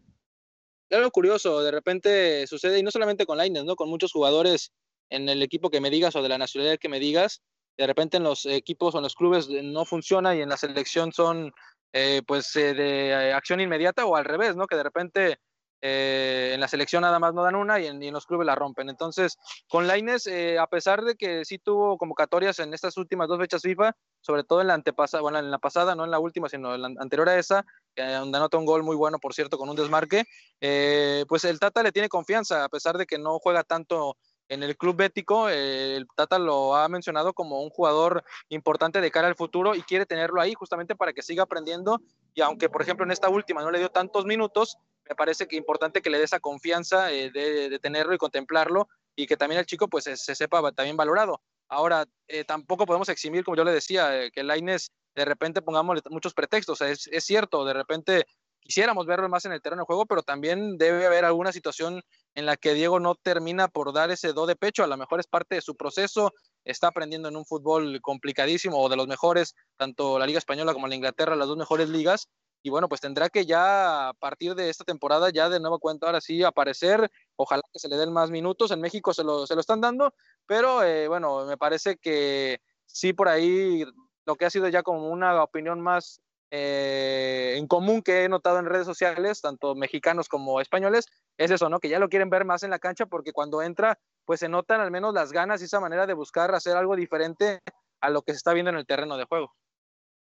algo 0.96 1.10
curioso, 1.10 1.62
de 1.62 1.70
repente 1.70 2.46
sucede, 2.46 2.78
y 2.78 2.82
no 2.82 2.90
solamente 2.90 3.26
con 3.26 3.38
Lainez, 3.38 3.64
¿no? 3.64 3.76
Con 3.76 3.88
muchos 3.88 4.12
jugadores 4.12 4.72
en 5.10 5.28
el 5.28 5.42
equipo 5.42 5.70
que 5.70 5.80
me 5.80 5.90
digas 5.90 6.16
o 6.16 6.22
de 6.22 6.28
la 6.28 6.38
nacionalidad 6.38 6.78
que 6.78 6.88
me 6.88 7.00
digas, 7.00 7.42
de 7.76 7.86
repente 7.86 8.16
en 8.16 8.22
los 8.22 8.46
equipos 8.46 8.94
o 8.94 8.98
en 8.98 9.04
los 9.04 9.14
clubes 9.14 9.48
no 9.48 9.84
funciona 9.84 10.34
y 10.34 10.40
en 10.42 10.48
la 10.48 10.56
selección 10.56 11.12
son 11.12 11.52
eh, 11.92 12.22
pues 12.26 12.54
eh, 12.56 12.74
de 12.74 13.32
acción 13.32 13.60
inmediata 13.60 14.06
o 14.06 14.16
al 14.16 14.24
revés, 14.24 14.56
¿no? 14.56 14.66
Que 14.66 14.76
de 14.76 14.82
repente 14.82 15.38
eh, 15.82 16.52
en 16.54 16.60
la 16.60 16.68
selección 16.68 17.02
nada 17.02 17.18
más 17.18 17.34
no 17.34 17.42
dan 17.42 17.56
una 17.56 17.80
y 17.80 17.86
en, 17.86 18.12
los 18.12 18.24
clubes 18.24 18.46
la 18.46 18.54
rompen. 18.54 18.88
Entonces, 18.88 19.36
con 19.68 19.86
Laines, 19.86 20.26
eh, 20.28 20.58
a 20.58 20.68
pesar 20.68 21.02
de 21.02 21.16
que 21.16 21.44
sí 21.44 21.58
tuvo 21.58 21.98
convocatorias 21.98 22.60
en 22.60 22.72
estas 22.72 22.96
últimas 22.96 23.28
dos 23.28 23.38
fechas 23.38 23.62
FIFA, 23.62 23.94
sobre 24.20 24.44
todo 24.44 24.60
en 24.60 24.68
la 24.68 24.74
antepasada, 24.74 25.20
bueno, 25.20 25.40
en 25.40 25.50
la 25.50 25.58
pasada, 25.58 25.94
no 25.94 26.04
en 26.04 26.10
la 26.12 26.20
última, 26.20 26.48
sino 26.48 26.74
en 26.74 26.82
la 26.82 26.86
anterior 26.98 27.28
a 27.28 27.38
esa, 27.38 27.66
eh, 27.96 28.12
donde 28.12 28.38
anota 28.38 28.56
un 28.56 28.64
gol 28.64 28.82
muy 28.84 28.96
bueno, 28.96 29.18
por 29.18 29.34
cierto, 29.34 29.58
con 29.58 29.68
un 29.68 29.76
desmarque, 29.76 30.24
eh, 30.60 31.24
pues 31.28 31.44
el 31.44 31.58
Tata 31.58 31.82
le 31.82 31.92
tiene 31.92 32.08
confianza, 32.08 32.64
a 32.64 32.68
pesar 32.68 32.96
de 32.96 33.04
que 33.04 33.18
no 33.18 33.38
juega 33.40 33.64
tanto 33.64 34.16
en 34.52 34.62
el 34.62 34.76
club 34.76 34.96
bético, 34.96 35.48
eh, 35.48 35.96
el 35.96 36.06
Tata 36.14 36.38
lo 36.38 36.76
ha 36.76 36.86
mencionado 36.88 37.32
como 37.32 37.62
un 37.62 37.70
jugador 37.70 38.22
importante 38.50 39.00
de 39.00 39.10
cara 39.10 39.28
al 39.28 39.34
futuro 39.34 39.74
y 39.74 39.82
quiere 39.82 40.04
tenerlo 40.04 40.42
ahí 40.42 40.52
justamente 40.52 40.94
para 40.94 41.14
que 41.14 41.22
siga 41.22 41.44
aprendiendo 41.44 42.02
y 42.34 42.42
aunque 42.42 42.68
por 42.68 42.82
ejemplo 42.82 43.06
en 43.06 43.12
esta 43.12 43.30
última 43.30 43.62
no 43.62 43.70
le 43.70 43.78
dio 43.78 43.88
tantos 43.88 44.26
minutos, 44.26 44.76
me 45.08 45.14
parece 45.14 45.48
que 45.48 45.56
importante 45.56 46.02
que 46.02 46.10
le 46.10 46.18
dé 46.18 46.24
esa 46.24 46.38
confianza 46.38 47.10
eh, 47.10 47.30
de, 47.30 47.78
tenerlo 47.78 48.14
y 48.14 48.18
contemplarlo 48.18 48.88
y 49.16 49.26
que 49.26 49.38
también 49.38 49.58
el 49.58 49.66
chico 49.66 49.88
pues 49.88 50.04
se, 50.04 50.18
se 50.18 50.34
sepa 50.34 50.70
también 50.72 50.98
valorado. 50.98 51.40
Ahora, 51.68 52.04
eh, 52.28 52.44
tampoco 52.44 52.84
podemos 52.84 53.08
eximir, 53.08 53.44
como 53.44 53.56
yo 53.56 53.64
le 53.64 53.72
decía, 53.72 54.30
que 54.30 54.42
Laines 54.42 54.92
de 55.14 55.24
repente 55.24 55.62
pongamos 55.62 56.00
muchos 56.10 56.34
pretextos, 56.34 56.82
es 56.82 57.24
cierto, 57.24 57.64
de 57.64 57.72
repente 57.72 58.26
quisiéramos 58.62 59.06
verlo 59.06 59.28
más 59.28 59.44
en 59.44 59.52
el 59.52 59.60
terreno 59.60 59.82
de 59.82 59.86
juego, 59.86 60.06
pero 60.06 60.22
también 60.22 60.78
debe 60.78 61.06
haber 61.06 61.24
alguna 61.24 61.52
situación 61.52 62.02
en 62.34 62.46
la 62.46 62.56
que 62.56 62.74
Diego 62.74 63.00
no 63.00 63.14
termina 63.14 63.68
por 63.68 63.92
dar 63.92 64.10
ese 64.10 64.32
do 64.32 64.46
de 64.46 64.56
pecho, 64.56 64.84
a 64.84 64.86
lo 64.86 64.96
mejor 64.96 65.20
es 65.20 65.26
parte 65.26 65.56
de 65.56 65.60
su 65.60 65.76
proceso, 65.76 66.32
está 66.64 66.88
aprendiendo 66.88 67.28
en 67.28 67.36
un 67.36 67.44
fútbol 67.44 68.00
complicadísimo 68.00 68.78
o 68.78 68.88
de 68.88 68.96
los 68.96 69.08
mejores, 69.08 69.54
tanto 69.76 70.18
la 70.18 70.26
Liga 70.26 70.38
Española 70.38 70.72
como 70.72 70.88
la 70.88 70.94
Inglaterra, 70.94 71.36
las 71.36 71.48
dos 71.48 71.56
mejores 71.56 71.88
ligas, 71.88 72.28
y 72.64 72.70
bueno, 72.70 72.88
pues 72.88 73.00
tendrá 73.00 73.28
que 73.28 73.44
ya 73.44 74.10
a 74.10 74.14
partir 74.14 74.54
de 74.54 74.70
esta 74.70 74.84
temporada 74.84 75.30
ya 75.30 75.48
de 75.48 75.58
nuevo 75.58 75.80
cuenta 75.80 76.06
ahora 76.06 76.20
sí 76.20 76.44
aparecer, 76.44 77.10
ojalá 77.36 77.62
que 77.72 77.80
se 77.80 77.88
le 77.88 77.96
den 77.96 78.12
más 78.12 78.30
minutos, 78.30 78.70
en 78.70 78.80
México 78.80 79.12
se 79.12 79.24
lo, 79.24 79.46
se 79.46 79.54
lo 79.54 79.60
están 79.60 79.80
dando, 79.80 80.14
pero 80.46 80.84
eh, 80.84 81.08
bueno, 81.08 81.44
me 81.44 81.56
parece 81.56 81.96
que 81.96 82.60
sí 82.86 83.12
por 83.12 83.28
ahí 83.28 83.84
lo 84.24 84.36
que 84.36 84.44
ha 84.44 84.50
sido 84.50 84.68
ya 84.68 84.84
como 84.84 85.10
una 85.10 85.42
opinión 85.42 85.80
más 85.80 86.20
eh, 86.54 87.54
en 87.56 87.66
común 87.66 88.02
que 88.02 88.24
he 88.24 88.28
notado 88.28 88.58
en 88.58 88.66
redes 88.66 88.84
sociales, 88.84 89.40
tanto 89.40 89.74
mexicanos 89.74 90.28
como 90.28 90.60
españoles, 90.60 91.06
es 91.38 91.50
eso, 91.50 91.70
¿no? 91.70 91.80
Que 91.80 91.88
ya 91.88 91.98
lo 91.98 92.10
quieren 92.10 92.28
ver 92.28 92.44
más 92.44 92.62
en 92.62 92.68
la 92.68 92.78
cancha 92.78 93.06
porque 93.06 93.32
cuando 93.32 93.62
entra, 93.62 93.98
pues 94.26 94.40
se 94.40 94.50
notan 94.50 94.82
al 94.82 94.90
menos 94.90 95.14
las 95.14 95.32
ganas 95.32 95.62
y 95.62 95.64
esa 95.64 95.80
manera 95.80 96.06
de 96.06 96.12
buscar 96.12 96.54
hacer 96.54 96.76
algo 96.76 96.94
diferente 96.94 97.60
a 98.02 98.10
lo 98.10 98.20
que 98.20 98.32
se 98.32 98.36
está 98.36 98.52
viendo 98.52 98.70
en 98.70 98.76
el 98.76 98.84
terreno 98.84 99.16
de 99.16 99.24
juego. 99.24 99.56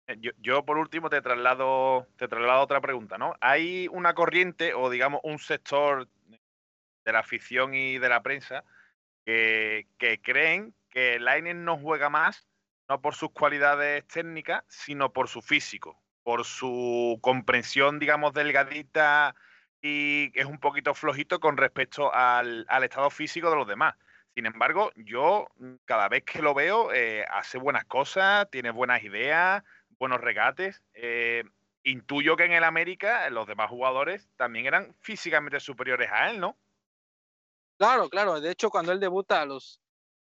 Eh, 0.08 0.16
yo, 0.38 0.64
por 0.64 0.78
último 0.78 1.08
te 1.08 1.22
traslado, 1.22 2.08
te 2.16 2.26
traslado 2.26 2.62
otra 2.62 2.80
pregunta, 2.80 3.16
¿no? 3.16 3.34
Hay 3.40 3.86
una 3.86 4.14
corriente 4.14 4.74
o 4.74 4.90
digamos 4.90 5.20
un 5.22 5.38
sector 5.38 6.08
de 7.04 7.12
la 7.12 7.20
afición 7.20 7.74
y 7.74 7.98
de 7.98 8.08
la 8.08 8.24
prensa 8.24 8.64
que, 9.24 9.86
que 9.98 10.20
creen 10.20 10.74
que 10.90 11.20
Lainez 11.20 11.54
no 11.54 11.78
juega 11.78 12.08
más 12.10 12.48
no 12.88 13.00
por 13.00 13.14
sus 13.14 13.30
cualidades 13.30 14.04
técnicas, 14.08 14.64
sino 14.66 15.12
por 15.12 15.28
su 15.28 15.42
físico 15.42 16.02
por 16.28 16.44
su 16.44 17.18
comprensión, 17.22 17.98
digamos, 17.98 18.34
delgadita 18.34 19.34
y 19.80 20.30
es 20.38 20.44
un 20.44 20.60
poquito 20.60 20.92
flojito 20.92 21.40
con 21.40 21.56
respecto 21.56 22.12
al, 22.12 22.66
estado 22.82 23.08
físico 23.08 23.48
de 23.48 23.56
los 23.56 23.66
demás. 23.66 23.94
Sin 24.34 24.44
embargo, 24.44 24.92
yo 24.94 25.48
mm, 25.56 25.76
cada 25.86 26.06
vez 26.10 26.24
que 26.24 26.42
lo 26.42 26.52
veo, 26.52 26.92
eh, 26.92 27.24
hace 27.30 27.56
buenas 27.56 27.86
cosas, 27.86 28.46
tiene 28.50 28.70
buenas 28.70 29.02
ideas, 29.04 29.64
buenos 29.98 30.20
regates. 30.20 30.82
Eh, 30.92 31.44
intuyo 31.82 32.36
que 32.36 32.44
en 32.44 32.52
el 32.52 32.64
América 32.64 33.30
los 33.30 33.46
demás 33.46 33.70
jugadores 33.70 34.28
también 34.36 34.66
eran 34.66 34.94
físicamente 35.00 35.60
superiores 35.60 36.10
a 36.12 36.28
él, 36.28 36.40
¿no? 36.40 36.58
Claro, 37.78 38.10
claro. 38.10 38.38
De 38.38 38.50
hecho, 38.50 38.68
cuando 38.68 38.92
él 38.92 39.00
debuta 39.00 39.40
a 39.40 39.46
los 39.46 39.80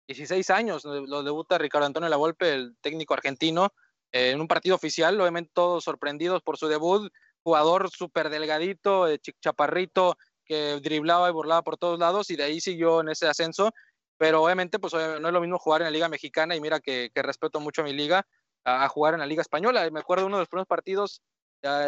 16 0.08 0.50
años, 0.50 0.84
lo 0.84 1.24
debuta 1.24 1.58
Ricardo 1.58 1.88
Antonio 1.88 2.10
Lavolpe, 2.10 2.54
el 2.54 2.76
técnico 2.82 3.14
argentino, 3.14 3.74
en 4.14 4.40
un 4.40 4.48
partido 4.48 4.76
oficial, 4.76 5.20
obviamente 5.20 5.52
todos 5.54 5.84
sorprendidos 5.84 6.42
por 6.44 6.58
su 6.58 6.68
debut, 6.68 7.12
jugador 7.42 7.90
súper 7.90 8.30
delgadito, 8.30 9.08
eh, 9.08 9.20
chaparrito, 9.42 10.18
que 10.46 10.80
driblaba 10.82 11.30
y 11.30 11.34
burlaba 11.34 11.64
por 11.64 11.78
todos 11.78 12.00
lados 12.00 12.30
y 12.30 12.36
de 12.36 12.44
ahí 12.44 12.62
siguió 12.62 13.02
en 13.02 13.10
ese 13.10 13.28
ascenso, 13.28 13.74
pero 14.18 14.44
obviamente 14.44 14.78
pues 14.78 14.94
no 14.94 15.28
es 15.28 15.34
lo 15.34 15.42
mismo 15.42 15.58
jugar 15.58 15.82
en 15.82 15.86
la 15.86 15.92
liga 15.92 16.10
mexicana 16.10 16.56
y 16.56 16.62
mira 16.62 16.80
que, 16.80 17.12
respeto 17.16 17.60
mucho 17.60 17.82
a 17.82 17.86
mi 17.86 17.94
liga, 17.94 18.26
a, 18.64 18.88
jugar 18.88 19.16
en 19.16 19.22
la 19.22 19.26
liga 19.26 19.42
española. 19.42 19.90
Me 19.90 20.00
acuerdo 20.00 20.28
uno 20.28 20.38
de 20.38 20.42
los 20.42 20.50
primeros 20.50 20.68
partidos, 20.68 21.22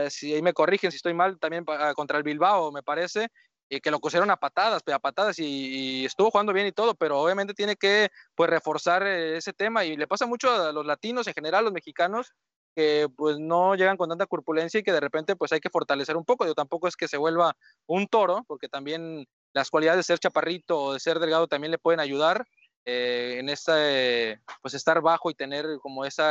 si 0.10 0.34
ahí 0.34 0.42
me 0.42 0.54
corrigen 0.54 0.92
si 0.92 0.98
estoy 0.98 1.14
mal, 1.14 1.38
también 1.38 1.64
contra 1.96 2.18
el 2.18 2.24
Bilbao, 2.24 2.72
me 2.72 2.82
parece, 2.82 3.30
y 3.70 3.80
que 3.80 3.92
lo 3.92 4.00
cosieron 4.00 4.30
a 4.30 4.38
patadas, 4.38 4.84
a 4.92 5.00
patadas 5.00 5.40
y, 5.40 6.06
estuvo 6.06 6.32
jugando 6.32 6.54
bien 6.54 6.68
y 6.68 6.72
todo, 6.72 6.96
pero 6.96 7.20
obviamente 7.20 7.54
tiene 7.54 7.76
que 7.76 8.10
pues 8.36 8.50
reforzar 8.50 9.04
eh, 9.06 9.38
ese 9.38 9.54
tema 9.54 9.86
y 9.86 9.98
le 9.98 10.08
pasa 10.08 10.26
mucho 10.26 10.52
a 10.52 10.72
los 10.72 10.86
latinos 10.86 11.28
en 11.28 11.34
general, 11.34 11.66
los 11.66 11.74
mexicanos 11.74 12.34
que 12.76 13.08
pues 13.16 13.40
no 13.40 13.76
llegan 13.76 13.98
con 13.98 14.10
tanta 14.10 14.26
corpulencia 14.26 14.80
y 14.80 14.84
que 14.84 14.92
de 14.92 15.00
repente 15.00 15.36
pues 15.36 15.52
hay 15.54 15.62
que 15.62 15.70
fortalecer 15.70 16.18
un 16.18 16.26
poco. 16.26 16.46
Yo 16.46 16.54
tampoco 16.54 16.88
es 16.88 16.98
que 16.98 17.08
se 17.08 17.18
vuelva 17.18 17.56
un 17.88 18.08
toro, 18.08 18.44
porque 18.48 18.68
también 18.68 19.26
las 19.54 19.70
cualidades 19.70 20.00
de 20.00 20.04
ser 20.04 20.20
chaparrito 20.20 20.78
o 20.78 20.94
de 20.94 21.00
ser 21.00 21.20
delgado 21.20 21.48
también 21.48 21.72
le 21.72 21.78
pueden 21.78 22.02
ayudar 22.02 22.46
eh, 22.84 23.38
en 23.40 23.50
este 23.50 24.42
pues 24.62 24.74
estar 24.74 25.02
bajo 25.02 25.32
y 25.32 25.36
tener 25.36 25.66
como 25.82 26.04
ese 26.04 26.24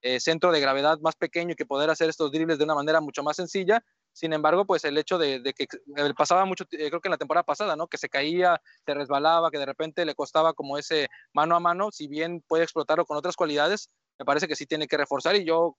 eh, 0.00 0.18
centro 0.18 0.50
de 0.50 0.60
gravedad 0.60 0.98
más 1.00 1.16
pequeño 1.16 1.52
y 1.52 1.54
que 1.54 1.66
poder 1.66 1.90
hacer 1.90 2.08
estos 2.08 2.32
dribles 2.32 2.58
de 2.58 2.64
una 2.64 2.74
manera 2.74 3.00
mucho 3.00 3.22
más 3.22 3.36
sencilla 3.36 3.84
sin 4.14 4.32
embargo, 4.32 4.64
pues 4.64 4.84
el 4.84 4.96
hecho 4.96 5.18
de, 5.18 5.42
que 5.42 5.66
pasaba 6.16 6.44
mucho, 6.44 6.64
eh, 6.70 6.88
creo 6.88 7.00
que 7.00 7.08
en 7.08 7.12
la 7.12 7.18
temporada 7.18 7.42
pasada, 7.42 7.74
¿no? 7.74 7.88
Que 7.88 7.98
se 7.98 8.08
caía, 8.08 8.60
se 8.86 8.94
resbalaba, 8.94 9.50
que 9.50 9.58
de 9.58 9.66
repente 9.66 10.04
le 10.04 10.14
costaba 10.14 10.52
como 10.52 10.78
ese 10.78 11.08
mano 11.32 11.56
a 11.56 11.60
mano, 11.60 11.90
si 11.90 12.06
bien 12.06 12.40
puede 12.46 12.62
explotarlo 12.62 13.04
con 13.06 13.16
otras 13.16 13.34
cualidades, 13.34 13.90
me 14.16 14.24
parece 14.24 14.46
que 14.46 14.54
sí 14.54 14.66
tiene 14.66 14.86
que 14.86 14.96
reforzar 14.96 15.34
y 15.34 15.44
yo, 15.44 15.76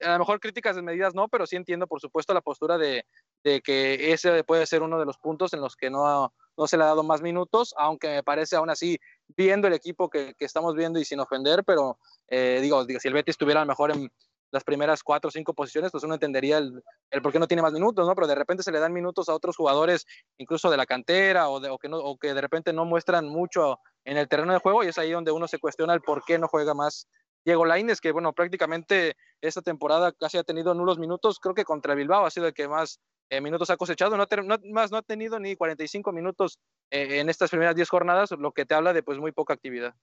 a 0.00 0.14
lo 0.14 0.18
mejor 0.18 0.40
críticas 0.40 0.74
de 0.74 0.82
medidas 0.82 1.14
no, 1.14 1.28
pero 1.28 1.46
sí 1.46 1.54
entiendo, 1.54 1.86
por 1.86 2.00
supuesto, 2.00 2.34
la 2.34 2.40
postura 2.40 2.76
de, 2.76 3.04
que 3.42 4.12
ese 4.12 4.42
puede 4.42 4.66
ser 4.66 4.82
uno 4.82 4.98
de 4.98 5.06
los 5.06 5.18
puntos 5.18 5.52
en 5.52 5.60
los 5.60 5.76
que 5.76 5.88
no, 5.88 6.34
no 6.56 6.66
se 6.66 6.76
le 6.76 6.82
ha 6.82 6.86
dado 6.88 7.04
más 7.04 7.22
minutos, 7.22 7.72
aunque 7.78 8.08
me 8.08 8.22
parece 8.24 8.56
aún 8.56 8.68
así, 8.68 8.98
viendo 9.28 9.68
el 9.68 9.74
equipo 9.74 10.10
que, 10.10 10.34
estamos 10.40 10.74
viendo 10.74 10.98
y 10.98 11.04
sin 11.04 11.20
ofender, 11.20 11.62
pero 11.62 12.00
eh, 12.26 12.58
digo, 12.60 12.84
digo, 12.84 12.98
si 12.98 13.06
el 13.06 13.14
Betis 13.14 13.34
estuviera 13.34 13.64
mejor 13.64 13.92
en 13.92 14.10
las 14.50 14.64
primeras 14.64 15.02
cuatro 15.02 15.28
o 15.28 15.30
cinco 15.30 15.54
posiciones, 15.54 15.90
pues 15.90 16.04
uno 16.04 16.14
entendería 16.14 16.58
el, 16.58 16.82
el, 17.10 17.22
por 17.22 17.32
qué 17.32 17.38
no 17.38 17.46
tiene 17.46 17.62
más 17.62 17.72
minutos, 17.72 18.06
¿no? 18.06 18.14
Pero 18.14 18.26
de 18.26 18.34
repente 18.34 18.62
se 18.62 18.72
le 18.72 18.80
dan 18.80 18.92
minutos 18.92 19.28
a 19.28 19.34
otros 19.34 19.56
jugadores, 19.56 20.06
incluso 20.38 20.70
de 20.70 20.76
la 20.76 20.86
cantera, 20.86 21.48
o, 21.48 21.60
de, 21.60 21.68
o, 21.68 21.78
que, 21.78 21.88
no, 21.88 21.98
o 21.98 22.16
que 22.16 22.34
de 22.34 22.40
repente 22.40 22.72
no 22.72 22.84
muestran 22.84 23.28
mucho 23.28 23.80
en 24.04 24.16
el 24.16 24.28
terreno 24.28 24.52
de 24.52 24.58
juego, 24.58 24.84
y 24.84 24.88
es 24.88 24.98
ahí 24.98 25.10
donde 25.10 25.32
uno 25.32 25.48
se 25.48 25.58
cuestiona 25.58 25.94
el 25.94 26.00
por 26.00 26.24
qué 26.24 26.38
no 26.38 26.48
juega 26.48 26.74
más 26.74 27.08
Diego 27.44 27.64
Lainez, 27.64 28.00
que 28.00 28.10
bueno, 28.10 28.32
prácticamente 28.32 29.16
esta 29.40 29.62
temporada 29.62 30.10
casi 30.12 30.36
ha 30.36 30.42
tenido 30.42 30.74
nulos 30.74 30.98
minutos, 30.98 31.38
creo 31.38 31.54
que 31.54 31.64
contra 31.64 31.94
Bilbao 31.94 32.26
ha 32.26 32.30
sido 32.30 32.48
el 32.48 32.54
que 32.54 32.66
más 32.66 33.00
eh, 33.30 33.40
minutos 33.40 33.70
ha 33.70 33.76
cosechado, 33.76 34.16
no, 34.16 34.26
no, 34.44 34.56
más 34.72 34.90
no 34.90 34.98
ha 34.98 35.02
tenido 35.02 35.38
ni 35.38 35.54
45 35.54 36.12
minutos 36.12 36.58
eh, 36.90 37.20
en 37.20 37.28
estas 37.28 37.50
primeras 37.50 37.76
10 37.76 37.88
jornadas, 37.88 38.32
lo 38.32 38.50
que 38.50 38.66
te 38.66 38.74
habla 38.74 38.92
de 38.92 39.04
pues 39.04 39.18
muy 39.18 39.30
poca 39.30 39.54
actividad. 39.54 39.94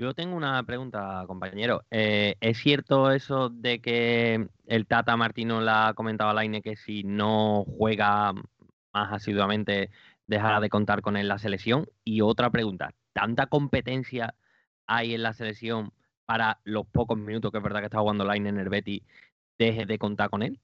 Yo 0.00 0.14
tengo 0.14 0.34
una 0.34 0.62
pregunta, 0.62 1.24
compañero. 1.26 1.84
Eh, 1.90 2.34
¿Es 2.40 2.56
cierto 2.56 3.10
eso 3.10 3.50
de 3.50 3.82
que 3.82 4.48
el 4.64 4.86
Tata 4.86 5.14
Martino 5.14 5.60
le 5.60 5.70
ha 5.70 5.92
comentado 5.94 6.30
a 6.30 6.32
Laine 6.32 6.62
que 6.62 6.74
si 6.74 7.04
no 7.04 7.66
juega 7.66 8.32
más 8.94 9.12
asiduamente 9.12 9.90
dejará 10.26 10.58
de 10.60 10.70
contar 10.70 11.02
con 11.02 11.18
él 11.18 11.28
la 11.28 11.38
selección? 11.38 11.86
Y 12.02 12.22
otra 12.22 12.48
pregunta, 12.48 12.94
¿tanta 13.12 13.48
competencia 13.48 14.34
hay 14.86 15.12
en 15.12 15.22
la 15.22 15.34
selección 15.34 15.92
para 16.24 16.60
los 16.64 16.86
pocos 16.86 17.18
minutos 17.18 17.52
que 17.52 17.58
es 17.58 17.62
verdad 17.62 17.80
que 17.80 17.86
está 17.86 18.00
jugando 18.00 18.24
Laine 18.24 18.48
en 18.48 18.58
el 18.58 18.70
Betty, 18.70 19.04
deje 19.58 19.84
de 19.84 19.98
contar 19.98 20.30
con 20.30 20.42
él? 20.42 20.58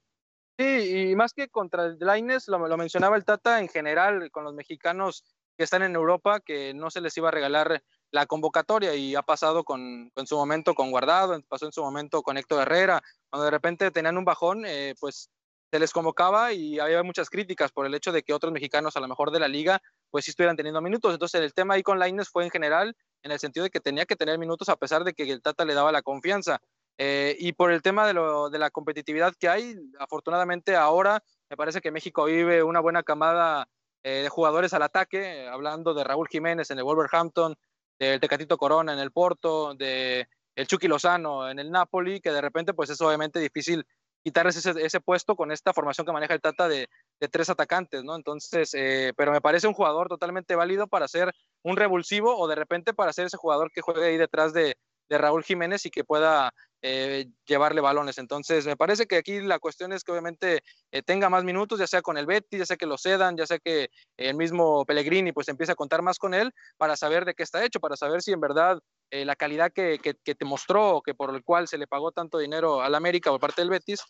Sí, 0.57 1.11
y 1.11 1.15
más 1.15 1.33
que 1.33 1.47
contra 1.47 1.89
Laines, 1.99 2.47
lo, 2.47 2.67
lo 2.67 2.75
mencionaba 2.75 3.15
el 3.15 3.23
Tata 3.23 3.59
en 3.59 3.67
general 3.67 4.31
con 4.31 4.45
los 4.45 4.55
mexicanos 4.55 5.23
que 5.55 5.63
están 5.63 5.83
en 5.83 5.93
Europa, 5.93 6.39
que 6.39 6.73
no 6.73 6.89
se 6.89 7.01
les 7.01 7.15
iba 7.17 7.27
a 7.27 7.31
regalar 7.31 7.83
la 8.11 8.25
convocatoria 8.25 8.95
y 8.95 9.15
ha 9.15 9.21
pasado 9.21 9.63
con, 9.63 10.11
en 10.15 10.27
su 10.27 10.35
momento 10.35 10.73
con 10.73 10.91
Guardado, 10.91 11.39
pasó 11.47 11.65
en 11.65 11.71
su 11.71 11.81
momento 11.81 12.21
con 12.21 12.37
Héctor 12.37 12.61
Herrera, 12.61 13.01
cuando 13.29 13.45
de 13.45 13.51
repente 13.51 13.91
tenían 13.91 14.17
un 14.17 14.25
bajón, 14.25 14.65
eh, 14.65 14.95
pues 14.99 15.29
se 15.69 15.79
les 15.79 15.91
convocaba 15.91 16.53
y 16.53 16.79
había 16.79 17.03
muchas 17.03 17.29
críticas 17.29 17.71
por 17.71 17.85
el 17.85 17.93
hecho 17.93 18.11
de 18.11 18.23
que 18.23 18.33
otros 18.33 18.53
mexicanos 18.53 18.95
a 18.95 19.01
lo 19.01 19.07
mejor 19.07 19.31
de 19.31 19.39
la 19.39 19.49
liga 19.49 19.81
pues 20.09 20.25
sí 20.25 20.31
estuvieran 20.31 20.55
teniendo 20.55 20.81
minutos. 20.81 21.13
Entonces 21.13 21.41
el 21.41 21.53
tema 21.53 21.73
ahí 21.73 21.83
con 21.83 21.99
Laines 21.99 22.29
fue 22.29 22.45
en 22.45 22.49
general 22.49 22.95
en 23.21 23.31
el 23.31 23.39
sentido 23.39 23.65
de 23.65 23.69
que 23.69 23.81
tenía 23.81 24.05
que 24.05 24.15
tener 24.15 24.37
minutos 24.39 24.69
a 24.69 24.77
pesar 24.77 25.03
de 25.03 25.13
que 25.13 25.29
el 25.29 25.41
Tata 25.41 25.65
le 25.65 25.73
daba 25.73 25.91
la 25.91 26.01
confianza. 26.01 26.61
Eh, 26.97 27.35
y 27.39 27.51
por 27.51 27.71
el 27.71 27.81
tema 27.81 28.07
de, 28.07 28.13
lo, 28.13 28.49
de 28.49 28.57
la 28.57 28.71
competitividad 28.71 29.33
que 29.37 29.49
hay, 29.49 29.75
afortunadamente 29.99 30.75
ahora 30.75 31.21
me 31.49 31.57
parece 31.57 31.81
que 31.81 31.91
México 31.91 32.25
vive 32.25 32.63
una 32.63 32.79
buena 32.79 33.03
camada 33.03 33.67
eh, 34.03 34.23
de 34.23 34.29
jugadores 34.29 34.73
al 34.73 34.83
ataque, 34.83 35.47
hablando 35.47 35.93
de 35.93 36.03
Raúl 36.03 36.27
Jiménez 36.27 36.71
en 36.71 36.77
el 36.77 36.85
Wolverhampton, 36.85 37.55
del 37.99 38.19
Tecatito 38.19 38.57
Corona 38.57 38.93
en 38.93 38.99
el 38.99 39.11
Porto, 39.11 39.73
de 39.75 40.27
el 40.55 40.67
Chucky 40.67 40.87
Lozano 40.87 41.49
en 41.49 41.59
el 41.59 41.71
Napoli, 41.71 42.19
que 42.19 42.31
de 42.31 42.41
repente 42.41 42.73
pues 42.73 42.89
es 42.89 42.99
obviamente 43.01 43.39
difícil 43.39 43.85
quitarles 44.23 44.57
ese, 44.57 44.71
ese 44.83 44.99
puesto 44.99 45.35
con 45.35 45.51
esta 45.51 45.71
formación 45.71 46.05
que 46.05 46.11
maneja 46.11 46.33
el 46.33 46.41
Tata 46.41 46.67
de, 46.67 46.89
de 47.19 47.27
tres 47.27 47.49
atacantes, 47.49 48.03
¿no? 48.03 48.15
Entonces, 48.15 48.73
eh, 48.73 49.13
pero 49.15 49.31
me 49.31 49.39
parece 49.39 49.67
un 49.67 49.73
jugador 49.73 50.09
totalmente 50.09 50.55
válido 50.55 50.87
para 50.87 51.07
ser 51.07 51.33
un 51.63 51.77
revulsivo 51.77 52.37
o 52.37 52.47
de 52.47 52.55
repente 52.55 52.93
para 52.93 53.13
ser 53.13 53.27
ese 53.27 53.37
jugador 53.37 53.71
que 53.71 53.81
juegue 53.81 54.05
ahí 54.05 54.17
detrás 54.17 54.51
de, 54.51 54.77
de 55.09 55.17
Raúl 55.17 55.43
Jiménez 55.43 55.85
y 55.85 55.91
que 55.91 56.03
pueda 56.03 56.53
eh, 56.83 57.25
llevarle 57.47 57.81
balones. 57.81 58.19
Entonces, 58.19 58.67
me 58.67 58.77
parece 58.77 59.07
que 59.07 59.17
aquí 59.17 59.41
la 59.41 59.57
cuestión 59.57 59.93
es 59.93 60.03
que 60.03 60.11
obviamente 60.11 60.61
eh, 60.91 61.01
tenga 61.01 61.27
más 61.27 61.43
minutos, 61.43 61.79
ya 61.79 61.87
sea 61.87 62.03
con 62.03 62.17
el 62.17 62.27
Betty, 62.27 62.59
ya 62.59 62.67
sea 62.67 62.77
que 62.77 62.85
lo 62.85 62.99
cedan, 62.99 63.35
ya 63.35 63.47
sea 63.47 63.57
que 63.57 63.89
el 64.15 64.35
mismo 64.35 64.85
Pellegrini 64.85 65.31
pues 65.31 65.47
empiece 65.47 65.71
a 65.71 65.75
contar 65.75 66.03
más 66.03 66.19
con 66.19 66.35
él 66.35 66.53
para 66.77 66.95
saber 66.95 67.25
de 67.25 67.33
qué 67.33 67.41
está 67.41 67.65
hecho, 67.65 67.79
para 67.79 67.95
saber 67.95 68.21
si 68.21 68.31
en 68.31 68.41
verdad 68.41 68.79
eh, 69.09 69.25
la 69.25 69.35
calidad 69.35 69.71
que, 69.73 69.97
que, 69.97 70.35
te 70.35 70.45
mostró, 70.45 71.01
que 71.03 71.15
por 71.15 71.33
el 71.33 71.43
cual 71.43 71.67
se 71.67 71.79
le 71.79 71.87
pagó 71.87 72.11
tanto 72.11 72.37
dinero 72.37 72.81
al 72.81 72.93
América 72.93 73.31
por 73.31 73.39
parte 73.39 73.61
del 73.61 73.71
Betis, 73.71 74.01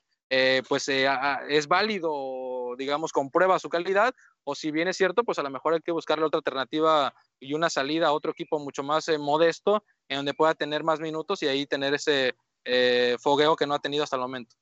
pues 0.67 0.89
es 0.89 1.67
válido, 1.69 2.75
digamos, 2.77 3.13
comprueba 3.13 3.59
su 3.59 3.69
calidad, 3.69 4.13
o 4.43 4.55
si 4.55 4.71
bien 4.71 4.89
es 4.89 4.97
cierto, 4.97 5.23
pues 5.23 5.39
a 5.39 5.43
lo 5.43 5.49
mejor 5.49 5.75
hay 5.75 5.79
que 5.79 5.93
buscarle 5.93 6.25
otra 6.25 6.39
alternativa 6.39 7.13
y 7.39 7.53
una 7.53 7.69
salida 7.69 8.07
a 8.07 8.11
otro 8.11 8.31
equipo 8.31 8.59
mucho 8.59 8.83
más 8.83 9.07
modesto, 9.19 9.85
en 10.09 10.17
donde 10.17 10.33
pueda 10.33 10.53
tener 10.53 10.83
más 10.83 10.99
minutos 10.99 11.41
y 11.43 11.47
ahí 11.47 11.65
tener 11.65 11.93
ese 11.93 12.35
eh, 12.67 13.17
fogueo 13.19 13.55
que 13.55 13.65
no 13.65 13.73
ha 13.73 13.79
tenido 13.79 14.03
hasta 14.03 14.15
el 14.15 14.21
momento. 14.21 14.55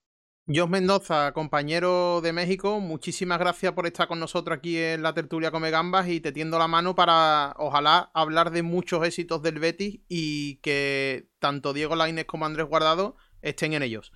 Jos 0.48 0.70
Mendoza, 0.70 1.32
compañero 1.34 2.22
de 2.22 2.32
México, 2.32 2.80
muchísimas 2.80 3.40
gracias 3.40 3.74
por 3.74 3.88
estar 3.88 4.08
con 4.08 4.20
nosotros 4.20 4.56
aquí 4.56 4.78
en 4.78 5.02
la 5.02 5.16
tertulia 5.16 5.50
Come 5.50 5.72
Gambas 5.72 6.08
y 6.08 6.22
te 6.22 6.32
tiendo 6.32 6.60
la 6.60 6.68
mano 6.68 6.94
para, 6.94 7.56
ojalá, 7.58 8.12
hablar 8.14 8.52
de 8.52 8.62
muchos 8.62 9.04
éxitos 9.04 9.42
del 9.42 9.58
Betis 9.58 10.02
y 10.08 10.58
que 10.58 11.30
tanto 11.40 11.74
Diego 11.74 11.96
Lainez 11.96 12.26
como 12.26 12.46
Andrés 12.46 12.68
Guardado 12.68 13.16
estén 13.42 13.74
en 13.74 13.82
ellos. 13.82 14.12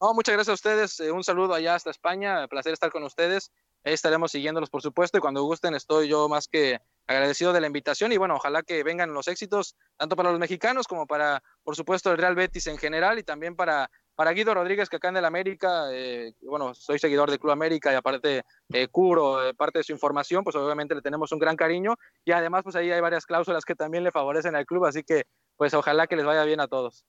muchas 0.00 0.34
gracias 0.34 0.50
a 0.50 0.54
ustedes, 0.54 1.00
eh, 1.00 1.10
un 1.10 1.24
saludo 1.24 1.54
allá 1.54 1.76
hasta 1.76 1.90
España, 1.90 2.46
placer 2.46 2.74
estar 2.74 2.92
con 2.92 3.02
ustedes, 3.02 3.50
Ahí 3.84 3.94
estaremos 3.94 4.30
siguiéndolos 4.30 4.68
por 4.68 4.82
supuesto 4.82 5.16
y 5.18 5.20
cuando 5.20 5.42
gusten 5.42 5.74
estoy 5.74 6.08
yo 6.08 6.28
más 6.28 6.48
que 6.48 6.80
agradecido 7.10 7.52
de 7.52 7.60
la 7.60 7.66
invitación 7.66 8.12
y 8.12 8.16
bueno, 8.16 8.36
ojalá 8.36 8.62
que 8.62 8.84
vengan 8.84 9.12
los 9.12 9.26
éxitos 9.26 9.76
tanto 9.96 10.14
para 10.14 10.30
los 10.30 10.38
mexicanos 10.38 10.86
como 10.86 11.06
para, 11.06 11.42
por 11.64 11.74
supuesto, 11.74 12.12
el 12.12 12.18
Real 12.18 12.36
Betis 12.36 12.68
en 12.68 12.78
general 12.78 13.18
y 13.18 13.24
también 13.24 13.56
para, 13.56 13.90
para 14.14 14.30
Guido 14.30 14.54
Rodríguez, 14.54 14.88
que 14.88 14.96
acá 14.96 15.08
en 15.08 15.16
el 15.16 15.24
América, 15.24 15.86
eh, 15.92 16.34
bueno, 16.42 16.72
soy 16.72 16.98
seguidor 16.98 17.28
del 17.28 17.40
Club 17.40 17.52
América 17.52 17.92
y 17.92 17.96
aparte 17.96 18.42
eh, 18.72 18.88
cubro 18.88 19.44
eh, 19.44 19.54
parte 19.54 19.80
de 19.80 19.84
su 19.84 19.92
información, 19.92 20.44
pues 20.44 20.54
obviamente 20.54 20.94
le 20.94 21.02
tenemos 21.02 21.32
un 21.32 21.40
gran 21.40 21.56
cariño 21.56 21.96
y 22.24 22.30
además 22.30 22.62
pues 22.62 22.76
ahí 22.76 22.90
hay 22.92 23.00
varias 23.00 23.26
cláusulas 23.26 23.64
que 23.64 23.74
también 23.74 24.04
le 24.04 24.12
favorecen 24.12 24.54
al 24.54 24.66
club, 24.66 24.84
así 24.84 25.02
que 25.02 25.24
pues 25.56 25.74
ojalá 25.74 26.06
que 26.06 26.16
les 26.16 26.24
vaya 26.24 26.44
bien 26.44 26.60
a 26.60 26.68
todos. 26.68 27.04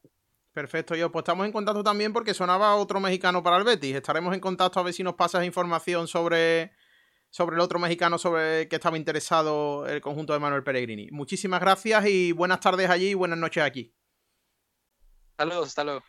Perfecto, 0.51 0.95
yo 0.95 1.11
pues 1.11 1.21
estamos 1.21 1.45
en 1.45 1.51
contacto 1.51 1.83
también 1.83 2.11
porque 2.11 2.33
sonaba 2.33 2.75
otro 2.75 2.99
mexicano 2.99 3.41
para 3.43 3.57
el 3.57 3.63
Betis. 3.63 3.95
Estaremos 3.95 4.33
en 4.33 4.41
contacto 4.41 4.79
a 4.79 4.83
ver 4.83 4.93
si 4.93 5.03
nos 5.03 5.13
pasas 5.13 5.45
información 5.45 6.07
sobre, 6.07 6.73
sobre 7.31 7.55
el 7.55 7.61
otro 7.61 7.79
mexicano 7.79 8.17
sobre 8.17 8.67
que 8.67 8.75
estaba 8.75 8.97
interesado 8.97 9.87
el 9.87 10.01
conjunto 10.01 10.33
de 10.33 10.39
Manuel 10.39 10.63
Peregrini. 10.63 11.09
Muchísimas 11.11 11.61
gracias 11.61 12.05
y 12.05 12.33
buenas 12.33 12.59
tardes 12.59 12.89
allí 12.89 13.09
y 13.09 13.13
buenas 13.13 13.39
noches 13.39 13.63
aquí. 13.63 13.95
Saludos, 15.37 15.69
hasta 15.69 15.83
luego. 15.85 16.03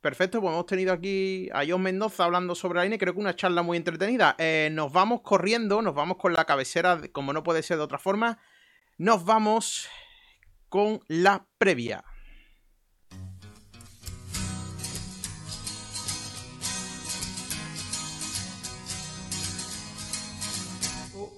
Perfecto, 0.00 0.40
pues 0.40 0.52
hemos 0.52 0.66
tenido 0.66 0.92
aquí 0.92 1.48
a 1.54 1.62
John 1.66 1.82
Mendoza 1.82 2.24
hablando 2.24 2.56
sobre 2.56 2.80
la 2.80 2.86
INE, 2.86 2.98
creo 2.98 3.14
que 3.14 3.20
una 3.20 3.36
charla 3.36 3.62
muy 3.62 3.76
entretenida. 3.76 4.34
Eh, 4.36 4.68
nos 4.72 4.92
vamos 4.92 5.20
corriendo, 5.22 5.80
nos 5.80 5.94
vamos 5.94 6.16
con 6.16 6.32
la 6.32 6.44
cabecera, 6.44 7.00
como 7.12 7.32
no 7.32 7.44
puede 7.44 7.62
ser 7.62 7.76
de 7.76 7.84
otra 7.84 7.98
forma. 7.98 8.40
Nos 8.98 9.24
vamos 9.24 9.88
con 10.68 11.00
la 11.06 11.46
previa. 11.58 12.04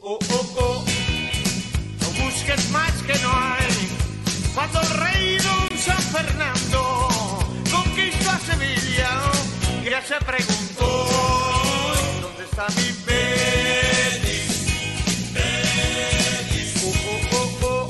Oh, 0.05 0.18
oh, 0.31 0.55
oh. 0.59 0.85
No 2.01 2.24
busques 2.24 2.70
más 2.70 2.93
que 3.02 3.14
no 3.20 3.31
hay. 3.32 3.89
Cuando 4.55 4.81
el 4.81 4.90
rey 4.90 5.39
don 5.39 5.78
San 5.78 6.02
Fernando 6.02 7.09
conquistó 7.70 8.31
a 8.31 8.39
Sevilla, 8.39 9.10
ya 9.82 10.02
se 10.02 10.16
preguntó, 10.24 11.06
¿dónde 12.20 12.44
está 12.44 12.66
mi 12.76 12.93
Betis? 13.06 14.66
Betis. 15.35 16.85
Oh, 16.85 16.93
oh, 17.10 17.36
oh, 17.36 17.66
oh. 17.66 17.86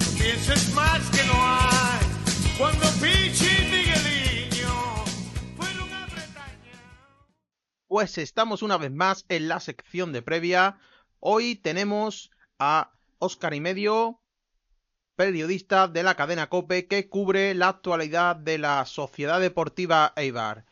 No 0.00 0.18
pienses 0.18 0.72
más 0.74 1.02
que 1.10 1.24
no 1.24 1.34
hay. 1.34 2.56
Cuando 2.56 2.86
Pichi. 3.00 3.62
Pues 7.92 8.16
estamos 8.16 8.62
una 8.62 8.78
vez 8.78 8.90
más 8.90 9.26
en 9.28 9.48
la 9.48 9.60
sección 9.60 10.14
de 10.14 10.22
previa. 10.22 10.78
Hoy 11.24 11.54
tenemos 11.54 12.32
a 12.58 12.90
Óscar 13.20 13.54
y 13.54 13.60
Medio, 13.60 14.18
periodista 15.14 15.86
de 15.86 16.02
la 16.02 16.16
cadena 16.16 16.48
Cope, 16.48 16.88
que 16.88 17.08
cubre 17.08 17.54
la 17.54 17.68
actualidad 17.68 18.34
de 18.34 18.58
la 18.58 18.84
Sociedad 18.86 19.40
Deportiva 19.40 20.12
Eibar. 20.16 20.64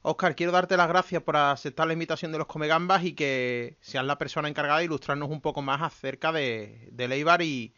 Óscar, 0.00 0.36
quiero 0.36 0.52
darte 0.52 0.78
las 0.78 0.88
gracias 0.88 1.22
por 1.22 1.36
aceptar 1.36 1.86
la 1.86 1.92
invitación 1.92 2.32
de 2.32 2.38
los 2.38 2.46
Comegambas 2.46 3.04
y 3.04 3.12
que 3.12 3.76
seas 3.82 4.06
la 4.06 4.16
persona 4.16 4.48
encargada 4.48 4.78
de 4.78 4.86
ilustrarnos 4.86 5.28
un 5.28 5.42
poco 5.42 5.60
más 5.60 5.82
acerca 5.82 6.32
de, 6.32 6.88
del 6.92 7.12
Eibar 7.12 7.42
y, 7.42 7.74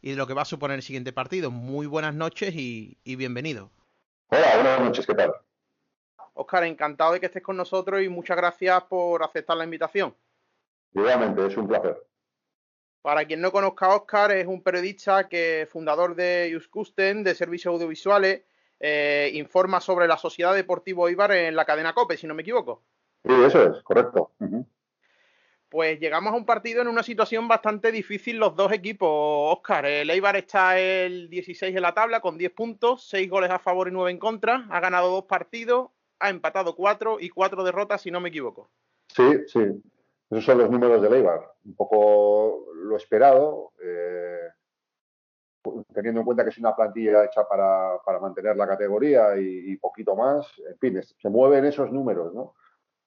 y, 0.00 0.12
de 0.12 0.16
lo 0.16 0.26
que 0.26 0.32
va 0.32 0.42
a 0.42 0.46
suponer 0.46 0.76
el 0.76 0.82
siguiente 0.82 1.12
partido. 1.12 1.50
Muy 1.50 1.86
buenas 1.86 2.14
noches 2.14 2.54
y, 2.54 2.96
y 3.04 3.16
bienvenido. 3.16 3.70
Hola, 4.28 4.54
buenas 4.54 4.80
noches, 4.80 5.06
¿qué 5.06 5.12
tal? 5.12 5.34
Óscar, 6.32 6.64
encantado 6.64 7.12
de 7.12 7.20
que 7.20 7.26
estés 7.26 7.42
con 7.42 7.58
nosotros 7.58 8.02
y 8.02 8.08
muchas 8.08 8.38
gracias 8.38 8.84
por 8.84 9.22
aceptar 9.22 9.58
la 9.58 9.64
invitación. 9.64 10.14
Igualmente, 10.94 11.46
es 11.46 11.56
un 11.56 11.68
placer. 11.68 11.96
Para 13.02 13.24
quien 13.24 13.40
no 13.40 13.52
conozca 13.52 13.86
a 13.86 13.96
Oscar, 13.96 14.32
es 14.32 14.46
un 14.46 14.62
periodista 14.62 15.28
que 15.28 15.68
fundador 15.70 16.14
de 16.14 16.50
Juscusten, 16.52 17.22
de 17.24 17.34
servicios 17.34 17.72
audiovisuales, 17.72 18.42
eh, 18.80 19.30
informa 19.34 19.80
sobre 19.80 20.06
la 20.06 20.16
Sociedad 20.16 20.54
Deportivo 20.54 21.08
Ibar 21.08 21.32
en 21.32 21.56
la 21.56 21.64
cadena 21.64 21.94
COPE, 21.94 22.16
si 22.16 22.26
no 22.26 22.34
me 22.34 22.42
equivoco. 22.42 22.82
Sí, 23.24 23.32
eso 23.46 23.62
es, 23.62 23.82
correcto. 23.82 24.32
Uh 24.38 24.46
-huh. 24.46 24.66
Pues 25.68 26.00
llegamos 26.00 26.32
a 26.32 26.36
un 26.36 26.46
partido 26.46 26.80
en 26.80 26.88
una 26.88 27.02
situación 27.02 27.46
bastante 27.46 27.92
difícil 27.92 28.38
los 28.38 28.56
dos 28.56 28.72
equipos, 28.72 29.08
Oscar. 29.58 29.84
El 29.84 30.08
Eibar 30.08 30.36
está 30.36 30.78
el 30.78 31.28
16 31.28 31.76
en 31.76 31.82
la 31.82 31.92
tabla 31.92 32.20
con 32.20 32.38
10 32.38 32.52
puntos, 32.52 33.06
6 33.08 33.28
goles 33.28 33.50
a 33.50 33.58
favor 33.58 33.88
y 33.88 33.90
9 33.90 34.10
en 34.10 34.18
contra. 34.18 34.66
Ha 34.70 34.80
ganado 34.80 35.10
dos 35.10 35.24
partidos, 35.24 35.90
ha 36.20 36.30
empatado 36.30 36.74
4 36.74 37.18
y 37.20 37.28
4 37.28 37.64
derrotas, 37.64 38.00
si 38.00 38.10
no 38.10 38.18
me 38.20 38.30
equivoco. 38.30 38.70
Sí, 39.08 39.24
sí. 39.46 39.60
Esos 40.30 40.44
son 40.44 40.58
los 40.58 40.70
números 40.70 41.00
del 41.00 41.14
Eibar. 41.14 41.40
Un 41.64 41.74
poco 41.74 42.66
lo 42.74 42.96
esperado, 42.96 43.72
eh, 43.82 44.48
teniendo 45.92 46.20
en 46.20 46.26
cuenta 46.26 46.44
que 46.44 46.50
es 46.50 46.58
una 46.58 46.76
plantilla 46.76 47.24
hecha 47.24 47.46
para, 47.48 47.98
para 48.04 48.20
mantener 48.20 48.56
la 48.56 48.66
categoría 48.66 49.36
y, 49.36 49.72
y, 49.72 49.76
poquito 49.76 50.14
más. 50.14 50.46
En 50.68 50.78
fin, 50.78 50.96
es, 50.98 51.14
se 51.18 51.28
mueven 51.28 51.64
esos 51.64 51.90
números, 51.92 52.34
¿no? 52.34 52.54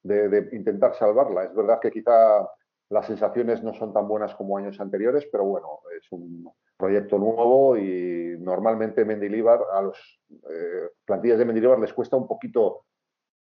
De, 0.04 0.30
de, 0.30 0.56
intentar 0.56 0.96
salvarla. 0.96 1.44
Es 1.44 1.56
verdad 1.56 1.80
que 1.80 1.92
quizá 1.92 2.48
las 2.90 3.06
sensaciones 3.06 3.64
no 3.64 3.74
son 3.74 3.94
tan 3.94 4.08
buenas 4.08 4.36
como 4.36 4.58
años 4.58 4.80
anteriores, 4.80 5.28
pero 5.32 5.46
bueno, 5.46 5.80
es 5.98 6.12
un 6.12 6.52
proyecto 6.76 7.18
nuevo 7.18 7.78
y 7.78 8.36
normalmente 8.40 9.06
Mendilibar, 9.06 9.62
a 9.72 9.82
los 9.82 10.20
eh, 10.50 10.90
plantillas 11.06 11.38
de 11.38 11.46
Mendilibar 11.46 11.80
les 11.80 11.94
cuesta 11.94 12.18
un 12.18 12.28
poquito 12.28 12.86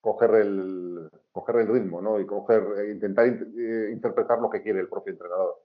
coger 0.03 0.35
el, 0.35 1.09
coger 1.31 1.55
el 1.61 1.67
ritmo 1.69 2.01
¿no? 2.01 2.19
y 2.19 2.25
coger, 2.25 2.61
intentar 2.91 3.25
eh, 3.25 3.89
interpretar 3.93 4.37
lo 4.39 4.49
que 4.49 4.61
quiere 4.61 4.81
el 4.81 4.89
propio 4.89 5.13
entrenador. 5.13 5.63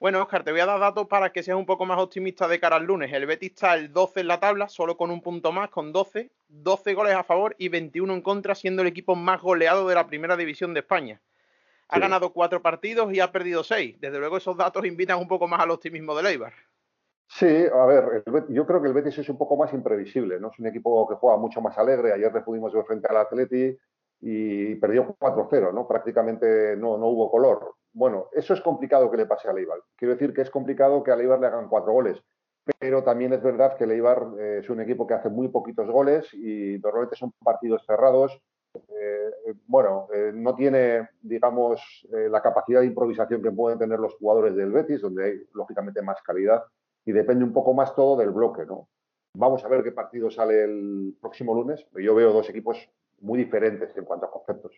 Bueno, 0.00 0.20
Oscar, 0.20 0.42
te 0.42 0.50
voy 0.50 0.60
a 0.60 0.66
dar 0.66 0.80
datos 0.80 1.06
para 1.06 1.30
que 1.30 1.44
seas 1.44 1.56
un 1.56 1.64
poco 1.64 1.86
más 1.86 1.98
optimista 1.98 2.48
de 2.48 2.58
cara 2.58 2.74
al 2.74 2.84
lunes. 2.84 3.12
El 3.12 3.26
Betis 3.26 3.50
está 3.50 3.74
el 3.74 3.92
12 3.92 4.20
en 4.20 4.26
la 4.26 4.40
tabla, 4.40 4.68
solo 4.68 4.96
con 4.96 5.12
un 5.12 5.22
punto 5.22 5.52
más, 5.52 5.70
con 5.70 5.92
12, 5.92 6.32
12 6.48 6.94
goles 6.94 7.14
a 7.14 7.22
favor 7.22 7.54
y 7.56 7.68
21 7.68 8.12
en 8.14 8.20
contra, 8.20 8.56
siendo 8.56 8.82
el 8.82 8.88
equipo 8.88 9.14
más 9.14 9.40
goleado 9.42 9.86
de 9.86 9.94
la 9.94 10.08
primera 10.08 10.36
división 10.36 10.74
de 10.74 10.80
España. 10.80 11.20
Ha 11.88 11.96
sí. 11.96 12.00
ganado 12.00 12.32
cuatro 12.32 12.62
partidos 12.62 13.12
y 13.14 13.20
ha 13.20 13.30
perdido 13.30 13.62
seis. 13.62 13.96
Desde 14.00 14.18
luego 14.18 14.38
esos 14.38 14.56
datos 14.56 14.84
invitan 14.84 15.20
un 15.20 15.28
poco 15.28 15.46
más 15.46 15.60
al 15.60 15.70
optimismo 15.70 16.16
del 16.16 16.26
Eibar. 16.26 16.52
Sí, 17.30 17.46
a 17.46 17.84
ver, 17.86 18.22
el, 18.24 18.46
yo 18.48 18.66
creo 18.66 18.80
que 18.80 18.88
el 18.88 18.94
Betis 18.94 19.18
es 19.18 19.28
un 19.28 19.36
poco 19.36 19.56
más 19.56 19.72
imprevisible, 19.74 20.40
¿no? 20.40 20.50
Es 20.50 20.58
un 20.58 20.66
equipo 20.66 21.06
que 21.06 21.14
juega 21.16 21.36
mucho 21.36 21.60
más 21.60 21.76
alegre. 21.76 22.12
Ayer 22.12 22.32
le 22.32 22.40
pudimos 22.40 22.72
ver 22.72 22.84
frente 22.84 23.06
al 23.08 23.18
Atleti 23.18 23.76
y 24.20 24.74
perdió 24.76 25.14
4-0, 25.18 25.72
¿no? 25.72 25.86
Prácticamente 25.86 26.74
no, 26.76 26.96
no 26.96 27.06
hubo 27.08 27.30
color. 27.30 27.74
Bueno, 27.92 28.28
eso 28.32 28.54
es 28.54 28.60
complicado 28.62 29.10
que 29.10 29.18
le 29.18 29.26
pase 29.26 29.48
a 29.48 29.52
Leibar. 29.52 29.78
Quiero 29.94 30.14
decir 30.14 30.32
que 30.32 30.40
es 30.40 30.50
complicado 30.50 31.02
que 31.02 31.10
a 31.10 31.16
Leibar 31.16 31.38
le 31.38 31.46
hagan 31.48 31.68
cuatro 31.68 31.92
goles, 31.92 32.18
pero 32.78 33.04
también 33.04 33.32
es 33.34 33.42
verdad 33.42 33.76
que 33.76 33.86
Leibar 33.86 34.26
eh, 34.38 34.58
es 34.62 34.70
un 34.70 34.80
equipo 34.80 35.06
que 35.06 35.14
hace 35.14 35.28
muy 35.28 35.48
poquitos 35.48 35.88
goles 35.90 36.32
y 36.32 36.78
normalmente 36.82 37.16
son 37.16 37.32
partidos 37.44 37.84
cerrados. 37.86 38.40
Eh, 38.74 39.54
bueno, 39.66 40.08
eh, 40.14 40.32
no 40.34 40.54
tiene, 40.54 41.08
digamos, 41.20 42.06
eh, 42.12 42.28
la 42.30 42.40
capacidad 42.40 42.80
de 42.80 42.86
improvisación 42.86 43.42
que 43.42 43.50
pueden 43.50 43.78
tener 43.78 43.98
los 43.98 44.14
jugadores 44.14 44.54
del 44.56 44.72
Betis, 44.72 45.02
donde 45.02 45.24
hay, 45.24 45.42
lógicamente, 45.52 46.02
más 46.02 46.22
calidad 46.22 46.64
y 47.08 47.12
depende 47.12 47.42
un 47.42 47.54
poco 47.54 47.72
más 47.72 47.94
todo 47.94 48.18
del 48.18 48.28
bloque, 48.28 48.66
¿no? 48.66 48.90
Vamos 49.32 49.64
a 49.64 49.68
ver 49.68 49.82
qué 49.82 49.92
partido 49.92 50.30
sale 50.30 50.64
el 50.64 51.16
próximo 51.18 51.54
lunes. 51.54 51.86
Yo 51.94 52.14
veo 52.14 52.34
dos 52.34 52.50
equipos 52.50 52.76
muy 53.20 53.38
diferentes 53.38 53.96
en 53.96 54.04
cuanto 54.04 54.26
a 54.26 54.30
conceptos. 54.30 54.74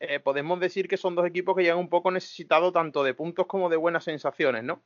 Eh, 0.00 0.18
podemos 0.18 0.58
decir 0.58 0.88
que 0.88 0.96
son 0.96 1.14
dos 1.14 1.24
equipos 1.24 1.54
que 1.54 1.62
llegan 1.62 1.78
un 1.78 1.88
poco 1.88 2.10
necesitados 2.10 2.72
tanto 2.72 3.04
de 3.04 3.14
puntos 3.14 3.46
como 3.46 3.68
de 3.68 3.76
buenas 3.76 4.02
sensaciones, 4.02 4.64
¿no? 4.64 4.82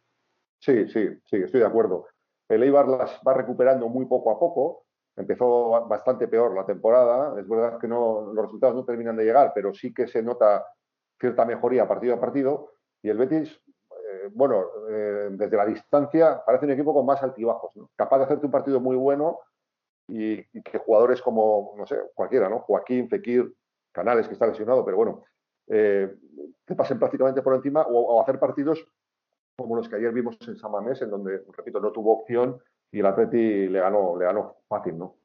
Sí, 0.58 0.86
sí, 0.88 1.08
sí, 1.24 1.36
estoy 1.36 1.60
de 1.60 1.66
acuerdo. 1.66 2.08
El 2.46 2.62
Eibar 2.62 2.88
las 2.88 3.18
va 3.26 3.32
recuperando 3.32 3.88
muy 3.88 4.04
poco 4.04 4.30
a 4.30 4.38
poco. 4.38 4.84
Empezó 5.16 5.86
bastante 5.88 6.28
peor 6.28 6.54
la 6.54 6.66
temporada. 6.66 7.40
Es 7.40 7.48
verdad 7.48 7.78
que 7.78 7.88
no, 7.88 8.34
los 8.34 8.44
resultados 8.44 8.74
no 8.74 8.84
terminan 8.84 9.16
de 9.16 9.24
llegar, 9.24 9.52
pero 9.54 9.72
sí 9.72 9.94
que 9.94 10.06
se 10.06 10.22
nota 10.22 10.62
cierta 11.18 11.46
mejoría 11.46 11.88
partido 11.88 12.16
a 12.16 12.20
partido. 12.20 12.72
Y 13.00 13.08
el 13.08 13.16
Betis, 13.16 13.62
bueno, 14.32 14.64
eh, 14.88 15.28
desde 15.30 15.56
la 15.56 15.66
distancia 15.66 16.42
parece 16.44 16.66
un 16.66 16.72
equipo 16.72 16.94
con 16.94 17.06
más 17.06 17.22
altibajos, 17.22 17.74
¿no? 17.74 17.90
capaz 17.96 18.18
de 18.18 18.24
hacerte 18.24 18.46
un 18.46 18.52
partido 18.52 18.80
muy 18.80 18.96
bueno 18.96 19.40
y, 20.09 20.42
que 20.62 20.78
jugadores 20.78 21.22
como, 21.22 21.74
no 21.76 21.86
sé, 21.86 21.96
cualquiera, 22.14 22.48
¿no? 22.48 22.60
Joaquín, 22.60 23.09
Fekir, 23.09 23.55
Canales, 23.92 24.26
que 24.26 24.34
está 24.34 24.46
lesionado, 24.46 24.84
pero 24.84 24.98
bueno, 24.98 25.24
eh, 25.68 26.14
pasen 26.76 26.98
prácticamente 26.98 27.42
por 27.42 27.55
encima 27.55 27.82
o, 27.82 28.16
o, 28.16 28.22
hacer 28.22 28.38
partidos 28.38 28.86
como 29.56 29.76
los 29.76 29.88
que 29.88 29.96
ayer 29.96 30.12
vimos 30.12 30.36
en 30.46 30.56
San 30.56 30.72
Mamés, 30.72 31.01
en 31.02 31.10
donde, 31.10 31.42
repito, 31.56 31.80
no 31.80 31.92
tuvo 31.92 32.20
opción 32.20 32.60
y 32.90 33.01
el 33.01 33.06
Atleti 33.06 33.68
le 33.68 33.80
ganó, 33.80 34.16
le 34.18 34.24
ganó 34.24 34.56
fácil, 34.68 34.98
¿no? 34.98 35.16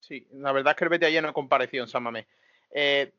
Sí, 0.00 0.26
la 0.32 0.52
verdad 0.52 0.72
es 0.72 0.76
que 0.76 0.84
el 0.84 0.90
Betis 0.90 1.08
ayer 1.08 1.22
no 1.22 1.32
compareció 1.32 1.82
en 1.82 1.88
San 1.88 2.02
Mamés. 2.02 2.26
Eh, 2.70 3.12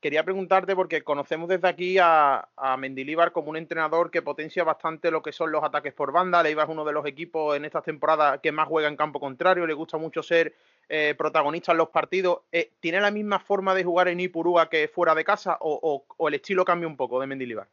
quería 0.00 0.24
preguntarte, 0.24 0.76
porque 0.76 1.02
conocemos 1.02 1.48
desde 1.48 1.68
aquí 1.68 1.98
a, 1.98 2.48
a 2.56 2.76
Mendilíbar 2.76 3.32
como 3.32 3.50
un 3.50 3.56
entrenador 3.56 4.10
que 4.10 4.22
potencia 4.22 4.64
bastante 4.64 5.10
lo 5.10 5.22
que 5.22 5.32
son 5.32 5.50
los 5.50 5.64
ataques 5.64 5.92
por 5.92 6.12
banda. 6.12 6.42
Leibar 6.42 6.66
es 6.66 6.72
uno 6.72 6.84
de 6.84 6.92
los 6.92 7.06
equipos 7.06 7.56
en 7.56 7.64
esta 7.64 7.82
temporada 7.82 8.38
que 8.38 8.52
más 8.52 8.68
juega 8.68 8.88
en 8.88 8.96
campo 8.96 9.20
contrario. 9.20 9.66
Le 9.66 9.74
gusta 9.74 9.98
mucho 9.98 10.22
ser 10.22 10.54
eh, 10.88 11.14
protagonista 11.16 11.72
en 11.72 11.78
los 11.78 11.88
partidos. 11.88 12.40
Eh, 12.52 12.72
¿Tiene 12.80 13.00
la 13.00 13.10
misma 13.10 13.38
forma 13.40 13.74
de 13.74 13.84
jugar 13.84 14.08
en 14.08 14.20
Ipurúa 14.20 14.68
que 14.68 14.88
fuera 14.88 15.14
de 15.14 15.24
casa 15.24 15.58
o, 15.60 16.04
el 16.26 16.34
estilo 16.34 16.64
cambia 16.64 16.88
un 16.88 16.96
poco 16.96 17.20
de 17.20 17.26
Mendilíbar? 17.26 17.68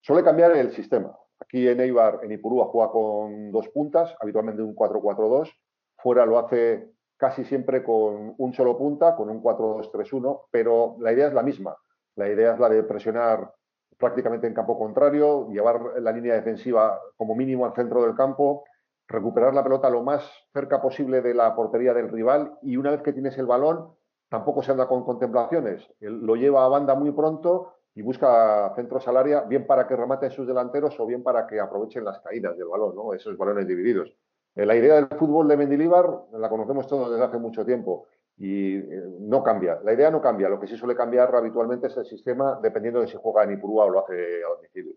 Suele 0.00 0.22
cambiar 0.22 0.52
el 0.56 0.70
sistema. 0.72 1.16
Aquí 1.40 1.68
en 1.68 1.80
Eibar, 1.80 2.20
en 2.22 2.32
Ipurúa, 2.32 2.66
juega 2.66 2.90
con 2.90 3.50
dos 3.50 3.68
puntas, 3.68 4.14
habitualmente 4.20 4.62
un 4.62 4.74
4-4-2. 4.74 5.52
Fuera 5.98 6.24
lo 6.24 6.38
hace 6.38 6.95
casi 7.16 7.44
siempre 7.44 7.82
con 7.82 8.34
un 8.36 8.52
solo 8.52 8.76
punta, 8.76 9.16
con 9.16 9.30
un 9.30 9.42
4-2-3-1, 9.42 10.42
pero 10.50 10.96
la 11.00 11.12
idea 11.12 11.28
es 11.28 11.34
la 11.34 11.42
misma. 11.42 11.76
La 12.14 12.28
idea 12.28 12.54
es 12.54 12.60
la 12.60 12.68
de 12.68 12.82
presionar 12.82 13.52
prácticamente 13.98 14.46
en 14.46 14.54
campo 14.54 14.78
contrario, 14.78 15.48
llevar 15.50 16.00
la 16.00 16.12
línea 16.12 16.34
defensiva 16.34 17.00
como 17.16 17.34
mínimo 17.34 17.64
al 17.64 17.74
centro 17.74 18.02
del 18.02 18.14
campo, 18.14 18.64
recuperar 19.08 19.54
la 19.54 19.62
pelota 19.62 19.88
lo 19.88 20.02
más 20.02 20.30
cerca 20.52 20.82
posible 20.82 21.22
de 21.22 21.34
la 21.34 21.54
portería 21.54 21.94
del 21.94 22.08
rival 22.08 22.58
y 22.62 22.76
una 22.76 22.90
vez 22.90 23.02
que 23.02 23.12
tienes 23.12 23.38
el 23.38 23.46
balón, 23.46 23.94
tampoco 24.28 24.62
se 24.62 24.72
anda 24.72 24.88
con 24.88 25.04
contemplaciones. 25.04 25.88
Lo 26.00 26.36
lleva 26.36 26.64
a 26.64 26.68
banda 26.68 26.94
muy 26.94 27.12
pronto 27.12 27.74
y 27.94 28.02
busca 28.02 28.72
centros 28.74 29.06
al 29.08 29.16
área, 29.16 29.42
bien 29.42 29.66
para 29.66 29.86
que 29.86 29.96
rematen 29.96 30.30
sus 30.30 30.46
delanteros 30.46 30.98
o 31.00 31.06
bien 31.06 31.22
para 31.22 31.46
que 31.46 31.58
aprovechen 31.58 32.04
las 32.04 32.20
caídas 32.20 32.56
del 32.58 32.68
balón, 32.68 32.94
¿no? 32.94 33.14
esos 33.14 33.36
balones 33.38 33.66
divididos. 33.66 34.12
La 34.56 34.74
idea 34.74 34.94
del 34.94 35.18
fútbol 35.18 35.48
de 35.48 35.56
Mendilibar 35.56 36.06
la 36.32 36.48
conocemos 36.48 36.86
todos 36.86 37.10
desde 37.10 37.24
hace 37.24 37.38
mucho 37.38 37.64
tiempo 37.64 38.08
y 38.38 38.76
eh, 38.76 39.02
no 39.20 39.42
cambia. 39.42 39.78
La 39.84 39.92
idea 39.92 40.10
no 40.10 40.20
cambia. 40.20 40.48
Lo 40.48 40.58
que 40.58 40.66
sí 40.66 40.76
suele 40.76 40.96
cambiar 40.96 41.34
habitualmente 41.34 41.88
es 41.88 41.96
el 41.96 42.06
sistema 42.06 42.58
dependiendo 42.62 43.00
de 43.00 43.08
si 43.08 43.18
juega 43.20 43.44
en 43.44 43.52
Ipurúa 43.52 43.84
o 43.84 43.90
lo 43.90 44.04
hace 44.04 44.42
a 44.42 44.48
domicilio. 44.48 44.94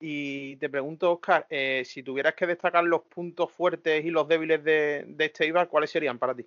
Y 0.00 0.56
te 0.56 0.68
pregunto, 0.68 1.12
Oscar, 1.12 1.46
eh, 1.48 1.82
si 1.84 2.02
tuvieras 2.02 2.34
que 2.34 2.46
destacar 2.46 2.84
los 2.84 3.02
puntos 3.02 3.50
fuertes 3.52 4.04
y 4.04 4.10
los 4.10 4.26
débiles 4.26 4.62
de, 4.64 5.04
de 5.06 5.24
este 5.24 5.46
Ibar, 5.46 5.68
¿cuáles 5.68 5.90
serían 5.90 6.18
para 6.18 6.34
ti? 6.34 6.46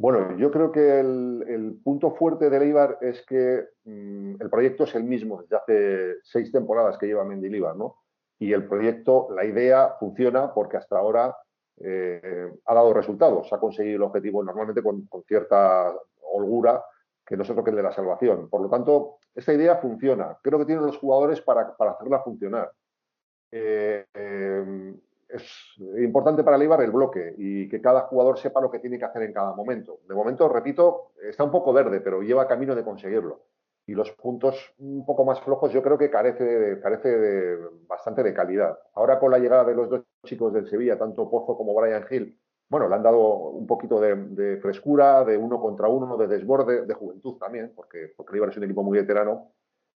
Bueno, 0.00 0.36
yo 0.38 0.52
creo 0.52 0.70
que 0.70 1.00
el, 1.00 1.80
punto 1.82 2.12
fuerte 2.12 2.48
del 2.48 2.62
Eibar 2.62 2.98
es 3.00 3.26
que 3.26 3.64
mm, 3.84 4.40
el 4.40 4.48
proyecto 4.48 4.84
es 4.84 4.94
el 4.94 5.02
mismo 5.02 5.42
desde 5.42 5.56
hace 5.56 6.14
seis 6.22 6.52
temporadas 6.52 6.96
que 6.98 7.06
lleva 7.06 7.24
Mendilibar, 7.24 7.74
¿no? 7.74 7.96
Y 8.38 8.52
el 8.52 8.66
proyecto, 8.66 9.28
la 9.34 9.44
idea 9.44 9.96
funciona 9.98 10.52
porque 10.52 10.76
hasta 10.76 10.98
ahora 10.98 11.36
eh, 11.80 12.52
ha 12.66 12.74
dado 12.74 12.92
resultados, 12.92 13.52
ha 13.52 13.58
conseguido 13.58 13.96
el 13.96 14.02
objetivo 14.02 14.42
normalmente 14.42 14.82
con, 14.82 15.08
cierta 15.26 15.92
holgura, 16.32 16.84
que 17.26 17.36
no 17.36 17.42
es 17.42 17.50
otro 17.50 17.64
el 17.66 17.76
de 17.76 17.82
la 17.82 17.92
salvación. 17.92 18.48
Por 18.48 18.62
lo 18.62 18.68
tanto, 18.68 19.18
esta 19.34 19.52
idea 19.52 19.76
funciona. 19.76 20.38
Creo 20.42 20.58
que 20.58 20.64
tienen 20.64 20.86
los 20.86 20.98
jugadores 20.98 21.40
para, 21.40 21.74
hacerla 21.78 22.20
funcionar. 22.20 22.70
Eh, 23.50 24.04
eh, 24.14 24.94
es 25.28 25.74
importante 25.98 26.42
para 26.42 26.56
el 26.56 26.62
el 26.62 26.90
bloque 26.90 27.34
y 27.36 27.68
que 27.68 27.82
cada 27.82 28.02
jugador 28.02 28.38
sepa 28.38 28.60
lo 28.60 28.70
que 28.70 28.78
tiene 28.78 28.98
que 28.98 29.04
hacer 29.04 29.22
en 29.22 29.32
cada 29.32 29.52
momento. 29.52 30.00
De 30.08 30.14
momento, 30.14 30.48
repito, 30.48 31.12
está 31.22 31.44
un 31.44 31.50
poco 31.50 31.72
verde, 31.72 32.00
pero 32.00 32.22
lleva 32.22 32.48
camino 32.48 32.74
de 32.74 32.84
conseguirlo. 32.84 33.42
Y 33.88 33.94
los 33.94 34.12
puntos 34.12 34.74
un 34.76 35.06
poco 35.06 35.24
más 35.24 35.40
flojos 35.40 35.72
yo 35.72 35.82
creo 35.82 35.96
que 35.96 36.10
carece, 36.10 36.78
carece 36.82 37.56
bastante 37.86 38.22
de 38.22 38.34
calidad. 38.34 38.78
Ahora 38.92 39.18
con 39.18 39.30
la 39.30 39.38
llegada 39.38 39.64
de 39.64 39.74
los 39.74 39.88
dos 39.88 40.02
chicos 40.26 40.52
del 40.52 40.68
Sevilla, 40.68 40.98
tanto 40.98 41.30
Pozo 41.30 41.56
como 41.56 41.74
Brian 41.74 42.04
Hill, 42.08 42.38
bueno, 42.68 42.86
le 42.86 42.94
han 42.94 43.02
dado 43.02 43.48
un 43.48 43.66
poquito 43.66 43.98
de, 43.98 44.58
frescura, 44.60 45.24
de 45.24 45.38
uno 45.38 45.58
contra 45.58 45.88
uno, 45.88 46.18
de 46.18 46.26
desborde, 46.26 46.84
de 46.84 46.92
juventud 46.92 47.38
también, 47.38 47.72
porque, 47.74 48.12
porque 48.14 48.36
Eibar 48.36 48.50
es 48.50 48.58
un 48.58 48.64
equipo 48.64 48.82
muy 48.82 48.98
veterano, 48.98 49.52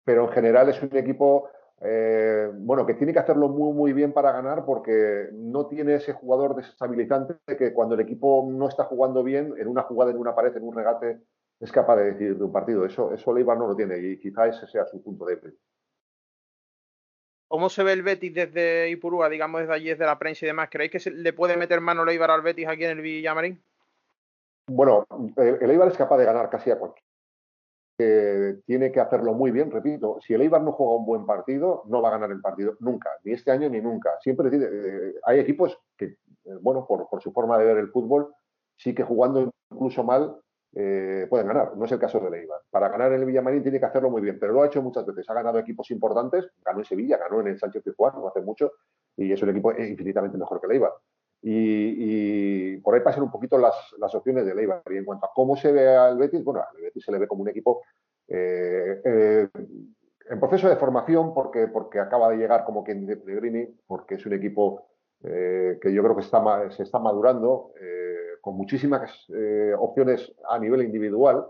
pero 0.05 0.24
en 0.24 0.32
general 0.32 0.69
es 0.69 0.82
un 0.82 0.94
equipo 0.94 1.48
eh, 1.81 2.51
bueno, 2.52 2.85
que 2.85 2.93
tiene 2.93 3.15
que 3.15 3.20
hacerlo 3.20 3.48
muy, 3.48 3.73
muy 3.73 3.94
bien 3.94 4.12
para 4.12 4.32
ganar 4.32 4.66
porque 4.66 5.31
no 5.32 5.66
tiene 5.66 5.94
ese 5.94 6.12
jugador 6.12 6.56
desestabilizante 6.56 7.36
que 7.56 7.73
cuando 7.73 7.94
el 7.94 8.02
equipo 8.02 8.47
no 8.51 8.69
está 8.69 8.85
jugando 8.85 9.23
bien, 9.23 9.55
en 9.56 9.66
una 9.66 9.85
jugada, 9.85 10.10
en 10.10 10.19
una 10.19 10.35
pared, 10.35 10.55
en 10.55 10.65
un 10.65 10.74
regate, 10.74 11.23
es 11.60 11.72
capaz 11.72 11.97
de 11.97 12.12
decidir 12.12 12.36
de 12.36 12.44
un 12.44 12.52
partido. 12.52 12.85
Eso, 12.85 13.12
eso 13.12 13.32
Leibar 13.32 13.59
no 13.59 13.68
lo 13.68 13.76
tiene 13.76 13.98
y 13.98 14.18
quizá 14.18 14.47
ese 14.47 14.66
sea 14.66 14.86
su 14.86 15.02
punto 15.02 15.24
débil. 15.24 15.56
¿Cómo 17.48 17.70
se 17.70 17.82
ve 17.82 17.93
el 17.93 18.02
Betis 18.02 18.35
desde 18.35 18.90
Ipurúa, 18.90 19.28
digamos 19.28 19.62
desde 19.62 19.74
allí, 19.74 19.89
desde 19.89 20.05
la 20.05 20.18
prensa 20.18 20.44
y 20.44 20.48
demás? 20.48 20.68
¿Creéis 20.70 20.93
que 20.93 21.01
se 21.01 21.10
le 21.10 21.32
puede 21.32 21.56
meter 21.56 21.80
mano 21.80 22.05
Leibar 22.05 22.30
al 22.30 22.43
Betis 22.43 22.68
aquí 22.68 22.85
en 22.85 22.90
el 22.90 23.01
Villamarín? 23.01 23.59
Bueno, 24.66 25.06
el 25.36 25.70
Eibar 25.70 25.89
es 25.89 25.97
capaz 25.97 26.18
de 26.18 26.26
ganar 26.26 26.51
casi 26.51 26.70
a 26.70 26.78
cualquier 26.78 27.09
que 27.98 28.60
tiene 28.64 28.93
que 28.93 29.01
hacerlo 29.01 29.35
muy 29.35 29.51
bien, 29.51 29.72
repito, 29.72 30.18
si 30.20 30.32
el 30.32 30.43
Eibar 30.43 30.62
no 30.62 30.70
juega 30.70 30.94
un 30.94 31.05
buen 31.05 31.26
partido, 31.26 31.82
no 31.86 32.01
va 32.01 32.09
a 32.09 32.12
ganar 32.12 32.30
el 32.30 32.40
partido 32.40 32.76
nunca, 32.78 33.10
ni 33.24 33.32
este 33.32 33.51
año 33.51 33.68
ni 33.68 33.80
nunca. 33.80 34.10
Siempre 34.20 34.48
eh, 34.52 35.14
hay 35.24 35.40
equipos 35.40 35.76
que, 35.97 36.05
eh, 36.05 36.16
bueno, 36.60 36.86
por, 36.86 37.09
su 37.20 37.32
forma 37.32 37.59
de 37.59 37.64
ver 37.64 37.78
el 37.78 37.90
fútbol, 37.90 38.32
sí 38.76 38.94
que 38.94 39.02
jugando 39.02 39.51
incluso 39.72 40.05
mal 40.05 40.36
eh, 40.80 41.26
pueden 41.28 41.48
ganar. 41.48 41.76
No 41.76 41.86
es 41.86 41.92
el 41.92 41.98
caso 41.98 42.20
del 42.20 42.34
Eibar. 42.34 42.60
Para 42.70 42.88
ganar 42.88 43.12
en 43.12 43.18
el 43.18 43.26
Villamarín 43.26 43.64
tiene 43.64 43.80
que 43.80 43.86
hacerlo 43.86 44.10
muy 44.10 44.22
bien, 44.22 44.38
pero 44.38 44.52
lo 44.52 44.62
ha 44.62 44.66
hecho 44.66 44.80
muchas 44.80 45.05
veces. 45.05 45.28
Ha 45.28 45.34
ganado 45.34 45.59
equipos 45.59 45.90
importantes, 45.90 46.52
ganó 46.64 46.78
en 46.78 46.84
Sevilla, 46.84 47.18
ganó 47.18 47.40
en 47.40 47.48
el 47.48 47.59
Sánchez 47.59 47.82
Pizjuán 47.82 48.12
no 48.14 48.28
hace 48.28 48.42
mucho, 48.42 48.74
y 49.16 49.32
es 49.32 49.42
un 49.42 49.48
equipo 49.48 49.72
infinitamente 49.72 50.38
mejor 50.38 50.60
que 50.60 50.66
el 50.68 50.72
Eibar. 50.74 50.92
Y, 51.42 52.76
por 52.76 52.94
ahí 52.94 53.00
pasan 53.00 53.24
un 53.24 53.30
poquito 53.32 53.59
las, 53.59 53.74
las, 53.98 54.14
opciones 54.14 54.46
de 54.46 54.55
Leibar. 54.55 54.82
Y 54.88 54.98
en 54.98 55.05
cuanto 55.05 55.26
a 55.26 55.32
cómo 55.34 55.56
se 55.56 55.72
ve 55.72 55.96
al 55.96 56.16
Betis, 56.16 56.44
bueno, 56.44 56.60
al 56.60 56.80
Betis 56.80 57.05
se 57.05 57.10
le 57.10 57.18
ve 57.18 57.26
como 57.26 57.42
un 57.42 57.48
equipo 57.48 57.82
eh, 58.28 59.00
eh, 59.05 59.48
en 60.30 60.38
proceso 60.38 60.68
de 60.68 60.76
formación, 60.76 61.34
porque, 61.34 61.66
porque 61.66 61.98
acaba 61.98 62.30
de 62.30 62.36
llegar 62.36 62.64
como 62.64 62.84
quien 62.84 63.05
de 63.05 63.16
Pellegrini, 63.16 63.66
porque 63.84 64.14
es 64.14 64.26
un 64.26 64.34
equipo 64.34 64.86
eh, 65.23 65.78
que 65.81 65.93
yo 65.93 66.03
creo 66.03 66.16
que 66.16 66.23
está, 66.23 66.70
se 66.70 66.82
está 66.82 66.99
madurando, 66.99 67.73
con 68.40 68.57
muchísimas 68.57 69.27
opciones 69.78 70.32
a 70.49 70.59
nivel 70.59 70.82
individual, 70.82 71.45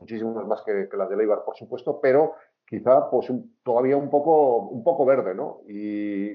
muchísimas 0.00 0.46
más 0.46 0.62
que, 0.62 0.88
las 0.96 1.10
de 1.10 1.16
Leibar, 1.16 1.44
por 1.44 1.56
supuesto, 1.56 2.00
pero 2.00 2.34
quizá 2.66 3.10
pues 3.10 3.30
todavía 3.62 3.96
un 3.96 4.08
poco, 4.08 4.68
un 4.68 4.82
poco 4.82 5.04
verde, 5.04 5.34
¿no? 5.34 5.60
Y 5.66 6.34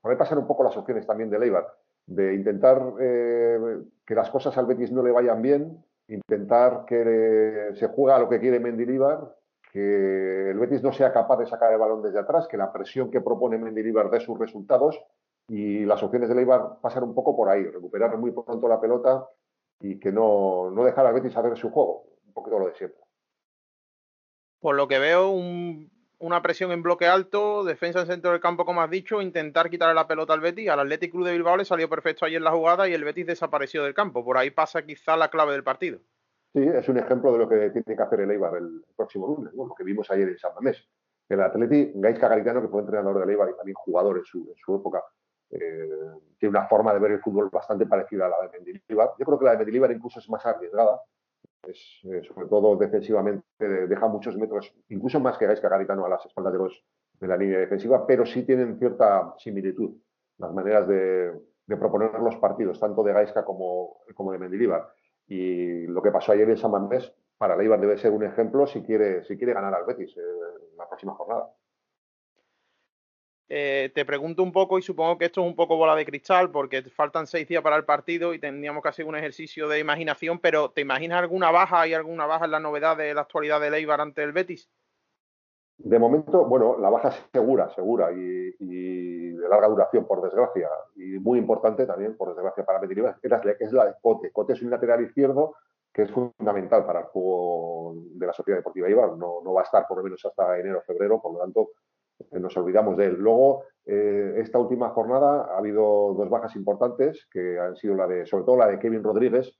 por 0.00 0.12
ahí 0.12 0.16
pasan 0.16 0.38
un 0.38 0.46
poco 0.46 0.62
las 0.62 0.76
opciones 0.76 1.06
también 1.06 1.30
de 1.30 1.38
Leibar 1.38 1.66
de 2.10 2.34
intentar 2.34 2.82
eh, 3.00 3.78
que 4.04 4.14
las 4.16 4.30
cosas 4.30 4.56
al 4.58 4.66
Betis 4.66 4.90
no 4.90 5.02
le 5.02 5.12
vayan 5.12 5.40
bien, 5.40 5.78
intentar 6.08 6.84
que 6.84 7.70
se 7.74 7.86
juega 7.86 8.16
a 8.16 8.18
lo 8.18 8.28
que 8.28 8.40
quiere 8.40 8.58
Mendilibar, 8.58 9.36
que 9.72 10.50
el 10.50 10.58
Betis 10.58 10.82
no 10.82 10.92
sea 10.92 11.12
capaz 11.12 11.36
de 11.36 11.46
sacar 11.46 11.72
el 11.72 11.78
balón 11.78 12.02
desde 12.02 12.18
atrás, 12.18 12.48
que 12.48 12.56
la 12.56 12.72
presión 12.72 13.12
que 13.12 13.20
propone 13.20 13.58
Mendilibar 13.58 14.10
dé 14.10 14.18
sus 14.18 14.36
resultados 14.36 15.00
y 15.50 15.84
las 15.84 16.02
opciones 16.02 16.28
de 16.28 16.34
Leibar 16.34 16.80
pasan 16.80 17.02
un 17.02 17.14
poco 17.14 17.36
por 17.36 17.48
ahí, 17.48 17.64
recuperar 17.64 18.16
muy 18.16 18.30
pronto 18.30 18.68
la 18.68 18.80
pelota 18.80 19.26
y 19.80 19.98
que 19.98 20.12
no, 20.12 20.70
no 20.70 20.84
dejar 20.84 21.06
al 21.06 21.14
Betis 21.14 21.36
a 21.36 21.42
ver 21.42 21.56
su 21.56 21.70
juego, 21.70 22.04
un 22.26 22.32
poquito 22.32 22.58
lo 22.58 22.68
de 22.68 22.74
siempre. 22.74 23.00
Por 24.60 24.76
lo 24.76 24.86
que 24.88 24.98
veo, 24.98 25.30
un 25.30 25.90
una 26.20 26.42
presión 26.42 26.70
en 26.70 26.82
bloque 26.82 27.06
alto, 27.06 27.64
defensa 27.64 28.00
en 28.00 28.06
centro 28.06 28.30
del 28.30 28.40
campo, 28.40 28.66
como 28.66 28.82
has 28.82 28.90
dicho, 28.90 29.22
intentar 29.22 29.70
quitarle 29.70 29.94
la 29.94 30.06
pelota 30.06 30.34
al 30.34 30.40
Betis. 30.40 30.68
Al 30.68 30.80
Athletic 30.80 31.10
Club 31.12 31.26
de 31.26 31.32
Bilbao 31.32 31.56
le 31.56 31.64
salió 31.64 31.88
perfecto 31.88 32.26
ayer 32.26 32.40
la 32.42 32.52
jugada 32.52 32.88
y 32.88 32.92
el 32.92 33.04
Betis 33.04 33.26
desapareció 33.26 33.82
del 33.82 33.94
campo. 33.94 34.22
Por 34.22 34.36
ahí 34.36 34.50
pasa 34.50 34.82
quizá 34.82 35.16
la 35.16 35.28
clave 35.28 35.52
del 35.52 35.64
partido. 35.64 35.98
Sí, 36.52 36.60
es 36.62 36.88
un 36.88 36.98
ejemplo 36.98 37.32
de 37.32 37.38
lo 37.38 37.48
que 37.48 37.70
tiene 37.70 37.96
que 37.96 38.02
hacer 38.02 38.20
el 38.20 38.30
Eibar 38.30 38.54
el 38.56 38.84
próximo 38.96 39.28
lunes, 39.28 39.54
lo 39.54 39.74
que 39.74 39.84
vimos 39.84 40.10
ayer 40.10 40.28
en 40.28 40.38
San 40.38 40.54
Mamés. 40.54 40.86
El 41.28 41.40
Atleti, 41.40 41.92
Gaisca 41.94 42.28
Garitano, 42.28 42.60
que 42.60 42.68
fue 42.68 42.80
entrenador 42.80 43.20
del 43.20 43.30
Eibar 43.30 43.48
y 43.48 43.56
también 43.56 43.76
jugador 43.76 44.18
en 44.18 44.24
su, 44.24 44.54
época, 44.68 45.02
eh, 45.50 45.88
tiene 46.38 46.50
una 46.50 46.66
forma 46.66 46.92
de 46.92 47.00
ver 47.00 47.12
el 47.12 47.20
fútbol 47.20 47.50
bastante 47.50 47.86
parecida 47.86 48.26
a 48.26 48.28
la 48.28 48.42
de 48.42 48.58
Mendilibar. 48.58 49.10
Yo 49.18 49.24
creo 49.24 49.38
que 49.38 49.44
la 49.44 49.52
de 49.52 49.58
Mendilibar 49.58 49.90
incluso 49.90 50.20
es 50.20 50.28
más 50.28 50.44
arriesgada, 50.46 51.00
es, 51.66 52.00
eh, 52.04 52.22
sobre 52.22 52.46
todo 52.46 52.76
defensivamente, 52.76 53.46
deja 53.58 54.06
muchos 54.08 54.36
metros, 54.36 54.74
incluso 54.88 55.20
más 55.20 55.36
que 55.36 55.46
Gaisca 55.46 55.68
Garitano 55.68 56.04
a 56.06 56.08
las 56.08 56.24
espaldas 56.24 56.52
de, 56.52 56.58
los, 56.58 56.84
de 57.20 57.28
la 57.28 57.36
línea 57.36 57.58
defensiva, 57.58 58.06
pero 58.06 58.24
sí 58.24 58.44
tienen 58.44 58.78
cierta 58.78 59.34
similitud 59.38 59.96
las 60.38 60.52
maneras 60.52 60.88
de, 60.88 61.32
proponer 61.66 62.18
los 62.18 62.36
partidos, 62.36 62.80
tanto 62.80 63.02
de 63.04 63.12
Gaisca 63.12 63.44
como, 63.44 63.98
como 64.14 64.32
de 64.32 64.38
Mendilibar. 64.38 64.88
Y 65.28 65.86
lo 65.86 66.02
que 66.02 66.10
pasó 66.10 66.32
ayer 66.32 66.48
en 66.50 66.56
San 66.56 66.72
Mamés, 66.72 67.12
para 67.38 67.56
Leibar 67.56 67.80
debe 67.80 67.96
ser 67.96 68.10
un 68.10 68.24
ejemplo 68.24 68.66
si 68.66 68.82
quiere, 68.82 69.24
si 69.24 69.38
quiere 69.38 69.54
ganar 69.54 69.72
al 69.72 69.86
Betis 69.86 70.14
en 70.16 70.22
eh, 70.22 70.74
la 70.76 70.88
próxima 70.88 71.14
jornada. 71.14 71.50
Eh, 73.52 73.90
te 73.92 74.04
pregunto 74.04 74.44
un 74.44 74.52
poco, 74.52 74.78
y 74.78 74.82
supongo 74.82 75.18
que 75.18 75.24
esto 75.24 75.40
es 75.40 75.46
un 75.48 75.56
poco 75.56 75.76
bola 75.76 75.96
de 75.96 76.06
cristal, 76.06 76.52
porque 76.52 76.82
faltan 76.82 77.26
seis 77.26 77.48
días 77.48 77.64
para 77.64 77.74
el 77.74 77.84
partido 77.84 78.32
y 78.32 78.38
tendríamos 78.38 78.80
que 78.80 78.90
hacer 78.90 79.06
un 79.06 79.16
ejercicio 79.16 79.66
de 79.66 79.80
imaginación, 79.80 80.38
pero 80.38 80.70
¿te 80.70 80.82
imaginas 80.82 81.18
alguna 81.18 81.50
baja? 81.50 81.80
¿Hay 81.80 81.92
alguna 81.92 82.26
baja 82.26 82.44
en 82.44 82.52
la 82.52 82.60
novedad 82.60 82.96
de 82.96 83.12
la 83.12 83.22
actualidad 83.22 83.60
de 83.60 83.72
Leibar 83.72 84.00
ante 84.00 84.22
el 84.22 84.30
Betis? 84.30 84.70
De 85.78 85.98
momento, 85.98 86.44
bueno, 86.44 86.78
la 86.78 86.90
baja 86.90 87.08
es 87.08 87.26
segura, 87.32 87.68
segura 87.70 88.12
y, 88.12 88.52
de 89.34 89.48
larga 89.48 89.66
duración, 89.66 90.06
por 90.06 90.22
desgracia, 90.22 90.68
y 90.94 91.18
muy 91.18 91.40
importante 91.40 91.86
también, 91.86 92.16
por 92.16 92.28
desgracia, 92.28 92.64
para 92.64 92.78
Betis, 92.78 93.02
es 93.58 93.72
la 93.72 93.86
de 93.86 93.94
Cote. 94.00 94.30
Cote 94.30 94.52
es 94.52 94.62
un 94.62 94.70
lateral 94.70 95.02
izquierdo 95.02 95.56
que 95.92 96.02
es 96.02 96.10
fundamental 96.12 96.86
para 96.86 97.00
el 97.00 97.06
juego 97.06 97.94
de 97.96 98.26
la 98.28 98.32
Sociedad 98.32 98.58
Deportiva 98.58 98.88
Ibar. 98.88 99.16
No, 99.16 99.40
no 99.42 99.52
va 99.54 99.62
a 99.62 99.64
estar 99.64 99.88
por 99.88 99.98
lo 99.98 100.04
menos 100.04 100.24
hasta 100.24 100.56
enero 100.56 100.78
o 100.78 100.82
febrero, 100.82 101.20
por 101.20 101.32
lo 101.32 101.40
tanto, 101.40 101.70
nos 102.32 102.56
olvidamos 102.56 102.96
de 102.96 103.06
él. 103.06 103.14
Luego, 103.18 103.64
eh, 103.86 104.34
esta 104.38 104.58
última 104.58 104.90
jornada 104.90 105.48
ha 105.52 105.58
habido 105.58 106.14
dos 106.14 106.28
bajas 106.28 106.54
importantes, 106.56 107.26
que 107.30 107.58
han 107.58 107.76
sido 107.76 107.94
la 107.94 108.06
de, 108.06 108.26
sobre 108.26 108.44
todo 108.44 108.56
la 108.56 108.68
de 108.68 108.78
Kevin 108.78 109.02
Rodríguez, 109.02 109.52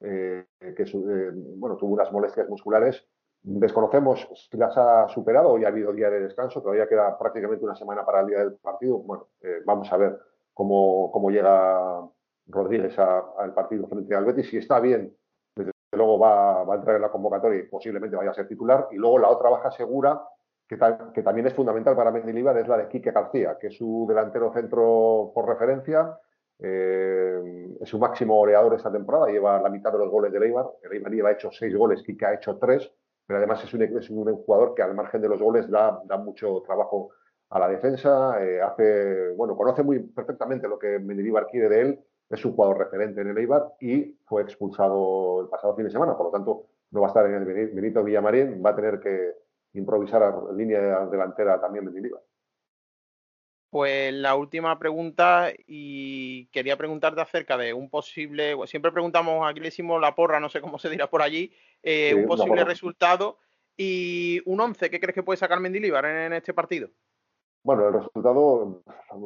eh, 0.00 0.44
que 0.60 0.82
eh, 0.82 1.30
bueno, 1.56 1.76
tuvo 1.76 1.94
unas 1.94 2.12
molestias 2.12 2.48
musculares. 2.48 3.06
Desconocemos 3.40 4.28
si 4.50 4.56
las 4.56 4.76
ha 4.76 5.08
superado, 5.08 5.50
hoy 5.50 5.64
ha 5.64 5.68
habido 5.68 5.92
día 5.92 6.10
de 6.10 6.20
descanso, 6.20 6.60
todavía 6.60 6.88
queda 6.88 7.16
prácticamente 7.18 7.64
una 7.64 7.76
semana 7.76 8.04
para 8.04 8.20
el 8.20 8.26
día 8.26 8.38
del 8.40 8.56
partido. 8.56 8.98
Bueno, 8.98 9.28
vamos 9.64 9.90
a 9.92 9.96
ver 9.96 10.18
cómo, 10.52 11.10
cómo 11.12 11.30
llega 11.30 12.02
Rodríguez 12.48 12.98
al 12.98 13.54
partido 13.54 13.86
frente 13.86 14.14
al 14.14 14.24
Betis. 14.24 14.50
Si 14.50 14.56
está 14.56 14.80
bien, 14.80 15.16
desde 15.54 15.72
luego 15.92 16.18
va, 16.18 16.64
va, 16.64 16.74
a 16.74 16.76
entrar 16.78 16.96
en 16.96 17.02
la 17.02 17.10
convocatoria 17.10 17.60
y 17.60 17.68
posiblemente 17.68 18.16
vaya 18.16 18.30
a 18.30 18.34
ser 18.34 18.48
titular. 18.48 18.88
Y 18.90 18.96
luego 18.96 19.18
la 19.18 19.28
otra 19.28 19.50
baja 19.50 19.70
segura, 19.70 20.20
que, 20.68 21.22
también 21.22 21.46
es 21.46 21.54
fundamental 21.54 21.96
para 21.96 22.10
Mendilibar, 22.10 22.56
es 22.58 22.68
la 22.68 22.76
de 22.76 22.88
Quique 22.88 23.10
García, 23.10 23.56
que 23.58 23.68
es 23.68 23.76
su 23.76 24.04
delantero 24.06 24.52
centro 24.52 25.32
por 25.34 25.48
referencia. 25.48 26.18
Eh, 26.60 27.76
es 27.80 27.88
su 27.88 27.98
máximo 27.98 28.36
goleador 28.36 28.74
esta 28.74 28.92
temporada, 28.92 29.28
lleva 29.28 29.62
la 29.62 29.70
mitad 29.70 29.92
de 29.92 29.98
los 29.98 30.10
goles 30.10 30.30
de 30.32 30.44
Eibar. 30.44 30.66
El 30.82 30.92
Eibar 30.92 31.12
lleva 31.12 31.32
hecho 31.32 31.50
seis 31.50 31.74
goles, 31.74 32.02
Quique 32.02 32.26
ha 32.26 32.34
hecho 32.34 32.58
tres, 32.58 32.92
pero 33.26 33.38
además 33.38 33.64
es 33.64 33.72
un, 34.10 34.34
jugador 34.44 34.74
que 34.74 34.82
al 34.82 34.94
margen 34.94 35.22
de 35.22 35.28
los 35.28 35.40
goles 35.40 35.70
da, 35.70 36.02
da 36.04 36.18
mucho 36.18 36.62
trabajo 36.66 37.10
a 37.50 37.58
la 37.58 37.68
defensa, 37.68 38.42
eh, 38.44 38.60
hace, 38.60 39.30
bueno, 39.30 39.56
conoce 39.56 39.82
muy 39.82 40.00
perfectamente 40.00 40.68
lo 40.68 40.78
que 40.78 40.98
Mendilibar 40.98 41.46
quiere 41.46 41.68
de 41.68 41.80
él, 41.80 42.00
es 42.28 42.44
un 42.44 42.52
jugador 42.52 42.78
referente 42.78 43.22
en 43.22 43.28
el 43.28 43.38
Eibar 43.38 43.72
y 43.80 44.18
fue 44.26 44.42
expulsado 44.42 45.40
el 45.40 45.48
pasado 45.48 45.74
fin 45.74 45.86
de 45.86 45.90
semana, 45.90 46.14
por 46.14 46.26
lo 46.26 46.32
tanto 46.32 46.66
no 46.90 47.00
va 47.00 47.06
a 47.06 47.08
estar 47.08 47.24
en 47.24 47.34
el 47.34 47.44
Benito 47.44 48.04
Villamarín, 48.04 48.62
va 48.64 48.70
a 48.70 48.76
tener 48.76 49.00
que 49.00 49.47
improvisar 49.72 50.22
a 50.22 50.52
línea 50.54 51.06
delantera 51.06 51.60
también 51.60 51.84
Mendilibar. 51.84 52.22
Pues 53.70 54.14
la 54.14 54.34
última 54.34 54.78
pregunta 54.78 55.52
y 55.66 56.46
quería 56.46 56.78
preguntarte 56.78 57.20
acerca 57.20 57.58
de 57.58 57.74
un 57.74 57.90
posible, 57.90 58.56
siempre 58.66 58.92
preguntamos, 58.92 59.46
aquí 59.46 59.60
le 59.60 59.68
hicimos 59.68 60.00
la 60.00 60.14
porra, 60.14 60.40
no 60.40 60.48
sé 60.48 60.62
cómo 60.62 60.78
se 60.78 60.88
dirá 60.88 61.10
por 61.10 61.20
allí, 61.20 61.52
eh, 61.82 62.14
un 62.14 62.26
posible 62.26 62.64
resultado 62.64 63.38
y 63.76 64.40
un 64.46 64.60
11, 64.60 64.88
¿qué 64.88 64.98
crees 64.98 65.14
que 65.14 65.22
puede 65.22 65.36
sacar 65.36 65.60
Mendilibar 65.60 66.06
en 66.06 66.32
este 66.32 66.54
partido? 66.54 66.88
Bueno, 67.62 67.86
el 67.88 67.92
resultado, 67.94 68.82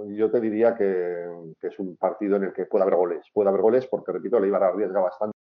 yo 0.09 0.31
te 0.31 0.41
diría 0.41 0.75
que, 0.75 1.27
es 1.63 1.79
un 1.79 1.97
partido 1.97 2.37
en 2.37 2.45
el 2.45 2.53
que 2.53 2.67
puede 2.67 2.83
haber 2.83 2.97
goles. 2.97 3.25
Puede 3.33 3.49
haber 3.49 3.61
goles 3.61 3.87
porque, 3.87 4.11
repito, 4.11 4.41
le 4.41 4.49
iba 4.49 4.59
a 4.59 4.67
arriesga 4.67 5.01
bastante. 5.01 5.32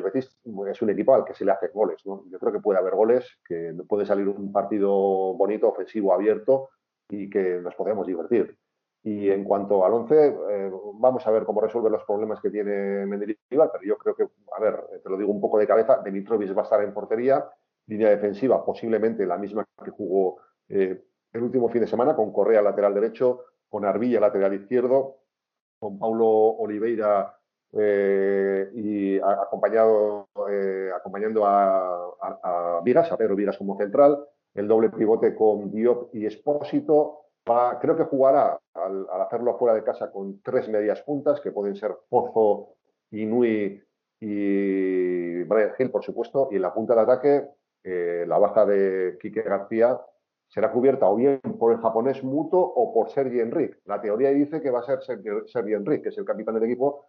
El 0.00 0.04
Betis 0.04 0.38
es 0.70 0.82
un 0.82 0.90
equipo 0.90 1.14
al 1.14 1.24
que 1.24 1.34
se 1.34 1.44
le 1.44 1.52
hace 1.52 1.68
goles. 1.68 2.02
Yo 2.04 2.38
creo 2.38 2.52
que 2.52 2.60
puede 2.60 2.78
haber 2.78 2.94
goles, 2.94 3.38
que 3.46 3.74
puede 3.86 4.06
salir 4.06 4.28
un 4.28 4.50
partido 4.50 4.90
bonito, 5.34 5.68
ofensivo, 5.68 6.12
abierto 6.12 6.70
y 7.08 7.28
que 7.28 7.60
nos 7.60 7.74
podemos 7.74 8.06
divertir. 8.06 8.56
Y 9.02 9.30
en 9.30 9.44
cuanto 9.44 9.84
al 9.84 9.92
11, 9.92 10.26
eh, 10.26 10.70
vamos 10.94 11.26
a 11.26 11.30
ver 11.30 11.44
cómo 11.44 11.60
resuelve 11.60 11.90
los 11.90 12.04
problemas 12.04 12.40
que 12.40 12.50
tiene 12.50 13.06
Mendilibar, 13.06 13.70
pero 13.72 13.82
yo 13.82 13.96
creo 13.96 14.14
que, 14.14 14.28
a 14.56 14.60
ver, 14.60 14.78
te 15.02 15.08
lo 15.08 15.16
digo 15.16 15.32
un 15.32 15.40
poco 15.40 15.58
de 15.58 15.66
cabeza, 15.66 16.02
Dimitrovic 16.04 16.54
va 16.56 16.62
a 16.62 16.64
estar 16.64 16.82
en 16.82 16.92
portería, 16.92 17.46
línea 17.86 18.10
defensiva 18.10 18.64
posiblemente 18.64 19.26
la 19.26 19.38
misma 19.38 19.66
que 19.82 19.90
jugó 19.90 20.36
eh, 20.68 21.02
el 21.32 21.42
último 21.42 21.68
fin 21.68 21.80
de 21.80 21.86
semana 21.86 22.14
con 22.14 22.32
Correa 22.32 22.60
lateral 22.60 22.94
derecho, 22.94 23.44
con 23.68 23.84
Arbilla 23.84 24.20
lateral 24.20 24.54
izquierdo, 24.54 25.20
con 25.78 25.98
Paulo 25.98 26.26
Oliveira 26.28 27.39
eh, 27.72 28.70
y 28.74 29.18
acompañado, 29.20 30.28
eh, 30.50 30.90
acompañando 30.94 31.46
a, 31.46 32.14
a, 32.20 32.80
Vigas, 32.82 33.10
a 33.12 33.16
Pedro 33.16 33.36
Vigas 33.36 33.56
como 33.56 33.76
central, 33.76 34.18
el 34.54 34.66
doble 34.66 34.90
pivote 34.90 35.34
con 35.34 35.70
Diop 35.70 36.14
y 36.14 36.26
Espósito. 36.26 37.26
creo 37.80 37.96
que 37.96 38.04
jugará 38.04 38.58
al, 38.74 39.06
hacerlo 39.22 39.56
fuera 39.56 39.74
de 39.74 39.84
casa 39.84 40.10
con 40.10 40.40
tres 40.42 40.68
medias 40.68 41.02
puntas, 41.02 41.40
que 41.40 41.52
pueden 41.52 41.76
ser 41.76 41.96
Pozo, 42.08 42.74
Inui 43.12 43.82
y 44.20 45.42
Brian 45.44 45.72
Hill, 45.78 45.90
por 45.90 46.04
supuesto, 46.04 46.48
y 46.50 46.56
en 46.56 46.62
la 46.62 46.74
punta 46.74 46.94
de 46.94 47.00
ataque, 47.00 47.48
eh, 47.82 48.24
la 48.26 48.38
baja 48.38 48.66
de 48.66 49.16
Quique 49.20 49.42
García 49.42 49.98
será 50.48 50.72
cubierta 50.72 51.08
o 51.08 51.16
bien 51.16 51.40
por 51.58 51.72
el 51.72 51.78
japonés 51.78 52.22
Muto 52.24 52.58
o 52.58 52.92
por 52.92 53.08
Sergi 53.10 53.40
Enrique. 53.40 53.78
La 53.84 54.00
teoría 54.00 54.30
dice 54.30 54.60
que 54.60 54.70
va 54.70 54.80
a 54.80 54.82
ser 54.82 55.00
Sergi 55.02 55.72
Enrique, 55.72 56.02
que 56.02 56.08
es 56.10 56.18
el 56.18 56.24
capitán 56.24 56.54
del 56.54 56.64
equipo, 56.64 57.06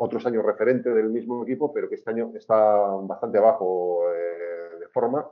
otros 0.00 0.24
años 0.26 0.44
referente 0.44 0.90
del 0.90 1.10
mismo 1.10 1.42
equipo, 1.42 1.72
pero 1.72 1.88
que 1.88 1.96
este 1.96 2.10
año 2.10 2.30
está 2.34 2.56
bastante 3.02 3.38
abajo 3.38 4.04
eh, 4.12 4.78
de 4.78 4.88
forma 4.88 5.28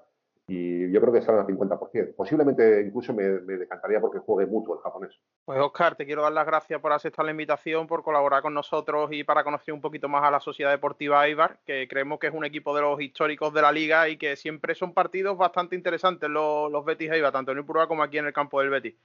y 0.48 0.90
yo 0.92 1.00
creo 1.00 1.12
que 1.12 1.20
estarán 1.20 1.40
al 1.40 1.46
50%. 1.46 2.14
Posiblemente 2.14 2.82
incluso 2.82 3.12
me, 3.12 3.24
decantaría 3.24 4.00
porque 4.00 4.18
juegue 4.18 4.50
mutuo 4.50 4.76
el 4.76 4.80
japonés. 4.80 5.18
Pues 5.44 5.58
Oscar, 5.60 5.94
te 5.94 6.04
quiero 6.04 6.22
dar 6.22 6.32
las 6.32 6.46
gracias 6.46 6.80
por 6.80 6.92
aceptar 6.92 7.24
la 7.24 7.30
invitación, 7.30 7.86
por 7.86 8.02
colaborar 8.02 8.42
con 8.42 8.54
nosotros 8.54 9.10
y 9.12 9.22
para 9.22 9.44
conocer 9.44 9.72
un 9.72 9.80
poquito 9.80 10.08
más 10.08 10.24
a 10.24 10.30
la 10.30 10.40
Sociedad 10.40 10.70
Deportiva 10.70 11.26
Eibar, 11.26 11.58
que 11.64 11.86
creemos 11.88 12.18
que 12.18 12.28
es 12.28 12.34
un 12.34 12.44
equipo 12.44 12.74
de 12.74 12.82
los 12.82 13.00
históricos 13.00 13.54
de 13.54 13.62
la 13.62 13.72
liga 13.72 14.08
y 14.08 14.16
que 14.18 14.34
siempre 14.34 14.74
son 14.74 14.94
partidos 14.94 15.36
bastante 15.36 15.76
interesantes 15.76 16.28
los, 16.28 16.70
los 16.72 16.84
Betis 16.84 17.10
Eibar, 17.10 17.32
tanto 17.32 17.52
en 17.52 17.58
el 17.58 17.64
Purua 17.64 17.86
como 17.86 18.02
aquí 18.02 18.18
en 18.18 18.26
el 18.26 18.32
campo 18.32 18.60
del 18.60 18.70
Betis. 18.70 18.96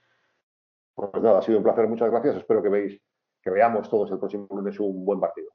Pues 0.96 1.24
nada, 1.24 1.40
ha 1.40 1.42
sido 1.42 1.60
un 1.60 1.64
placer, 1.64 1.88
muchas 1.88 2.12
gracias. 2.12 2.36
Espero 2.36 2.62
que 2.62 2.70
veis, 2.70 3.02
que 3.42 3.50
veamos 3.50 3.90
todos 3.90 4.12
el 4.12 4.20
próximo 4.20 4.48
lunes 4.50 4.80
un 4.80 5.06
buen 5.06 5.20
partido. 5.20 5.50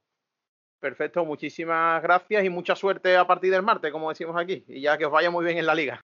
Perfecto, 0.81 1.25
muchísimas 1.25 2.03
gracias 2.03 2.45
y 2.45 2.51
mucha 2.51 2.77
suerte 2.77 3.17
a 3.17 3.27
partir 3.27 3.51
del 3.51 3.63
martes, 3.63 3.91
como 3.91 4.09
decimos 4.11 4.37
aquí, 4.37 4.65
y 4.69 4.83
ya 4.83 4.99
que 4.99 5.07
os 5.07 5.13
vaya 5.13 5.31
muy 5.31 5.45
bien 5.45 5.59
en 5.59 5.67
la 5.67 5.75
liga. 5.75 6.01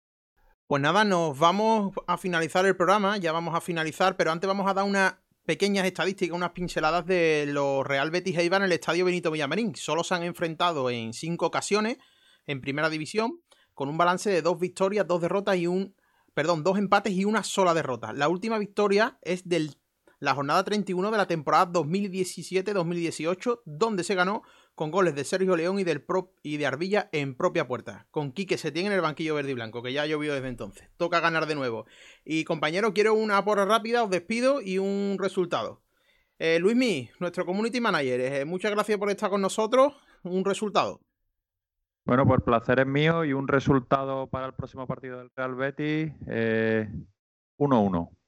Pues 0.67 0.81
nada, 0.81 1.05
nos 1.05 1.39
vamos 1.39 1.93
a 2.07 2.17
finalizar 2.17 2.65
el 2.65 2.77
programa, 2.77 3.19
ya 3.19 3.33
vamos 3.33 3.55
a 3.55 3.61
finalizar, 3.61 4.17
pero 4.17 4.31
antes 4.31 4.49
vamos 4.49 4.71
a 4.71 4.75
dar 4.75 4.85
unas 4.85 5.17
pequeñas 5.45 5.85
estadísticas, 5.85 6.35
unas 6.35 6.53
pinceladas 6.53 7.05
de 7.05 7.45
los 7.49 7.87
Real 7.87 8.11
Betis 8.11 8.39
e 8.39 8.47
en 8.47 8.63
el 8.63 8.73
Estadio 8.73 9.05
Benito 9.05 9.31
Villamarín. 9.31 9.75
Solo 9.75 10.05
se 10.05 10.15
han 10.15 10.23
enfrentado 10.23 10.89
en 10.89 11.13
cinco 11.13 11.47
ocasiones 11.47 11.99
en 12.47 12.61
Primera 12.61 12.89
División, 12.89 13.43
con 13.75 13.89
un 13.89 13.99
balance 13.99 14.31
de 14.31 14.41
dos 14.41 14.59
victorias, 14.59 15.07
dos 15.07 15.21
derrotas 15.21 15.57
y 15.57 15.67
un... 15.67 15.95
Perdón, 16.35 16.65
dos 16.65 16.79
empates 16.79 17.13
y 17.13 17.27
una 17.27 17.43
sola 17.43 17.75
derrota. 17.75 18.15
La 18.15 18.29
última 18.29 18.57
victoria 18.57 19.19
es 19.21 19.47
de 19.47 19.69
la 20.23 20.37
jornada 20.37 20.63
31 20.63 21.11
de 21.11 21.17
la 21.17 21.27
temporada 21.27 21.73
2017-2018, 21.73 23.63
donde 23.65 24.05
se 24.05 24.15
ganó 24.15 24.45
con 24.77 24.93
goles 24.93 25.17
de 25.17 25.25
Sergio 25.25 25.57
León 25.57 25.81
y, 25.81 25.85
del 25.85 26.05
y 26.45 26.59
de 26.59 26.67
Arbilla 26.67 27.09
en 27.11 27.35
propia 27.35 27.67
puerta, 27.67 28.07
con 28.13 28.31
Quique 28.31 28.57
Setién 28.57 28.87
en 28.87 28.93
el 28.93 29.01
banquillo 29.01 29.35
verde 29.35 29.51
y 29.51 29.55
blanco, 29.55 29.83
que 29.83 29.93
ya 29.93 30.03
ha 30.03 30.07
llovido 30.07 30.35
desde 30.35 30.47
entonces. 30.47 30.89
Toca 30.97 31.19
ganar 31.19 31.47
de 31.47 31.57
nuevo. 31.57 31.87
Y 32.25 32.45
compañero, 32.45 32.95
quiero 32.95 33.15
una 33.15 33.45
porra 33.45 33.65
rápida, 33.65 34.05
os 34.05 34.11
despido 34.11 34.61
y 34.61 34.79
un 34.79 35.17
resultado. 35.19 35.83
Eh, 36.39 36.61
Luismi, 36.61 37.11
nuestro 37.19 37.45
community 37.45 37.81
manager, 37.81 38.21
eh, 38.21 38.45
muchas 38.45 38.71
gracias 38.71 38.99
por 38.99 39.11
estar 39.11 39.29
con 39.29 39.41
nosotros. 39.41 39.93
Un 40.23 40.45
resultado. 40.45 41.01
Bueno, 42.05 42.25
pues 42.29 42.43
placer 42.43 42.79
es 42.79 42.87
mío 42.87 43.25
y 43.25 43.33
un 43.33 43.49
resultado 43.49 44.29
para 44.29 44.47
el 44.47 44.55
próximo 44.55 44.87
partido 44.87 45.19
del 45.19 45.31
Real 45.35 45.57
Betis, 45.57 46.13
1-1. 47.59 48.09
Eh, 48.13 48.22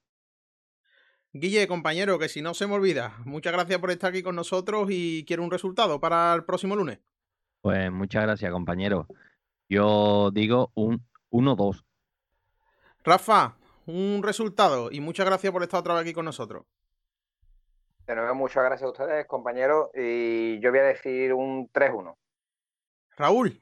Guille, 1.36 1.66
compañero, 1.66 2.16
que 2.16 2.28
si 2.28 2.42
no 2.42 2.54
se 2.54 2.68
me 2.68 2.74
olvida, 2.74 3.16
muchas 3.24 3.52
gracias 3.52 3.80
por 3.80 3.90
estar 3.90 4.10
aquí 4.10 4.22
con 4.22 4.36
nosotros 4.36 4.86
y 4.88 5.24
quiero 5.24 5.42
un 5.42 5.50
resultado 5.50 5.98
para 5.98 6.32
el 6.32 6.44
próximo 6.44 6.76
lunes. 6.76 7.00
Pues 7.60 7.90
muchas 7.90 8.22
gracias, 8.22 8.52
compañero. 8.52 9.08
Yo 9.68 10.30
digo 10.30 10.70
un 10.74 11.04
1-2. 11.32 11.84
Rafa, 13.02 13.56
un 13.86 14.22
resultado 14.22 14.92
y 14.92 15.00
muchas 15.00 15.26
gracias 15.26 15.52
por 15.52 15.64
estar 15.64 15.80
otra 15.80 15.94
vez 15.94 16.02
aquí 16.02 16.12
con 16.12 16.24
nosotros. 16.24 16.66
De 18.06 18.14
nuevo, 18.14 18.36
muchas 18.36 18.62
gracias 18.62 18.86
a 18.86 18.92
ustedes, 18.92 19.26
compañeros, 19.26 19.88
y 19.92 20.60
yo 20.60 20.70
voy 20.70 20.78
a 20.78 20.84
decir 20.84 21.34
un 21.34 21.68
3-1. 21.72 22.14
Raúl. 23.16 23.60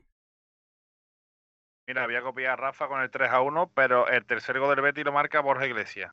Mira, 1.86 2.04
voy 2.04 2.16
a 2.16 2.22
copiar 2.22 2.52
a 2.52 2.56
Rafa 2.56 2.86
con 2.86 3.00
el 3.00 3.10
3 3.10 3.30
1, 3.42 3.72
pero 3.74 4.08
el 4.08 4.26
tercer 4.26 4.58
gol 4.58 4.76
del 4.76 4.84
Betty 4.84 5.04
lo 5.04 5.12
marca 5.12 5.40
Borja 5.40 5.66
Iglesias. 5.66 6.12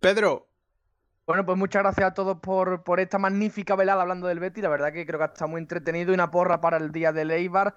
Pedro. 0.00 0.48
Bueno, 1.26 1.46
pues 1.46 1.56
muchas 1.56 1.82
gracias 1.82 2.10
a 2.10 2.14
todos 2.14 2.38
por, 2.40 2.82
por 2.82 2.98
esta 2.98 3.18
magnífica 3.18 3.76
velada 3.76 4.02
hablando 4.02 4.26
del 4.26 4.40
Betty. 4.40 4.60
La 4.60 4.68
verdad 4.68 4.92
que 4.92 5.06
creo 5.06 5.18
que 5.20 5.26
estado 5.26 5.48
muy 5.48 5.60
entretenido 5.60 6.10
y 6.10 6.14
una 6.14 6.30
porra 6.30 6.60
para 6.60 6.78
el 6.78 6.90
día 6.90 7.12
de 7.12 7.22
Eibar. 7.22 7.76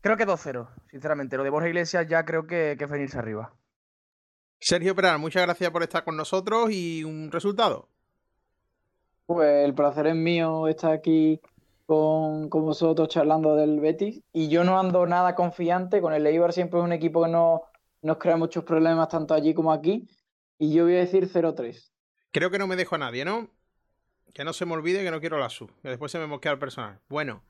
Creo 0.00 0.16
que 0.16 0.26
2-0, 0.26 0.68
sinceramente. 0.90 1.36
Lo 1.36 1.44
de 1.44 1.50
Borja 1.50 1.68
Iglesias 1.68 2.06
ya 2.08 2.24
creo 2.24 2.46
que, 2.46 2.76
que 2.78 2.84
es 2.84 2.90
venirse 2.90 3.18
arriba. 3.18 3.52
Sergio 4.58 4.94
Peral, 4.94 5.18
muchas 5.18 5.42
gracias 5.42 5.70
por 5.70 5.82
estar 5.82 6.04
con 6.04 6.16
nosotros 6.16 6.70
y 6.70 7.04
un 7.04 7.30
resultado. 7.30 7.88
Pues 9.26 9.64
el 9.66 9.74
placer 9.74 10.06
es 10.06 10.14
mío 10.14 10.66
estar 10.66 10.92
aquí 10.92 11.40
con, 11.84 12.48
con, 12.48 12.62
vosotros 12.64 13.08
charlando 13.08 13.56
del 13.56 13.80
Betis 13.80 14.22
y 14.32 14.48
yo 14.48 14.64
no 14.64 14.78
ando 14.78 15.06
nada 15.06 15.34
confiante, 15.34 16.00
con 16.00 16.14
el 16.14 16.26
Eibar 16.26 16.52
siempre 16.52 16.80
es 16.80 16.84
un 16.84 16.92
equipo 16.92 17.22
que 17.24 17.30
no 17.30 17.62
nos 18.02 18.16
crea 18.16 18.36
muchos 18.36 18.64
problemas 18.64 19.08
tanto 19.08 19.34
allí 19.34 19.52
como 19.52 19.72
aquí 19.72 20.08
y 20.58 20.72
yo 20.72 20.84
voy 20.84 20.96
a 20.96 21.00
decir 21.00 21.28
0-3. 21.28 21.90
Creo 22.32 22.50
que 22.50 22.58
no 22.58 22.66
me 22.66 22.76
dejo 22.76 22.94
a 22.94 22.98
nadie, 22.98 23.24
¿no? 23.24 23.50
Que 24.34 24.44
no 24.44 24.52
se 24.52 24.66
me 24.66 24.74
olvide 24.74 25.02
que 25.02 25.10
no 25.10 25.20
quiero 25.20 25.38
la 25.38 25.48
sub, 25.48 25.70
que 25.82 25.88
después 25.88 26.12
se 26.12 26.18
me 26.18 26.26
mosquea 26.26 26.52
el 26.52 26.58
personal. 26.58 27.00
Bueno, 27.08 27.42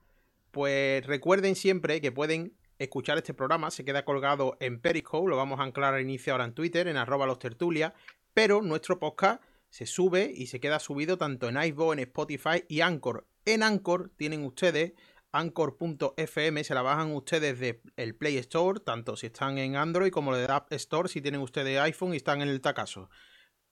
pues 0.50 1.04
recuerden 1.06 1.56
siempre 1.56 2.00
que 2.00 2.12
pueden 2.12 2.56
escuchar 2.78 3.18
este 3.18 3.34
programa, 3.34 3.70
se 3.70 3.84
queda 3.84 4.04
colgado 4.04 4.56
en 4.60 4.80
Periscope, 4.80 5.30
lo 5.30 5.36
vamos 5.36 5.60
a 5.60 5.64
anclar 5.64 5.94
al 5.94 6.02
inicio 6.02 6.32
ahora 6.32 6.44
en 6.44 6.54
Twitter, 6.54 6.88
en 6.88 6.96
arroba 6.96 7.26
los 7.26 7.38
tertulias, 7.38 7.92
pero 8.34 8.62
nuestro 8.62 8.98
podcast 8.98 9.42
se 9.70 9.86
sube 9.86 10.32
y 10.34 10.46
se 10.46 10.60
queda 10.60 10.78
subido 10.78 11.18
tanto 11.18 11.48
en 11.48 11.62
iVoox, 11.62 11.94
en 11.94 11.98
Spotify 12.00 12.64
y 12.68 12.82
Anchor. 12.82 13.26
En 13.44 13.62
Anchor 13.62 14.10
tienen 14.16 14.44
ustedes 14.44 14.92
anchor.fm 15.38 16.64
se 16.64 16.74
la 16.74 16.82
bajan 16.82 17.12
ustedes 17.14 17.58
de 17.60 17.82
el 17.96 18.14
Play 18.14 18.38
Store, 18.38 18.80
tanto 18.80 19.16
si 19.16 19.26
están 19.26 19.58
en 19.58 19.76
Android 19.76 20.10
como 20.10 20.34
de 20.34 20.44
App 20.50 20.72
Store 20.72 21.08
si 21.08 21.20
tienen 21.20 21.40
ustedes 21.40 21.78
iPhone 21.80 22.14
y 22.14 22.16
están 22.16 22.42
en 22.42 22.48
el 22.48 22.60
Tacaso. 22.60 23.10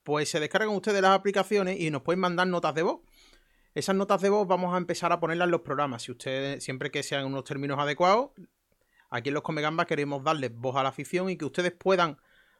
Pues 0.03 0.29
se 0.29 0.39
descargan 0.39 0.69
ustedes 0.69 1.01
las 1.01 1.11
aplicaciones 1.11 1.79
y 1.79 1.89
nos 1.89 2.03
pueden 2.03 2.19
mandar 2.19 2.47
notas 2.47 2.75
de 2.75 2.83
voz. 2.83 3.01
Esas 3.73 3.95
notas 3.95 4.21
de 4.21 4.29
voz 4.29 4.47
vamos 4.47 4.73
a 4.73 4.77
empezar 4.77 5.11
a 5.11 5.19
ponerlas 5.19 5.47
en 5.47 5.51
los 5.51 5.61
programas. 5.61 6.03
Si 6.03 6.11
ustedes, 6.11 6.63
siempre 6.63 6.91
que 6.91 7.03
sean 7.03 7.25
unos 7.25 7.43
términos 7.43 7.77
adecuados, 7.79 8.31
aquí 9.09 9.29
en 9.29 9.33
los 9.33 9.43
Comegambas 9.43 9.87
queremos 9.87 10.23
darles 10.23 10.55
voz 10.55 10.75
a 10.75 10.83
la 10.83 10.89
afición 10.89 11.29
y 11.29 11.37
que 11.37 11.45
ustedes 11.45 11.71
puedan 11.71 12.17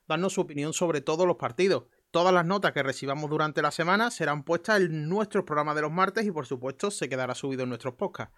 darnos 0.08 0.34
su 0.34 0.42
opinión 0.42 0.74
sobre 0.74 1.02
todos 1.02 1.26
los 1.26 1.38
partidos. 1.38 1.84
Todas 2.12 2.34
las 2.34 2.46
notas 2.46 2.72
que 2.72 2.84
recibamos 2.84 3.30
durante 3.30 3.62
la 3.62 3.72
semana 3.72 4.10
serán 4.10 4.44
puestas 4.44 4.82
en 4.82 5.10
nuestros 5.10 5.44
programas 5.44 5.76
de 5.76 5.82
los 5.82 5.92
martes 5.92 6.26
y 6.26 6.32
por 6.32 6.46
supuesto 6.46 6.90
se 6.92 7.10
quedará 7.10 7.36
subido 7.36 7.64
en 7.64 7.70
nuestros 7.70 7.96
podcasts. 7.96 8.34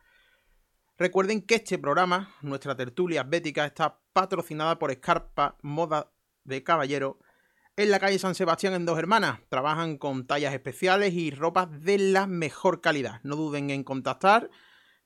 Recuerden 0.99 1.43
que 1.43 1.55
este 1.55 1.77
programa, 1.77 2.33
nuestra 2.41 2.75
tertulia 2.75 3.21
bética, 3.21 3.65
está 3.67 3.99
patrocinada 4.13 4.79
por 4.79 4.89
Escarpa 4.89 5.55
Moda 5.61 6.11
de 6.43 6.63
Caballero 6.63 7.19
en 7.75 7.91
la 7.91 7.99
calle 7.99 8.17
San 8.17 8.33
Sebastián 8.33 8.73
en 8.73 8.85
Dos 8.85 8.97
Hermanas. 8.97 9.39
Trabajan 9.49 9.99
con 9.99 10.25
tallas 10.25 10.55
especiales 10.55 11.13
y 11.13 11.29
ropas 11.29 11.67
de 11.83 11.99
la 11.99 12.25
mejor 12.25 12.81
calidad. 12.81 13.19
No 13.21 13.35
duden 13.35 13.69
en 13.69 13.83
contactar. 13.83 14.49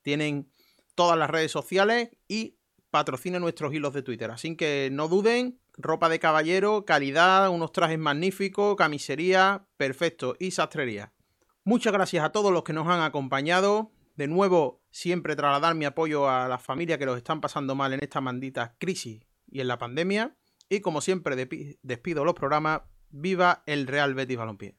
Tienen 0.00 0.50
todas 0.94 1.18
las 1.18 1.28
redes 1.28 1.52
sociales 1.52 2.08
y 2.26 2.56
patrocinan 2.90 3.42
nuestros 3.42 3.74
hilos 3.74 3.92
de 3.92 4.02
Twitter. 4.02 4.30
Así 4.30 4.56
que 4.56 4.88
no 4.90 5.08
duden, 5.08 5.60
ropa 5.76 6.08
de 6.08 6.18
caballero, 6.18 6.86
calidad, 6.86 7.50
unos 7.50 7.70
trajes 7.70 7.98
magníficos, 7.98 8.76
camisería, 8.76 9.66
perfecto 9.76 10.36
y 10.38 10.52
sastrería. 10.52 11.12
Muchas 11.64 11.92
gracias 11.92 12.24
a 12.24 12.32
todos 12.32 12.50
los 12.50 12.64
que 12.64 12.72
nos 12.72 12.88
han 12.88 13.02
acompañado. 13.02 13.92
De 14.14 14.28
nuevo, 14.28 14.82
siempre 14.90 15.36
trasladar 15.36 15.74
mi 15.74 15.84
apoyo 15.84 16.28
a 16.28 16.48
las 16.48 16.62
familias 16.62 16.98
que 16.98 17.06
los 17.06 17.16
están 17.16 17.40
pasando 17.40 17.74
mal 17.74 17.92
en 17.92 18.00
esta 18.02 18.20
maldita 18.20 18.76
crisis 18.78 19.26
y 19.46 19.60
en 19.60 19.68
la 19.68 19.78
pandemia. 19.78 20.36
Y 20.68 20.80
como 20.80 21.00
siempre 21.00 21.36
despido 21.82 22.24
los 22.24 22.34
programas, 22.34 22.82
viva 23.10 23.62
el 23.66 23.86
Real 23.86 24.14
Betis 24.14 24.36
Balompié. 24.36 24.76